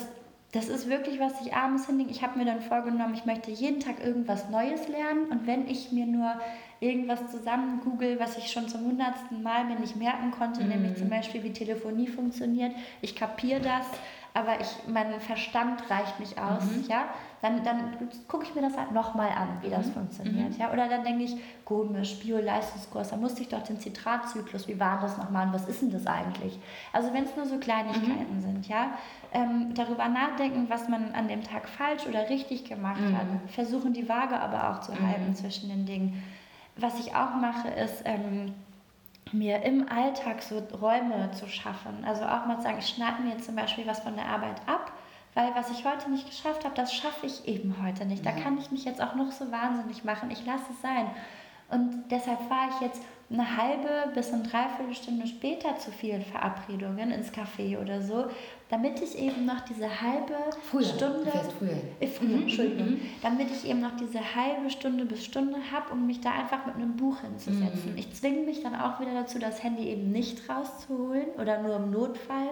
das 0.57 0.69
ist 0.69 0.89
wirklich, 0.89 1.21
was 1.21 1.39
ich 1.43 1.55
abends 1.55 1.87
hinlege. 1.87 2.11
Ich 2.11 2.23
habe 2.23 2.39
mir 2.39 2.47
dann 2.47 2.63
vorgenommen, 2.63 3.13
ich 3.13 3.27
möchte 3.27 3.51
jeden 3.51 3.79
Tag 3.79 4.03
irgendwas 4.03 4.49
Neues 4.49 4.89
lernen. 4.89 5.27
Und 5.31 5.47
wenn 5.47 5.69
ich 5.69 5.93
mir 5.93 6.07
nur 6.07 6.33
irgendwas 6.81 7.31
zusammen 7.31 7.81
google, 7.85 8.19
was 8.19 8.39
ich 8.39 8.51
schon 8.51 8.67
zum 8.67 8.87
hundertsten 8.87 9.43
Mal 9.43 9.65
mir 9.65 9.79
nicht 9.79 9.97
merken 9.97 10.31
konnte, 10.31 10.63
mhm. 10.63 10.71
nämlich 10.71 10.97
zum 10.97 11.11
Beispiel, 11.11 11.43
wie 11.43 11.53
Telefonie 11.53 12.07
funktioniert, 12.07 12.73
ich 13.03 13.15
kapiere 13.15 13.61
das, 13.61 13.87
aber 14.33 14.61
ich, 14.61 14.69
mein 14.87 15.19
Verstand 15.21 15.91
reicht 15.91 16.21
nicht 16.21 16.39
aus, 16.39 16.65
mhm. 16.65 16.85
ja, 16.89 17.05
dann, 17.41 17.63
dann 17.63 17.97
gucke 18.29 18.45
ich 18.45 18.55
mir 18.55 18.61
das 18.61 18.77
halt 18.77 18.93
nochmal 18.93 19.31
an, 19.31 19.49
wie 19.63 19.71
das 19.71 19.87
mhm. 19.87 19.93
funktioniert. 19.93 20.51
Mhm. 20.51 20.59
Ja? 20.59 20.73
Oder 20.73 20.89
dann 20.89 21.05
denke 21.05 21.25
ich, 21.25 21.37
komisch, 21.65 22.19
Bio-Leistungskurs, 22.21 23.09
da 23.11 23.17
musste 23.17 23.43
ich 23.43 23.49
doch 23.49 23.63
den 23.63 23.81
Zitratzyklus, 23.81 24.69
wie 24.69 24.79
war 24.79 25.01
das 25.01 25.17
nochmal 25.17 25.47
und 25.47 25.55
was 25.55 25.67
ist 25.69 25.81
denn 25.81 25.91
das 25.91 26.07
eigentlich? 26.07 26.59
Also 26.93 27.13
wenn 27.15 27.25
es 27.25 27.35
nur 27.35 27.47
so 27.47 27.59
Kleinigkeiten 27.59 28.37
mhm. 28.37 28.41
sind, 28.41 28.69
ja, 28.69 28.99
ähm, 29.37 29.75
darüber 29.75 30.09
nachdenken, 30.09 30.67
was 30.69 30.89
man 30.89 31.13
an 31.13 31.29
dem 31.29 31.45
Tag 31.45 31.69
falsch 31.69 32.07
oder 32.07 32.31
richtig 32.31 32.65
gemacht 32.65 33.01
mhm. 33.01 33.17
hat, 33.17 33.27
versuchen 33.49 33.93
die 33.93 34.09
Waage 34.09 34.41
aber 34.41 34.71
auch 34.71 34.81
zu 34.81 34.99
halten 34.99 35.35
zwischen 35.35 35.69
den 35.69 35.85
Dingen. 35.85 36.23
Was 36.77 36.99
ich 36.99 37.15
auch 37.15 37.35
mache, 37.35 37.69
ist, 37.69 38.03
ähm, 38.07 38.55
mir 39.33 39.63
im 39.63 39.89
Alltag 39.91 40.41
so 40.41 40.63
Räume 40.81 41.31
zu 41.33 41.49
schaffen. 41.49 42.05
Also 42.07 42.25
auch 42.25 42.47
mal 42.47 42.57
zu 42.57 42.63
sagen, 42.63 42.79
ich 42.79 42.89
schneide 42.89 43.23
mir 43.23 43.37
zum 43.39 43.57
Beispiel 43.57 43.87
was 43.87 44.01
von 44.01 44.15
der 44.15 44.27
Arbeit 44.27 44.61
ab, 44.67 44.93
weil 45.35 45.55
was 45.55 45.71
ich 45.71 45.85
heute 45.85 46.11
nicht 46.11 46.27
geschafft 46.27 46.65
habe, 46.65 46.75
das 46.75 46.95
schaffe 46.95 47.27
ich 47.27 47.47
eben 47.47 47.77
heute 47.85 48.07
nicht. 48.07 48.25
Da 48.25 48.33
kann 48.33 48.57
ich 48.57 48.71
mich 48.71 48.85
jetzt 48.85 49.03
auch 49.03 49.17
noch 49.17 49.33
so 49.33 49.51
wahnsinnig 49.53 50.05
machen. 50.05 50.31
Ich 50.31 50.47
lasse 50.47 50.65
es 50.71 50.81
sein. 50.81 51.11
Und 51.69 52.05
deshalb 52.11 52.41
fahre 52.49 52.71
ich 52.71 52.81
jetzt 52.81 53.03
eine 53.29 53.57
halbe 53.57 54.13
bis 54.15 54.33
eine 54.33 54.45
Dreiviertelstunde 54.45 55.27
später 55.27 55.77
zu 55.77 55.91
vielen 55.91 56.23
Verabredungen 56.23 57.11
ins 57.11 57.33
Café 57.33 57.81
oder 57.81 58.01
so, 58.01 58.27
damit 58.69 59.01
ich 59.01 59.17
eben 59.19 59.45
noch 59.45 59.61
diese 59.61 60.01
halbe 60.01 60.35
früher. 60.71 60.85
Stunde. 60.85 61.31
Früher. 61.59 61.77
Äh, 62.01 62.07
früher, 62.07 62.29
mhm, 62.29 62.43
Entschuldigung. 62.43 62.91
Mhm. 62.91 63.01
Damit 63.23 63.51
ich 63.51 63.69
eben 63.69 63.81
noch 63.81 63.97
diese 63.97 64.35
halbe 64.35 64.71
Stunde 64.71 65.05
bis 65.05 65.25
Stunde 65.25 65.59
habe, 65.71 65.93
um 65.93 66.07
mich 66.07 66.21
da 66.21 66.33
einfach 66.33 66.67
mit 66.67 66.75
einem 66.75 66.97
Buch 66.97 67.21
hinzusetzen. 67.21 67.93
Mhm. 67.93 67.99
Ich 67.99 68.13
zwinge 68.15 68.41
mich 68.41 68.63
dann 68.63 68.75
auch 68.75 69.01
wieder 69.01 69.15
dazu, 69.15 69.39
das 69.39 69.63
Handy 69.63 69.89
eben 69.89 70.11
nicht 70.11 70.49
rauszuholen 70.49 71.29
oder 71.41 71.63
nur 71.63 71.77
im 71.77 71.91
Notfall. 71.91 72.49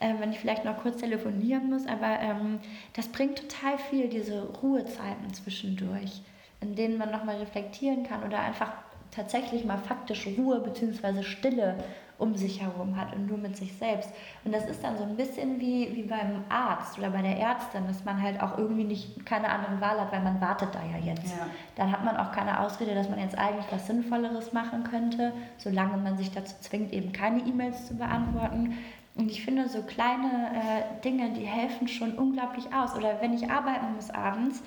Äh, 0.00 0.14
wenn 0.18 0.30
ich 0.30 0.38
vielleicht 0.38 0.64
noch 0.64 0.78
kurz 0.78 0.98
telefonieren 0.98 1.70
muss, 1.70 1.86
aber 1.86 2.20
ähm, 2.20 2.60
das 2.94 3.08
bringt 3.08 3.38
total 3.38 3.78
viel, 3.78 4.08
diese 4.08 4.44
Ruhezeiten 4.62 5.32
zwischendurch, 5.34 6.22
in 6.60 6.76
denen 6.76 6.98
man 6.98 7.10
nochmal 7.10 7.38
reflektieren 7.38 8.04
kann 8.04 8.22
oder 8.22 8.38
einfach 8.38 8.72
tatsächlich 9.10 9.64
mal 9.64 9.78
faktisch 9.78 10.28
Ruhe 10.38 10.60
bzw. 10.60 11.24
Stille 11.24 11.78
um 12.18 12.34
sich 12.34 12.60
herum 12.60 12.96
hat 12.96 13.14
und 13.14 13.26
nur 13.28 13.38
mit 13.38 13.56
sich 13.56 13.72
selbst. 13.74 14.10
Und 14.44 14.52
das 14.52 14.66
ist 14.66 14.82
dann 14.82 14.98
so 14.98 15.04
ein 15.04 15.16
bisschen 15.16 15.60
wie, 15.60 15.94
wie 15.94 16.02
beim 16.02 16.44
Arzt 16.48 16.98
oder 16.98 17.10
bei 17.10 17.22
der 17.22 17.38
Ärztin, 17.38 17.86
dass 17.86 18.04
man 18.04 18.20
halt 18.20 18.42
auch 18.42 18.58
irgendwie 18.58 18.84
nicht 18.84 19.24
keine 19.24 19.48
andere 19.48 19.80
Wahl 19.80 20.00
hat, 20.00 20.12
weil 20.12 20.22
man 20.22 20.40
wartet 20.40 20.74
da 20.74 20.80
ja 20.82 20.98
jetzt. 21.04 21.36
Ja. 21.36 21.46
Dann 21.76 21.92
hat 21.92 22.04
man 22.04 22.16
auch 22.16 22.32
keine 22.32 22.60
Ausrede, 22.60 22.94
dass 22.94 23.08
man 23.08 23.20
jetzt 23.20 23.38
eigentlich 23.38 23.66
was 23.70 23.86
Sinnvolleres 23.86 24.52
machen 24.52 24.82
könnte, 24.84 25.32
solange 25.58 25.96
man 25.96 26.16
sich 26.16 26.32
dazu 26.32 26.56
zwingt, 26.60 26.92
eben 26.92 27.12
keine 27.12 27.40
E-Mails 27.40 27.86
zu 27.86 27.96
beantworten. 27.96 28.76
Und 29.14 29.30
ich 29.30 29.44
finde, 29.44 29.68
so 29.68 29.82
kleine 29.82 30.50
äh, 30.54 31.00
Dinge, 31.02 31.30
die 31.32 31.44
helfen 31.44 31.88
schon 31.88 32.14
unglaublich 32.14 32.72
aus. 32.74 32.94
Oder 32.96 33.20
wenn 33.20 33.32
ich 33.32 33.50
arbeiten 33.50 33.94
muss 33.94 34.10
abends, 34.10 34.62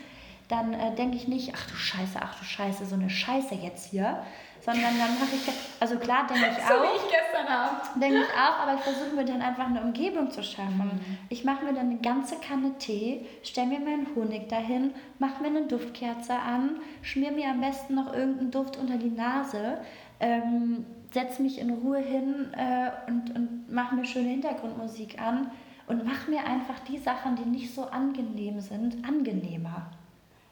dann 0.51 0.73
äh, 0.73 0.93
denke 0.95 1.15
ich 1.15 1.27
nicht, 1.27 1.53
ach 1.55 1.65
du 1.67 1.75
Scheiße, 1.75 2.19
ach 2.21 2.37
du 2.37 2.43
Scheiße, 2.43 2.85
so 2.85 2.95
eine 2.95 3.09
Scheiße 3.09 3.55
jetzt 3.55 3.89
hier, 3.89 4.21
sondern 4.61 4.97
dann 4.97 5.19
mache 5.19 5.35
ich, 5.35 5.53
also 5.79 5.97
klar 5.97 6.27
denke 6.27 6.49
ich 6.51 6.63
auch. 6.63 6.69
so 6.77 6.83
wie 6.83 6.95
ich 6.95 7.11
gestern 7.11 7.47
Abend. 7.47 7.81
Denke 7.95 8.19
ich 8.19 8.33
auch, 8.33 8.59
aber 8.59 8.75
ich 8.75 8.81
versuche 8.81 9.15
mir 9.15 9.25
dann 9.25 9.41
einfach 9.41 9.65
eine 9.65 9.81
Umgebung 9.81 10.29
zu 10.29 10.43
schaffen. 10.43 10.91
Mhm. 10.93 11.17
Ich 11.29 11.43
mache 11.43 11.65
mir 11.65 11.73
dann 11.73 11.89
eine 11.89 11.97
ganze 11.97 12.35
Kanne 12.35 12.77
Tee, 12.77 13.25
stelle 13.43 13.67
mir 13.67 13.79
meinen 13.79 14.07
Honig 14.15 14.49
dahin, 14.49 14.93
mache 15.19 15.41
mir 15.41 15.49
eine 15.49 15.67
Duftkerze 15.67 16.33
an, 16.33 16.79
schmier 17.01 17.31
mir 17.31 17.49
am 17.49 17.61
besten 17.61 17.95
noch 17.95 18.13
irgendeinen 18.13 18.51
Duft 18.51 18.77
unter 18.77 18.97
die 18.97 19.09
Nase, 19.09 19.79
ähm, 20.19 20.85
setze 21.11 21.41
mich 21.41 21.59
in 21.59 21.71
Ruhe 21.71 21.99
hin 21.99 22.53
äh, 22.53 22.91
und, 23.09 23.35
und 23.35 23.71
mache 23.71 23.95
mir 23.95 24.05
schöne 24.05 24.29
Hintergrundmusik 24.29 25.19
an 25.19 25.51
und 25.87 26.05
mache 26.05 26.29
mir 26.29 26.45
einfach 26.45 26.79
die 26.87 26.99
Sachen, 26.99 27.35
die 27.35 27.49
nicht 27.49 27.73
so 27.73 27.85
angenehm 27.85 28.61
sind, 28.61 29.03
angenehmer 29.05 29.91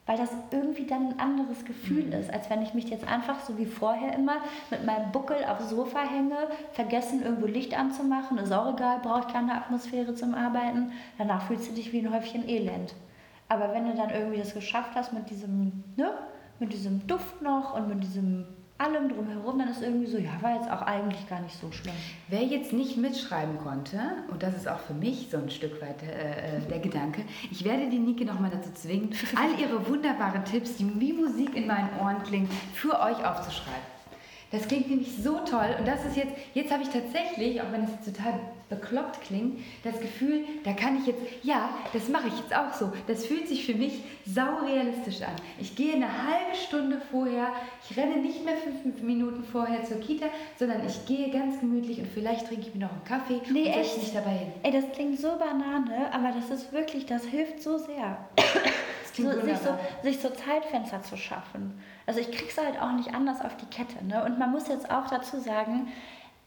weil 0.10 0.18
das 0.18 0.32
irgendwie 0.50 0.88
dann 0.88 1.10
ein 1.10 1.20
anderes 1.20 1.64
Gefühl 1.66 2.06
mhm. 2.06 2.14
ist, 2.14 2.34
als 2.34 2.50
wenn 2.50 2.64
ich 2.64 2.74
mich 2.74 2.90
jetzt 2.90 3.08
einfach 3.08 3.42
so 3.42 3.60
wie 3.60 3.68
vorher 3.68 4.16
immer 4.16 4.38
mit 4.72 4.84
meinem 4.84 5.12
Buckel 5.12 5.38
aufs 5.46 5.70
Sofa 5.70 6.00
hänge, 6.00 6.36
vergessen 6.72 7.22
irgendwo 7.22 7.46
Licht 7.46 7.78
anzumachen, 7.78 8.40
ist 8.40 8.52
auch 8.52 8.74
egal, 8.74 9.02
brauche 9.04 9.28
ich 9.28 9.32
keine 9.32 9.54
Atmosphäre 9.54 10.16
zum 10.16 10.34
Arbeiten, 10.34 10.94
danach 11.20 11.44
fühlst 11.44 11.70
du 11.70 11.76
dich 11.76 11.94
wie 11.94 12.00
ein 12.00 12.12
Häufchen 12.12 12.50
Elend. 12.50 12.96
Aber 13.50 13.72
wenn 13.72 13.86
du 13.86 13.94
dann 13.94 14.10
irgendwie 14.10 14.40
das 14.40 14.56
geschafft 14.56 14.96
hast 14.96 15.14
mit 15.14 15.30
diesem, 15.30 15.84
ne, 15.96 16.10
mit 16.58 16.74
diesem 16.74 17.06
Duft 17.06 17.44
noch 17.44 17.78
und 17.78 17.88
mit 17.88 18.04
diesem 18.04 18.48
allem 18.80 19.10
drumherum, 19.10 19.60
dann 19.60 19.70
ist 19.70 19.82
irgendwie 19.82 20.08
so, 20.08 20.18
ja, 20.18 20.32
war 20.42 20.56
jetzt 20.56 20.72
auch 20.72 20.82
eigentlich 20.82 21.28
gar 21.30 21.42
nicht 21.42 21.60
so 21.60 21.72
schlimm. 21.72 21.94
Wer 22.30 22.44
jetzt 22.44 22.74
nicht 22.74 22.98
mitschreiben 22.98 23.58
konnte, 23.60 24.00
und 24.30 24.42
das 24.42 24.56
ist 24.56 24.68
auch 24.68 24.80
für 24.80 24.94
mich 24.94 25.28
so 25.30 25.38
ein 25.38 25.50
Stück 25.50 25.82
weit 25.82 26.02
äh, 26.04 26.58
äh 26.58 26.62
der 26.70 26.80
Gedanke, 26.80 27.24
ich 27.52 27.64
werde 27.66 27.90
die 27.90 28.00
Nike 28.00 28.26
nochmal 28.26 28.52
dazu 28.52 28.72
zwingen, 28.74 29.14
all 29.36 29.60
ihre 29.60 29.88
wunderbaren 29.88 30.46
Tipps, 30.46 30.78
die 30.78 31.00
wie 31.00 31.14
Musik 31.14 31.56
in 31.56 31.68
meinen 31.68 31.90
Ohren 32.00 32.24
klingen, 32.24 32.50
für 32.74 33.00
euch 33.00 33.24
aufzuschreiben. 33.26 34.00
Das 34.52 34.68
klingt 34.68 34.90
nämlich 34.90 35.16
so 35.22 35.40
toll 35.40 35.76
und 35.78 35.88
das 35.88 36.06
ist 36.06 36.18
jetzt, 36.18 36.34
jetzt 36.54 36.72
habe 36.72 36.82
ich 36.82 36.90
tatsächlich, 36.90 37.62
auch 37.62 37.72
wenn 37.72 37.84
es 37.84 37.92
total 38.04 38.40
bekloppt 38.70 39.22
klingt, 39.22 39.60
das 39.84 40.00
Gefühl, 40.00 40.46
da 40.64 40.74
kann 40.74 40.98
ich 40.98 41.08
jetzt, 41.08 41.22
ja, 41.44 41.70
das 41.92 42.08
mache 42.08 42.28
ich 42.28 42.38
jetzt 42.38 42.56
auch 42.56 42.74
so. 42.74 42.92
Das 43.08 43.26
fühlt 43.26 43.48
sich 43.48 43.66
für 43.66 43.74
mich 43.74 44.04
saurealistisch 44.26 45.22
an. 45.22 45.36
Ich 45.60 45.76
gehe 45.76 45.96
eine 45.96 46.08
halbe 46.08 46.56
Stunde 46.56 47.02
vorher, 47.12 47.48
ich 47.90 47.98
renne 47.98 48.18
nicht 48.18 48.46
mehr 48.46 48.56
fünf 48.58 49.02
Minuten 49.02 49.44
vorher 49.44 49.84
zur 49.84 50.00
Kita, 50.00 50.28
sondern 50.58 50.86
ich 50.86 51.06
gehe 51.06 51.32
ganz 51.32 51.60
gemütlich 51.60 52.00
und 52.00 52.08
vielleicht 52.08 52.48
trinke 52.48 52.68
ich 52.68 52.76
mir 52.76 52.82
noch 52.82 52.92
einen 52.92 53.04
Kaffee 53.04 53.42
nee, 53.52 53.68
und 53.68 53.74
setze 53.74 54.00
mich 54.00 54.14
dabei 54.14 54.32
hin. 54.32 54.52
Ey, 54.64 54.72
das 54.72 54.92
klingt 54.94 55.20
so 55.20 55.30
banane, 55.38 56.14
aber 56.14 56.32
das 56.32 56.50
ist 56.50 56.72
wirklich, 56.72 57.06
das 57.06 57.26
hilft 57.26 57.62
so 57.62 57.78
sehr. 57.78 58.18
so, 59.14 59.42
sich, 59.42 59.58
so, 59.58 59.78
sich 60.04 60.20
so 60.20 60.30
Zeitfenster 60.30 61.02
zu 61.02 61.18
schaffen. 61.18 61.80
Also 62.06 62.20
ich 62.20 62.32
krieg's 62.32 62.58
halt 62.58 62.82
auch 62.82 62.94
nicht 62.94 63.14
anders 63.14 63.42
auf 63.42 63.56
die 63.58 63.66
Kette. 63.66 64.04
Ne? 64.06 64.24
Und 64.24 64.40
man 64.40 64.52
muss 64.52 64.68
jetzt 64.68 64.90
auch 64.90 65.08
dazu 65.10 65.40
sagen, 65.40 65.90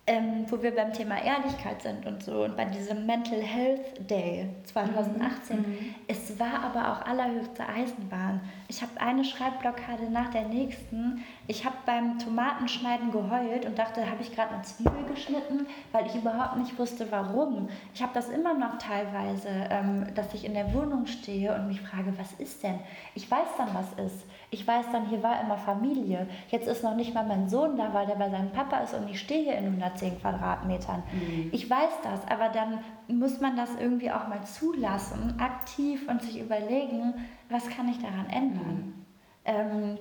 ähm, 0.04 0.46
wo 0.48 0.60
wir 0.60 0.74
beim 0.74 0.92
Thema 0.92 1.22
Ehrlichkeit 1.22 1.80
sind 1.80 2.06
und 2.06 2.24
so 2.24 2.42
und 2.42 2.56
bei 2.56 2.64
diesem 2.64 3.06
Mental 3.06 3.40
Health 3.40 4.10
Day 4.10 4.48
2018, 4.64 5.56
mhm. 5.56 5.62
mhm. 5.62 5.94
es 6.08 6.40
war 6.40 6.64
aber 6.64 6.92
auch 6.92 7.06
allerhöchste 7.06 7.68
Eisenbahn. 7.68 8.40
Ich 8.66 8.82
habe 8.82 9.00
eine 9.00 9.24
Schreibblockade 9.24 10.10
nach 10.10 10.30
der 10.30 10.48
nächsten. 10.48 11.22
Ich 11.46 11.64
habe 11.64 11.76
beim 11.86 12.18
Tomatenschneiden 12.18 13.12
geheult 13.12 13.64
und 13.64 13.78
dachte, 13.78 14.10
habe 14.10 14.22
ich 14.22 14.34
gerade 14.34 14.54
eine 14.54 14.62
Zwiebel 14.62 15.04
geschnitten, 15.04 15.66
weil 15.92 16.06
ich 16.06 16.16
überhaupt 16.16 16.56
nicht 16.56 16.76
wusste, 16.80 17.06
warum. 17.12 17.68
Ich 17.94 18.02
habe 18.02 18.12
das 18.12 18.28
immer 18.28 18.54
noch 18.54 18.78
teilweise, 18.78 19.48
ähm, 19.70 20.12
dass 20.16 20.34
ich 20.34 20.44
in 20.44 20.54
der 20.54 20.74
Wohnung 20.74 21.06
stehe 21.06 21.54
und 21.54 21.68
mich 21.68 21.80
frage, 21.80 22.12
was 22.18 22.32
ist 22.40 22.64
denn? 22.64 22.80
Ich 23.14 23.30
weiß 23.30 23.48
dann, 23.56 23.68
was 23.72 23.92
ist. 24.04 24.24
Ich 24.52 24.66
weiß 24.66 24.86
dann, 24.92 25.06
hier 25.06 25.22
war 25.22 25.40
immer 25.40 25.56
Familie. 25.56 26.28
Jetzt 26.50 26.68
ist 26.68 26.84
noch 26.84 26.94
nicht 26.94 27.14
mal 27.14 27.24
mein 27.24 27.48
Sohn 27.48 27.78
da, 27.78 27.94
weil 27.94 28.06
der 28.06 28.16
bei 28.16 28.28
seinem 28.28 28.52
Papa 28.52 28.80
ist 28.80 28.92
und 28.92 29.08
ich 29.08 29.18
stehe 29.18 29.44
hier 29.44 29.54
in 29.54 29.64
110 29.64 30.20
Quadratmetern. 30.20 31.02
Mhm. 31.10 31.48
Ich 31.52 31.70
weiß 31.70 31.92
das, 32.02 32.20
aber 32.28 32.50
dann 32.50 32.80
muss 33.08 33.40
man 33.40 33.56
das 33.56 33.70
irgendwie 33.80 34.10
auch 34.10 34.28
mal 34.28 34.42
zulassen, 34.44 35.40
aktiv 35.40 36.06
und 36.06 36.20
sich 36.20 36.38
überlegen, 36.38 37.14
was 37.48 37.66
kann 37.70 37.88
ich 37.88 37.98
daran 37.98 38.28
ändern. 38.28 38.76
Mhm. 38.76 39.04
Ähm, 39.46 39.98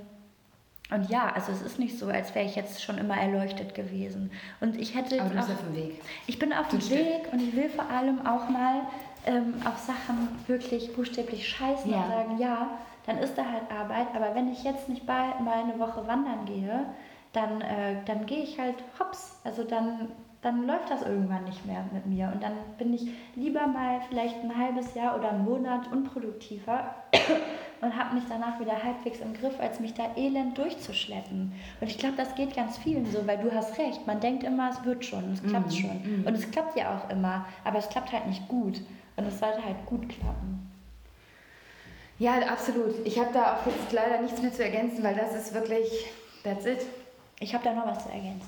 und 0.93 1.09
ja, 1.09 1.31
also 1.33 1.53
es 1.53 1.61
ist 1.61 1.79
nicht 1.79 1.97
so, 1.97 2.07
als 2.07 2.35
wäre 2.35 2.45
ich 2.45 2.57
jetzt 2.57 2.83
schon 2.83 2.97
immer 2.97 3.15
erleuchtet 3.15 3.73
gewesen. 3.73 4.31
Und 4.59 4.77
ich 4.77 4.95
hätte. 4.95 5.21
Aber 5.21 5.29
du 5.29 5.37
bist 5.37 5.49
auf 5.49 5.63
dem 5.63 5.75
Weg. 5.77 6.01
Ich 6.27 6.37
bin 6.37 6.51
auf 6.51 6.67
dem 6.67 6.89
Weg 6.89 7.31
und 7.31 7.41
ich 7.41 7.55
will 7.55 7.69
vor 7.69 7.89
allem 7.89 8.27
auch 8.27 8.49
mal 8.49 8.81
ähm, 9.25 9.53
auf 9.63 9.77
Sachen 9.77 10.27
wirklich 10.47 10.93
buchstäblich 10.93 11.47
scheißen 11.47 11.89
ja. 11.89 12.01
und 12.01 12.09
sagen, 12.09 12.37
ja, 12.37 12.67
dann 13.05 13.17
ist 13.17 13.37
da 13.37 13.45
halt 13.45 13.63
Arbeit. 13.71 14.07
Aber 14.15 14.35
wenn 14.35 14.51
ich 14.51 14.63
jetzt 14.63 14.89
nicht 14.89 15.05
bald 15.05 15.39
mal 15.41 15.63
eine 15.63 15.79
Woche 15.79 16.07
wandern 16.07 16.45
gehe, 16.45 16.85
dann, 17.33 17.61
äh, 17.61 18.03
dann 18.05 18.25
gehe 18.25 18.43
ich 18.43 18.59
halt 18.59 18.75
hops. 18.99 19.39
Also 19.43 19.63
dann, 19.63 20.09
dann 20.41 20.65
läuft 20.65 20.89
das 20.89 21.01
irgendwann 21.01 21.43
nicht 21.45 21.65
mehr 21.65 21.85
mit 21.91 22.05
mir. 22.05 22.31
Und 22.33 22.43
dann 22.43 22.53
bin 22.77 22.93
ich 22.93 23.09
lieber 23.35 23.67
mal 23.67 24.01
vielleicht 24.09 24.43
ein 24.43 24.55
halbes 24.57 24.93
Jahr 24.95 25.17
oder 25.17 25.29
einen 25.29 25.45
Monat 25.45 25.91
unproduktiver, 25.91 26.95
und 27.81 27.97
habe 27.97 28.15
mich 28.15 28.23
danach 28.29 28.59
wieder 28.59 28.81
halbwegs 28.81 29.19
im 29.19 29.33
Griff, 29.33 29.59
als 29.59 29.79
mich 29.79 29.93
da 29.93 30.15
elend 30.15 30.57
durchzuschleppen. 30.57 31.51
Und 31.81 31.87
ich 31.87 31.97
glaube, 31.97 32.15
das 32.15 32.35
geht 32.35 32.55
ganz 32.55 32.77
vielen 32.77 33.05
so, 33.07 33.25
weil 33.25 33.39
du 33.39 33.51
hast 33.51 33.77
recht. 33.77 34.05
Man 34.05 34.19
denkt 34.19 34.43
immer, 34.43 34.69
es 34.69 34.83
wird 34.85 35.03
schon, 35.03 35.33
es 35.33 35.43
klappt 35.43 35.71
mm, 35.71 35.75
schon. 35.75 36.21
Mm. 36.21 36.27
Und 36.27 36.35
es 36.35 36.49
klappt 36.51 36.77
ja 36.77 36.95
auch 36.95 37.09
immer, 37.09 37.45
aber 37.63 37.79
es 37.79 37.89
klappt 37.89 38.11
halt 38.11 38.27
nicht 38.27 38.47
gut. 38.47 38.81
Und 39.15 39.25
es 39.25 39.39
sollte 39.39 39.63
halt 39.65 39.85
gut 39.87 40.07
klappen. 40.07 40.70
Ja, 42.21 42.35
absolut. 42.47 42.93
Ich 43.03 43.17
habe 43.17 43.33
da 43.33 43.55
auch 43.55 43.65
jetzt 43.65 43.91
leider 43.91 44.21
nichts 44.21 44.39
mehr 44.43 44.53
zu 44.53 44.63
ergänzen, 44.63 45.03
weil 45.03 45.15
das 45.15 45.33
ist 45.33 45.55
wirklich, 45.55 46.05
that's 46.43 46.67
it. 46.67 46.85
Ich 47.39 47.51
habe 47.55 47.63
da 47.63 47.73
noch 47.73 47.87
was 47.87 48.03
zu 48.03 48.11
ergänzen. 48.11 48.47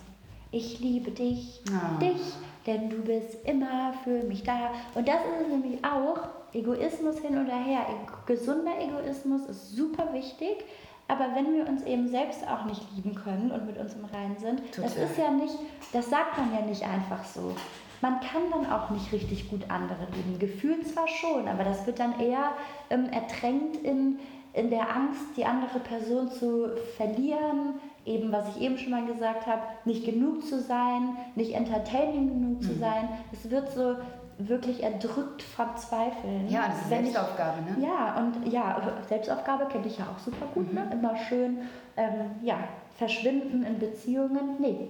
Ich 0.52 0.80
liebe 0.80 1.10
dich, 1.10 1.60
oh. 1.70 2.00
dich, 2.00 2.22
denn 2.68 2.92
du 2.92 2.98
bist 2.98 3.44
immer 3.46 3.96
für 4.04 4.22
mich 4.26 4.44
da. 4.44 4.70
Und 4.94 5.08
das 5.08 5.16
ist 5.16 5.50
nämlich 5.50 5.84
auch 5.84 6.20
Egoismus 6.54 7.18
hin 7.18 7.44
oder 7.44 7.58
her. 7.58 7.88
Gesunder 8.28 8.80
Egoismus 8.80 9.48
ist 9.48 9.76
super 9.76 10.14
wichtig. 10.14 10.64
Aber 11.08 11.34
wenn 11.34 11.52
wir 11.56 11.68
uns 11.68 11.82
eben 11.82 12.08
selbst 12.08 12.48
auch 12.48 12.66
nicht 12.66 12.84
lieben 12.96 13.16
können 13.16 13.50
und 13.50 13.66
mit 13.66 13.80
uns 13.80 13.96
im 13.96 14.06
Reinen 14.06 14.38
sind, 14.38 14.72
Total. 14.72 14.84
das 14.84 14.96
ist 14.98 15.18
ja 15.18 15.32
nicht, 15.32 15.56
das 15.92 16.12
sagt 16.12 16.38
man 16.38 16.54
ja 16.54 16.62
nicht 16.62 16.84
einfach 16.84 17.26
so. 17.26 17.56
Man 18.04 18.20
kann 18.20 18.42
dann 18.52 18.70
auch 18.70 18.90
nicht 18.90 19.14
richtig 19.14 19.50
gut 19.50 19.62
andere 19.70 20.06
lieben. 20.14 20.38
Gefühlt 20.38 20.86
zwar 20.86 21.08
schon, 21.08 21.48
aber 21.48 21.64
das 21.64 21.88
wird 21.88 22.00
dann 22.00 22.20
eher 22.20 22.52
ähm, 22.90 23.06
ertränkt 23.06 23.78
in, 23.78 24.20
in 24.52 24.70
der 24.70 24.94
Angst, 24.94 25.24
die 25.38 25.46
andere 25.46 25.80
Person 25.80 26.30
zu 26.30 26.72
verlieren, 26.98 27.76
eben 28.06 28.30
was 28.30 28.58
ich 28.58 28.62
eben 28.62 28.78
schon 28.78 28.92
mal 28.92 29.06
gesagt 29.06 29.48
habe, 29.48 29.62
nicht 29.86 30.04
genug 30.04 30.46
zu 30.46 30.60
sein, 30.60 31.16
nicht 31.36 31.54
entertaining 31.54 32.28
genug 32.28 32.58
mhm. 32.58 32.62
zu 32.62 32.74
sein. 32.78 33.08
Es 33.32 33.50
wird 33.50 33.72
so 33.72 33.96
wirklich 34.38 34.84
erdrückt 34.84 35.42
vom 35.42 35.74
Zweifeln. 35.78 36.50
Ja, 36.50 36.68
das 36.68 36.82
ist 36.82 36.90
Selbstaufgabe, 36.90 37.62
ne? 37.62 37.88
Ja, 37.88 38.18
und 38.18 38.52
ja, 38.52 38.82
Selbstaufgabe 39.08 39.68
kenne 39.68 39.88
ich 39.88 40.00
ja 40.00 40.08
auch 40.14 40.20
super 40.20 40.48
gut, 40.54 40.74
ne? 40.74 40.82
mhm. 40.82 40.90
ne? 40.90 40.96
Immer 40.96 41.16
schön, 41.16 41.60
ähm, 41.96 42.32
ja, 42.42 42.58
verschwinden 42.98 43.64
in 43.64 43.80
Beziehungen. 43.80 44.58
Nee, 44.60 44.90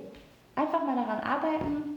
einfach 0.55 0.84
mal 0.84 0.95
daran 0.95 1.20
arbeiten, 1.20 1.93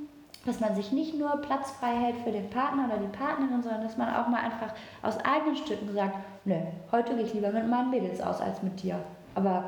dass 0.47 0.61
man 0.61 0.75
sich 0.75 0.93
nicht 0.93 1.19
nur 1.19 1.37
Platz 1.43 1.73
frei 1.73 1.95
hält 1.95 2.17
für 2.19 2.31
den 2.33 2.49
Partner 2.51 2.87
oder 2.87 2.99
die 2.99 3.17
Partnerin, 3.17 3.63
sondern 3.63 3.83
dass 3.83 3.97
man 3.97 4.15
auch 4.15 4.29
mal 4.29 4.41
einfach 4.41 4.73
aus 5.03 5.19
eigenen 5.25 5.57
Stücken 5.57 5.93
sagt, 5.93 6.17
ne, 6.45 6.69
heute 6.93 7.15
gehe 7.15 7.25
ich 7.25 7.35
lieber 7.35 7.51
mit 7.51 7.69
meinen 7.69 7.91
Mädels 7.91 8.21
aus 8.21 8.41
als 8.41 8.63
mit 8.63 8.83
dir. 8.83 8.99
Aber 9.35 9.65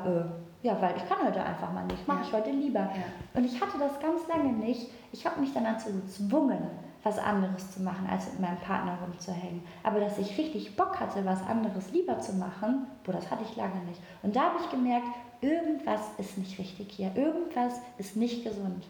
äh, 0.63 0.67
ja, 0.67 0.81
weil 0.81 0.95
ich 0.97 1.07
kann 1.07 1.25
heute 1.25 1.43
einfach 1.43 1.71
mal 1.71 1.85
nicht. 1.85 2.07
Mache 2.07 2.21
ja. 2.21 2.25
ich 2.27 2.33
heute 2.33 2.51
lieber. 2.51 2.79
Ja. 2.79 3.03
Und 3.33 3.45
ich 3.45 3.61
hatte 3.61 3.77
das 3.77 3.99
ganz 3.99 4.27
lange 4.27 4.51
nicht. 4.51 4.89
Ich 5.11 5.25
habe 5.25 5.39
mich 5.39 5.53
dann 5.53 5.63
dazu 5.63 5.91
gezwungen, 5.91 6.59
was 7.03 7.17
anderes 7.17 7.71
zu 7.71 7.81
machen, 7.81 8.07
als 8.11 8.31
mit 8.31 8.41
meinem 8.41 8.57
Partner 8.57 8.97
rumzuhängen. 9.01 9.63
Aber 9.83 9.99
dass 9.99 10.17
ich 10.17 10.37
richtig 10.37 10.75
Bock 10.75 10.99
hatte, 10.99 11.25
was 11.25 11.45
anderes 11.47 11.91
lieber 11.91 12.19
zu 12.19 12.33
machen, 12.33 12.87
boah, 13.03 13.13
das 13.13 13.31
hatte 13.31 13.43
ich 13.49 13.55
lange 13.55 13.79
nicht. 13.87 14.01
Und 14.21 14.35
da 14.35 14.43
habe 14.43 14.57
ich 14.61 14.69
gemerkt, 14.69 15.07
irgendwas 15.39 16.01
ist 16.17 16.37
nicht 16.37 16.59
richtig 16.59 16.91
hier. 16.91 17.11
Irgendwas 17.15 17.79
ist 17.97 18.17
nicht 18.17 18.43
gesund. 18.43 18.85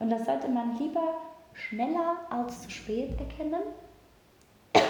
Und 0.00 0.10
das 0.10 0.24
sollte 0.24 0.48
man 0.48 0.76
lieber 0.78 1.14
schneller 1.54 2.16
als 2.30 2.62
zu 2.62 2.70
spät 2.70 3.18
erkennen. 3.18 3.62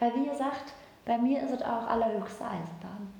Weil 0.00 0.14
wie 0.14 0.28
gesagt, 0.28 0.72
bei 1.04 1.18
mir 1.18 1.42
ist 1.42 1.52
es 1.52 1.62
auch 1.62 1.86
allerhöchste 1.86 2.44
Eisenbahn. 2.44 3.12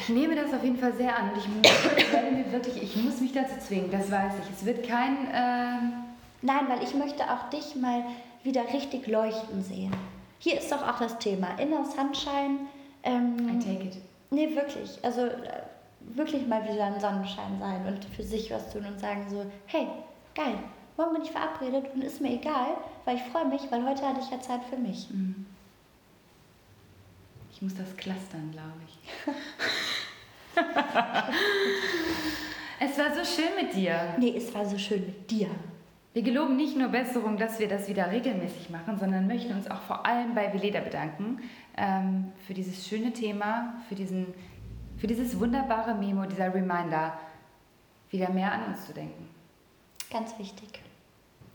Ich 0.00 0.08
nehme 0.08 0.34
das 0.34 0.52
auf 0.52 0.62
jeden 0.62 0.76
Fall 0.76 0.92
sehr 0.94 1.16
an 1.16 1.30
und 1.30 1.38
ich 1.38 1.48
mir 2.32 2.52
wirklich, 2.52 2.82
ich 2.82 2.96
muss 2.96 3.20
mich 3.20 3.32
dazu 3.32 3.58
zwingen, 3.58 3.90
das 3.90 4.10
weiß 4.10 4.34
ich. 4.42 4.50
Es 4.50 4.64
wird 4.64 4.86
kein. 4.86 5.26
Äh 5.32 6.04
Nein, 6.44 6.68
weil 6.68 6.82
ich 6.82 6.94
möchte 6.94 7.24
auch 7.24 7.48
dich 7.48 7.74
mal 7.74 8.04
wieder 8.42 8.64
richtig 8.70 9.06
leuchten 9.06 9.62
sehen. 9.62 9.90
Hier 10.38 10.58
ist 10.58 10.70
doch 10.70 10.86
auch 10.86 10.98
das 10.98 11.18
Thema 11.18 11.58
Inner 11.58 11.86
Sunshine. 11.86 12.66
Ähm, 13.02 13.48
I 13.48 13.58
take 13.58 13.84
it. 13.84 13.96
Nee, 14.30 14.54
wirklich. 14.54 14.98
Also 15.02 15.22
äh, 15.22 15.62
wirklich 16.00 16.46
mal 16.46 16.62
wieder 16.64 16.84
ein 16.84 17.00
Sonnenschein 17.00 17.58
sein 17.58 17.86
und 17.86 18.04
für 18.04 18.22
sich 18.22 18.50
was 18.50 18.70
tun 18.70 18.84
und 18.84 19.00
sagen 19.00 19.24
so, 19.30 19.46
hey, 19.64 19.86
geil, 20.34 20.58
morgen 20.96 21.14
bin 21.14 21.22
ich 21.22 21.30
verabredet 21.30 21.86
und 21.94 22.02
ist 22.02 22.20
mir 22.20 22.32
egal, 22.32 22.76
weil 23.04 23.16
ich 23.16 23.22
freue 23.24 23.46
mich, 23.46 23.62
weil 23.70 23.88
heute 23.88 24.06
hatte 24.06 24.20
ich 24.20 24.30
ja 24.30 24.40
Zeit 24.40 24.64
für 24.64 24.76
mich. 24.76 25.08
Mhm. 25.10 25.46
Ich 27.52 27.62
muss 27.62 27.74
das 27.74 27.96
clustern, 27.96 28.50
glaube 28.50 28.80
ich. 28.86 28.98
es 32.80 32.98
war 32.98 33.14
so 33.14 33.24
schön 33.24 33.54
mit 33.60 33.74
dir. 33.74 34.14
Nee, 34.18 34.34
es 34.36 34.52
war 34.54 34.66
so 34.66 34.76
schön 34.76 35.06
mit 35.06 35.30
dir. 35.30 35.48
Wir 36.14 36.22
geloben 36.22 36.56
nicht 36.56 36.76
nur 36.76 36.88
Besserung, 36.88 37.36
dass 37.36 37.58
wir 37.58 37.68
das 37.68 37.88
wieder 37.88 38.10
regelmäßig 38.10 38.70
machen, 38.70 38.98
sondern 38.98 39.26
möchten 39.26 39.52
uns 39.52 39.68
auch 39.68 39.82
vor 39.82 40.06
allem 40.06 40.34
bei 40.34 40.52
Veleda 40.52 40.80
bedanken 40.80 41.40
ähm, 41.76 42.32
für 42.46 42.54
dieses 42.54 42.86
schöne 42.86 43.12
Thema, 43.12 43.74
für, 43.88 43.96
diesen, 43.96 44.32
für 44.96 45.08
dieses 45.08 45.38
wunderbare 45.38 45.94
Memo, 45.94 46.24
dieser 46.26 46.54
Reminder, 46.54 47.18
wieder 48.10 48.30
mehr 48.30 48.52
an 48.52 48.66
uns 48.66 48.86
zu 48.86 48.92
denken. 48.92 49.33
Ganz 50.14 50.38
wichtig. 50.38 50.68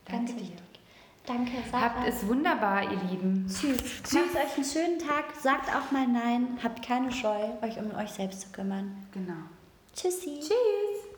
Ganz 0.05 0.31
Danke 0.31 0.41
wichtig. 0.41 0.57
Dir. 0.57 1.33
Danke, 1.33 1.51
Sarah. 1.71 1.81
Habt 1.81 2.07
es 2.09 2.27
wunderbar, 2.27 2.83
ihr 2.83 2.99
Lieben. 3.09 3.47
Tschüss. 3.47 3.77
Tschüss, 4.03 4.35
euch 4.35 4.55
einen 4.57 4.65
schönen 4.65 4.99
Tag. 4.99 5.33
Sagt 5.41 5.73
auch 5.73 5.91
mal 5.91 6.05
Nein. 6.05 6.59
Habt 6.61 6.85
keine 6.85 7.09
Scheu, 7.09 7.39
euch 7.61 7.79
um 7.79 7.95
euch 7.95 8.09
selbst 8.09 8.41
zu 8.41 8.49
kümmern. 8.49 9.07
Genau. 9.13 9.45
Tschüssi. 9.95 10.41
Tschüss. 10.41 11.08